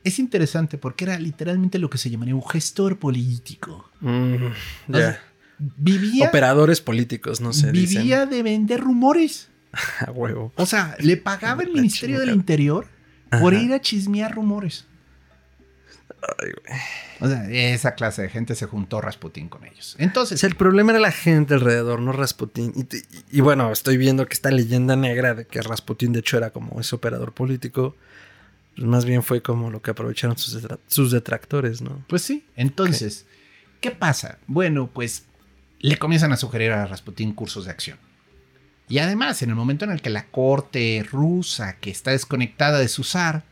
es 0.04 0.20
interesante 0.20 0.78
porque 0.78 1.06
era 1.06 1.20
literalmente 1.20 1.80
lo 1.80 1.89
que 1.89 1.98
se 1.98 2.10
llamaría 2.10 2.36
un 2.36 2.45
gestor 2.48 2.98
político. 2.98 3.89
Mm, 4.02 4.36
O 4.45 4.52
ya. 4.93 4.98
sea, 5.00 5.24
vivía 5.60 6.28
Operadores 6.30 6.82
políticos, 6.82 7.41
no 7.41 7.52
sé. 7.54 7.72
vivía 7.72 8.26
de 8.26 8.43
vender 8.43 8.80
rumores. 8.82 9.50
A 10.08 10.12
huevo. 10.12 10.54
O 10.56 10.66
sea, 10.66 10.95
le 11.00 11.18
pagaba 11.18 11.64
el 11.64 11.72
Ministerio 11.72 12.20
del. 12.20 12.30
Interior 12.30 12.88
por 13.41 13.54
Ajá. 13.54 13.64
ir 13.64 13.74
a 13.74 13.82
chismear 13.82 14.34
rumores. 14.34 14.86
Ay, 16.39 16.50
güey. 16.66 16.80
O 17.20 17.28
sea, 17.28 17.50
esa 17.50 17.93
clase 17.95 18.22
de 18.24 18.30
gente 18.30 18.56
se 18.56 18.66
juntó 18.66 19.02
Rasputín 19.02 19.50
con 19.50 19.66
ellos. 19.66 19.95
O 20.00 20.04
Entonces, 20.04 20.39
sea, 20.39 20.50
el 20.50 20.56
problema 20.56 20.91
era 20.91 21.00
la 21.00 21.12
gente 21.12 21.54
alrededor, 21.54 22.00
no 22.02 22.12
Rasputín. 22.12 22.74
Y- 22.76 23.38
y 23.38 23.41
bueno, 23.41 23.72
estoy 23.72 23.98
viendo 23.98 24.26
que 24.26 24.34
esta 24.34 24.50
leyenda 24.52 24.95
negra 24.95 25.36
de 25.36 25.45
que 25.45 25.62
Rasputín 25.62 26.14
de 26.14 26.20
hecho 26.20 26.38
era 26.38 26.52
como 26.52 26.80
ese 26.80 26.95
operador 26.95 27.34
político, 27.34 27.95
pues 28.78 28.88
más 28.88 29.03
bien 29.05 29.23
fue 29.23 29.41
como 29.41 29.69
lo 29.69 29.82
que 29.82 29.91
aprovecharon 29.91 30.38
sus, 30.38 30.63
detra- 30.63 30.80
sus 30.88 31.11
detractores, 31.11 31.82
¿no? 31.82 32.03
pues 32.07 32.21
sí. 32.21 32.45
Entonces, 32.55 33.25
¿qué 33.82 33.91
pasa? 33.91 34.38
Bueno, 34.47 34.88
pues 34.93 35.25
le 35.80 35.97
comienzan 35.97 36.32
a 36.32 36.38
sugerir 36.38 36.71
a 36.71 36.86
Rasputín 36.88 37.34
cursos 37.34 37.65
de 37.65 37.71
acción. 37.71 37.97
Y 38.89 38.99
además, 38.99 39.41
en 39.41 39.49
el 39.49 39.55
momento 39.55 39.84
en 39.84 39.91
el 39.91 40.01
que 40.01 40.09
la 40.09 40.28
corte 40.28 41.05
rusa, 41.11 41.75
que 41.78 41.89
está 41.89 42.11
desconectada 42.11 42.80
de 42.80 42.88
su 42.88 43.03
zar, 43.03 43.43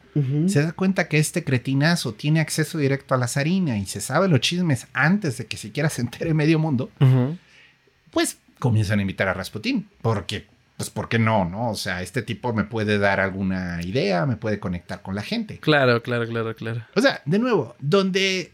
se 0.48 0.64
da 0.64 0.72
cuenta 0.72 1.10
que 1.10 1.18
este 1.20 1.44
cretinazo 1.44 2.14
tiene 2.14 2.40
acceso 2.40 2.78
directo 2.78 3.14
a 3.14 3.18
la 3.18 3.28
zarina 3.28 3.78
y 3.78 3.86
se 3.86 4.00
sabe 4.00 4.30
los 4.30 4.40
chismes 4.40 4.88
antes 4.94 5.38
de 5.38 5.46
que 5.46 5.58
siquiera 5.58 5.90
se 5.90 6.00
entere 6.04 6.34
medio 6.34 6.58
mundo, 6.58 6.90
pues 8.12 8.38
comienzan 8.60 9.00
a 9.00 9.02
invitar 9.02 9.28
a 9.28 9.34
Rasputín. 9.34 9.90
Porque, 10.02 10.48
pues, 10.78 10.90
¿por 10.90 11.10
qué 11.10 11.20
no? 11.20 11.46
no? 11.46 11.70
O 11.70 11.76
sea, 11.76 12.02
este 12.02 12.22
tipo 12.22 12.54
me 12.54 12.66
puede 12.66 12.98
dar 12.98 13.20
alguna 13.20 13.82
idea, 13.82 14.26
me 14.26 14.36
puede 14.36 14.60
conectar 14.60 15.02
con 15.02 15.16
la 15.16 15.22
gente. 15.22 15.60
Claro, 15.60 16.02
claro, 16.02 16.28
claro, 16.28 16.56
claro. 16.56 16.82
O 16.96 17.02
sea, 17.02 17.22
de 17.26 17.40
nuevo, 17.40 17.76
donde 17.80 18.52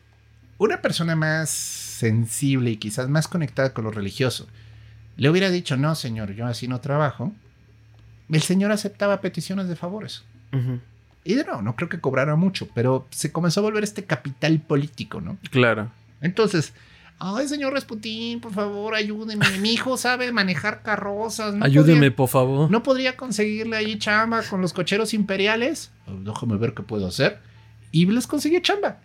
una 0.58 0.82
persona 0.82 1.16
más 1.16 1.50
sensible 1.50 2.72
y 2.72 2.78
quizás 2.78 3.10
más 3.10 3.28
conectada 3.28 3.74
con 3.74 3.86
lo 3.86 3.92
religioso 3.92 4.48
le 5.18 5.30
hubiera 5.30 5.50
dicho, 5.50 5.78
no, 5.78 5.94
señor, 5.96 6.34
yo 6.34 6.48
así 6.48 6.68
no 6.68 6.82
trabajo, 6.82 7.32
el 8.30 8.42
señor 8.42 8.72
aceptaba 8.72 9.22
peticiones 9.22 9.68
de 9.68 9.76
favores. 9.76 10.24
Y 11.24 11.36
de 11.36 11.46
nuevo, 11.46 11.62
no 11.62 11.76
creo 11.76 11.90
que 11.90 12.00
cobrara 12.00 12.36
mucho, 12.36 12.68
pero 12.74 13.08
se 13.12 13.32
comenzó 13.32 13.60
a 13.60 13.64
volver 13.64 13.84
este 13.84 14.06
capital 14.06 14.60
político, 14.60 15.22
¿no? 15.22 15.38
Claro. 15.52 15.92
Entonces, 16.22 16.74
ay, 17.24 17.48
señor 17.48 17.74
Rasputín, 17.74 18.40
por 18.42 18.52
favor, 18.54 18.96
ayúdeme. 18.96 19.46
Mi 19.60 19.74
hijo 19.74 19.96
sabe 19.98 20.32
manejar 20.32 20.82
carrozas. 20.82 21.54
¿no 21.56 21.64
Ayúdeme, 21.66 21.94
podría- 22.12 22.16
por 22.16 22.30
favor. 22.30 22.72
¿No 22.72 22.84
podría 22.84 23.16
conseguirle 23.16 23.78
ahí 23.78 23.98
chamba 24.00 24.42
con 24.44 24.62
los 24.62 24.74
cocheros 24.74 25.14
imperiales? 25.14 25.92
Déjame 26.08 26.58
ver 26.58 26.74
qué 26.74 26.84
puedo 26.84 27.08
hacer. 27.08 27.40
Y 27.92 28.06
les 28.08 28.26
conseguí 28.28 28.62
chamba. 28.62 29.00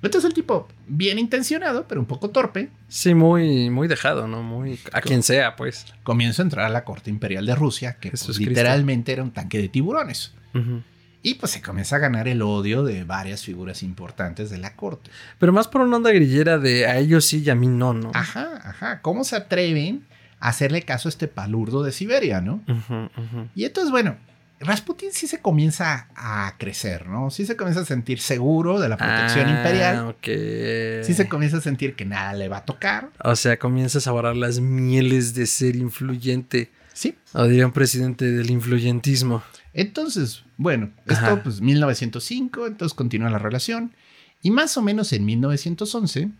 Entonces 0.00 0.28
el 0.28 0.34
tipo, 0.34 0.68
bien 0.86 1.18
intencionado, 1.18 1.86
pero 1.88 2.00
un 2.00 2.06
poco 2.06 2.30
torpe, 2.30 2.70
Sí, 2.86 3.14
muy, 3.14 3.68
muy 3.68 3.88
dejado, 3.88 4.28
¿no? 4.28 4.44
Muy. 4.44 4.78
A 4.92 5.00
quien 5.00 5.24
sea, 5.24 5.56
pues. 5.56 5.86
comienza 6.04 6.40
a 6.42 6.44
entrar 6.44 6.66
a 6.66 6.68
la 6.68 6.84
corte 6.84 7.10
imperial 7.10 7.44
de 7.46 7.56
Rusia, 7.56 7.96
que 8.00 8.10
pues, 8.10 8.22
Cristo. 8.24 8.44
literalmente 8.48 9.12
era 9.12 9.24
un 9.24 9.32
tanque 9.32 9.58
de 9.58 9.68
tiburones. 9.68 10.32
Ujú. 10.54 10.82
Y 11.28 11.34
pues 11.34 11.52
se 11.52 11.60
comienza 11.60 11.96
a 11.96 11.98
ganar 11.98 12.26
el 12.26 12.40
odio 12.40 12.82
de 12.82 13.04
varias 13.04 13.44
figuras 13.44 13.82
importantes 13.82 14.48
de 14.48 14.56
la 14.56 14.74
corte. 14.74 15.10
Pero 15.38 15.52
más 15.52 15.68
por 15.68 15.82
una 15.82 15.98
onda 15.98 16.10
grillera 16.10 16.56
de 16.56 16.86
a 16.86 16.96
ellos 16.96 17.26
sí 17.26 17.42
y 17.44 17.50
a 17.50 17.54
mí 17.54 17.66
no, 17.66 17.92
¿no? 17.92 18.10
Ajá, 18.14 18.62
ajá. 18.64 19.02
¿Cómo 19.02 19.24
se 19.24 19.36
atreven 19.36 20.06
a 20.40 20.48
hacerle 20.48 20.80
caso 20.84 21.06
a 21.06 21.10
este 21.10 21.28
palurdo 21.28 21.82
de 21.82 21.92
Siberia, 21.92 22.40
no? 22.40 22.62
Ujú, 22.66 23.10
ujú. 23.14 23.48
Y 23.54 23.66
entonces, 23.66 23.90
bueno, 23.90 24.16
Rasputin 24.58 25.12
sí 25.12 25.26
se 25.26 25.40
comienza 25.40 26.08
a 26.16 26.54
crecer, 26.56 27.06
¿no? 27.06 27.30
Sí 27.30 27.44
se 27.44 27.56
comienza 27.56 27.82
a 27.82 27.84
sentir 27.84 28.20
seguro 28.20 28.80
de 28.80 28.88
la 28.88 28.96
protección 28.96 29.50
imperial. 29.50 29.96
Ah, 29.98 30.08
ok. 30.08 31.04
Sí 31.04 31.12
se 31.12 31.28
comienza 31.28 31.58
a 31.58 31.60
sentir 31.60 31.94
que 31.94 32.06
nada 32.06 32.32
le 32.32 32.48
va 32.48 32.58
a 32.58 32.64
tocar. 32.64 33.10
O 33.22 33.36
sea, 33.36 33.58
comienza 33.58 33.98
a 33.98 34.00
saborar 34.00 34.34
las 34.34 34.60
mieles 34.60 35.34
de 35.34 35.46
ser 35.46 35.76
influyente. 35.76 36.72
Sí. 36.94 37.18
O 37.34 37.44
diría 37.44 37.66
un 37.66 37.72
presidente 37.72 38.24
del 38.24 38.50
influyentismo. 38.50 39.42
Entonces, 39.74 40.42
bueno, 40.58 40.90
esto 41.06 41.40
pues 41.42 41.60
1905, 41.60 42.66
entonces 42.66 42.94
continúa 42.94 43.30
la 43.30 43.38
relación. 43.38 43.94
Y 44.42 44.50
más 44.50 44.76
o 44.76 44.82
menos 44.82 45.12
en 45.12 45.24
1911, 45.24 46.30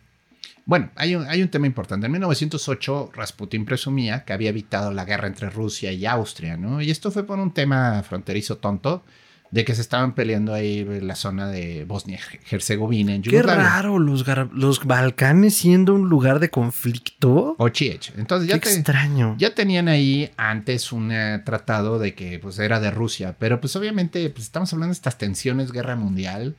bueno, 0.66 0.90
hay 0.96 1.14
un, 1.14 1.26
hay 1.26 1.40
un 1.40 1.48
tema 1.48 1.66
importante. 1.66 2.06
En 2.06 2.12
1908, 2.12 3.12
Rasputin 3.14 3.64
presumía 3.64 4.24
que 4.24 4.32
había 4.34 4.50
evitado 4.50 4.92
la 4.92 5.04
guerra 5.04 5.28
entre 5.28 5.48
Rusia 5.48 5.92
y 5.92 6.04
Austria, 6.04 6.56
¿no? 6.56 6.82
Y 6.82 6.90
esto 6.90 7.10
fue 7.10 7.24
por 7.24 7.38
un 7.38 7.54
tema 7.54 8.02
fronterizo 8.02 8.58
tonto 8.58 9.04
de 9.50 9.64
que 9.64 9.74
se 9.74 9.80
estaban 9.80 10.14
peleando 10.14 10.52
ahí 10.52 10.80
en 10.80 11.06
la 11.08 11.14
zona 11.14 11.48
de 11.48 11.84
Bosnia-Herzegovina, 11.86 13.14
en 13.14 13.22
Qué 13.22 13.30
Yugoslavia. 13.30 13.64
raro, 13.64 13.98
los, 13.98 14.24
los 14.52 14.84
Balcanes 14.84 15.56
siendo 15.56 15.94
un 15.94 16.08
lugar 16.10 16.38
de 16.38 16.50
conflicto. 16.50 17.54
O 17.58 17.68
Chiech. 17.70 18.12
Entonces 18.18 18.46
Qué 18.48 18.54
ya, 18.56 18.60
te- 18.60 18.70
extraño. 18.74 19.36
ya 19.38 19.54
tenían 19.54 19.88
ahí 19.88 20.30
antes 20.36 20.92
un 20.92 21.10
eh, 21.12 21.40
tratado 21.46 21.98
de 21.98 22.14
que 22.14 22.38
pues 22.38 22.58
era 22.58 22.78
de 22.78 22.90
Rusia, 22.90 23.36
pero 23.38 23.58
pues 23.60 23.74
obviamente 23.76 24.28
pues, 24.30 24.44
estamos 24.44 24.70
hablando 24.74 24.90
de 24.90 24.96
estas 24.98 25.16
tensiones, 25.16 25.72
guerra 25.72 25.96
mundial. 25.96 26.54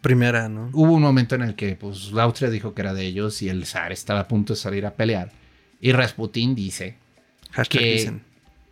Primera, 0.00 0.48
¿no? 0.48 0.70
Hubo 0.72 0.92
un 0.92 1.02
momento 1.02 1.34
en 1.34 1.42
el 1.42 1.54
que 1.54 1.76
pues 1.76 2.12
Austria 2.16 2.50
dijo 2.50 2.74
que 2.74 2.82
era 2.82 2.94
de 2.94 3.04
ellos 3.06 3.40
y 3.42 3.48
el 3.48 3.64
zar 3.66 3.92
estaba 3.92 4.20
a 4.20 4.28
punto 4.28 4.52
de 4.54 4.58
salir 4.58 4.86
a 4.86 4.94
pelear. 4.94 5.32
Y 5.80 5.92
Rasputin 5.92 6.54
dice, 6.54 6.96
Hashtag 7.52 7.80
que- 7.82 7.92
dicen. 7.92 8.22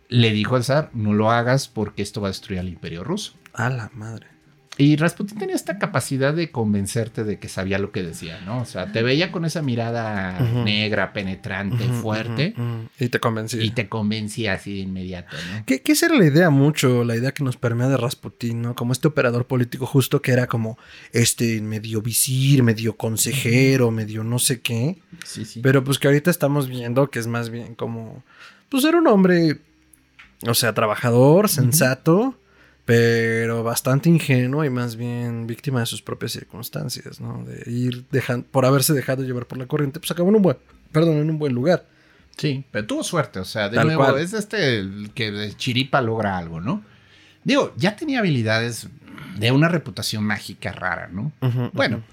Le 0.09 0.31
dijo 0.31 0.55
al 0.55 0.63
zar, 0.63 0.89
no 0.93 1.13
lo 1.13 1.31
hagas 1.31 1.67
porque 1.67 2.01
esto 2.01 2.21
va 2.21 2.27
a 2.27 2.31
destruir 2.31 2.59
al 2.59 2.69
imperio 2.69 3.03
ruso. 3.03 3.33
A 3.53 3.69
la 3.69 3.89
madre. 3.93 4.35
Y 4.77 4.97
Rasputin 4.97 5.37
tenía 5.37 5.55
esta 5.55 5.79
capacidad 5.79 6.33
de 6.33 6.51
convencerte 6.51 7.23
de 7.23 7.39
que 7.39 7.47
sabía 7.47 7.79
lo 7.79 7.93
que 7.93 8.03
decía, 8.03 8.41
¿no? 8.45 8.59
O 8.59 8.65
sea, 8.65 8.91
te 8.91 9.03
veía 9.03 9.31
con 9.31 9.45
esa 9.45 9.61
mirada 9.61 10.37
negra, 10.65 11.13
penetrante, 11.13 11.85
fuerte. 11.85 12.53
Y 12.99 13.07
te 13.07 13.19
convencí. 13.21 13.61
y 13.61 13.71
te 13.71 13.87
convencía 13.87 14.53
así 14.53 14.73
de 14.73 14.79
inmediato, 14.79 15.37
¿no? 15.53 15.65
Que, 15.65 15.81
que 15.81 15.93
esa 15.93 16.07
era 16.07 16.17
la 16.17 16.25
idea 16.25 16.49
mucho, 16.49 17.05
la 17.05 17.15
idea 17.15 17.31
que 17.31 17.43
nos 17.43 17.55
permea 17.55 17.87
de 17.87 17.95
Rasputín, 17.95 18.63
¿no? 18.63 18.75
Como 18.75 18.91
este 18.91 19.07
operador 19.07 19.47
político 19.47 19.85
justo 19.85 20.21
que 20.21 20.33
era 20.33 20.47
como 20.47 20.77
este 21.13 21.61
medio 21.61 22.01
visir, 22.01 22.61
medio 22.61 22.97
consejero, 22.97 23.91
medio 23.91 24.25
no 24.25 24.39
sé 24.39 24.59
qué. 24.59 24.97
Sí, 25.23 25.45
sí. 25.45 25.61
Pero 25.61 25.85
pues 25.85 25.99
que 25.99 26.07
ahorita 26.07 26.29
estamos 26.29 26.67
viendo 26.67 27.09
que 27.09 27.19
es 27.19 27.27
más 27.27 27.49
bien 27.49 27.75
como, 27.75 28.23
pues 28.67 28.83
era 28.83 28.97
un 28.97 29.07
hombre, 29.07 29.61
o 30.51 30.53
sea, 30.53 30.73
trabajador, 30.73 31.49
sensato, 31.49 32.37
pero 32.85 33.63
bastante 33.63 34.09
ingenuo 34.09 34.63
y 34.63 34.69
más 34.69 34.95
bien 34.95 35.47
víctima 35.47 35.79
de 35.79 35.85
sus 35.85 36.01
propias 36.01 36.31
circunstancias, 36.33 37.19
¿no? 37.19 37.43
De 37.43 37.69
ir 37.71 38.05
dejando, 38.11 38.45
por 38.51 38.65
haberse 38.65 38.93
dejado 38.93 39.23
llevar 39.23 39.45
por 39.47 39.57
la 39.57 39.65
corriente, 39.65 39.99
pues 39.99 40.11
acabó 40.11 40.29
en 40.29 40.35
un 40.35 40.41
buen, 40.41 40.57
perdón, 40.91 41.17
en 41.17 41.29
un 41.29 41.39
buen 41.39 41.53
lugar. 41.53 41.85
Sí, 42.37 42.63
pero 42.71 42.85
tuvo 42.85 43.03
suerte, 43.03 43.39
o 43.39 43.45
sea, 43.45 43.69
de 43.69 43.77
Tal 43.77 43.87
nuevo, 43.87 44.03
cual. 44.03 44.19
es 44.19 44.33
este 44.33 44.77
el 44.77 45.11
que 45.15 45.31
de 45.31 45.55
chiripa 45.55 46.01
logra 46.01 46.37
algo, 46.37 46.59
¿no? 46.61 46.83
Digo, 47.43 47.73
ya 47.77 47.95
tenía 47.95 48.19
habilidades 48.19 48.87
de 49.39 49.51
una 49.51 49.67
reputación 49.69 50.23
mágica 50.23 50.71
rara, 50.71 51.07
¿no? 51.07 51.31
Bueno, 51.73 52.03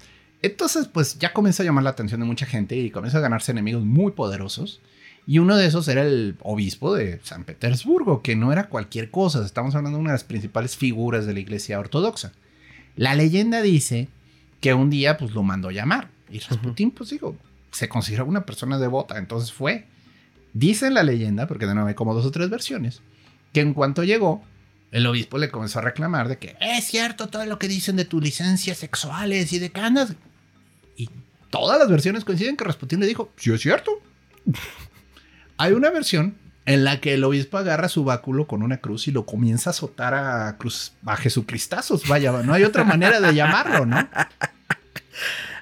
entonces 0.41 0.87
pues 0.87 1.17
ya 1.19 1.33
comienza 1.33 1.63
a 1.63 1.65
llamar 1.65 1.83
la 1.83 1.89
atención 1.91 2.19
de 2.19 2.25
mucha 2.25 2.45
gente 2.45 2.75
y 2.75 2.89
comienza 2.89 3.17
a 3.17 3.21
ganarse 3.21 3.51
enemigos 3.51 3.83
muy 3.83 4.11
poderosos. 4.11 4.81
Y 5.25 5.39
uno 5.39 5.55
de 5.55 5.65
esos 5.65 5.87
era 5.87 6.01
el 6.01 6.35
obispo 6.41 6.93
de 6.93 7.19
San 7.23 7.45
Petersburgo, 7.45 8.21
que 8.21 8.35
no 8.35 8.51
era 8.51 8.67
cualquier 8.67 9.09
cosa, 9.09 9.45
estamos 9.45 9.73
hablando 9.75 9.97
de 9.97 10.01
una 10.01 10.11
de 10.11 10.15
las 10.15 10.25
principales 10.25 10.75
figuras 10.75 11.25
de 11.25 11.33
la 11.33 11.39
iglesia 11.39 11.79
ortodoxa. 11.79 12.33
La 12.95 13.15
leyenda 13.15 13.61
dice 13.61 14.09
que 14.59 14.73
un 14.73 14.89
día 14.89 15.17
pues 15.17 15.31
lo 15.31 15.43
mandó 15.43 15.71
llamar 15.71 16.09
y 16.29 16.39
Rasputín 16.39 16.91
pues 16.91 17.09
digo, 17.09 17.37
se 17.71 17.89
considera 17.89 18.23
una 18.23 18.45
persona 18.45 18.77
devota, 18.77 19.17
entonces 19.17 19.51
fue. 19.51 19.85
Dice 20.53 20.91
la 20.91 21.03
leyenda, 21.03 21.47
porque 21.47 21.65
de 21.65 21.73
nuevo 21.73 21.89
hay 21.89 21.95
como 21.95 22.13
dos 22.13 22.25
o 22.25 22.31
tres 22.31 22.49
versiones, 22.49 23.01
que 23.53 23.61
en 23.61 23.73
cuanto 23.73 24.03
llegó, 24.03 24.43
el 24.91 25.07
obispo 25.07 25.39
le 25.39 25.49
comenzó 25.49 25.79
a 25.79 25.81
reclamar 25.81 26.27
de 26.27 26.37
que 26.37 26.55
es 26.59 26.85
cierto 26.85 27.27
todo 27.27 27.45
lo 27.45 27.57
que 27.57 27.67
dicen 27.67 27.95
de 27.95 28.05
tus 28.05 28.21
licencias 28.21 28.77
sexuales 28.77 29.51
y 29.53 29.59
de 29.59 29.71
que 29.71 29.79
andas. 29.79 30.13
Y 30.95 31.09
todas 31.49 31.79
las 31.79 31.89
versiones 31.89 32.23
coinciden 32.23 32.55
que 32.55 32.63
Rasputín 32.63 32.99
le 32.99 33.07
dijo, 33.07 33.31
sí 33.37 33.51
es 33.51 33.61
cierto. 33.61 33.91
Hay 35.57 35.73
una 35.73 35.89
versión 35.91 36.35
en 36.65 36.83
la 36.83 36.99
que 37.01 37.13
el 37.15 37.23
obispo 37.23 37.57
agarra 37.57 37.89
su 37.89 38.03
báculo 38.05 38.47
con 38.47 38.63
una 38.63 38.77
cruz 38.77 39.07
y 39.07 39.11
lo 39.11 39.25
comienza 39.25 39.69
a 39.69 39.71
azotar 39.71 40.13
a, 40.13 40.57
cruz, 40.57 40.93
a 41.05 41.15
Jesucristazos. 41.17 42.07
Vaya, 42.07 42.31
no 42.31 42.53
hay 42.53 42.63
otra 42.63 42.83
manera 42.83 43.19
de 43.19 43.33
llamarlo, 43.35 43.85
¿no? 43.85 44.07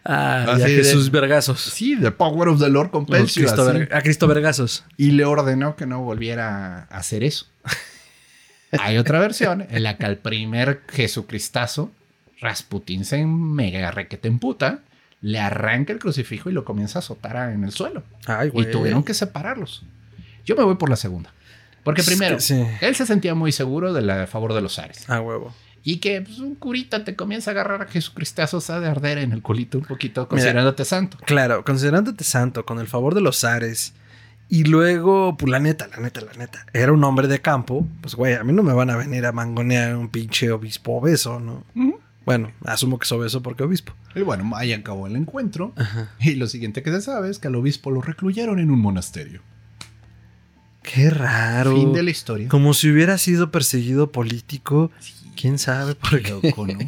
Ah, 0.04 0.46
Así 0.54 0.62
y 0.62 0.64
a 0.64 0.68
de- 0.68 0.76
Jesús 0.76 1.12
Vergazos. 1.12 1.60
Sí, 1.62 1.96
the 2.00 2.12
power 2.12 2.48
of 2.50 2.60
the 2.60 2.70
Lord 2.70 2.90
you, 2.92 3.06
Cristo. 3.06 3.66
Ver- 3.66 3.94
a 3.94 4.02
Cristo 4.02 4.28
Vergazos. 4.28 4.84
y 4.98 5.12
le 5.12 5.26
ordenó 5.26 5.76
que 5.76 5.86
no 5.86 6.02
volviera 6.02 6.88
a 6.90 6.98
hacer 6.98 7.24
eso. 7.24 7.46
Hay 8.80 8.98
otra 8.98 9.20
versión 9.20 9.68
en 9.70 9.84
la 9.84 9.98
que 9.98 10.06
al 10.06 10.18
primer 10.18 10.82
Jesucristazo, 10.92 11.92
Rasputín 12.40 13.06
se 13.06 13.24
mega 13.26 13.92
requete 13.92 14.28
emputa, 14.28 14.80
le 15.22 15.40
arranca 15.40 15.94
el 15.94 16.00
crucifijo 16.00 16.50
y 16.50 16.54
lo 16.54 16.66
comienza 16.66 17.00
a 17.00 17.02
azotar 17.02 17.38
a- 17.38 17.54
en 17.54 17.64
el 17.64 17.72
suelo. 17.72 18.04
Ay, 18.26 18.50
güey. 18.50 18.68
Y 18.68 18.72
tuvieron 18.72 19.04
que 19.04 19.14
separarlos. 19.14 19.84
Yo 20.46 20.56
me 20.56 20.64
voy 20.64 20.76
por 20.76 20.90
la 20.90 20.96
segunda. 20.96 21.32
Porque 21.84 22.02
Es 22.02 22.08
primero, 22.08 22.36
que 22.38 22.42
sí. 22.42 22.64
él 22.82 22.96
se 22.96 23.06
sentía 23.06 23.34
muy 23.36 23.52
seguro 23.52 23.94
de 23.94 24.02
la 24.02 24.24
a 24.24 24.28
favor 24.28 24.54
de 24.54 24.62
los 24.62 24.78
ares. 24.80 25.06
Ah, 25.08 25.20
huevo. 25.22 25.54
Y 25.84 25.98
que 25.98 26.22
pues, 26.22 26.38
un 26.40 26.54
curita 26.56 27.04
te 27.04 27.16
comienza 27.16 27.50
a 27.50 27.54
agarrar 27.54 27.82
a 27.82 27.86
Jesucristazos 27.88 28.70
ha 28.70 28.80
de 28.80 28.88
arder 28.88 29.18
en 29.18 29.32
el 29.32 29.42
culito 29.42 29.80
un 29.80 29.86
poquito, 29.86 30.28
considerándote 30.28 30.86
santo. 30.86 31.18
Claro, 31.26 31.64
considerándote 31.64 32.24
santo, 32.24 32.66
con 32.66 32.80
el 32.80 32.88
favor 32.88 33.16
de 33.16 33.22
los 33.22 33.44
ares. 33.44 33.94
Y 34.48 34.66
luego, 34.66 35.38
pues 35.38 35.50
la 35.50 35.60
neta, 35.60 35.88
la 35.88 35.98
neta, 35.98 36.22
la 36.22 36.34
neta. 36.34 36.66
Era 36.74 36.92
un 36.92 37.04
hombre 37.04 37.28
de 37.28 37.40
campo. 37.42 37.88
Pues, 38.02 38.16
güey, 38.16 38.34
a 38.36 38.44
mí 38.44 38.52
no 38.54 38.64
me 38.64 38.74
van 38.74 38.90
a 38.90 38.98
venir 38.98 39.26
a 39.26 39.32
mangonear 39.32 39.96
un 39.96 40.10
pinche 40.10 40.52
obispo 40.52 40.98
obeso, 40.98 41.40
¿no? 41.40 41.64
Ujú. 41.76 42.00
Bueno, 42.38 42.52
asumo 42.66 42.98
que 43.00 43.06
es 43.06 43.12
obeso 43.12 43.42
porque 43.42 43.64
obispo. 43.64 43.94
Y 44.16 44.22
bueno, 44.22 44.52
ahí 44.56 44.74
acabó 44.74 45.08
el 45.08 45.16
encuentro. 45.16 45.74
Y 46.20 46.36
lo 46.36 46.48
siguiente 46.48 46.84
que 46.84 46.92
se 46.92 47.02
sabe 47.02 47.30
es 47.30 47.40
que 47.40 47.48
al 47.48 47.56
obispo 47.56 47.92
lo 47.92 48.02
recluyeron 48.02 48.60
en 48.60 48.72
un 48.72 48.80
monasterio. 48.80 49.42
Qué 50.84 51.10
raro. 51.10 51.76
Fin 51.76 51.94
de 51.94 52.04
la 52.04 52.10
historia. 52.10 52.48
Como 52.50 52.74
si 52.74 52.90
hubiera 52.90 53.18
sido 53.18 53.52
perseguido 53.52 54.12
político. 54.12 54.92
¿Quién 55.36 55.60
sabe 55.60 55.96
por 55.96 56.22
qué? 56.22 56.32
Loco, 56.32 56.68
¿no? 56.68 56.80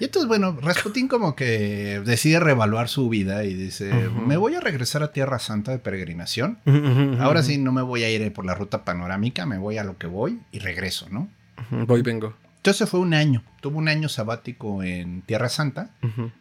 Y 0.00 0.04
entonces, 0.04 0.28
bueno, 0.28 0.56
Rasputín 0.60 1.08
como 1.08 1.34
que 1.34 2.00
decide 2.04 2.38
reevaluar 2.38 2.88
su 2.88 3.08
vida 3.08 3.44
y 3.44 3.54
dice, 3.54 3.92
me 4.26 4.36
voy 4.36 4.54
a 4.54 4.60
regresar 4.60 5.02
a 5.02 5.12
Tierra 5.12 5.38
Santa 5.38 5.72
de 5.72 5.78
peregrinación. 5.78 6.58
Ahora 7.18 7.42
sí, 7.42 7.58
no 7.58 7.72
me 7.72 7.82
voy 7.82 8.04
a 8.04 8.10
ir 8.10 8.32
por 8.32 8.44
la 8.44 8.54
ruta 8.54 8.84
panorámica, 8.84 9.44
me 9.46 9.58
voy 9.58 9.78
a 9.78 9.84
lo 9.84 9.98
que 9.98 10.06
voy 10.06 10.40
y 10.52 10.60
regreso, 10.60 11.08
¿no? 11.10 11.28
Ujú, 11.72 11.86
Voy, 11.86 12.02
vengo. 12.02 12.34
Entonces 12.58 12.88
fue 12.88 13.00
un 13.00 13.14
año, 13.14 13.42
tuvo 13.60 13.78
un 13.78 13.88
año 13.88 14.08
sabático 14.08 14.82
en 14.82 15.22
Tierra 15.22 15.48
Santa, 15.48 15.90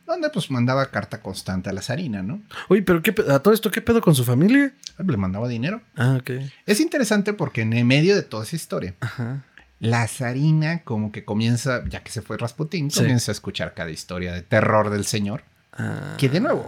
donde 0.05 0.29
pues 0.29 0.49
mandaba 0.51 0.87
carta 0.91 1.21
constante 1.21 1.69
a 1.69 1.73
la 1.73 1.81
zarina, 1.81 2.21
¿no? 2.23 2.41
Oye, 2.69 2.81
pero 2.81 3.01
¿qué 3.01 3.15
¿a 3.31 3.39
todo 3.39 3.53
esto 3.53 3.71
qué 3.71 3.81
pedo 3.81 4.01
con 4.01 4.15
su 4.15 4.23
familia? 4.25 4.73
Le 4.97 5.17
mandaba 5.17 5.47
dinero. 5.47 5.81
Ah, 5.95 6.17
ok. 6.19 6.31
Es 6.65 6.79
interesante 6.81 7.33
porque 7.33 7.61
en 7.61 7.73
el 7.73 7.85
medio 7.85 8.15
de 8.15 8.23
toda 8.23 8.43
esa 8.43 8.55
historia, 8.55 8.95
Ajá. 8.99 9.43
la 9.79 10.07
zarina 10.07 10.79
como 10.83 11.11
que 11.11 11.23
comienza, 11.23 11.83
ya 11.87 12.01
que 12.03 12.11
se 12.11 12.21
fue 12.23 12.37
Rasputín, 12.37 12.89
Sí. 12.91 12.99
comienza 12.99 13.31
a 13.31 13.33
escuchar 13.33 13.73
cada 13.75 13.91
historia 13.91 14.33
de 14.33 14.41
terror 14.41 14.89
del 14.89 15.05
señor, 15.05 15.43
Ah. 15.71 16.15
que 16.17 16.27
de 16.29 16.39
nuevo, 16.39 16.67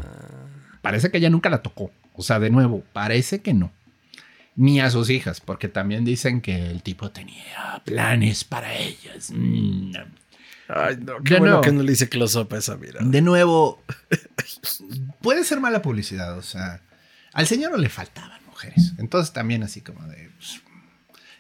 parece 0.82 1.10
que 1.12 1.18
ella 1.18 1.30
nunca 1.32 1.50
la 1.50 1.64
tocó. 1.64 1.92
O 2.14 2.22
sea, 2.22 2.40
de 2.40 2.50
nuevo, 2.50 2.84
parece 2.94 3.42
que 3.42 3.54
no. 3.54 3.72
Ni 4.62 4.82
a 4.82 4.90
sus 4.92 5.10
hijas, 5.10 5.40
porque 5.40 5.70
también 5.70 6.04
dicen 6.04 6.42
que 6.42 6.70
el 6.70 6.84
tipo 6.84 7.12
tenía 7.12 7.82
planes 7.86 8.44
para 8.44 8.76
ellas. 8.76 9.32
Mm. 9.34 9.94
Ay, 10.68 10.98
no, 10.98 11.24
qué 11.24 11.36
De 11.36 11.40
bueno 11.40 11.46
nuevo. 11.54 11.62
que 11.62 11.72
no 11.72 11.82
le 11.82 11.94
hice 11.94 12.10
close-up 12.10 12.54
a 12.54 12.58
esa 12.58 12.76
mirada. 12.76 13.06
De 13.06 13.22
nuevo, 13.22 13.82
puede 15.22 15.44
ser 15.46 15.60
mala 15.62 15.82
publicidad. 15.82 16.38
O 16.38 16.42
sea, 16.42 16.82
al 17.34 17.48
señor 17.48 17.72
no 17.72 17.78
le 17.78 17.88
faltaban 17.90 18.40
mujeres. 18.46 18.94
Entonces 18.98 19.32
también 19.34 19.64
así 19.64 19.80
como 19.82 20.06
de... 20.08 20.30
pues, 20.38 20.62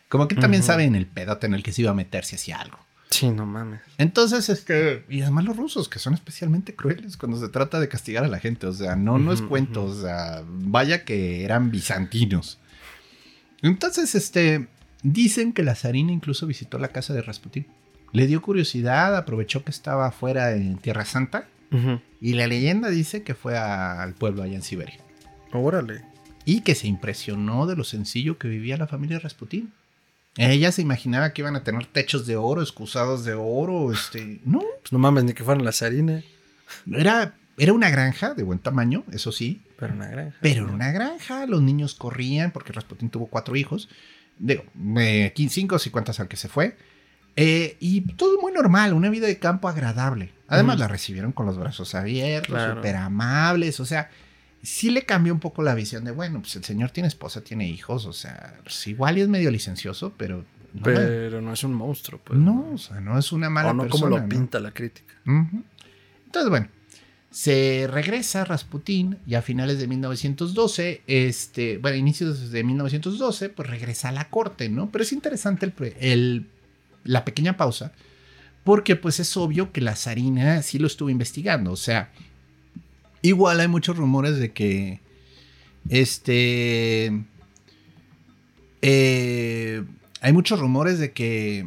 como 0.07 0.27
que 0.29 0.35
también 0.35 0.61
Ujú. 0.61 0.67
saben 0.67 0.95
el 0.95 1.05
pedote 1.05 1.45
en 1.47 1.53
el 1.55 1.61
que 1.61 1.71
se 1.73 1.81
iba 1.81 1.91
a 1.91 1.95
meter 1.95 2.23
si 2.25 2.35
hacía 2.37 2.57
algo. 2.59 2.79
Sí, 3.09 3.29
no 3.29 3.45
mames. 3.45 3.81
Entonces, 3.97 4.49
este, 4.49 5.03
y 5.09 5.21
además 5.23 5.43
los 5.43 5.57
rusos, 5.57 5.89
que 5.89 5.99
son 5.99 6.13
especialmente 6.13 6.75
crueles 6.75 7.17
cuando 7.17 7.39
se 7.39 7.49
trata 7.49 7.79
de 7.79 7.89
castigar 7.89 8.23
a 8.23 8.27
la 8.27 8.39
gente. 8.39 8.65
O 8.67 8.73
sea, 8.73 8.95
no, 8.95 9.17
no 9.19 9.33
es 9.33 9.41
cuento. 9.41 9.83
O 9.83 10.01
sea, 10.01 10.43
vaya 10.47 11.03
que 11.03 11.43
eran 11.43 11.69
bizantinos. 11.69 12.59
Entonces, 13.61 14.15
este, 14.15 14.67
dicen 15.03 15.53
que 15.53 15.63
la 15.63 15.75
zarina 15.75 16.11
incluso 16.11 16.47
visitó 16.47 16.79
la 16.79 16.89
casa 16.89 17.13
de 17.13 17.21
Rasputín. 17.21 17.67
Le 18.11 18.25
dio 18.27 18.41
curiosidad, 18.41 19.15
aprovechó 19.15 19.63
que 19.63 19.71
estaba 19.71 20.07
afuera 20.07 20.53
en 20.55 20.77
Tierra 20.77 21.05
Santa. 21.05 21.47
Y 22.19 22.33
la 22.33 22.47
leyenda 22.47 22.89
dice 22.89 23.21
que 23.21 23.35
fue 23.35 23.55
a- 23.57 24.01
al 24.01 24.15
pueblo 24.15 24.41
allá 24.41 24.55
en 24.55 24.63
Siberia. 24.63 24.99
Órale. 25.51 26.03
Y 26.45 26.61
que 26.61 26.73
se 26.73 26.87
impresionó 26.87 27.67
de 27.67 27.75
lo 27.75 27.83
sencillo 27.83 28.39
que 28.39 28.47
vivía 28.47 28.77
la 28.77 28.87
familia 28.87 29.19
Rasputín. 29.19 29.71
Ella 30.37 30.71
se 30.71 30.81
imaginaba 30.81 31.31
que 31.33 31.41
iban 31.41 31.55
a 31.55 31.63
tener 31.63 31.85
techos 31.85 32.25
de 32.25 32.37
oro, 32.37 32.61
excusados 32.61 33.23
de 33.25 33.33
oro, 33.33 33.91
este, 33.91 34.39
no. 34.45 34.59
Pues 34.81 34.91
no 34.91 34.97
mames, 34.99 35.25
ni 35.25 35.33
que 35.33 35.43
fueran 35.43 35.63
la 35.65 35.71
zarina. 35.71 36.23
Era, 36.91 37.35
era 37.57 37.73
una 37.73 37.89
granja 37.89 38.33
de 38.33 38.43
buen 38.43 38.59
tamaño, 38.59 39.03
eso 39.11 39.31
sí. 39.31 39.61
Pero 39.79 39.93
una 39.93 40.07
granja. 40.07 40.37
Pero 40.41 40.67
en 40.67 40.73
una 40.73 40.91
granja, 40.91 41.45
los 41.45 41.61
niños 41.61 41.95
corrían, 41.95 42.51
porque 42.51 42.73
Rasputín 42.73 43.09
tuvo 43.09 43.27
cuatro 43.27 43.55
hijos. 43.55 43.89
Digo, 44.37 44.63
eh, 44.97 45.31
15, 45.35 45.53
cinco, 45.53 45.77
cuentas 45.91 46.19
al 46.19 46.27
que 46.27 46.37
se 46.37 46.47
fue. 46.49 46.77
Eh, 47.35 47.77
y 47.79 48.01
todo 48.15 48.39
muy 48.41 48.51
normal, 48.51 48.93
una 48.93 49.09
vida 49.09 49.27
de 49.27 49.39
campo 49.39 49.69
agradable. 49.69 50.31
Además, 50.47 50.79
la 50.79 50.87
recibieron 50.87 51.31
con 51.31 51.45
los 51.45 51.57
brazos 51.57 51.95
abiertos, 51.95 52.49
Claro. 52.55 52.75
súper 52.75 52.95
amables. 52.95 53.79
O 53.79 53.85
sea, 53.85 54.09
sí 54.61 54.89
le 54.89 55.03
cambió 55.05 55.33
un 55.33 55.39
poco 55.39 55.61
la 55.63 55.75
visión 55.75 56.03
de, 56.03 56.11
bueno, 56.11 56.41
pues 56.41 56.55
el 56.55 56.63
señor 56.63 56.91
tiene 56.91 57.07
esposa, 57.07 57.41
tiene 57.41 57.67
hijos. 57.69 58.05
O 58.05 58.13
sea, 58.13 58.55
pues 58.63 58.85
igual 58.87 59.17
y 59.17 59.21
es 59.21 59.27
medio 59.29 59.51
licencioso, 59.51 60.13
pero. 60.17 60.43
No, 60.73 60.83
Pero 60.83 61.41
no 61.41 61.51
es 61.53 61.63
un 61.63 61.73
monstruo, 61.73 62.21
pues. 62.23 62.37
no, 62.39 62.69
o 62.73 62.77
sea, 62.77 62.99
no 62.99 63.17
es 63.17 63.31
una 63.31 63.49
mala 63.49 63.71
o 63.71 63.73
no 63.73 63.83
persona. 63.83 64.01
como 64.03 64.15
lo 64.17 64.21
¿no? 64.21 64.29
pinta 64.29 64.59
la 64.59 64.71
crítica. 64.71 65.13
Entonces, 65.25 66.49
bueno, 66.49 66.67
se 67.31 67.87
regresa 67.91 68.43
Rasputín 68.45 69.17
y 69.27 69.35
a 69.35 69.41
finales 69.41 69.77
de 69.79 69.87
1912, 69.87 71.01
este, 71.07 71.77
bueno, 71.77 71.97
inicios 71.97 72.51
de 72.51 72.63
1912, 72.63 73.49
pues 73.49 73.69
regresa 73.69 74.09
a 74.09 74.11
la 74.11 74.29
corte, 74.29 74.67
¿no? 74.69 74.89
Pero 74.91 75.03
es 75.03 75.11
interesante 75.13 75.65
el, 75.67 75.73
el- 75.99 76.45
la 77.03 77.25
pequeña 77.25 77.55
pausa, 77.55 77.93
porque 78.63 78.95
pues 78.95 79.19
es 79.19 79.37
obvio 79.37 79.71
que 79.71 79.81
la 79.81 79.95
zarina 79.95 80.61
sí 80.63 80.79
lo 80.79 80.87
estuvo 80.87 81.09
investigando, 81.09 81.71
o 81.71 81.75
sea, 81.77 82.11
igual 83.21 83.59
hay 83.59 83.67
muchos 83.67 83.95
rumores 83.97 84.37
de 84.37 84.51
que, 84.51 84.99
este, 85.89 87.23
eh, 88.81 89.83
hay 90.21 90.33
muchos 90.33 90.59
rumores 90.59 90.99
de 90.99 91.11
que 91.11 91.65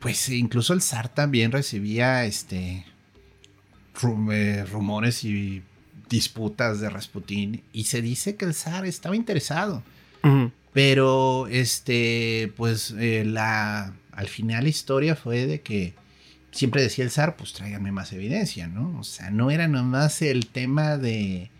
pues 0.00 0.28
incluso 0.28 0.72
el 0.72 0.82
zar 0.82 1.12
también 1.12 1.50
recibía 1.52 2.24
este 2.24 2.84
rum- 4.00 4.30
eh, 4.32 4.64
rumores 4.64 5.24
y 5.24 5.62
disputas 6.08 6.80
de 6.80 6.88
Rasputín 6.90 7.62
y 7.72 7.84
se 7.84 8.00
dice 8.00 8.36
que 8.36 8.44
el 8.46 8.54
zar 8.54 8.86
estaba 8.86 9.14
interesado, 9.16 9.82
pero 10.72 11.46
este 11.48 12.52
pues 12.56 12.94
eh, 12.98 13.24
la 13.26 13.92
al 14.12 14.28
final 14.28 14.64
la 14.64 14.70
historia 14.70 15.14
fue 15.16 15.46
de 15.46 15.60
que 15.60 15.94
siempre 16.50 16.82
decía 16.82 17.04
el 17.04 17.10
zar, 17.10 17.36
pues 17.36 17.52
tráiganme 17.52 17.92
más 17.92 18.12
evidencia, 18.12 18.66
¿no? 18.68 18.98
O 18.98 19.04
sea, 19.04 19.30
no 19.30 19.50
era 19.50 19.68
nomás 19.68 20.22
el 20.22 20.46
tema 20.46 20.96
de 20.96 21.50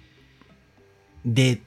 de 1.25 1.61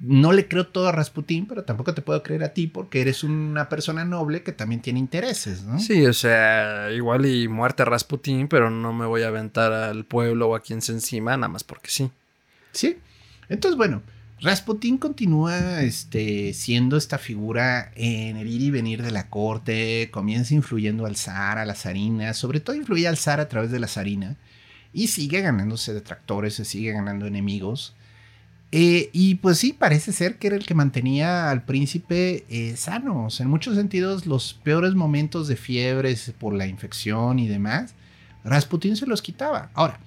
no 0.00 0.32
le 0.32 0.46
creo 0.46 0.66
todo 0.66 0.88
a 0.88 0.92
Rasputín, 0.92 1.46
pero 1.46 1.64
tampoco 1.64 1.94
te 1.94 2.02
puedo 2.02 2.22
creer 2.22 2.44
a 2.44 2.54
ti 2.54 2.66
porque 2.66 3.00
eres 3.00 3.24
una 3.24 3.68
persona 3.68 4.04
noble 4.04 4.42
que 4.42 4.52
también 4.52 4.80
tiene 4.80 4.98
intereses, 4.98 5.64
¿no? 5.64 5.78
Sí, 5.78 6.06
o 6.06 6.12
sea, 6.12 6.90
igual 6.92 7.26
y 7.26 7.48
muerte 7.48 7.82
a 7.82 7.86
Rasputín, 7.86 8.48
pero 8.48 8.70
no 8.70 8.92
me 8.92 9.06
voy 9.06 9.22
a 9.22 9.28
aventar 9.28 9.72
al 9.72 10.04
pueblo 10.04 10.50
o 10.50 10.54
a 10.54 10.60
quien 10.60 10.82
se 10.82 10.92
encima, 10.92 11.36
nada 11.36 11.48
más 11.48 11.64
porque 11.64 11.90
sí. 11.90 12.10
Sí. 12.72 12.96
Entonces, 13.48 13.76
bueno, 13.76 14.02
Rasputín 14.40 14.98
continúa 14.98 15.82
este, 15.82 16.52
siendo 16.54 16.96
esta 16.96 17.18
figura 17.18 17.90
en 17.96 18.36
el 18.36 18.46
ir 18.46 18.62
y 18.62 18.70
venir 18.70 19.02
de 19.02 19.10
la 19.10 19.28
corte, 19.28 20.10
comienza 20.12 20.54
influyendo 20.54 21.06
al 21.06 21.16
zar, 21.16 21.58
a 21.58 21.66
la 21.66 21.74
zarina, 21.74 22.34
sobre 22.34 22.60
todo 22.60 22.76
influye 22.76 23.08
al 23.08 23.16
zar 23.16 23.40
a 23.40 23.48
través 23.48 23.72
de 23.72 23.80
la 23.80 23.88
zarina, 23.88 24.36
y 24.92 25.08
sigue 25.08 25.40
ganándose 25.40 25.92
detractores, 25.92 26.54
se 26.54 26.64
sigue 26.64 26.92
ganando 26.92 27.26
enemigos. 27.26 27.94
Eh, 28.70 29.08
y 29.12 29.36
pues 29.36 29.58
sí, 29.58 29.72
parece 29.72 30.12
ser 30.12 30.38
que 30.38 30.48
era 30.48 30.56
el 30.56 30.66
que 30.66 30.74
mantenía 30.74 31.50
al 31.50 31.64
príncipe 31.64 32.44
eh, 32.48 32.76
sano. 32.76 33.26
O 33.26 33.30
sea, 33.30 33.44
en 33.44 33.50
muchos 33.50 33.76
sentidos, 33.76 34.26
los 34.26 34.54
peores 34.54 34.94
momentos 34.94 35.48
de 35.48 35.56
fiebres 35.56 36.32
por 36.38 36.52
la 36.54 36.66
infección 36.66 37.38
y 37.38 37.48
demás, 37.48 37.94
Rasputín 38.44 38.96
se 38.96 39.06
los 39.06 39.22
quitaba. 39.22 39.70
Ahora, 39.74 39.98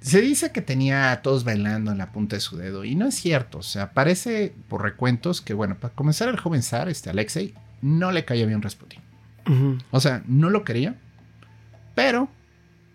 se 0.00 0.20
dice 0.20 0.52
que 0.52 0.62
tenía 0.62 1.12
a 1.12 1.22
todos 1.22 1.44
bailando 1.44 1.90
en 1.90 1.98
la 1.98 2.12
punta 2.12 2.36
de 2.36 2.40
su 2.40 2.56
dedo, 2.56 2.84
y 2.84 2.94
no 2.94 3.06
es 3.06 3.14
cierto. 3.14 3.58
O 3.58 3.62
sea, 3.62 3.92
parece 3.92 4.54
por 4.68 4.82
recuentos 4.82 5.40
que, 5.40 5.52
bueno, 5.52 5.76
para 5.78 5.94
comenzar, 5.94 6.28
el 6.28 6.38
joven 6.38 6.62
zar, 6.62 6.88
este 6.88 7.10
Alexei, 7.10 7.54
no 7.82 8.12
le 8.12 8.24
caía 8.24 8.46
bien 8.46 8.62
Rasputín. 8.62 9.00
O 9.92 10.00
sea, 10.00 10.24
no 10.26 10.50
lo 10.50 10.64
quería, 10.64 10.96
pero 11.94 12.28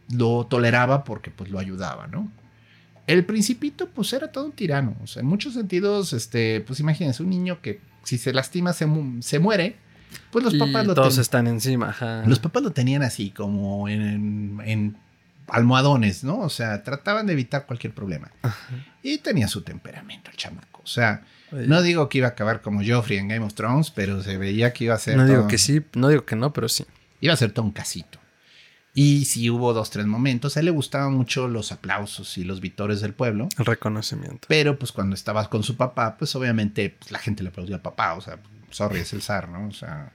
lo 0.10 0.46
toleraba 0.48 1.06
porque 1.06 1.32
pues 1.32 1.50
lo 1.50 1.60
ayudaba, 1.60 2.08
¿no? 2.08 2.30
El 3.12 3.26
principito 3.26 3.88
pues 3.90 4.14
era 4.14 4.32
todo 4.32 4.46
un 4.46 4.52
tirano, 4.54 4.96
o 5.04 5.08
sea, 5.08 5.22
en 5.22 5.28
muchos 5.28 5.54
sentidos, 5.54 6.14
este, 6.14 6.62
pues 6.62 6.80
imagínense, 6.80 7.22
un 7.24 7.30
niño 7.30 7.62
que 7.62 7.80
si 8.04 8.18
se 8.18 8.32
lastima 8.34 8.74
se, 8.74 8.86
mu- 8.86 9.22
se 9.22 9.40
muere, 9.40 9.76
pues 10.32 10.44
los 10.46 10.54
y 10.54 10.58
papás 10.60 10.86
lo 10.88 10.94
todos 10.96 11.14
ten- 11.16 11.22
están 11.22 11.48
encima, 11.48 11.90
ajá. 11.90 12.24
los 12.26 12.40
papás 12.40 12.64
lo 12.64 12.72
tenían 12.72 13.04
así 13.04 13.32
como 13.32 13.88
en, 13.90 14.60
en 14.66 14.98
almohadones, 15.48 16.24
¿no? 16.24 16.40
O 16.40 16.50
sea, 16.50 16.84
trataban 16.84 17.28
de 17.28 17.34
evitar 17.34 17.66
cualquier 17.66 17.94
problema. 17.94 18.32
Y 19.04 19.18
tenía 19.18 19.48
su 19.48 19.62
temperamento 19.62 20.32
el 20.32 20.38
chamaco, 20.38 20.82
o 20.84 20.88
sea, 20.88 21.24
Oye, 21.52 21.68
no 21.68 21.82
digo 21.82 22.08
que 22.08 22.20
iba 22.20 22.28
a 22.28 22.32
acabar 22.32 22.62
como 22.62 22.82
Joffrey 22.86 23.18
en 23.18 23.28
Game 23.28 23.46
of 23.46 23.54
Thrones, 23.54 23.92
pero 23.92 24.24
se 24.24 24.38
veía 24.38 24.72
que 24.72 24.86
iba 24.86 24.96
a 24.96 25.00
ser 25.00 25.18
no 25.18 25.26
digo 25.26 25.48
que 25.48 25.58
sí, 25.58 25.82
no 25.96 26.08
digo 26.08 26.24
que 26.26 26.36
no, 26.38 26.54
pero 26.54 26.70
sí. 26.70 26.86
iba 27.20 27.34
a 27.34 27.38
ser 27.38 27.52
todo 27.52 27.66
un 27.66 27.72
casito. 27.74 28.20
Y 28.94 29.26
sí 29.26 29.50
hubo 29.50 29.74
dos, 29.74 29.90
tres 29.90 30.06
momentos. 30.06 30.58
A 30.58 30.60
él 30.60 30.66
le 30.66 30.72
gustaban 30.72 31.14
mucho 31.14 31.48
los 31.48 31.72
aplausos 31.72 32.38
y 32.38 32.44
los 32.44 32.60
vitores 32.60 33.00
del 33.02 33.14
pueblo. 33.14 33.48
El 33.58 33.66
reconocimiento. 33.66 34.48
Pero 34.50 34.78
pues 34.78 34.92
cuando 34.92 35.16
estabas 35.16 35.48
con 35.48 35.64
su 35.64 35.78
papá, 35.78 36.18
pues 36.18 36.36
obviamente 36.36 36.98
pues, 37.00 37.12
la 37.12 37.20
gente 37.20 37.44
le 37.44 37.50
aplaudía 37.50 37.76
al 37.76 37.82
papá. 37.82 38.16
O 38.16 38.22
sea, 38.22 38.40
sorry, 38.70 39.00
es 39.00 39.14
el 39.14 39.22
zar, 39.22 39.50
¿no? 39.50 39.68
O 39.68 39.72
sea. 39.72 40.12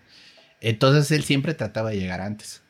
Entonces 0.60 1.10
él 1.10 1.24
siempre 1.24 1.54
trataba 1.54 1.90
de 1.90 1.98
llegar 1.98 2.20
antes. 2.20 2.62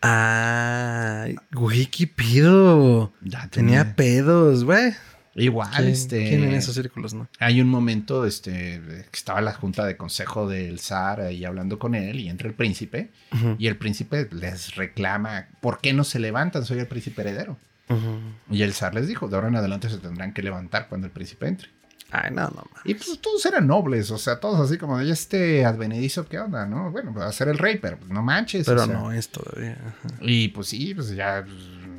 Ay, 0.00 1.36
güey, 1.52 1.86
qué 1.86 2.06
pedo. 2.06 3.12
Ya 3.20 3.48
Tenía 3.48 3.96
pedos, 3.96 4.64
güey. 4.64 4.94
Igual, 5.38 5.70
¿Quién, 5.76 5.88
este. 5.88 6.28
quién 6.28 6.44
en 6.44 6.54
esos 6.54 6.74
círculos, 6.74 7.14
no? 7.14 7.28
Hay 7.38 7.60
un 7.60 7.68
momento, 7.68 8.24
este, 8.26 8.80
que 9.10 9.16
estaba 9.16 9.40
la 9.40 9.52
junta 9.54 9.86
de 9.86 9.96
consejo 9.96 10.48
del 10.48 10.80
zar 10.80 11.20
ahí 11.20 11.44
hablando 11.44 11.78
con 11.78 11.94
él 11.94 12.18
y 12.20 12.28
entra 12.28 12.48
el 12.48 12.54
príncipe. 12.54 13.10
Ujú, 13.32 13.56
Y 13.58 13.68
el 13.68 13.76
príncipe 13.76 14.28
les 14.32 14.74
reclama, 14.74 15.46
¿por 15.60 15.80
qué 15.80 15.92
no 15.92 16.04
se 16.04 16.18
levantan? 16.18 16.64
Soy 16.64 16.78
el 16.80 16.86
príncipe 16.86 17.22
heredero. 17.22 17.56
ujú. 17.88 18.18
Y 18.50 18.62
el 18.62 18.74
zar 18.74 18.94
les 18.94 19.06
dijo, 19.08 19.28
de 19.28 19.36
ahora 19.36 19.48
en 19.48 19.56
adelante 19.56 19.88
se 19.88 19.98
tendrán 19.98 20.32
que 20.34 20.42
levantar 20.42 20.88
cuando 20.88 21.06
el 21.06 21.12
príncipe 21.12 21.46
entre. 21.46 21.68
Ay, 22.10 22.30
no, 22.32 22.48
no. 22.48 22.64
Y 22.86 22.94
pues 22.94 23.18
todos 23.20 23.44
eran 23.44 23.66
nobles, 23.66 24.10
o 24.10 24.16
sea, 24.16 24.40
todos 24.40 24.58
así 24.60 24.78
como, 24.78 24.98
"Y 25.02 25.10
este 25.10 25.66
advenedizo, 25.66 26.26
¿qué 26.26 26.38
onda? 26.38 26.64
¿No? 26.64 26.90
Bueno, 26.90 27.12
va 27.12 27.26
a 27.26 27.32
ser 27.32 27.48
el 27.48 27.58
rey, 27.58 27.76
pero 27.76 27.98
pues, 27.98 28.10
no 28.10 28.22
manches. 28.22 28.64
Pero 28.64 28.82
o 28.82 28.86
sea. 28.86 28.94
no 28.94 29.12
es 29.12 29.28
todavía. 29.28 29.76
ajá. 29.86 30.14
Y 30.22 30.48
pues 30.48 30.68
sí, 30.68 30.94
pues 30.94 31.10
ya 31.14 31.44
pues, 31.44 31.54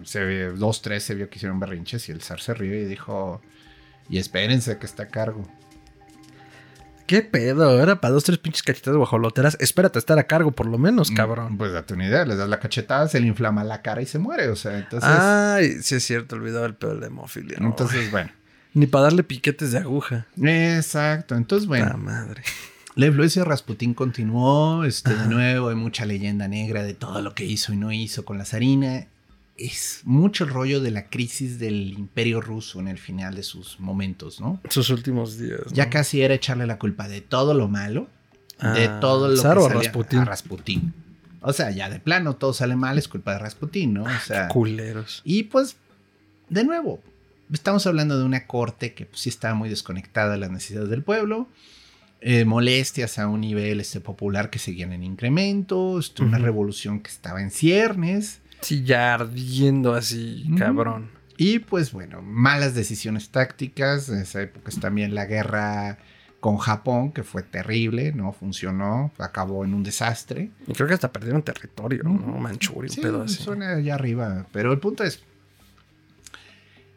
se 0.10 0.23
ve- 0.26 0.52
dos, 0.53 0.81
tres 0.81 1.03
se 1.03 1.14
vio 1.14 1.30
que 1.30 1.38
hicieron 1.38 1.60
berrinches 1.60 2.10
y 2.10 2.11
el 2.11 2.22
zar 2.22 2.40
se 2.41 2.56
rió 2.56 2.73
y 2.73 2.86
dijo, 2.86 3.41
y 4.10 4.18
espérense 4.18 4.80
que 4.80 4.88
está 4.88 5.03
a 5.03 5.07
cargo. 5.07 5.48
¿Qué 7.06 7.22
pedo? 7.22 7.81
Era 7.81 8.02
para 8.02 8.14
dos, 8.14 8.23
tres 8.23 8.38
pinches 8.38 8.61
cachetas 8.64 8.94
de 8.94 8.98
guajoloteras. 8.98 9.57
Espérate 9.60 9.98
a 9.98 10.02
estar 10.02 10.18
a 10.19 10.23
cargo, 10.26 10.52
por 10.52 10.65
lo 10.68 10.77
menos, 10.77 11.10
cabrón. 11.11 11.57
Pues 11.57 11.72
date 11.72 11.94
una 11.95 12.07
idea, 12.07 12.23
les 12.26 12.38
das 12.38 12.49
la 12.49 12.60
cachetada, 12.60 13.07
se 13.07 13.19
le 13.19 13.27
inflama 13.27 13.64
la 13.64 13.81
cara 13.81 14.02
y 14.02 14.06
se 14.06 14.19
muere, 14.19 14.48
o 14.49 14.56
sea, 14.56 14.77
entonces... 14.77 15.10
Ay, 15.11 15.81
sí 15.81 15.95
es 15.95 16.03
cierto, 16.03 16.36
olvidaba 16.36 16.65
el 16.68 16.76
pedo 16.76 16.94
de 16.95 17.02
la 17.02 17.07
hemofilia. 17.07 17.57
no, 17.60 17.68
entonces, 17.68 18.11
bueno. 18.11 18.31
Ni 18.76 18.86
para 18.86 19.06
darle 19.06 19.23
piquetes 19.23 19.72
de 19.72 19.80
aguja. 19.80 20.27
Exacto, 20.41 21.36
entonces, 21.36 21.68
bueno. 21.68 21.86
La 21.88 21.98
madre. 21.98 22.44
La 22.95 23.07
influencia 23.07 23.41
de 23.44 23.49
Rasputín 23.49 23.94
continuó, 23.95 24.84
este, 24.86 25.15
de 25.15 25.27
nuevo 25.27 25.69
hay 25.69 25.76
mucha 25.76 26.06
leyenda 26.06 26.48
negra 26.48 26.84
de 26.84 26.94
todo 26.94 27.22
lo 27.22 27.34
que 27.34 27.45
hizo 27.45 27.73
y 27.73 27.77
no 27.77 27.91
hizo 27.91 28.26
con 28.26 28.38
la 28.38 28.45
zarina. 28.45 29.07
Es 29.60 30.02
mucho 30.06 30.45
el 30.45 30.49
rollo 30.52 30.80
de 30.80 30.91
la 30.91 31.10
crisis 31.10 31.60
del 31.60 31.91
imperio 31.94 32.40
ruso 32.41 32.80
en 32.80 32.88
el 32.88 32.98
final 32.98 33.36
de 33.36 33.44
sus 33.44 33.80
momentos, 33.80 34.40
¿no? 34.40 34.61
Sus 34.69 34.90
últimos 34.90 35.38
días. 35.38 35.60
¿no? 35.68 35.73
Ya 35.73 35.90
casi 35.90 36.22
era 36.22 36.34
echarle 36.34 36.65
la 36.65 36.80
culpa 36.80 37.07
de 37.07 37.22
todo 37.22 37.53
lo 37.53 37.68
malo, 37.68 38.07
de 38.61 38.86
Ah, 38.88 38.99
todo 39.02 39.27
lo 39.27 39.36
¿Zar 39.38 39.57
que 39.57 39.64
o 39.64 39.68
salía 39.68 39.81
Rasputín? 39.84 40.19
a 40.19 40.26
Rasputín. 40.26 40.94
O 41.41 41.53
sea, 41.53 41.72
ya 41.72 41.90
de 41.90 41.99
plano 41.99 42.36
todo 42.36 42.53
sale 42.53 42.76
mal, 42.76 42.98
es 42.98 43.07
culpa 43.07 43.34
de 43.34 43.40
Rasputín, 43.40 43.94
¿no? 43.94 44.03
O 44.03 44.19
sea, 44.26 44.48
Culeros. 44.49 45.22
y 45.23 45.44
pues, 45.44 45.76
de 46.49 46.64
nuevo, 46.64 47.02
estamos 47.53 47.86
hablando 47.88 48.18
de 48.18 48.26
una 48.26 48.45
corte 48.48 48.94
que 48.94 49.06
pues, 49.06 49.22
sí 49.22 49.30
estaba 49.30 49.56
muy 49.56 49.69
desconectada 49.69 50.31
de 50.31 50.38
las 50.38 50.52
necesidades 50.52 50.90
del 50.90 51.03
pueblo. 51.03 51.48
eh, 52.22 52.44
molestias 52.44 53.18
a 53.19 53.27
un 53.30 53.40
nivel 53.40 53.80
este, 53.80 54.02
popular 54.02 54.49
que 54.49 54.60
seguían 54.60 54.91
en 54.91 55.03
incremento. 55.03 55.99
Una 56.19 56.38
revolución 56.38 56.99
que 56.99 57.10
estaba 57.10 57.41
en 57.41 57.49
ciernes. 57.52 58.40
Sí, 58.61 58.84
ya 58.84 59.14
ardiendo 59.14 59.94
así, 59.94 60.45
cabrón. 60.57 61.10
Y 61.38 61.60
pues 61.60 61.91
bueno, 61.94 62.22
malas 62.22 62.76
decisiones 62.76 63.30
tácticas. 63.30 64.10
En 64.10 64.19
esa 64.19 64.41
época 64.41 64.69
es 64.69 64.80
también 64.80 65.15
la 65.15 65.26
guerra 65.26 65.98
con 66.41 66.57
Japón, 66.57 67.11
que 67.11 67.23
fue 67.23 67.44
terrible, 67.44 68.11
no 68.14 68.31
funcionó, 68.34 69.11
acabó 69.18 69.64
en 69.65 69.73
un 69.73 69.84
desastre. 69.84 70.52
Y 70.68 70.73
creo 70.73 70.88
que 70.88 70.94
hasta 70.94 71.11
perdieron 71.11 71.41
territorio, 71.44 72.03
¿no? 72.03 72.11
Manchuria, 72.11 72.90
un 72.90 72.95
Sí, 72.95 73.02
pedo 73.02 73.23
así. 73.23 73.41
suena 73.41 73.76
allá 73.76 73.95
arriba. 73.95 74.45
Pero 74.52 74.72
el 74.73 74.80
punto 74.80 75.03
es. 75.03 75.22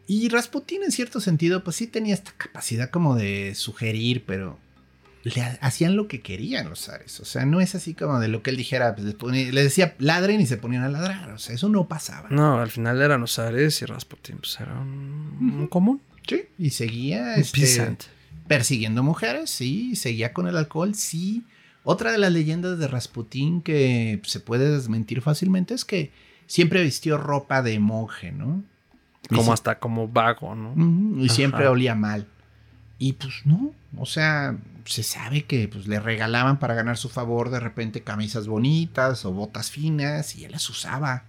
Y 0.07 0.27
Rasputín, 0.29 0.83
en 0.83 0.91
cierto 0.91 1.21
sentido, 1.21 1.63
pues 1.63 1.77
sí 1.77 1.87
tenía 1.87 2.13
esta 2.13 2.31
capacidad 2.33 2.89
como 2.89 3.15
de 3.15 3.55
sugerir, 3.55 4.23
pero 4.27 4.59
le 5.23 5.41
hacían 5.61 5.95
lo 5.95 6.07
que 6.07 6.21
querían 6.21 6.69
los 6.69 6.81
zares. 6.81 7.19
O 7.19 7.25
sea, 7.25 7.45
no 7.45 7.61
es 7.61 7.75
así 7.75 7.93
como 7.93 8.19
de 8.19 8.27
lo 8.27 8.43
que 8.43 8.49
él 8.49 8.57
dijera, 8.57 8.95
pues, 8.95 9.33
le, 9.33 9.63
decía 9.63 9.95
ladren 9.97 10.41
y 10.41 10.45
se 10.45 10.57
ponían 10.57 10.83
a 10.83 10.89
ladrar. 10.89 11.31
O 11.31 11.37
sea, 11.37 11.55
eso 11.55 11.69
no 11.69 11.87
pasaba. 11.87 12.27
No, 12.29 12.59
al 12.59 12.69
final 12.69 13.01
eran 13.01 13.21
los 13.21 13.35
zares 13.35 13.81
y 13.81 13.85
Rasputin 13.85 14.37
pues 14.37 14.59
era 14.59 14.73
un, 14.73 15.67
común. 15.69 16.01
Sí, 16.27 16.43
y 16.57 16.71
seguía 16.71 17.35
este, 17.35 17.97
persiguiendo 18.47 19.03
mujeres, 19.03 19.49
sí, 19.49 19.95
seguía 19.95 20.33
con 20.33 20.47
el 20.47 20.57
alcohol, 20.57 20.93
sí. 20.95 21.43
Otra 21.83 22.11
de 22.11 22.17
las 22.17 22.31
leyendas 22.31 22.77
de 22.77 22.87
Rasputin 22.87 23.61
que 23.61 24.21
se 24.23 24.39
puede 24.39 24.71
desmentir 24.71 25.21
fácilmente 25.21 25.73
es 25.73 25.83
que 25.83 26.11
siempre 26.47 26.81
vistió 26.83 27.17
ropa 27.17 27.61
de 27.61 27.79
monje, 27.79 28.31
¿no? 28.31 28.63
Como 29.29 29.53
hasta 29.53 29.79
como 29.79 30.07
vago, 30.07 30.53
¿no? 30.53 31.21
y 31.21 31.29
siempre 31.29 31.67
olía 31.67 31.95
mal. 31.95 32.27
Y 32.99 33.13
pues 33.13 33.45
no, 33.45 33.73
o 33.97 34.05
sea, 34.05 34.57
se 34.85 35.03
sabe 35.03 35.43
que 35.43 35.67
pues, 35.67 35.87
le 35.87 35.99
regalaban 35.99 36.59
para 36.59 36.73
ganar 36.73 36.97
su 36.97 37.09
favor 37.09 37.49
de 37.49 37.59
repente 37.59 38.01
camisas 38.01 38.47
bonitas 38.47 39.25
o 39.25 39.31
botas 39.31 39.71
finas 39.71 40.35
y 40.35 40.45
él 40.45 40.51
las 40.51 40.69
usaba. 40.69 41.25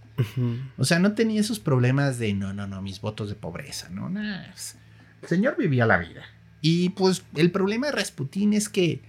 O 0.79 0.85
sea, 0.85 1.01
no 1.01 1.15
tenía 1.15 1.41
esos 1.41 1.59
problemas 1.59 2.19
de 2.19 2.35
no, 2.35 2.53
no, 2.53 2.69
no, 2.69 2.81
mis 2.83 3.01
votos 3.01 3.29
de 3.29 3.35
pobreza, 3.35 3.89
¿no? 3.89 4.09
Pues, 4.53 4.77
el 5.23 5.29
señor 5.29 5.57
vivía 5.59 5.87
la 5.87 5.99
vida. 5.99 6.23
Y 6.61 6.91
pues 6.91 7.25
el 7.35 7.51
problema 7.51 7.87
de 7.87 7.93
Rasputín 7.93 8.55
es 8.55 8.69
que 8.69 9.03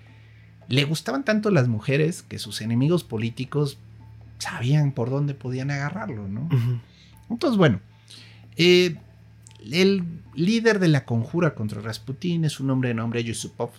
le 0.67 0.83
gustaban 0.83 1.23
tanto 1.23 1.51
las 1.51 1.67
mujeres 1.67 2.23
que 2.23 2.39
sus 2.39 2.61
enemigos 2.61 3.03
políticos 3.03 3.77
sabían 4.39 4.91
por 4.91 5.09
dónde 5.09 5.35
podían 5.35 5.71
agarrarlo, 5.71 6.27
¿no? 6.27 6.49
Entonces, 7.29 7.57
bueno, 7.57 7.79
eh, 8.57 8.97
el 9.71 10.03
líder 10.33 10.79
de 10.79 10.87
la 10.87 11.05
conjura 11.05 11.55
contra 11.55 11.81
Rasputín 11.81 12.45
es 12.45 12.59
un 12.59 12.69
hombre 12.69 12.89
de 12.89 12.95
nombre 12.95 13.23
Yusupov, 13.23 13.71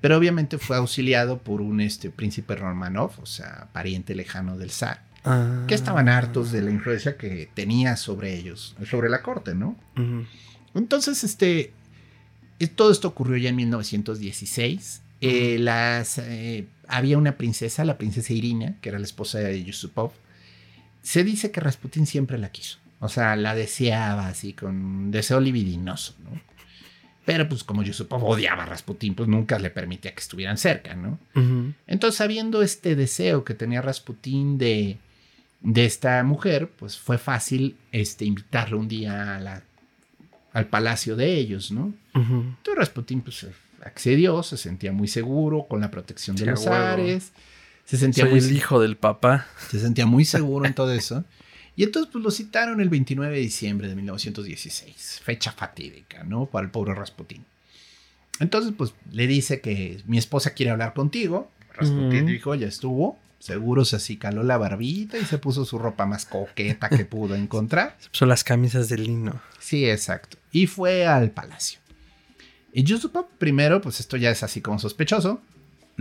pero 0.00 0.16
obviamente 0.16 0.58
fue 0.58 0.76
auxiliado 0.76 1.38
por 1.38 1.60
un 1.60 1.80
este, 1.80 2.10
príncipe 2.10 2.56
Romanov, 2.56 3.12
o 3.20 3.26
sea, 3.26 3.68
pariente 3.72 4.14
lejano 4.14 4.58
del 4.58 4.70
zar, 4.70 5.04
ah. 5.24 5.64
que 5.68 5.74
estaban 5.74 6.08
hartos 6.08 6.50
de 6.50 6.62
la 6.62 6.70
influencia 6.70 7.16
que 7.16 7.48
tenía 7.54 7.96
sobre 7.96 8.34
ellos, 8.34 8.76
sobre 8.90 9.08
la 9.08 9.22
corte, 9.22 9.54
¿no? 9.54 9.76
Entonces, 10.74 11.22
este, 11.24 11.72
eh, 12.58 12.66
todo 12.66 12.90
esto 12.90 13.08
ocurrió 13.08 13.36
ya 13.36 13.50
en 13.50 13.56
1916. 13.56 15.02
Eh, 15.20 15.58
las, 15.60 16.18
eh, 16.18 16.66
había 16.88 17.16
una 17.16 17.36
princesa, 17.36 17.84
la 17.84 17.96
princesa 17.96 18.32
Irina, 18.32 18.76
que 18.80 18.88
era 18.88 18.98
la 18.98 19.04
esposa 19.04 19.38
de 19.38 19.62
Yusupov. 19.62 20.10
Se 21.02 21.22
dice 21.22 21.50
que 21.50 21.60
Rasputín 21.60 22.06
siempre 22.06 22.38
la 22.38 22.50
quiso. 22.50 22.78
O 23.02 23.08
sea, 23.08 23.34
la 23.34 23.56
deseaba 23.56 24.28
así, 24.28 24.52
con 24.52 24.76
un 24.76 25.10
deseo 25.10 25.40
libidinoso, 25.40 26.14
¿no? 26.22 26.40
Pero 27.24 27.48
pues 27.48 27.64
como 27.64 27.82
Yusupov 27.82 28.24
odiaba 28.24 28.62
a 28.62 28.66
Rasputín, 28.66 29.16
pues 29.16 29.28
nunca 29.28 29.58
le 29.58 29.70
permitía 29.70 30.14
que 30.14 30.20
estuvieran 30.20 30.56
cerca, 30.56 30.94
¿no? 30.94 31.18
Entonces, 31.88 32.16
sabiendo 32.16 32.62
este 32.62 32.94
deseo 32.94 33.42
que 33.42 33.54
tenía 33.54 33.82
Rasputín 33.82 34.56
de, 34.56 34.98
de 35.62 35.84
esta 35.84 36.22
mujer, 36.22 36.68
pues 36.68 36.96
fue 36.96 37.18
fácil 37.18 37.76
este, 37.90 38.24
invitarlo 38.24 38.78
un 38.78 38.86
día 38.86 39.36
a 39.36 39.40
la, 39.40 39.64
al 40.52 40.66
palacio 40.68 41.16
de 41.16 41.34
ellos, 41.34 41.72
¿no? 41.72 41.92
Entonces 42.14 42.76
Rasputín 42.76 43.20
pues 43.20 43.48
accedió, 43.84 44.44
se 44.44 44.56
sentía 44.56 44.92
muy 44.92 45.08
seguro 45.08 45.66
con 45.68 45.80
la 45.80 45.90
protección 45.90 46.36
de 46.36 46.46
los 46.46 46.68
ares. 46.68 47.32
Se 47.84 47.96
sentía 47.96 48.26
muy 48.26 48.38
el 48.38 48.52
hijo 48.52 48.80
del 48.80 48.96
papá. 48.96 49.48
Se 49.70 49.80
sentía 49.80 50.06
muy 50.06 50.24
seguro 50.24 50.66
en 50.66 50.74
todo 50.74 50.92
eso. 50.92 51.24
Y 51.76 51.84
entonces 51.84 52.10
pues 52.12 52.22
lo 52.22 52.30
citaron 52.30 52.80
el 52.80 52.88
29 52.88 53.34
de 53.34 53.40
diciembre 53.40 53.88
de 53.88 53.94
1916, 53.94 55.20
fecha 55.22 55.52
fatídica, 55.52 56.22
¿no? 56.24 56.46
Para 56.46 56.66
el 56.66 56.70
pobre 56.70 56.94
Rasputín. 56.94 57.44
Entonces 58.40 58.72
pues 58.76 58.92
le 59.10 59.26
dice 59.26 59.60
que 59.60 60.02
mi 60.06 60.18
esposa 60.18 60.50
quiere 60.50 60.72
hablar 60.72 60.94
contigo. 60.94 61.50
Rasputín 61.74 62.26
dijo, 62.26 62.54
ya 62.54 62.66
estuvo. 62.66 63.18
Seguro 63.38 63.84
se 63.84 63.96
acicaló 63.96 64.44
la 64.44 64.56
barbita 64.56 65.18
y 65.18 65.24
se 65.24 65.36
puso 65.36 65.64
su 65.64 65.76
ropa 65.76 66.06
más 66.06 66.26
coqueta 66.26 66.88
que 66.88 67.04
pudo 67.04 67.34
encontrar. 67.34 67.96
Se 68.00 68.08
puso 68.10 68.24
las 68.24 68.44
camisas 68.44 68.88
de 68.88 68.98
lino. 68.98 69.42
Sí, 69.58 69.90
exacto. 69.90 70.38
Y 70.52 70.68
fue 70.68 71.06
al 71.06 71.32
palacio. 71.32 71.80
Y 72.72 72.84
Yusupov 72.84 73.26
primero, 73.38 73.80
pues 73.80 73.98
esto 73.98 74.16
ya 74.16 74.30
es 74.30 74.44
así 74.44 74.60
como 74.60 74.78
sospechoso, 74.78 75.42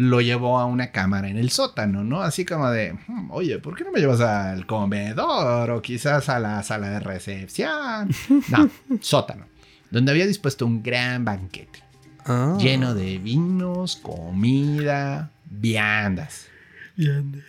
lo 0.01 0.19
llevó 0.19 0.57
a 0.57 0.65
una 0.65 0.91
cámara 0.91 1.29
en 1.29 1.37
el 1.37 1.51
sótano, 1.51 2.03
¿no? 2.03 2.21
Así 2.21 2.43
como 2.43 2.71
de, 2.71 2.93
hmm, 2.93 3.29
oye, 3.29 3.59
¿por 3.59 3.75
qué 3.75 3.83
no 3.83 3.91
me 3.91 3.99
llevas 3.99 4.19
al 4.21 4.65
comedor 4.65 5.69
o 5.69 5.81
quizás 5.81 6.27
a 6.27 6.39
la 6.39 6.63
sala 6.63 6.89
de 6.89 6.99
recepción? 6.99 8.09
No, 8.49 8.69
sótano, 9.01 9.45
donde 9.91 10.11
había 10.11 10.25
dispuesto 10.25 10.65
un 10.65 10.81
gran 10.81 11.23
banquete, 11.23 11.83
ah. 12.25 12.57
lleno 12.59 12.95
de 12.95 13.19
vinos, 13.19 13.95
comida, 13.97 15.29
viandas. 15.45 16.47
Viandas. 16.95 17.43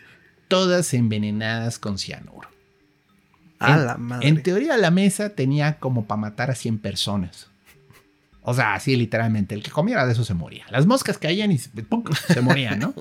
Todas 0.48 0.92
envenenadas 0.92 1.78
con 1.78 1.98
cianuro. 1.98 2.50
A 3.60 3.78
la 3.78 3.96
madre. 3.96 4.28
En 4.28 4.42
teoría 4.42 4.76
la 4.76 4.90
mesa 4.90 5.30
tenía 5.30 5.78
como 5.78 6.04
para 6.04 6.20
matar 6.20 6.50
a 6.50 6.54
100 6.54 6.80
personas. 6.80 7.48
O 8.44 8.54
sea, 8.54 8.74
así 8.74 8.96
literalmente, 8.96 9.54
el 9.54 9.62
que 9.62 9.70
comiera 9.70 10.04
de 10.04 10.12
eso 10.12 10.24
se 10.24 10.34
moría. 10.34 10.66
Las 10.70 10.86
moscas 10.86 11.18
caían 11.18 11.52
y 11.52 11.58
se 11.58 11.70
morían, 12.42 12.78
¿no? 12.78 12.94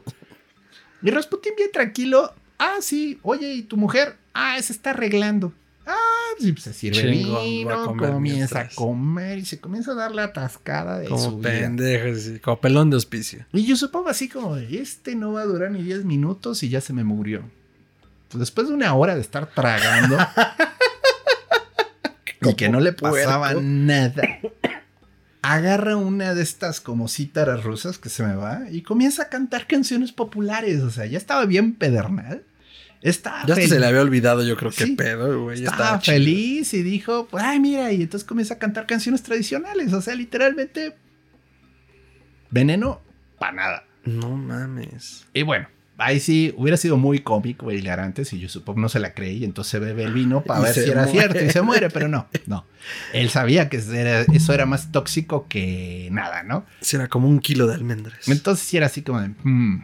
y 1.01 1.09
Rasputin 1.09 1.53
bien 1.57 1.71
tranquilo. 1.71 2.33
Ah, 2.59 2.77
sí, 2.81 3.19
oye, 3.23 3.53
¿y 3.53 3.63
tu 3.63 3.75
mujer? 3.75 4.17
Ah, 4.33 4.61
se 4.61 4.71
está 4.71 4.91
arreglando. 4.91 5.51
Ah, 5.87 5.97
sí, 6.39 6.51
pues 6.51 6.63
se 6.65 6.73
sirve 6.73 7.09
vino, 7.09 7.97
comienza 7.97 8.61
a 8.61 8.69
comer 8.69 9.39
y 9.39 9.45
se 9.45 9.59
comienza 9.59 9.93
a 9.93 9.95
dar 9.95 10.11
la 10.11 10.25
atascada 10.25 10.99
de 10.99 11.07
como 11.07 11.19
su 11.19 11.41
pendejo, 11.41 12.15
sí, 12.15 12.39
como 12.39 12.61
pelón 12.61 12.91
de 12.91 12.97
hospicio. 12.97 13.45
Y 13.51 13.65
yo 13.65 13.75
supongo 13.75 14.09
así 14.09 14.29
como, 14.29 14.57
este 14.57 15.15
no 15.15 15.33
va 15.33 15.41
a 15.41 15.45
durar 15.45 15.71
ni 15.71 15.81
10 15.81 16.05
minutos 16.05 16.61
y 16.61 16.69
ya 16.69 16.81
se 16.81 16.93
me 16.93 17.03
murió. 17.03 17.43
Pues 18.29 18.39
después 18.39 18.67
de 18.67 18.75
una 18.75 18.93
hora 18.93 19.15
de 19.15 19.21
estar 19.21 19.47
tragando 19.47 20.17
y 22.43 22.53
que 22.53 22.69
no 22.69 22.79
le 22.79 22.93
pasaba 22.93 23.55
nada 23.55 24.21
agarra 25.41 25.95
una 25.95 26.33
de 26.33 26.43
estas 26.43 26.81
como 26.81 27.07
cítaras 27.07 27.63
rusas 27.63 27.97
que 27.97 28.09
se 28.09 28.23
me 28.23 28.35
va 28.35 28.61
y 28.69 28.83
comienza 28.83 29.23
a 29.23 29.29
cantar 29.29 29.67
canciones 29.67 30.11
populares. 30.11 30.81
O 30.81 30.89
sea, 30.89 31.05
ya 31.05 31.17
estaba 31.17 31.45
bien 31.45 31.73
pedernal. 31.75 32.43
Estaba 33.01 33.47
ya 33.47 33.55
se 33.55 33.79
le 33.79 33.85
había 33.87 34.01
olvidado, 34.01 34.43
yo 34.43 34.55
creo 34.55 34.69
que 34.71 34.85
pedo, 34.87 35.43
güey. 35.43 35.63
Estaba, 35.63 35.99
feliz 35.99 36.71
y 36.75 36.83
dijo, 36.83 37.27
pues, 37.31 37.43
ay, 37.43 37.59
mira, 37.59 37.91
y 37.91 38.03
entonces 38.03 38.27
comienza 38.27 38.55
a 38.55 38.59
cantar 38.59 38.85
canciones 38.85 39.23
tradicionales. 39.23 39.91
O 39.93 40.01
sea, 40.01 40.13
literalmente, 40.13 40.95
veneno 42.51 43.01
para 43.39 43.53
nada. 43.53 43.83
No 44.05 44.35
mames. 44.35 45.25
Y 45.33 45.41
bueno, 45.41 45.67
ahí 46.01 46.19
sí 46.19 46.53
hubiera 46.57 46.77
sido 46.77 46.97
muy 46.97 47.19
cómico 47.19 47.71
y 47.71 47.75
hilarante 47.75 48.25
si 48.25 48.39
Yusupov 48.39 48.77
no 48.77 48.89
se 48.89 48.99
la 48.99 49.13
creí 49.13 49.37
y 49.37 49.45
entonces 49.45 49.79
bebe 49.79 50.03
el 50.03 50.13
vino 50.13 50.43
para 50.43 50.61
ver 50.61 50.73
si 50.73 50.89
era 50.89 51.05
cierto 51.05 51.43
y 51.43 51.49
se 51.49 51.61
muere, 51.61 51.89
pero 51.89 52.07
no, 52.07 52.27
no. 52.47 52.65
Él 53.13 53.29
sabía 53.29 53.69
que 53.69 53.77
eso 53.77 54.53
era 54.53 54.65
más 54.65 54.91
tóxico 54.91 55.47
que 55.47 56.09
nada, 56.11 56.43
¿no? 56.43 56.65
Si 56.81 56.95
era 56.95 57.07
como 57.07 57.27
un 57.27 57.39
kilo 57.39 57.67
de 57.67 57.75
almendras. 57.75 58.27
Entonces 58.27 58.67
sí 58.67 58.77
era 58.77 58.87
así 58.87 59.03
como 59.03 59.21
de... 59.21 59.29
Hmm". 59.43 59.83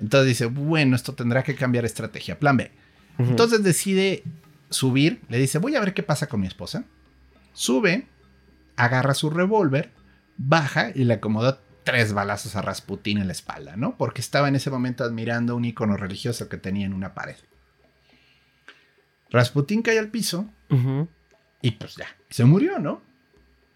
Entonces 0.00 0.26
dice, 0.26 0.46
bueno, 0.46 0.96
esto 0.96 1.14
tendrá 1.14 1.44
que 1.44 1.54
cambiar 1.54 1.84
estrategia. 1.84 2.38
Plan 2.38 2.56
B. 2.56 2.70
Entonces 3.18 3.62
decide 3.62 4.24
subir, 4.70 5.20
le 5.28 5.38
dice, 5.38 5.58
voy 5.58 5.76
a 5.76 5.80
ver 5.80 5.92
qué 5.92 6.02
pasa 6.02 6.28
con 6.28 6.40
mi 6.40 6.46
esposa. 6.46 6.84
Sube, 7.52 8.06
agarra 8.76 9.14
su 9.14 9.28
revólver, 9.28 9.90
baja 10.38 10.90
y 10.94 11.04
le 11.04 11.14
acomoda 11.14 11.60
tres 11.84 12.12
balazos 12.12 12.56
a 12.56 12.62
Rasputín 12.62 13.18
en 13.18 13.26
la 13.26 13.32
espalda, 13.32 13.76
¿no? 13.76 13.96
Porque 13.96 14.20
estaba 14.20 14.48
en 14.48 14.56
ese 14.56 14.70
momento 14.70 15.04
admirando 15.04 15.56
un 15.56 15.64
icono 15.64 15.96
religioso 15.96 16.48
que 16.48 16.56
tenía 16.56 16.86
en 16.86 16.92
una 16.92 17.14
pared. 17.14 17.36
Rasputín 19.30 19.82
cae 19.82 19.98
al 19.98 20.08
piso 20.08 20.48
y 21.62 21.70
pues 21.72 21.96
ya, 21.96 22.06
se 22.28 22.44
murió, 22.44 22.78
¿no? 22.78 23.02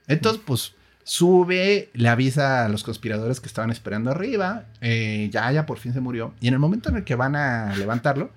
Entonces, 0.06 0.42
pues 0.44 0.74
sube, 1.02 1.90
le 1.94 2.08
avisa 2.08 2.64
a 2.64 2.68
los 2.68 2.82
conspiradores 2.82 3.40
que 3.40 3.46
estaban 3.46 3.70
esperando 3.70 4.10
arriba, 4.10 4.64
eh, 4.80 5.28
ya, 5.32 5.50
ya 5.52 5.64
por 5.64 5.78
fin 5.78 5.92
se 5.92 6.00
murió. 6.00 6.34
Y 6.40 6.48
en 6.48 6.54
el 6.54 6.60
momento 6.60 6.90
en 6.90 6.96
el 6.96 7.04
que 7.04 7.14
van 7.14 7.36
a 7.36 7.74
levantarlo, 7.76 8.32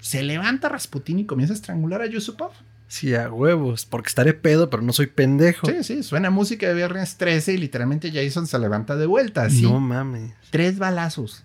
se 0.00 0.22
levanta 0.22 0.68
Rasputín 0.68 1.18
y 1.18 1.26
comienza 1.26 1.54
a 1.54 1.56
estrangular 1.56 2.02
a 2.02 2.06
Yusupov. 2.06 2.52
Sí, 2.86 3.14
a 3.14 3.30
huevos, 3.30 3.86
porque 3.86 4.08
estaré 4.08 4.34
pedo, 4.34 4.70
pero 4.70 4.82
no 4.82 4.92
soy 4.92 5.06
pendejo. 5.06 5.66
Sí, 5.66 5.82
sí, 5.82 6.02
suena 6.02 6.30
música 6.30 6.68
de 6.68 6.74
viernes 6.74 7.16
13 7.16 7.54
y 7.54 7.58
literalmente 7.58 8.12
Jason 8.12 8.46
se 8.46 8.58
levanta 8.58 8.96
de 8.96 9.06
vuelta. 9.06 9.48
¿sí? 9.50 9.62
No 9.62 9.80
mames. 9.80 10.32
Tres 10.50 10.78
balazos. 10.78 11.44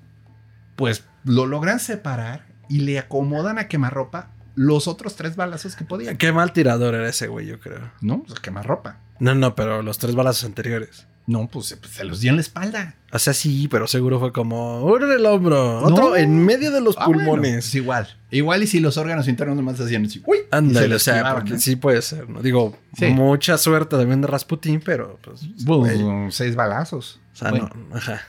Pues 0.75 1.05
lo 1.23 1.45
logran 1.45 1.79
separar 1.79 2.45
y 2.69 2.81
le 2.81 2.99
acomodan 2.99 3.57
a 3.57 3.67
quemarropa 3.67 4.31
los 4.55 4.87
otros 4.87 5.15
tres 5.15 5.35
balazos 5.35 5.75
que 5.75 5.85
podían. 5.85 6.17
Qué 6.17 6.31
mal 6.31 6.53
tirador 6.53 6.93
era 6.93 7.09
ese 7.09 7.27
güey, 7.27 7.47
yo 7.47 7.59
creo. 7.59 7.91
No, 8.01 8.23
pues 8.23 8.39
quemarropa. 8.39 8.99
No, 9.19 9.33
no, 9.35 9.55
pero 9.55 9.81
los 9.81 9.97
tres 9.97 10.15
balazos 10.15 10.43
anteriores. 10.45 11.07
No, 11.29 11.47
pues, 11.47 11.77
pues, 11.79 11.93
se 11.93 12.05
los 12.05 12.21
dio 12.21 12.31
en 12.31 12.37
la 12.37 12.41
espalda. 12.41 12.95
O 13.11 13.19
sea, 13.19 13.35
sí, 13.35 13.67
pero 13.67 13.85
seguro 13.85 14.19
fue 14.19 14.33
como 14.33 14.83
uno 14.83 15.05
en 15.05 15.11
el 15.11 15.25
hombro, 15.27 15.83
otro 15.83 16.15
en 16.15 16.43
medio 16.43 16.71
de 16.71 16.81
los 16.81 16.95
ah, 16.97 17.05
pulmones. 17.05 17.67
Es 17.67 17.75
igual. 17.75 18.07
Igual 18.31 18.63
y 18.63 18.67
si 18.67 18.79
los 18.79 18.97
órganos 18.97 19.27
internos 19.27 19.55
nomás 19.55 19.79
hacían 19.79 20.05
así, 20.05 20.23
uy, 20.25 20.39
ándale, 20.49 20.95
o 20.95 20.97
sea, 20.97 21.35
porque 21.35 21.59
sí 21.59 21.75
puede 21.75 22.01
ser, 22.01 22.27
¿no? 22.27 22.41
Digo, 22.41 22.75
mucha 23.11 23.59
suerte 23.59 23.95
también 23.95 24.21
de 24.21 24.27
Rasputín, 24.27 24.81
pero 24.83 25.19
pues. 25.21 25.41
pues 25.67 26.01
seis 26.33 26.55
balazos. 26.55 27.19
O 27.33 27.35
sea, 27.35 27.51
no, 27.51 27.69
ajá. 27.93 28.23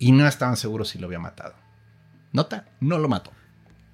y 0.00 0.10
no 0.10 0.26
estaban 0.26 0.56
seguros 0.56 0.88
si 0.88 0.98
lo 0.98 1.06
había 1.06 1.20
matado. 1.20 1.54
Nota, 2.32 2.66
no 2.80 2.98
lo 2.98 3.06
mató. 3.08 3.30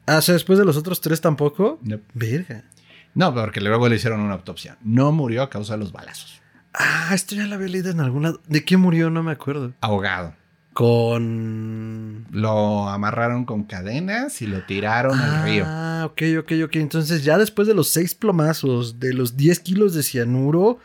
Ah, 0.07 0.17
o 0.17 0.23
sea, 0.23 0.33
después 0.33 0.59
de 0.59 0.65
los 0.65 0.79
otros 0.79 1.03
tres 1.03 1.21
tampoco. 1.21 1.79
No. 1.83 2.01
Verga. 2.15 2.65
No, 3.13 3.35
porque 3.35 3.61
luego 3.61 3.91
le 3.91 3.97
hicieron 3.97 4.21
una 4.21 4.33
autopsia. 4.33 4.79
No 4.83 5.13
murió 5.13 5.43
a 5.43 5.51
causa 5.51 5.75
de 5.75 5.81
los 5.81 5.93
balazos. 5.93 6.41
Ah, 6.79 7.11
esto 7.15 7.35
ya 7.35 7.47
lo 7.47 7.55
había 7.55 7.69
leído 7.69 7.91
en 7.91 8.01
algún 8.01 8.25
lado. 8.25 8.41
¿De 8.47 8.65
qué 8.65 8.77
murió? 8.77 9.09
No 9.09 9.23
me 9.23 9.33
acuerdo. 9.33 9.73
Ahogado. 9.81 10.35
Con. 10.75 12.27
Lo 12.31 12.89
amarraron 12.89 13.47
con 13.47 13.65
cadenas 13.65 14.43
y 14.43 14.47
lo 14.47 14.63
tiraron 14.65 15.19
al 15.19 15.43
río. 15.45 15.65
Ah, 15.67 16.03
ok, 16.05 16.23
ok, 16.41 16.53
ok. 16.65 16.77
Entonces, 16.77 17.25
ya 17.25 17.39
después 17.39 17.67
de 17.67 17.75
los 17.75 17.89
seis 17.89 18.15
plomazos, 18.15 19.01
de 19.01 19.15
los 19.15 19.39
10 19.39 19.61
kilos 19.61 19.95
de 19.95 20.03
cianuro 20.03 20.79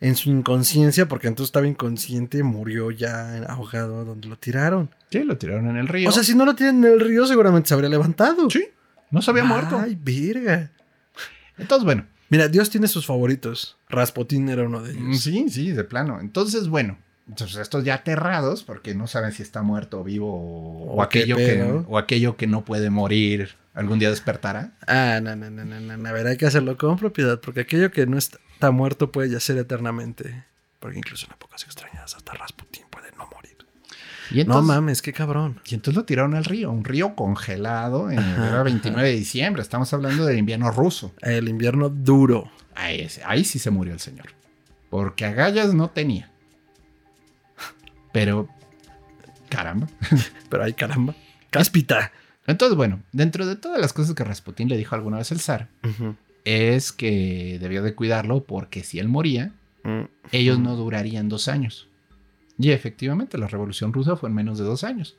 en 0.00 0.16
su 0.16 0.30
inconsciencia, 0.30 1.08
porque 1.08 1.28
entonces 1.28 1.48
estaba 1.48 1.66
inconsciente, 1.66 2.42
murió 2.42 2.90
ya 2.90 3.36
ahogado 3.48 4.06
donde 4.06 4.28
lo 4.28 4.36
tiraron. 4.38 4.88
Sí, 5.10 5.22
lo 5.24 5.36
tiraron 5.36 5.68
en 5.68 5.76
el 5.76 5.88
río. 5.88 6.08
O 6.08 6.12
sea, 6.12 6.24
si 6.24 6.34
no 6.34 6.46
lo 6.46 6.54
tienen 6.54 6.82
en 6.84 6.92
el 6.94 7.00
río, 7.00 7.26
seguramente 7.26 7.68
se 7.68 7.74
habría 7.74 7.90
levantado. 7.90 8.48
sí, 8.48 8.66
no 9.10 9.20
se 9.20 9.30
había 9.30 9.44
muerto. 9.44 9.78
Ay, 9.78 9.98
verga. 10.00 10.70
Entonces, 11.58 11.84
bueno. 11.84 12.06
Mira, 12.28 12.48
Dios 12.48 12.70
tiene 12.70 12.88
sus 12.88 13.06
favoritos. 13.06 13.76
Rasputín 13.88 14.48
era 14.48 14.62
uno 14.64 14.82
de 14.82 14.92
ellos. 14.92 15.20
Sí, 15.20 15.48
sí, 15.50 15.72
de 15.72 15.84
plano. 15.84 16.20
Entonces, 16.20 16.68
bueno. 16.68 16.98
Entonces, 17.28 17.56
estos 17.56 17.84
ya 17.84 17.94
aterrados, 17.94 18.64
porque 18.64 18.94
no 18.94 19.06
saben 19.06 19.32
si 19.32 19.42
está 19.42 19.62
muerto 19.62 20.00
o 20.00 20.04
vivo 20.04 20.28
o, 20.28 20.96
O 20.96 21.02
aquello, 21.02 21.36
que, 21.36 21.62
o 21.86 21.96
aquello 21.96 22.36
que 22.36 22.46
no 22.46 22.66
puede 22.66 22.90
morir 22.90 23.56
algún 23.72 23.98
día 23.98 24.10
despertará. 24.10 24.72
Ah, 24.86 25.20
no, 25.22 25.34
no, 25.34 25.50
no, 25.50 25.64
no, 25.64 25.80
no, 25.80 25.96
no. 25.96 26.08
A 26.08 26.12
ver, 26.12 26.26
hay 26.26 26.36
que 26.36 26.46
hacerlo 26.46 26.76
con 26.76 26.98
propiedad, 26.98 27.40
porque 27.40 27.60
aquello 27.60 27.90
que 27.90 28.06
no 28.06 28.18
está, 28.18 28.38
muerto 28.70 29.10
puede 29.12 29.30
yacer 29.30 29.56
eternamente. 29.58 30.44
Porque 30.80 30.98
incluso 30.98 31.26
en 31.26 31.32
épocas 31.32 31.64
extrañas 31.64 32.14
hasta 32.14 32.34
Rasputín. 32.34 32.83
Y 34.34 34.40
entonces, 34.40 34.66
no 34.66 34.74
mames, 34.74 35.00
qué 35.02 35.12
cabrón. 35.12 35.60
y 35.66 35.74
entonces 35.74 35.96
lo 35.96 36.04
tiraron 36.04 36.34
al 36.34 36.44
río, 36.44 36.70
un 36.70 36.84
río 36.84 37.14
congelado 37.14 38.10
en 38.10 38.18
Ajá, 38.18 38.48
era 38.48 38.62
29 38.62 39.08
de 39.08 39.14
diciembre. 39.16 39.62
Estamos 39.62 39.92
hablando 39.92 40.24
del 40.26 40.38
invierno 40.38 40.70
ruso. 40.70 41.12
El 41.22 41.48
invierno 41.48 41.88
duro. 41.88 42.50
Ahí, 42.74 43.08
sí 43.44 43.58
se 43.58 43.70
murió 43.70 43.92
el 43.94 44.00
señor. 44.00 44.26
Porque 44.90 45.24
agallas 45.24 45.72
no 45.74 45.88
tenía. 45.90 46.30
Pero, 48.12 48.48
caramba. 49.48 49.86
Pero 50.48 50.64
ay, 50.64 50.72
caramba. 50.72 51.14
Cáspita. 51.50 52.12
Entonces, 52.46 52.76
bueno, 52.76 53.00
dentro 53.12 53.46
de 53.46 53.56
todas 53.56 53.80
las 53.80 53.92
cosas 53.92 54.14
que 54.14 54.24
Rasputín 54.24 54.68
le 54.68 54.76
dijo 54.76 54.94
alguna 54.94 55.18
vez 55.18 55.32
al 55.32 55.40
zar, 55.40 55.68
es 56.44 56.92
que 56.92 57.58
debía 57.60 57.80
de 57.82 57.94
cuidarlo 57.94 58.44
porque 58.44 58.82
si 58.82 58.98
él 58.98 59.08
moría, 59.08 59.52
Mm. 59.86 60.04
ellos 60.32 60.58
no 60.58 60.76
durarían 60.76 61.28
dos 61.28 61.46
años. 61.46 61.88
Y 62.58 62.70
efectivamente, 62.70 63.36
la 63.38 63.48
revolución 63.48 63.92
rusa 63.92 64.16
fue 64.16 64.28
en 64.28 64.34
menos 64.34 64.58
de 64.58 64.64
dos 64.64 64.84
años. 64.84 65.16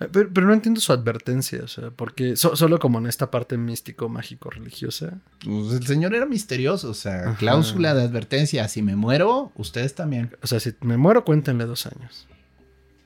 Eh, 0.00 0.08
Pero, 0.10 0.30
pero 0.32 0.46
no 0.46 0.52
entiendo 0.54 0.80
su 0.80 0.92
advertencia, 0.92 1.60
o 1.62 1.68
sea, 1.68 1.90
porque 1.90 2.36
so- 2.36 2.56
solo 2.56 2.78
como 2.80 2.98
en 2.98 3.06
esta 3.06 3.30
parte 3.30 3.56
místico, 3.56 4.08
mágico, 4.08 4.50
religiosa. 4.50 5.20
Pues 5.44 5.72
el 5.72 5.86
señor 5.86 6.14
era 6.14 6.26
misterioso, 6.26 6.90
o 6.90 6.94
sea, 6.94 7.28
Ajá. 7.30 7.36
cláusula 7.36 7.94
de 7.94 8.02
advertencia, 8.02 8.66
si 8.68 8.82
me 8.82 8.96
muero, 8.96 9.52
ustedes 9.56 9.94
también. 9.94 10.36
O 10.42 10.46
sea, 10.48 10.58
si 10.60 10.74
me 10.80 10.96
muero, 10.96 11.24
cuéntenle 11.24 11.64
dos 11.66 11.86
años. 11.86 12.26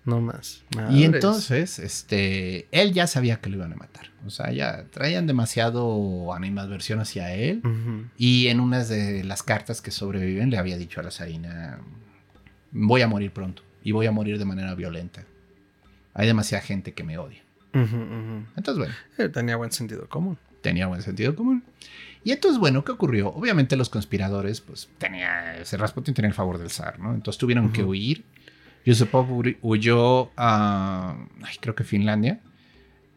No 0.06 0.22
más. 0.22 0.62
Y 0.90 1.04
entonces, 1.04 1.78
este, 1.78 2.66
él 2.72 2.94
ya 2.94 3.06
sabía 3.06 3.40
que 3.42 3.50
lo 3.50 3.56
iban 3.56 3.74
a 3.74 3.76
matar. 3.76 4.10
O 4.26 4.30
sea, 4.30 4.50
ya 4.52 4.84
traían 4.90 5.26
demasiado 5.26 6.32
animadversión 6.32 7.00
hacia 7.00 7.34
él. 7.34 7.60
Y 8.16 8.46
en 8.46 8.60
unas 8.60 8.88
de 8.88 9.22
las 9.24 9.42
cartas 9.42 9.82
que 9.82 9.90
sobreviven 9.90 10.48
le 10.48 10.56
había 10.56 10.78
dicho 10.78 11.00
a 11.00 11.02
la 11.02 11.10
zarina, 11.10 11.80
voy 12.72 13.02
a 13.02 13.08
morir 13.08 13.30
pronto 13.32 13.62
y 13.82 13.92
voy 13.92 14.06
a 14.06 14.12
morir 14.12 14.38
de 14.38 14.44
manera 14.44 14.74
violenta. 14.74 15.24
Hay 16.14 16.26
demasiada 16.26 16.62
gente 16.64 16.92
que 16.94 17.04
me 17.04 17.18
odia. 17.18 17.42
Entonces, 17.72 18.78
bueno, 18.78 18.94
Eh, 19.18 19.28
tenía 19.28 19.56
buen 19.56 19.70
sentido 19.72 20.08
común. 20.08 20.36
tenía 20.62 20.86
buen 20.88 21.02
sentido 21.02 21.34
común. 21.36 21.62
Y 22.24 22.32
entonces, 22.32 22.58
bueno, 22.58 22.84
¿qué 22.84 22.90
ocurrió? 22.92 23.28
Obviamente 23.28 23.76
los 23.76 23.88
conspiradores, 23.90 24.60
pues 24.60 24.88
tenía, 24.98 25.56
ese 25.58 25.76
Rasputin 25.76 26.14
tenía 26.14 26.28
el 26.28 26.34
favor 26.34 26.58
del 26.58 26.70
zar, 26.70 26.98
¿no? 26.98 27.14
Entonces 27.14 27.38
tuvieron 27.38 27.72
que 27.72 27.84
huir. 27.84 28.24
Yusupov 28.84 29.30
hu- 29.30 29.56
huyó 29.62 30.30
a, 30.36 31.16
ay, 31.42 31.56
creo 31.60 31.74
que 31.76 31.84
Finlandia. 31.84 32.40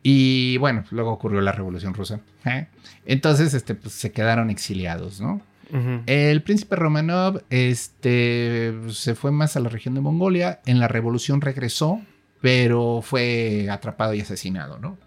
Y 0.04 0.58
bueno, 0.58 0.84
luego 0.92 1.12
ocurrió 1.12 1.42
la 1.42 1.52
Revolución 1.52 1.94
Rusa. 1.94 2.20
¿eh? 2.46 2.68
Entonces, 3.06 3.54
este, 3.54 3.74
pues, 3.76 3.94
se 3.94 4.12
quedaron 4.12 4.50
exiliados, 4.50 5.20
¿no? 5.22 5.42
El 6.06 6.42
príncipe 6.42 6.76
Romanov 6.76 7.44
este, 7.50 8.74
se 8.90 9.16
fue 9.16 9.32
más 9.32 9.56
a 9.56 9.60
la 9.60 9.70
región 9.70 9.96
de 9.96 10.02
Mongolia. 10.02 10.60
En 10.66 10.80
la 10.80 10.88
revolución 10.88 11.42
regresó, 11.42 12.02
pero 12.42 13.02
fue 13.02 13.68
atrapado 13.70 14.14
y 14.14 14.22
asesinado, 14.22 14.80
¿no? 14.80 14.98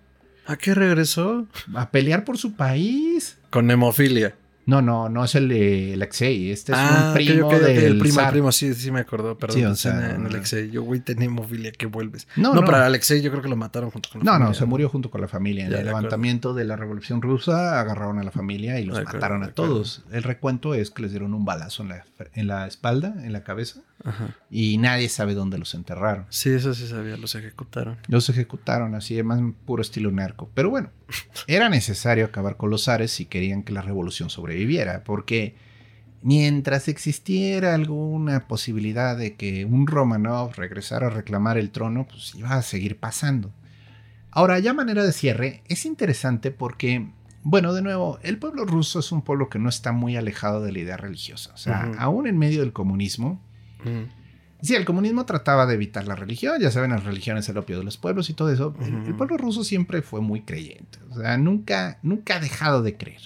¿A 0.47 0.57
qué 0.57 0.74
regresó? 0.74 1.47
A 1.74 1.91
pelear 1.91 2.24
por 2.24 2.39
su 2.39 2.55
país. 2.55 3.39
Con 3.51 3.70
hemofilia. 3.70 4.35
No, 4.66 4.81
no, 4.81 5.09
no 5.09 5.24
es 5.24 5.35
el 5.35 5.49
de 5.49 5.93
Alexei. 5.95 6.51
Este 6.51 6.73
es 6.73 6.78
ah, 6.81 7.07
un 7.09 7.15
primo 7.15 7.47
ok, 7.49 7.55
ok, 7.55 7.61
del 7.61 7.78
el 7.85 7.99
primo, 7.99 8.20
el 8.20 8.28
primo, 8.31 8.53
sí, 8.53 8.73
sí 8.74 8.91
me 8.91 9.01
acordó, 9.01 9.36
perdón, 9.36 9.57
Sí, 9.59 9.65
o 9.65 9.74
sea, 9.74 10.15
en, 10.15 10.27
Alexei. 10.27 10.70
Yo, 10.70 10.82
güey, 10.82 11.01
tenía 11.01 11.27
hemofilia, 11.27 11.70
que 11.73 11.86
vuelves. 11.86 12.27
No, 12.36 12.55
No, 12.55 12.61
no. 12.62 12.66
para 12.66 12.86
Alexei 12.86 13.20
yo 13.20 13.31
creo 13.31 13.43
que 13.43 13.49
lo 13.49 13.57
mataron 13.57 13.91
junto 13.91 14.09
con 14.11 14.20
la 14.20 14.24
No, 14.24 14.32
no, 14.32 14.39
familia, 14.47 14.59
se 14.59 14.65
murió 14.66 14.89
junto 14.89 15.11
con 15.11 15.20
la 15.20 15.28
familia. 15.28 15.65
En 15.66 15.70
Ya, 15.70 15.78
el 15.78 15.85
de 15.85 15.89
acuerdo. 15.91 16.01
levantamiento 16.09 16.55
de 16.55 16.65
la 16.65 16.77
Revolución 16.77 17.20
Rusa 17.23 17.81
agarraron 17.81 18.19
a 18.19 18.24
la 18.24 18.31
familia 18.31 18.81
y 18.81 18.85
los 18.85 18.97
De 18.99 19.05
mataron 19.05 19.43
a 19.45 19.49
todos. 19.49 20.03
El 20.12 20.23
recuento 20.23 20.74
es 20.74 20.91
que 20.91 21.03
les 21.03 21.11
dieron 21.11 21.35
un 21.35 21.45
balazo 21.45 21.82
en 21.82 21.91
la, 21.91 22.05
en 22.35 22.47
la 22.47 22.66
espalda, 22.66 23.15
en 23.23 23.32
la 23.32 23.43
cabeza, 23.45 23.81
Ajá. 24.03 24.37
y 24.51 24.77
nadie 24.79 25.09
sabe 25.09 25.35
dónde 25.35 25.59
los 25.59 25.75
enterraron. 25.75 26.27
Sí, 26.29 26.51
eso 26.51 26.75
sí 26.75 26.87
sabía, 26.87 27.16
los 27.16 27.35
ejecutaron. 27.35 27.97
Los 28.09 28.29
ejecutaron 28.29 28.95
así, 28.95 29.23
más 29.23 29.41
puro 29.65 29.83
estilo 29.83 30.11
narco. 30.11 30.51
Pero 30.55 30.71
bueno, 30.71 30.91
era 31.47 31.69
necesario 31.69 32.27
acabar 32.27 32.57
con 32.57 32.71
los 32.71 32.85
zares 32.85 33.12
si 33.12 33.27
querían 33.27 33.62
que 33.62 33.73
la 33.73 33.83
revolución 33.83 34.31
sobreviviera, 34.31 35.05
porque 35.05 35.55
mientras 36.25 36.89
existiera 36.89 37.75
alguna 37.75 38.49
posibilidad 38.49 39.16
de 39.16 39.37
que 39.37 39.66
un 39.66 39.87
Romanov 39.87 40.55
regresara 40.55 41.09
a 41.09 41.11
reclamar 41.11 41.59
el 41.59 41.71
trono, 41.71 42.07
pues 42.09 42.35
iba 42.35 42.55
a 42.55 42.62
seguir 42.62 42.99
pasando. 42.99 43.53
Ahora, 44.31 44.59
ya 44.59 44.75
manera 44.75 45.05
de 45.05 45.12
cierre, 45.12 45.62
es 45.69 45.87
interesante 45.87 46.51
porque, 46.51 47.11
bueno, 47.43 47.73
de 47.73 47.83
nuevo, 47.83 48.19
el 48.23 48.39
pueblo 48.39 48.65
ruso 48.65 48.99
es 48.99 49.12
un 49.12 49.23
pueblo 49.23 49.49
que 49.49 49.61
no 49.61 49.69
está 49.69 49.93
muy 49.93 50.16
alejado 50.16 50.61
de 50.62 50.73
la 50.73 50.79
idea 50.81 50.97
religiosa. 50.97 51.53
O 51.55 51.57
sea, 51.57 51.93
aún 51.99 52.27
en 52.27 52.37
medio 52.37 52.61
del 52.61 52.73
comunismo, 52.73 53.41
Sí, 54.62 54.74
el 54.74 54.85
comunismo 54.86 55.27
trataba 55.27 55.66
de 55.66 55.74
evitar 55.74 56.06
la 56.06 56.15
religión, 56.16 56.59
ya 56.61 56.70
saben, 56.70 56.90
las 56.93 57.05
religiones 57.05 57.47
el 57.51 57.59
opio 57.59 57.78
de 57.78 57.85
los 57.85 57.98
pueblos 57.98 58.31
y 58.31 58.35
todo 58.35 58.51
eso. 58.51 58.74
El- 58.81 59.15
pueblo 59.15 59.36
ruso 59.36 59.62
siempre 59.62 60.01
fue 60.01 60.20
muy 60.23 60.40
creyente, 60.40 60.98
o 61.11 61.16
sea, 61.20 61.36
nunca, 61.36 61.98
nunca 62.02 62.36
ha 62.36 62.40
dejado 62.40 62.82
de 62.82 62.97
creer. 62.97 63.20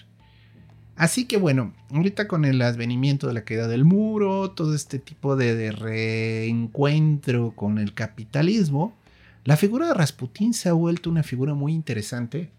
Así 0.97 1.27
que 1.27 1.37
bueno, 1.37 1.75
ahorita 1.93 2.27
con 2.27 2.45
el 2.45 2.61
advenimiento 2.61 3.29
de 3.29 3.35
la 3.35 3.43
caída 3.45 3.69
del 3.69 3.85
muro, 3.85 4.51
todo 4.51 4.75
este 4.75 4.99
tipo 4.99 5.37
de, 5.37 5.55
de 5.55 5.71
reencuentro 5.71 7.53
con 7.55 7.79
el 7.79 7.95
capitalismo, 7.95 8.97
la 9.45 9.57
figura 9.57 9.87
de 9.89 9.95
Rasputín 9.95 10.53
se 10.55 10.69
ha 10.69 10.73
vuelto 10.73 11.09
una 11.09 11.23
figura 11.23 11.55
muy 11.55 11.73
interesante 11.73 12.51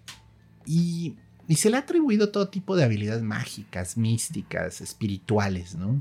y, 0.65 1.15
y 1.47 1.55
se 1.55 1.69
le 1.69 1.75
ha 1.75 1.81
atribuido 1.81 2.29
todo 2.29 2.47
tipo 2.47 2.75
de 2.75 2.83
habilidades 2.85 3.23
mágicas, 3.23 3.97
místicas, 3.97 4.81
espirituales, 4.81 5.75
¿no? 5.75 5.99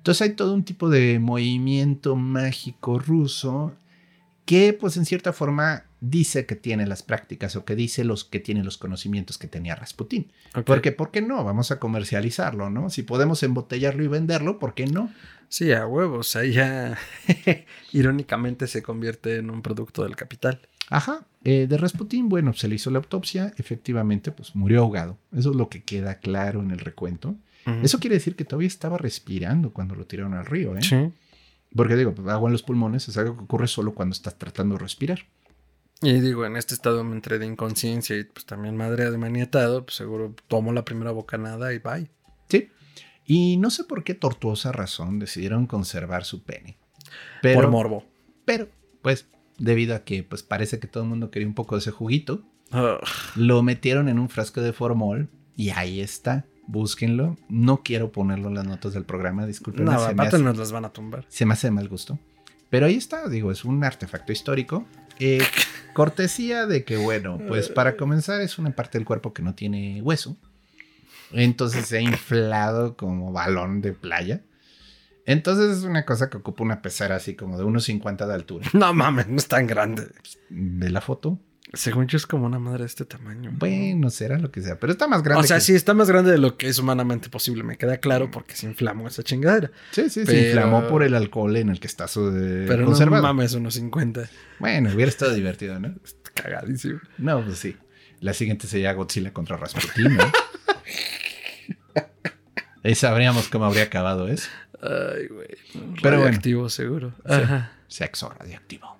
Entonces 0.00 0.22
hay 0.22 0.34
todo 0.34 0.54
un 0.54 0.64
tipo 0.64 0.88
de 0.88 1.18
movimiento 1.18 2.16
mágico 2.16 2.98
ruso 2.98 3.74
que 4.46 4.72
pues 4.72 4.96
en 4.96 5.04
cierta 5.04 5.34
forma 5.34 5.84
dice 6.00 6.46
que 6.46 6.56
tiene 6.56 6.86
las 6.86 7.02
prácticas 7.02 7.54
o 7.54 7.66
que 7.66 7.76
dice 7.76 8.02
los 8.04 8.24
que 8.24 8.40
tiene 8.40 8.64
los 8.64 8.78
conocimientos 8.78 9.36
que 9.36 9.46
tenía 9.46 9.76
Rasputín. 9.76 10.32
Porque 10.64 10.90
¿por 10.90 11.10
qué 11.10 11.20
no? 11.20 11.44
Vamos 11.44 11.70
a 11.70 11.78
comercializarlo, 11.78 12.70
¿no? 12.70 12.88
Si 12.88 13.02
podemos 13.02 13.42
embotellarlo 13.42 14.02
y 14.02 14.08
venderlo, 14.08 14.58
¿por 14.58 14.72
qué 14.72 14.86
no? 14.86 15.12
Sí, 15.50 15.70
a 15.72 15.86
huevos. 15.86 16.34
Ahí 16.34 16.52
ya 16.52 16.96
irónicamente 17.92 18.68
se 18.68 18.82
convierte 18.82 19.36
en 19.36 19.50
un 19.50 19.60
producto 19.60 20.04
del 20.04 20.16
capital. 20.16 20.62
Ajá. 20.88 21.26
Eh, 21.44 21.66
de 21.68 21.76
Rasputín, 21.76 22.30
bueno, 22.30 22.54
se 22.54 22.68
le 22.68 22.76
hizo 22.76 22.90
la 22.90 23.00
autopsia, 23.00 23.52
efectivamente, 23.58 24.32
pues 24.32 24.56
murió 24.56 24.80
ahogado. 24.80 25.18
Eso 25.36 25.50
es 25.50 25.56
lo 25.56 25.68
que 25.68 25.82
queda 25.82 26.20
claro 26.20 26.62
en 26.62 26.70
el 26.70 26.78
recuento. 26.78 27.36
Eso 27.82 28.00
quiere 28.00 28.16
decir 28.16 28.36
que 28.36 28.44
todavía 28.44 28.68
estaba 28.68 28.96
respirando 28.98 29.72
cuando 29.72 29.94
lo 29.94 30.06
tiraron 30.06 30.34
al 30.34 30.46
río, 30.46 30.76
¿eh? 30.76 30.82
Sí. 30.82 31.10
Porque 31.74 31.94
digo, 31.96 32.14
pues, 32.14 32.26
agua 32.28 32.48
en 32.48 32.52
los 32.52 32.62
pulmones 32.62 33.06
es 33.08 33.16
algo 33.16 33.36
que 33.36 33.44
ocurre 33.44 33.68
solo 33.68 33.94
cuando 33.94 34.14
estás 34.14 34.36
tratando 34.38 34.74
de 34.76 34.80
respirar. 34.80 35.20
Y 36.02 36.14
digo, 36.20 36.46
en 36.46 36.56
este 36.56 36.74
estado 36.74 37.00
entre 37.02 37.38
de 37.38 37.46
inconsciencia 37.46 38.16
y 38.16 38.24
pues 38.24 38.46
también 38.46 38.76
madre 38.76 39.10
de 39.10 39.18
maniatado, 39.18 39.84
pues 39.84 39.96
seguro 39.96 40.34
tomo 40.48 40.72
la 40.72 40.84
primera 40.84 41.10
bocanada 41.10 41.74
y 41.74 41.78
bye. 41.78 42.10
Sí. 42.48 42.70
Y 43.26 43.58
no 43.58 43.70
sé 43.70 43.84
por 43.84 44.02
qué 44.02 44.14
tortuosa 44.14 44.72
razón 44.72 45.18
decidieron 45.18 45.66
conservar 45.66 46.24
su 46.24 46.42
pene. 46.42 46.78
Pero, 47.42 47.60
Por 47.60 47.70
morbo. 47.70 48.04
pero, 48.46 48.68
pues, 49.02 49.26
debido 49.58 49.94
a 49.94 50.04
que 50.04 50.22
pues 50.22 50.42
parece 50.42 50.78
que 50.78 50.88
todo 50.88 51.02
el 51.02 51.08
mundo 51.10 51.30
quería 51.30 51.46
un 51.46 51.54
poco 51.54 51.74
de 51.76 51.80
ese 51.80 51.90
juguito, 51.90 52.42
Ugh. 52.72 52.98
lo 53.36 53.62
metieron 53.62 54.08
en 54.08 54.18
un 54.18 54.30
frasco 54.30 54.62
de 54.62 54.72
formol 54.72 55.28
y 55.56 55.68
ahí 55.70 56.00
está. 56.00 56.46
Búsquenlo. 56.70 57.36
No 57.48 57.82
quiero 57.82 58.12
ponerlo 58.12 58.48
en 58.48 58.54
las 58.54 58.64
notas 58.64 58.92
del 58.92 59.04
programa, 59.04 59.44
disculpen. 59.44 59.84
no, 59.84 59.92
aparte 59.92 60.38
nos 60.38 60.56
las 60.56 60.70
van 60.70 60.84
a 60.84 60.92
tumbar. 60.92 61.24
se 61.28 61.44
me 61.44 61.54
hace 61.54 61.66
de 61.66 61.72
mal 61.72 61.88
gusto. 61.88 62.16
Pero 62.68 62.86
ahí 62.86 62.94
está, 62.94 63.28
digo, 63.28 63.50
es 63.50 63.64
un 63.64 63.82
artefacto 63.82 64.30
histórico. 64.30 64.86
Eh, 65.18 65.42
cortesía 65.94 66.66
de 66.66 66.84
que, 66.84 66.96
bueno, 66.96 67.40
pues 67.48 67.68
para 67.68 67.96
comenzar 67.96 68.40
es 68.40 68.56
una 68.58 68.70
parte 68.70 68.98
del 68.98 69.04
cuerpo 69.04 69.32
que 69.34 69.42
no 69.42 69.56
tiene 69.56 70.00
hueso. 70.00 70.36
Entonces 71.32 71.86
se 71.86 71.98
ha 71.98 72.00
inflado 72.00 72.96
como 72.96 73.32
balón 73.32 73.80
de 73.80 73.92
playa. 73.92 74.42
Entonces 75.26 75.78
es 75.78 75.82
una 75.82 76.04
cosa 76.04 76.30
que 76.30 76.36
ocupa 76.36 76.62
una 76.62 76.82
pecera 76.82 77.16
así 77.16 77.34
como 77.34 77.58
de 77.58 77.64
unos 77.64 77.82
50 77.84 78.28
de 78.28 78.34
altura. 78.34 78.68
No 78.74 78.94
mames, 78.94 79.26
no 79.26 79.38
es 79.38 79.48
tan 79.48 79.66
grande. 79.66 80.06
¿De 80.48 80.90
la 80.90 81.00
foto? 81.00 81.40
Según 81.72 82.08
yo 82.08 82.16
es 82.16 82.26
como 82.26 82.46
una 82.46 82.58
madre 82.58 82.80
de 82.80 82.86
este 82.86 83.04
tamaño. 83.04 83.52
Bueno, 83.54 84.10
será 84.10 84.38
lo 84.38 84.50
que 84.50 84.60
sea, 84.60 84.80
pero 84.80 84.92
está 84.92 85.06
más 85.06 85.22
grande. 85.22 85.44
O 85.44 85.46
sea, 85.46 85.58
que- 85.58 85.62
sí, 85.62 85.74
está 85.76 85.94
más 85.94 86.08
grande 86.08 86.32
de 86.32 86.38
lo 86.38 86.56
que 86.56 86.66
es 86.68 86.78
humanamente 86.80 87.28
posible. 87.28 87.62
Me 87.62 87.76
queda 87.78 87.98
claro 87.98 88.28
porque 88.30 88.56
se 88.56 88.66
inflamó 88.66 89.06
esa 89.06 89.22
chingadera. 89.22 89.70
Sí, 89.92 90.04
sí, 90.10 90.24
se 90.24 90.26
Pero- 90.26 90.46
inflamó 90.48 90.88
por 90.88 91.04
el 91.04 91.14
alcohol 91.14 91.56
en 91.56 91.68
el 91.68 91.78
que 91.78 91.86
está 91.86 92.08
su- 92.08 92.28
eh, 92.36 92.64
Pero 92.66 92.86
conservado. 92.86 93.22
no 93.22 93.28
mames, 93.28 93.54
unos 93.54 93.74
50. 93.74 94.28
Bueno, 94.58 94.90
hubiera 94.92 95.08
estado 95.10 95.32
divertido, 95.32 95.78
¿no? 95.78 95.94
Está 96.04 96.30
cagadísimo. 96.42 96.98
No, 97.18 97.44
pues 97.44 97.58
sí. 97.58 97.76
La 98.20 98.34
siguiente 98.34 98.66
sería 98.66 98.92
Godzilla 98.92 99.32
contra 99.32 99.56
Rasputin, 99.56 100.16
¿no? 100.16 100.24
Ahí 102.82 102.94
sabríamos 102.94 103.48
cómo 103.48 103.66
habría 103.66 103.84
acabado 103.84 104.28
eso. 104.28 104.48
Ay, 104.82 105.26
güey. 105.28 105.48
Pero 106.02 106.16
bueno. 106.16 106.24
Radioactivo, 106.24 106.68
seguro. 106.68 107.12
Ajá. 107.24 107.72
Sexo 107.88 108.30
radioactivo. 108.30 108.99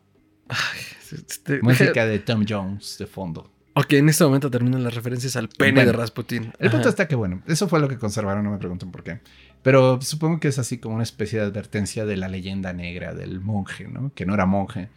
Este- 1.13 1.61
Música 1.63 2.05
de 2.07 2.19
Tom 2.19 2.45
Jones 2.49 2.97
de 2.99 3.07
fondo. 3.07 3.51
Ok, 3.75 3.93
en 3.95 4.09
este 4.09 4.25
momento 4.25 4.51
terminan 4.51 4.83
las 4.83 4.95
referencias 4.95 5.37
al 5.37 5.49
pene 5.49 5.73
Bueno, 5.73 5.93
de 5.93 5.97
Rasputin. 5.97 6.53
El 6.59 6.71
punto 6.71 6.89
está 6.89 7.07
que, 7.07 7.15
bueno, 7.15 7.41
eso 7.47 7.69
fue 7.69 7.79
lo 7.81 7.89
que 7.89 7.99
conservaron, 7.99 8.43
no 8.45 8.51
me 8.51 8.59
pregunten 8.59 8.91
por 8.91 9.05
qué. 9.05 9.21
Pero 9.63 10.01
supongo 10.03 10.41
que 10.41 10.49
es 10.49 10.59
así 10.59 10.79
como 10.79 10.95
una 10.97 11.05
especie 11.05 11.39
de 11.39 11.47
advertencia 11.47 12.05
de 12.05 12.17
la 12.17 12.29
leyenda 12.29 12.73
negra 12.73 13.15
del 13.15 13.41
monje, 13.41 13.87
¿no? 13.89 14.13
Que 14.15 14.27
no 14.27 14.35
era 14.35 14.45
monje. 14.47 14.89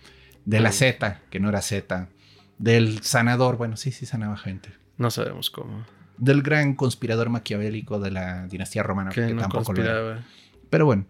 De 0.45 0.59
la. 0.59 0.71
Z, 0.71 1.21
que 1.29 1.39
no 1.39 1.49
era 1.49 1.61
Z. 1.61 2.09
Del 2.57 3.01
sanador, 3.03 3.57
bueno, 3.57 3.77
sí, 3.77 3.91
sí 3.91 4.05
sanaba 4.05 4.37
gente. 4.37 4.69
No 4.97 5.11
sabemos 5.11 5.49
cómo. 5.49 5.85
Del 6.17 6.41
gran 6.41 6.75
conspirador 6.75 7.29
maquiavélico 7.29 7.99
de 7.99 8.11
la 8.11 8.47
dinastía 8.47 8.83
romana, 8.83 9.11
Que 9.11 9.27
que 9.27 9.33
no 9.33 9.41
tampoco 9.41 9.73
lo 9.73 9.81
era. 9.83 9.93
conspiraba. 9.93 10.23
Pero 10.69 10.85
bueno, 10.85 11.05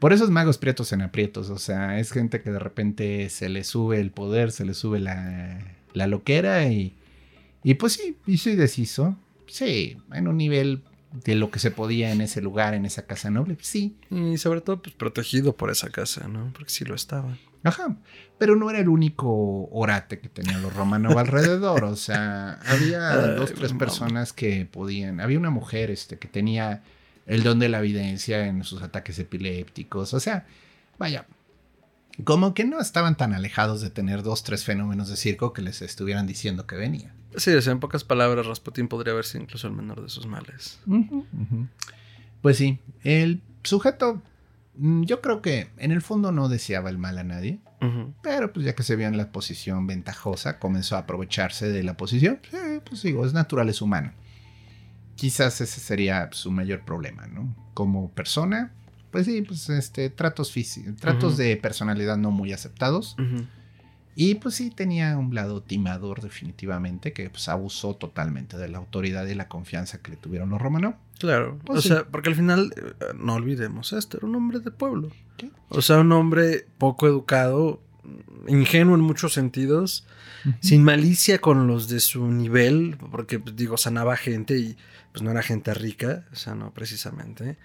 por 0.00 0.12
esos 0.14 0.30
magos 0.30 0.58
prietos 0.58 0.92
en 0.92 1.02
aprietos, 1.02 1.50
o 1.50 1.58
sea, 1.58 2.00
es 2.00 2.10
gente 2.10 2.40
que 2.40 2.50
de 2.50 2.58
repente 2.58 3.28
se 3.28 3.48
le 3.48 3.62
sube 3.62 4.00
el 4.00 4.10
poder, 4.10 4.50
se 4.50 4.64
le 4.64 4.74
sube 4.74 4.98
la, 4.98 5.60
la 5.92 6.06
loquera 6.06 6.66
y, 6.66 6.96
y 7.62 7.74
pues 7.74 7.92
sí, 7.92 8.16
hizo 8.26 8.50
y 8.50 8.56
deshizo. 8.56 9.16
Sí, 9.46 9.98
en 10.12 10.26
un 10.26 10.38
nivel 10.38 10.82
de 11.12 11.34
lo 11.34 11.50
que 11.50 11.58
se 11.58 11.70
podía 11.70 12.12
en 12.12 12.22
ese 12.22 12.40
lugar, 12.40 12.72
en 12.72 12.86
esa 12.86 13.06
casa 13.06 13.30
noble, 13.30 13.58
sí. 13.60 13.96
Y 14.10 14.38
sobre 14.38 14.62
todo, 14.62 14.80
pues 14.80 14.94
protegido 14.94 15.54
por 15.54 15.70
esa 15.70 15.90
casa, 15.90 16.28
¿no? 16.28 16.50
Porque 16.54 16.70
sí 16.70 16.84
lo 16.84 16.94
estaba. 16.94 17.36
Ajá, 17.62 17.94
pero 18.38 18.56
no 18.56 18.70
era 18.70 18.78
el 18.78 18.88
único 18.88 19.68
orate 19.70 20.18
que 20.18 20.30
tenían 20.30 20.62
los 20.62 20.74
romanos 20.74 21.14
alrededor, 21.14 21.84
o 21.84 21.96
sea, 21.96 22.58
había 22.64 23.00
dos, 23.36 23.52
tres 23.52 23.74
personas 23.74 24.32
que 24.32 24.64
podían, 24.64 25.20
había 25.20 25.38
una 25.38 25.50
mujer 25.50 25.90
este, 25.90 26.18
que 26.18 26.26
tenía 26.26 26.82
el 27.30 27.44
don 27.44 27.60
de 27.60 27.68
la 27.68 27.78
evidencia 27.78 28.48
en 28.48 28.64
sus 28.64 28.82
ataques 28.82 29.16
epilépticos, 29.20 30.14
o 30.14 30.18
sea, 30.18 30.46
vaya, 30.98 31.26
como 32.24 32.54
que 32.54 32.64
no 32.64 32.80
estaban 32.80 33.16
tan 33.16 33.32
alejados 33.32 33.80
de 33.80 33.88
tener 33.88 34.24
dos, 34.24 34.42
tres 34.42 34.64
fenómenos 34.64 35.08
de 35.08 35.16
circo 35.16 35.52
que 35.52 35.62
les 35.62 35.80
estuvieran 35.80 36.26
diciendo 36.26 36.66
que 36.66 36.74
venía. 36.74 37.14
Sí, 37.36 37.52
o 37.52 37.62
sea, 37.62 37.72
en 37.72 37.78
pocas 37.78 38.02
palabras, 38.02 38.46
Rasputin 38.46 38.88
podría 38.88 39.12
haber 39.12 39.24
sido 39.24 39.44
incluso 39.44 39.68
el 39.68 39.74
menor 39.74 40.02
de 40.02 40.08
sus 40.08 40.26
males. 40.26 40.80
Pues 42.42 42.56
sí, 42.56 42.80
el 43.04 43.40
sujeto, 43.62 44.20
mm, 44.74 45.04
yo 45.04 45.20
creo 45.20 45.40
que 45.40 45.70
en 45.76 45.92
el 45.92 46.02
fondo 46.02 46.32
no 46.32 46.48
deseaba 46.48 46.90
el 46.90 46.98
mal 46.98 47.16
a 47.16 47.24
nadie. 47.24 47.60
Pero 48.22 48.52
pues 48.52 48.66
ya 48.66 48.74
que 48.74 48.82
se 48.82 48.96
vio 48.96 49.06
en 49.06 49.16
la 49.16 49.30
posición 49.30 49.86
ventajosa, 49.86 50.58
comenzó 50.58 50.96
a 50.96 51.00
aprovecharse 51.00 51.70
de 51.70 51.84
la 51.84 51.96
posición. 51.96 52.40
Sí, 52.50 52.58
pues 52.84 53.02
digo, 53.02 53.24
es 53.24 53.32
natural, 53.32 53.68
es 53.68 53.80
humano. 53.80 54.12
Quizás 55.20 55.60
ese 55.60 55.80
sería 55.80 56.28
su 56.32 56.50
mayor 56.50 56.80
problema, 56.84 57.26
¿no? 57.26 57.54
Como 57.74 58.10
persona, 58.10 58.72
pues 59.10 59.26
sí, 59.26 59.42
pues 59.42 59.68
este, 59.68 60.08
tratos 60.08 60.50
físicos, 60.50 60.96
tratos 60.96 61.34
Ujú. 61.34 61.42
de 61.42 61.56
personalidad 61.56 62.16
no 62.16 62.30
muy 62.30 62.52
aceptados. 62.52 63.16
Y 64.16 64.34
pues 64.36 64.54
sí, 64.56 64.70
tenía 64.70 65.16
un 65.18 65.34
lado 65.34 65.62
timador 65.62 66.20
definitivamente, 66.20 67.12
que 67.12 67.30
pues 67.30 67.48
abusó 67.48 67.94
totalmente 67.94 68.56
de 68.58 68.68
la 68.68 68.78
autoridad 68.78 69.26
y 69.26 69.34
la 69.34 69.48
confianza 69.48 69.98
que 70.02 70.10
le 70.12 70.16
tuvieron 70.16 70.50
los 70.50 70.60
romanos. 70.60 70.94
Claro, 71.18 71.58
Pues 71.64 71.78
o 71.78 71.82
sí. 71.82 71.88
sea, 71.88 72.04
porque 72.04 72.28
al 72.30 72.34
final, 72.34 72.72
eh, 72.76 72.92
no 73.18 73.34
olvidemos 73.34 73.92
esto, 73.92 74.16
era 74.16 74.26
un 74.26 74.34
hombre 74.36 74.60
de 74.60 74.70
pueblo. 74.70 75.10
O 75.68 75.80
sea, 75.82 75.98
un 75.98 76.10
hombre 76.12 76.66
poco 76.78 77.06
educado, 77.06 77.80
ingenuo 78.48 78.94
en 78.94 79.00
muchos 79.02 79.32
sentidos, 79.34 80.06
sin 80.60 80.82
malicia 80.82 81.38
con 81.38 81.66
los 81.66 81.88
de 81.88 82.00
su 82.00 82.26
nivel, 82.26 82.96
porque 83.10 83.38
pues, 83.38 83.54
digo, 83.56 83.76
sanaba 83.76 84.16
gente 84.16 84.58
y 84.58 84.76
pues 85.12 85.22
no 85.22 85.30
era 85.30 85.42
gente 85.42 85.72
rica, 85.74 86.26
o 86.32 86.36
sea, 86.36 86.54
no 86.54 86.72
precisamente. 86.72 87.56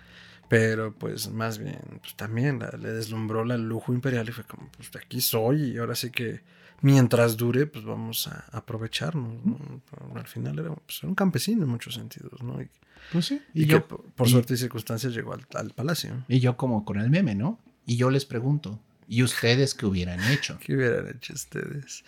Pero 0.47 0.93
pues 0.93 1.29
más 1.31 1.57
bien, 1.57 1.79
pues 2.01 2.15
también 2.15 2.59
la- 2.59 2.77
le 2.77 2.91
deslumbró 2.91 3.43
la 3.45 3.57
lujo 3.57 3.93
imperial 3.93 4.29
y 4.29 4.31
fue 4.31 4.43
como, 4.43 4.69
pues 4.77 4.91
de 4.91 4.99
aquí 4.99 5.19
soy 5.19 5.71
y 5.71 5.77
ahora 5.77 5.95
sí 5.95 6.11
que 6.11 6.41
mientras 6.81 7.35
dure, 7.35 7.65
pues 7.65 7.83
vamos 7.83 8.27
a 8.27 8.45
aprovecharnos. 8.51 9.43
¿no? 9.43 9.81
Al 10.15 10.27
final 10.27 10.59
era, 10.59 10.69
pues, 10.75 10.99
era 10.99 11.07
un 11.09 11.15
campesino 11.15 11.63
en 11.63 11.69
muchos 11.69 11.95
sentidos, 11.95 12.43
¿no? 12.43 12.61
Y, 12.61 12.69
Pues 13.11 13.25
sí. 13.25 13.41
y 13.55 13.63
Y 13.63 13.65
que 13.65 13.71
yo, 13.73 13.87
por, 13.87 14.03
por 14.11 14.27
y- 14.27 14.31
suerte 14.31 14.53
y 14.53 14.57
circunstancias 14.57 15.13
llegó 15.13 15.33
al, 15.33 15.45
al 15.55 15.71
palacio. 15.71 16.23
y 16.27 16.39
yo 16.39 16.57
como 16.57 16.85
con 16.85 16.99
el 16.99 17.09
meme, 17.09 17.33
¿no? 17.33 17.59
Y 17.87 17.97
yo 17.97 18.11
les 18.11 18.25
pregunto, 18.25 18.79
¿y 19.07 19.23
ustedes 19.23 19.73
qué 19.73 19.87
hubieran 19.87 20.19
hecho? 20.31 20.59
¿Qué 20.63 20.75
hubieran 20.75 21.07
hecho 21.09 21.33
ustedes? 21.33 22.03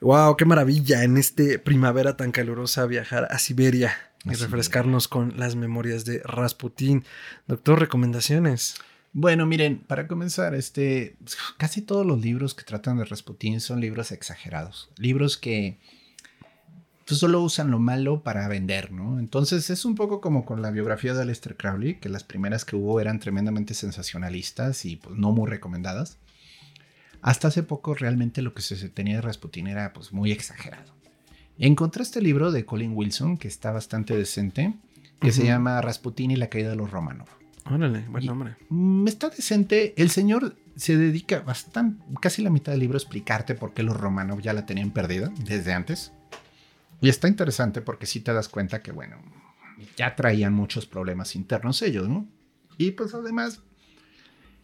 Wow, 0.00 0.36
qué 0.36 0.44
maravilla 0.44 1.02
en 1.02 1.16
este 1.16 1.58
primavera 1.58 2.16
tan 2.16 2.30
calurosa 2.30 2.86
viajar 2.86 3.26
a 3.30 3.38
Siberia 3.40 3.96
y 4.30 4.34
refrescarnos 4.34 5.08
con 5.08 5.38
las 5.38 5.56
memorias 5.56 6.04
de 6.04 6.20
Rasputín. 6.24 7.04
Doctor, 7.46 7.80
recomendaciones. 7.80 8.76
Bueno, 9.12 9.46
miren, 9.46 9.78
para 9.78 10.06
comenzar, 10.06 10.54
este, 10.54 11.16
casi 11.56 11.82
todos 11.82 12.06
los 12.06 12.20
libros 12.20 12.54
que 12.54 12.64
tratan 12.64 12.98
de 12.98 13.04
Rasputín 13.04 13.60
son 13.60 13.80
libros 13.80 14.12
exagerados, 14.12 14.90
libros 14.96 15.38
que 15.38 15.78
pues, 17.06 17.18
solo 17.18 17.40
usan 17.40 17.70
lo 17.70 17.78
malo 17.78 18.22
para 18.22 18.46
vender, 18.48 18.92
¿no? 18.92 19.18
Entonces 19.18 19.70
es 19.70 19.86
un 19.86 19.94
poco 19.94 20.20
como 20.20 20.44
con 20.44 20.60
la 20.60 20.70
biografía 20.70 21.14
de 21.14 21.22
Aleister 21.22 21.56
Crowley, 21.56 21.94
que 21.94 22.10
las 22.10 22.22
primeras 22.22 22.66
que 22.66 22.76
hubo 22.76 23.00
eran 23.00 23.18
tremendamente 23.18 23.72
sensacionalistas 23.72 24.84
y 24.84 24.96
pues 24.96 25.16
no 25.16 25.32
muy 25.32 25.48
recomendadas. 25.48 26.18
Hasta 27.22 27.48
hace 27.48 27.62
poco 27.62 27.94
realmente 27.94 28.42
lo 28.42 28.52
que 28.54 28.62
se 28.62 28.76
se 28.76 28.90
tenía 28.90 29.16
de 29.16 29.22
Rasputín 29.22 29.66
era 29.68 29.92
pues 29.94 30.12
muy 30.12 30.32
exagerado. 30.32 30.97
Encontré 31.58 32.04
este 32.04 32.22
libro 32.22 32.52
de 32.52 32.64
Colin 32.64 32.92
Wilson 32.94 33.36
que 33.36 33.48
está 33.48 33.72
bastante 33.72 34.16
decente, 34.16 34.74
que 35.20 35.32
se 35.32 35.44
llama 35.44 35.80
Rasputín 35.80 36.30
y 36.30 36.36
la 36.36 36.48
caída 36.48 36.70
de 36.70 36.76
los 36.76 36.90
Romanov. 36.90 37.26
Órale, 37.64 38.04
buen 38.08 38.24
nombre. 38.24 38.56
Mm, 38.68 39.08
está 39.08 39.28
decente. 39.28 39.92
El 39.96 40.10
señor 40.10 40.54
se 40.76 40.96
dedica 40.96 41.40
bastante, 41.40 42.02
casi 42.20 42.42
la 42.42 42.50
mitad 42.50 42.72
del 42.72 42.80
libro 42.80 42.96
a 42.96 43.02
explicarte 43.02 43.56
por 43.56 43.74
qué 43.74 43.82
los 43.82 43.96
romanos 43.96 44.40
ya 44.40 44.52
la 44.52 44.66
tenían 44.66 44.92
perdida 44.92 45.32
desde 45.44 45.72
antes. 45.72 46.12
Y 47.00 47.08
está 47.08 47.26
interesante 47.26 47.80
porque 47.80 48.06
sí 48.06 48.20
te 48.20 48.32
das 48.32 48.48
cuenta 48.48 48.80
que, 48.80 48.92
bueno, 48.92 49.16
ya 49.96 50.14
traían 50.14 50.54
muchos 50.54 50.86
problemas 50.86 51.34
internos 51.34 51.82
ellos, 51.82 52.08
¿no? 52.08 52.26
Y 52.76 52.92
pues 52.92 53.14
además, 53.14 53.62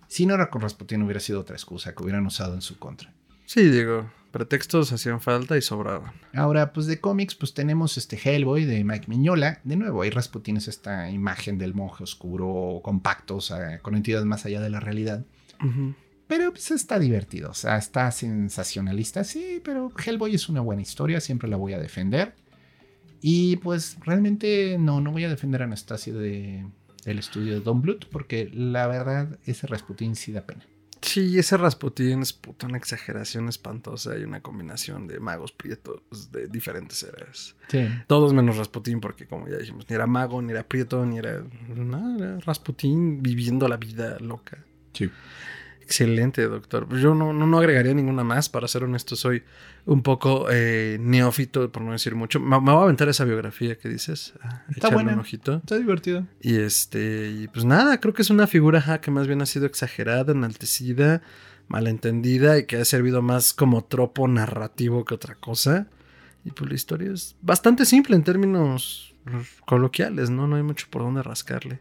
si 0.07 0.27
no 0.27 0.35
era 0.35 0.49
con 0.49 0.63
Rasputin 0.63 1.03
hubiera 1.03 1.21
sido 1.21 1.41
otra 1.41 1.57
excusa 1.57 1.93
que 1.93 2.03
hubieran 2.05 2.25
usado 2.25 2.55
en 2.55 2.63
su 2.63 2.79
contra. 2.79 3.13
Sí, 3.47 3.69
digo, 3.69 4.11
pretextos 4.35 4.91
hacían 4.91 5.21
falta 5.21 5.57
y 5.57 5.63
sobraban. 5.63 6.13
Ahora, 6.35 6.73
pues 6.73 6.89
de 6.89 7.01
cómics, 7.01 7.37
pues 7.37 7.55
tenemos 7.55 7.97
este 7.97 8.19
Hellboy 8.19 8.65
de 8.65 8.83
Mike 8.83 9.07
Miñola. 9.07 9.61
De 9.63 9.77
nuevo, 9.77 10.03
ahí 10.03 10.11
Rasputin 10.11 10.57
es 10.57 10.67
esta 10.67 11.09
imagen 11.09 11.57
del 11.57 11.73
monje 11.73 12.03
oscuro, 12.03 12.81
compacto, 12.83 13.37
o 13.37 13.41
sea, 13.41 13.79
con 13.79 13.95
entidades 13.95 14.27
más 14.27 14.45
allá 14.45 14.61
de 14.61 14.71
la 14.71 14.81
realidad. 14.81 15.25
Pero 16.27 16.51
pues 16.51 16.73
está 16.73 16.99
divertido, 16.99 17.51
o 17.51 17.55
sea, 17.55 17.77
está 17.77 18.11
sensacionalista, 18.11 19.23
sí, 19.23 19.63
pero 19.65 19.93
Hellboy 20.05 20.35
es 20.35 20.49
una 20.49 20.63
buena 20.63 20.83
historia, 20.83 21.21
siempre 21.21 21.49
la 21.49 21.57
voy 21.57 21.75
a 21.75 21.79
defender. 21.79 22.35
Y 23.21 23.57
pues 23.59 23.99
realmente 24.01 24.79
no, 24.81 25.01
no 25.01 25.13
voy 25.13 25.23
a 25.23 25.29
defender 25.29 25.63
a 25.63 25.67
Anastasia 25.67 26.13
de, 26.13 26.67
del 27.05 27.21
estudio 27.21 27.53
de 27.55 27.61
Don 27.61 27.81
Bluth, 27.83 28.07
porque 28.11 28.51
la 28.53 28.89
verdad 28.89 29.39
ese 29.47 29.69
Rasputin 29.69 30.17
sí 30.17 30.33
da 30.33 30.45
pena. 30.45 30.67
Sí, 31.05 31.39
ese 31.39 31.59
Rasputín 31.59 32.23
es 32.23 32.33
puta 32.33 32.67
una 32.67 32.79
exageración 32.79 33.49
espantosa 33.49 34.17
y 34.17 34.25
una 34.25 34.41
combinación 34.41 35.07
de 35.07 35.21
magos 35.21 35.53
prietos 35.53 36.01
de 36.33 36.49
diferentes 36.49 37.03
eras. 37.03 37.57
Sí. 37.69 37.87
Todos 38.07 38.33
menos 38.33 38.57
Rasputín, 38.57 39.01
porque 39.01 39.27
como 39.27 39.47
ya 39.47 39.59
dijimos, 39.59 39.85
ni 39.89 39.95
era 39.95 40.07
mago, 40.07 40.41
ni 40.41 40.53
era 40.53 40.67
prieto, 40.67 41.05
ni 41.05 41.19
era 41.19 41.45
nada, 41.77 42.17
era 42.17 42.41
Rasputín 42.41 43.23
viviendo 43.23 43.69
la 43.69 43.77
vida 43.77 44.17
loca. 44.19 44.65
Sí. 44.95 45.11
Excelente, 45.85 46.43
doctor. 46.49 46.89
Pues 46.89 47.03
Yo 47.03 47.15
no, 47.15 47.35
no, 47.35 47.47
no 47.47 47.59
agregaría 47.59 47.93
ninguna 47.93 48.25
más, 48.25 48.49
para 48.49 48.67
ser 48.69 48.85
honesto, 48.85 49.17
soy 49.17 49.43
un 49.85 50.03
poco 50.03 50.47
eh, 50.51 50.97
neófito, 50.99 51.71
por 51.71 51.83
no 51.83 51.93
decir 51.93 52.15
mucho. 52.15 52.41
Me, 52.41 52.59
me 52.59 52.73
voy 52.73 52.81
a 52.81 52.85
aventar 52.85 53.09
esa 53.11 53.25
biografía 53.25 53.77
que 53.77 53.91
dices. 53.91 54.33
a 54.41 54.65
Está 54.75 54.89
buena. 54.89 55.13
un 55.13 55.19
ojito. 55.21 55.57
Está 55.57 55.77
divertido. 55.77 56.27
Y 56.41 56.57
este, 56.57 57.31
y 57.31 57.49
pues 57.49 57.67
nada, 57.67 58.01
creo 58.01 58.15
que 58.15 58.23
es 58.23 58.31
una 58.31 58.47
figura 58.47 58.99
que 59.03 59.11
más 59.11 59.27
bien 59.27 59.43
ha 59.43 59.47
sido 59.47 59.67
exagerada, 59.67 60.33
enaltecida, 60.33 61.21
malentendida 61.69 62.59
y 62.59 62.65
que 62.65 62.77
ha 62.77 62.85
servido 62.87 63.21
más 63.21 63.53
como 63.53 63.85
tropo 63.85 64.27
narrativo 64.27 65.05
que 65.05 65.15
otra 65.15 65.35
cosa. 65.35 65.89
Y 66.47 66.51
pues 66.51 66.71
la 66.71 66.77
historia 66.77 67.13
es 67.13 67.37
bastante 67.43 67.85
simple 67.85 68.17
en 68.17 68.25
términos 68.25 69.15
coloquiales, 69.67 70.31
¿no? 70.31 70.47
No 70.47 70.57
hay 70.57 70.63
mucho 70.63 70.87
por 70.91 71.03
dónde 71.03 71.23
rascarle. 71.23 71.81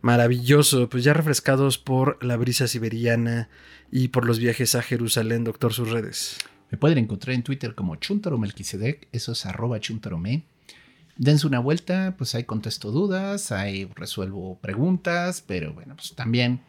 Maravilloso, 0.00 0.88
pues 0.88 1.04
ya 1.04 1.12
refrescados 1.12 1.78
por 1.78 2.22
la 2.24 2.36
brisa 2.36 2.66
siberiana 2.66 3.48
y 3.90 4.08
por 4.08 4.24
los 4.24 4.38
viajes 4.38 4.74
a 4.74 4.82
Jerusalén, 4.82 5.44
doctor, 5.44 5.72
sus 5.72 5.90
redes. 5.90 6.38
Me 6.70 6.78
pueden 6.78 6.98
encontrar 6.98 7.34
en 7.34 7.42
Twitter 7.42 7.74
como 7.74 7.96
Chuntaro 7.96 8.40
eso 9.12 9.32
es 9.32 9.46
arroba 9.46 9.78
chuntarome. 9.78 10.44
Dense 11.16 11.46
una 11.46 11.58
vuelta, 11.58 12.14
pues 12.16 12.34
ahí 12.34 12.44
contesto 12.44 12.90
dudas, 12.90 13.52
ahí 13.52 13.88
resuelvo 13.94 14.58
preguntas, 14.60 15.44
pero 15.46 15.74
bueno, 15.74 15.94
pues 15.94 16.14
también 16.14 16.62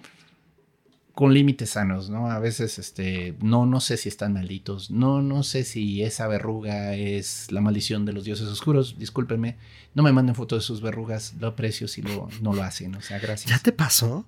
con 1.13 1.33
límites 1.33 1.71
sanos, 1.71 2.09
¿no? 2.09 2.31
A 2.31 2.39
veces, 2.39 2.79
este, 2.79 3.35
no, 3.41 3.67
no 3.67 3.79
sé 3.81 3.97
si 3.97 4.09
están 4.09 4.33
malditos, 4.33 4.89
no, 4.89 5.21
no 5.21 5.43
sé 5.43 5.63
si 5.63 6.01
esa 6.01 6.27
verruga 6.27 6.95
es 6.95 7.51
la 7.51 7.61
maldición 7.61 8.05
de 8.05 8.13
los 8.13 8.23
dioses 8.23 8.47
oscuros, 8.47 8.97
discúlpenme, 8.97 9.57
no 9.93 10.01
me 10.01 10.11
manden 10.11 10.33
fotos 10.33 10.63
de 10.63 10.65
sus 10.65 10.81
verrugas, 10.81 11.35
lo 11.39 11.47
aprecio 11.47 11.87
si 11.87 12.01
lo, 12.01 12.29
no 12.41 12.53
lo 12.53 12.63
hacen, 12.63 12.95
o 12.95 13.01
sea, 13.01 13.19
gracias. 13.19 13.51
¿Ya 13.51 13.59
te 13.59 13.71
pasó? 13.71 14.25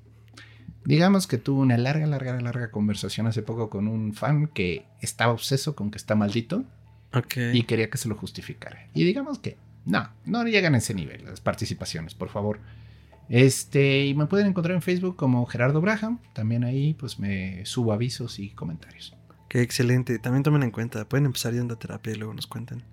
Digamos 0.83 1.25
que 1.25 1.39
tuve 1.39 1.61
una 1.61 1.77
larga, 1.77 2.05
larga, 2.05 2.39
larga 2.39 2.69
conversación 2.69 3.25
hace 3.25 3.41
poco 3.41 3.71
con 3.71 3.87
un 3.87 4.13
fan 4.13 4.45
que 4.47 4.85
estaba 5.01 5.33
obseso 5.33 5.75
con 5.75 5.89
que 5.89 5.97
está 5.97 6.13
maldito 6.13 6.63
y 7.51 7.63
quería 7.63 7.89
que 7.89 7.97
se 7.97 8.07
lo 8.07 8.15
justificara. 8.15 8.87
Y 8.93 9.03
digamos 9.03 9.39
que 9.39 9.57
no, 9.85 10.11
no 10.25 10.43
llegan 10.43 10.75
a 10.75 10.77
ese 10.77 10.93
nivel 10.93 11.25
las 11.25 11.41
participaciones, 11.41 12.13
por 12.13 12.29
favor. 12.29 12.59
Este, 13.29 14.05
y 14.05 14.13
me 14.13 14.27
pueden 14.27 14.47
encontrar 14.47 14.75
en 14.75 14.81
Facebook 14.81 15.15
como 15.15 15.45
Gerardo 15.45 15.81
Braham. 15.81 16.19
También 16.33 16.63
ahí 16.63 16.93
pues 16.93 17.19
me 17.19 17.65
subo 17.65 17.93
avisos 17.93 18.39
y 18.39 18.51
comentarios. 18.51 19.15
Qué 19.49 19.61
excelente. 19.61 20.19
También 20.19 20.43
tomen 20.43 20.63
en 20.63 20.71
cuenta. 20.71 21.07
Pueden 21.07 21.25
empezar 21.25 21.53
yendo 21.53 21.75
a 21.75 21.79
terapia 21.79 22.13
y 22.13 22.17
luego 22.17 22.33
nos 22.33 22.47
cuentan. 22.47 22.83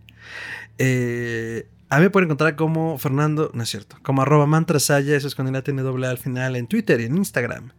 Eh, 0.79 1.67
a 1.89 1.99
mí 1.99 2.05
me 2.05 2.11
pueden 2.11 2.29
encontrar 2.29 2.57
como 2.57 2.97
Fernando, 2.97 3.51
no 3.53 3.63
es 3.63 3.69
cierto, 3.69 3.99
como 4.03 4.23
arroba 4.23 4.47
mantrasaya, 4.47 5.15
eso 5.15 5.29
es 5.29 5.39
la 5.39 5.63
tiene 5.63 5.83
doble 5.83 6.07
al 6.07 6.17
final 6.17 6.57
en 6.57 6.67
Twitter 6.67 7.01
y 7.01 7.05
en 7.05 7.19
Instagram. 7.19 7.73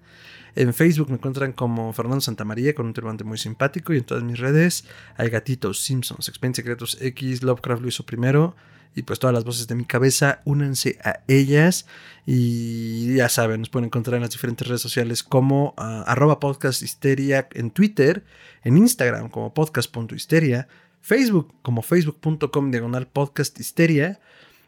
En 0.56 0.72
Facebook 0.76 1.10
me 1.10 1.16
encuentran 1.16 1.52
como 1.52 1.92
Fernando 1.94 2.22
Santamaría 2.22 2.76
con 2.76 2.86
un 2.86 2.94
turbante 2.94 3.24
muy 3.24 3.40
simpático 3.40 3.92
y 3.92 3.98
en 3.98 4.04
todas 4.04 4.24
mis 4.24 4.38
redes 4.38 4.86
hay 5.18 5.30
gatitos, 5.30 5.82
Simpsons, 5.82 6.30
Expedientes 6.30 6.58
Secretos 6.58 6.98
X, 7.02 7.42
Lovecraft 7.42 7.82
lo 7.82 7.88
hizo 7.88 8.06
primero 8.06 8.56
y 8.95 9.03
pues 9.03 9.20
todas 9.20 9.34
las 9.34 9.44
voces 9.44 9.68
de 9.68 9.76
mi 9.76 9.86
cabeza, 9.86 10.41
únanse 10.45 10.99
a 11.03 11.22
ellas 11.28 11.86
y 12.26 13.15
ya 13.15 13.30
saben, 13.30 13.61
nos 13.61 13.70
pueden 13.70 13.86
encontrar 13.86 14.15
en 14.15 14.22
las 14.22 14.32
diferentes 14.32 14.68
redes 14.68 14.82
sociales 14.82 15.24
como 15.24 15.74
uh, 15.78 16.03
arroba 16.06 16.40
podcast 16.40 16.82
histeria 16.82 17.48
en 17.53 17.72
Twitter, 17.72 18.24
en 18.64 18.78
Instagram 18.78 19.30
como 19.30 19.53
podcast.histeria, 19.53 20.68
Facebook 21.02 21.53
como 21.61 21.82
facebook.com 21.82 22.72
diagonal 22.72 23.07
podcast 23.07 23.60
histeria 23.60 24.20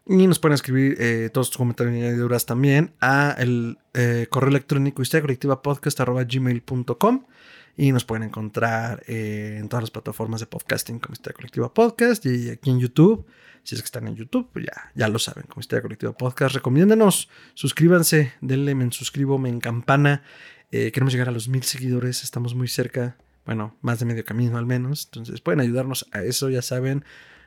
y 0.08 0.28
nos 0.28 0.40
pueden 0.40 0.56
escribir 0.56 0.98
eh, 1.00 1.30
todos 1.34 1.48
sus 1.48 1.58
comentarios 1.58 1.96
y 1.96 2.02
añadiduras 2.02 2.46
también 2.46 2.94
a 3.02 3.36
el 3.40 3.78
eh, 3.94 4.28
correo 4.30 4.50
electrónico 4.50 5.02
histeria 5.02 5.24
colectiva 5.24 5.62
podcast 5.62 6.00
arroba 6.00 6.24
gmail.com 6.24 7.26
y 7.78 7.92
nos 7.92 8.06
pueden 8.06 8.24
encontrar 8.24 9.04
eh, 9.08 9.58
en 9.60 9.68
todas 9.68 9.84
las 9.84 9.92
plataformas 9.92 10.40
de 10.40 10.48
podcasting 10.48 11.00
como 11.00 11.14
Historia 11.14 11.36
Colectiva 11.36 11.74
Podcast 11.74 12.26
y 12.26 12.50
aquí 12.50 12.70
en 12.70 12.80
YouTube. 12.80 13.26
Si 13.64 13.76
es 13.76 13.82
que 13.82 13.86
están 13.86 14.08
en 14.08 14.16
YouTube, 14.16 14.50
pues 14.54 14.66
ya, 14.66 14.92
ya 14.94 15.08
lo 15.08 15.18
saben, 15.20 15.46
como 15.48 15.60
Historia 15.62 15.82
Colectiva 15.82 16.14
Podcast. 16.14 16.56
Recomiéndenos, 16.56 17.30
suscríbanse, 17.56 18.34
denle 18.40 18.76
me 18.76 18.92
suscribo, 18.92 19.38
me 19.38 19.50
en 19.50 19.60
campana. 19.60 20.24
Eh, 20.72 20.92
queremos 20.92 21.14
llegar 21.14 21.30
a 21.30 21.32
los 21.32 21.48
mil 21.48 21.64
seguidores, 21.64 22.24
estamos 22.24 22.54
muy 22.56 22.68
cerca, 22.68 23.18
bueno, 23.46 23.76
más 23.82 24.00
de 24.00 24.06
medio 24.06 24.24
camino 24.24 24.58
al 24.58 24.66
menos. 24.66 25.06
Entonces 25.06 25.42
pueden 25.42 25.60
ayudarnos 25.60 26.08
a 26.12 26.22
eso, 26.22 26.50
ya 26.50 26.62
saben. 26.62 27.04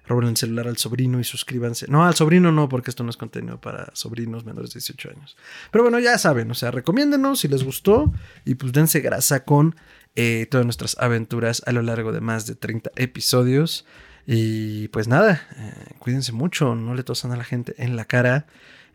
Roben 0.09 0.28
el 0.28 0.36
celular 0.36 0.66
al 0.66 0.78
sobrino 0.78 1.20
y 1.20 1.24
suscríbanse. 1.24 1.86
No, 1.89 2.05
al 2.05 2.14
sobrino 2.14 2.51
no, 2.51 2.68
porque 2.68 2.90
esto 2.90 3.05
no 3.05 3.10
es 3.10 3.18
contenido 3.18 3.60
para 3.60 3.90
sobrinos 3.94 4.44
menores 4.44 4.70
de 4.70 4.78
18 4.78 5.10
años. 5.10 5.36
Pero 5.70 5.85
bueno, 5.85 5.98
ya 5.98 6.16
saben, 6.16 6.51
o 6.51 6.55
sea, 6.55 6.70
recomiéndenos 6.70 7.40
si 7.40 7.48
les 7.48 7.62
gustó 7.62 8.12
y 8.47 8.55
pues 8.55 8.72
dense 8.72 9.01
grasa 9.01 9.44
con 9.44 9.76
eh, 10.16 10.47
todas 10.51 10.66
nuestras 10.66 10.97
aventuras 10.98 11.62
a 11.66 11.72
lo 11.72 11.82
largo 11.82 12.10
de 12.10 12.20
más 12.20 12.47
de 12.47 12.55
30 12.55 12.90
episodios. 12.97 13.85
Y 14.26 14.89
pues 14.89 15.09
nada, 15.09 15.47
eh, 15.56 15.94
cuídense 15.98 16.32
mucho, 16.32 16.74
no 16.74 16.94
le 16.94 17.02
tosan 17.02 17.32
a 17.32 17.36
la 17.36 17.44
gente 17.44 17.74
en 17.78 17.94
la 17.94 18.05
cara, 18.05 18.47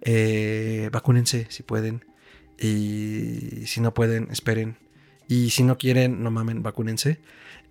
eh, 0.02 0.90
vacúnense 0.92 1.46
si 1.50 1.64
pueden. 1.64 2.06
Y 2.60 3.66
si 3.68 3.82
no 3.82 3.94
pueden, 3.94 4.30
esperen. 4.32 4.78
Y 5.28 5.52
si 5.52 5.64
no 5.64 5.78
quieren, 5.78 6.24
no 6.24 6.32
mamen, 6.32 6.64
vacúnense. 6.64 7.20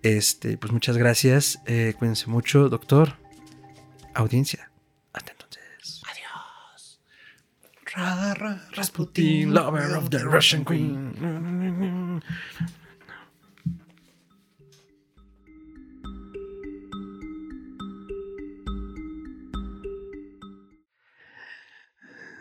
Este, 0.01 0.57
pues 0.57 0.73
muchas 0.73 0.97
gracias. 0.97 1.59
cuídense 1.99 2.27
mucho, 2.27 2.69
doctor. 2.69 3.22
Audiencia. 4.15 4.69
Hasta 5.13 5.31
entonces. 5.31 6.01
Adiós. 6.09 6.99
Rasputin, 8.75 9.53
lover 9.53 9.95
of 9.95 10.09
the 10.09 10.19
Russian 10.19 10.63
queen. 10.65 12.21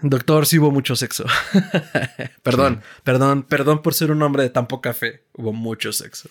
Doctor, 0.03 0.47
sí 0.47 0.59
hubo 0.59 0.73
mucho 0.73 0.97
sexo. 0.97 1.25
perdón, 2.43 2.83
perdón, 3.05 3.45
perdón 3.45 3.83
por 3.83 3.95
ser 3.95 4.11
un 4.11 4.21
hombre 4.23 4.43
de 4.43 4.51
tan 4.51 4.67
poca 4.67 4.93
fe. 4.93 5.27
Hubo 5.33 5.53
mucho 5.53 5.93
sexo. 5.93 6.29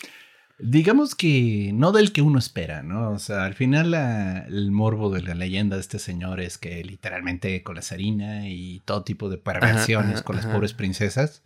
Digamos 0.64 1.16
que 1.16 1.72
no 1.74 1.90
del 1.90 2.12
que 2.12 2.22
uno 2.22 2.38
espera, 2.38 2.84
¿no? 2.84 3.10
O 3.10 3.18
sea, 3.18 3.44
al 3.44 3.54
final 3.54 3.94
el 3.94 4.70
morbo 4.70 5.10
de 5.10 5.20
la 5.20 5.34
leyenda 5.34 5.74
de 5.76 5.82
este 5.82 5.98
señor 5.98 6.40
es 6.40 6.56
que 6.56 6.84
literalmente 6.84 7.64
con 7.64 7.74
la 7.74 7.82
zarina 7.82 8.48
y 8.48 8.80
todo 8.84 9.02
tipo 9.02 9.28
de 9.28 9.38
perversiones 9.38 10.22
con 10.22 10.36
las 10.36 10.46
pobres 10.46 10.72
princesas. 10.72 11.42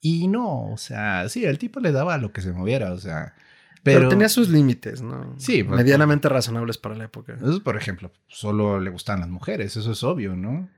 Y 0.00 0.28
no, 0.28 0.70
o 0.72 0.76
sea, 0.76 1.28
sí, 1.28 1.44
el 1.44 1.58
tipo 1.58 1.80
le 1.80 1.92
daba 1.92 2.18
lo 2.18 2.32
que 2.32 2.40
se 2.40 2.52
moviera, 2.52 2.92
o 2.92 2.98
sea. 2.98 3.34
Pero, 3.82 4.08
tenía 4.08 4.28
sus 4.28 4.48
límites, 4.48 5.00
¿no? 5.00 5.34
Sí. 5.38 5.62
Pues, 5.62 5.76
Medianamente 5.76 6.28
razonables 6.28 6.78
para 6.78 6.96
la 6.96 7.04
época. 7.04 7.38
por 7.62 7.76
ejemplo, 7.76 8.10
solo 8.26 8.80
le 8.80 8.90
gustaban 8.90 9.20
las 9.20 9.30
mujeres, 9.30 9.76
eso 9.76 9.92
es 9.92 10.02
obvio, 10.02 10.34
¿no? 10.34 10.68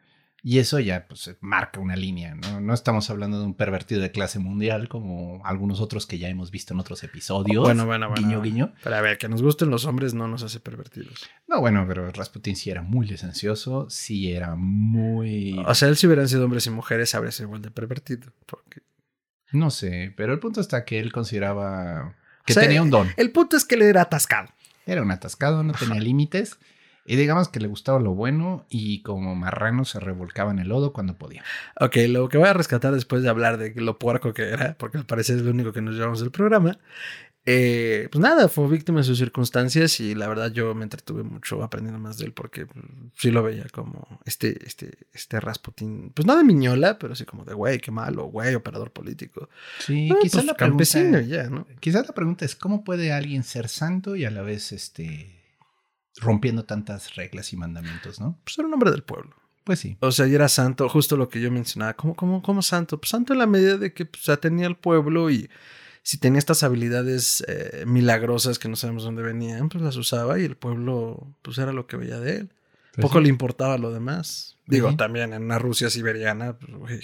Y 0.43 0.61
eso 0.61 0.79
ya 0.79 1.07
pues 1.09 1.37
marca 1.41 1.81
una 1.81 1.97
línea, 1.97 2.35
¿no? 2.37 2.61
No 2.61 2.73
estamos 2.73 3.11
hablando 3.11 3.41
de 3.41 3.45
un 3.45 3.55
pervertido 3.55 4.01
de 4.01 4.13
clase 4.13 4.39
mundial 4.39 4.89
como 4.89 5.45
algunos 5.45 5.81
otros 5.81 6.07
que 6.07 6.19
ya 6.19 6.29
hemos 6.29 6.53
visto 6.53 6.75
en 6.75 6.81
otros 6.81 7.03
episodios. 7.03 7.65
Bueno, 7.65 7.87
bueno, 7.87 8.09
bueno. 8.09 8.23
Guiño, 8.23 8.41
guiño. 8.41 8.73
Pero 8.85 8.97
a 8.97 9.01
ver, 9.01 9.19
que 9.19 9.29
nos 9.29 9.43
gusten 9.43 9.69
los 9.69 9.85
hombres 9.85 10.15
no 10.15 10.29
nos 10.29 10.45
hace 10.45 10.61
pervertidos. 10.61 11.29
No, 11.49 11.61
bueno, 11.61 11.85
pero 11.89 12.11
Rasputin 12.13 12.55
sí 12.55 12.71
era 12.71 12.83
muy 12.83 13.07
licencioso, 13.07 13.91
sí 13.91 14.33
era 14.33 14.55
muy... 14.55 15.59
O 15.67 15.75
sea, 15.75 15.89
él 15.89 15.97
si 15.97 16.07
hubieran 16.07 16.29
sido 16.29 16.45
hombres 16.45 16.67
y 16.67 16.71
mujeres 16.71 17.15
habría 17.17 17.33
sido 17.33 17.49
igual 17.49 17.63
de 17.63 17.71
pervertido, 17.71 18.33
porque... 18.47 18.83
No 19.51 19.71
sé, 19.71 20.13
pero 20.17 20.33
el 20.33 20.39
punto 20.39 20.61
está 20.61 20.85
que 20.85 21.01
él 21.01 21.11
consideraba 21.11 22.15
que 22.45 22.55
tenía 22.55 22.83
un 22.83 22.91
don. 22.91 23.09
El 23.17 23.33
punto 23.33 23.57
es 23.57 23.65
que 23.65 23.75
él 23.75 23.83
era 23.83 24.03
atascado. 24.03 24.51
Era 24.87 25.03
un 25.03 25.11
atascado, 25.11 25.63
no 25.63 25.73
tenía 25.73 26.01
límites. 26.01 26.59
Y 27.09 27.17
digamos 27.17 27.49
que 27.49 27.59
le 27.59 27.69
gustaba 27.69 27.99
lo 27.99 28.15
bueno 28.15 28.67
y 28.69 29.03
como 29.03 29.35
marrano 29.35 29.85
se 29.85 29.99
revolcaba 29.99 30.51
en 30.51 30.59
el 30.59 30.69
lodo 30.69 30.93
cuando 30.93 31.17
podía. 31.17 31.43
Ok, 31.81 31.97
lo 32.09 32.29
que 32.29 32.37
voy 32.39 32.49
a 32.49 32.53
rescatar 32.53 32.93
después 32.95 33.23
de 33.23 33.31
hablar 33.31 33.57
de 33.57 33.73
lo 33.81 33.99
puerco 33.99 34.35
que 34.35 34.51
era, 34.51 34.77
porque 34.79 34.99
al 34.99 35.07
parecer 35.07 35.37
es 35.37 35.43
lo 35.43 35.51
único 35.51 35.73
que 35.73 35.81
nos 35.81 35.95
llevamos 35.95 36.21
del 36.21 36.31
programa, 36.31 36.79
eh, 37.51 38.11
pues 38.13 38.21
nada, 38.21 38.47
fue 38.51 38.69
víctima 38.69 38.99
de 38.99 39.05
sus 39.05 39.17
circunstancias 39.17 40.01
y 40.01 40.15
la 40.15 40.29
verdad 40.29 40.53
yo 40.53 40.75
me 40.75 40.83
entretuve 40.83 41.23
mucho 41.23 41.63
aprendiendo 41.63 41.99
más 41.99 42.19
de 42.19 42.27
él 42.27 42.35
porque 42.35 42.67
pues, 42.67 42.85
sí 43.17 43.31
lo 43.31 43.43
veía 43.43 43.65
como 43.73 44.21
este, 44.27 44.67
este, 44.67 44.99
este 45.15 45.41
Rasputin, 45.41 46.11
pues 46.15 46.27
no 46.27 46.37
de 46.37 46.45
miñola, 46.45 46.99
pero 46.99 47.15
sí 47.15 47.25
como 47.25 47.47
de 47.47 47.55
güey, 47.55 47.79
qué 47.79 47.91
malo, 47.91 48.27
güey, 48.27 48.55
operador 48.55 48.93
político. 48.93 49.49
Sí, 49.79 50.11
quizás 50.21 50.45
pues, 50.45 50.45
la 50.45 50.55
pregunta, 50.57 51.23
ya, 51.23 51.49
¿no? 51.49 51.67
Quizás 51.81 52.07
la 52.07 52.15
pregunta 52.15 52.45
es 52.45 52.55
cómo 52.55 52.85
puede 52.85 53.15
alguien 53.15 53.43
ser 53.45 53.71
santo 53.71 54.15
y 54.15 54.27
a 54.27 54.31
la 54.31 54.43
vez 54.43 54.73
este 54.73 55.38
rompiendo 56.21 56.65
tantas 56.65 57.15
reglas 57.17 57.53
y 57.53 57.57
mandamientos, 57.57 58.21
¿no? 58.21 58.39
Pues 58.45 58.59
era 58.59 58.69
un 58.69 58.75
hombre 58.75 58.91
del 58.91 59.03
pueblo. 59.03 59.35
Pues 59.65 59.81
sí. 59.81 59.97
O 60.01 60.13
sea, 60.13 60.27
y 60.27 60.35
era 60.35 60.49
santo, 60.49 60.89
justo 60.89 61.17
lo 61.17 61.29
que 61.29 61.41
yo 61.41 61.51
mencionaba. 61.51 61.95
¿Cómo, 61.95 62.15
cómo, 62.15 62.43
cómo 62.43 62.63
santo? 62.63 62.99
Pues 62.99 63.11
santo 63.11 63.35
en 63.35 63.39
la 63.39 63.47
medida 63.47 63.77
de 63.77 63.93
que 63.93 64.07
pues, 64.07 64.25
ya 64.25 64.39
tenía 64.39 64.67
el 64.67 64.77
pueblo 64.77 65.31
y 65.31 65.51
si 66.03 66.17
tenía 66.17 66.39
estas 66.39 66.63
habilidades 66.63 67.45
eh, 67.49 67.85
milagrosas 67.87 68.59
que 68.59 68.69
no 68.69 68.77
sabemos 68.77 69.05
dónde 69.05 69.23
venían, 69.23 69.69
pues 69.69 69.85
las 69.85 69.97
usaba 69.97 70.39
y 70.39 70.45
el 70.45 70.57
pueblo, 70.57 71.35
pues 71.43 71.59
era 71.59 71.73
lo 71.73 71.87
que 71.87 71.99
veía 71.99 72.19
de 72.19 72.37
él. 72.37 72.53
Pues 72.95 73.07
Poco 73.07 73.21
le 73.21 73.29
importaba 73.29 73.77
lo 73.77 73.93
demás. 73.93 74.57
Digo, 74.67 74.97
también 74.97 75.33
en 75.33 75.45
una 75.45 75.59
Rusia 75.59 75.91
siberiana, 75.91 76.59
pues, 76.59 76.73
güey. 76.75 77.01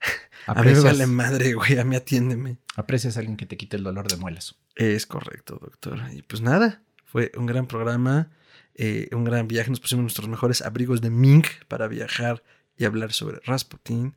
A 0.46 0.62
mí 0.62 0.72
me 0.72 0.80
vale 0.80 1.06
madre, 1.06 1.52
güey, 1.52 1.78
a 1.78 1.84
mí 1.84 1.94
atiéndeme. 1.94 2.56
Aprecias 2.74 3.16
a 3.16 3.20
alguien 3.20 3.36
que 3.36 3.44
te 3.44 3.58
quite 3.58 3.76
el 3.76 3.82
dolor 3.82 4.08
de 4.08 4.16
muelas. 4.16 4.54
Es 4.76 5.04
correcto, 5.04 5.58
doctor. 5.60 6.00
Y 6.14 6.22
pues 6.22 6.40
nada, 6.40 6.80
fue 7.04 7.32
un 7.36 7.44
gran 7.44 7.66
programa. 7.66 8.30
Eh, 8.78 9.08
un 9.12 9.24
gran 9.24 9.48
viaje. 9.48 9.70
Nos 9.70 9.80
pusimos 9.80 10.02
nuestros 10.02 10.28
mejores 10.28 10.62
abrigos 10.62 11.00
de 11.00 11.10
mink 11.10 11.48
para 11.66 11.88
viajar 11.88 12.42
y 12.76 12.84
hablar 12.84 13.12
sobre 13.12 13.40
Rasputin. 13.44 14.14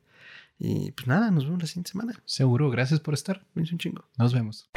Y 0.58 0.92
pues 0.92 1.08
nada, 1.08 1.30
nos 1.32 1.44
vemos 1.44 1.60
la 1.60 1.66
siguiente 1.66 1.90
semana. 1.90 2.14
Seguro, 2.24 2.70
gracias 2.70 3.00
por 3.00 3.14
estar. 3.14 3.44
un 3.56 3.78
chingo. 3.78 4.04
Nos 4.16 4.32
vemos. 4.32 4.70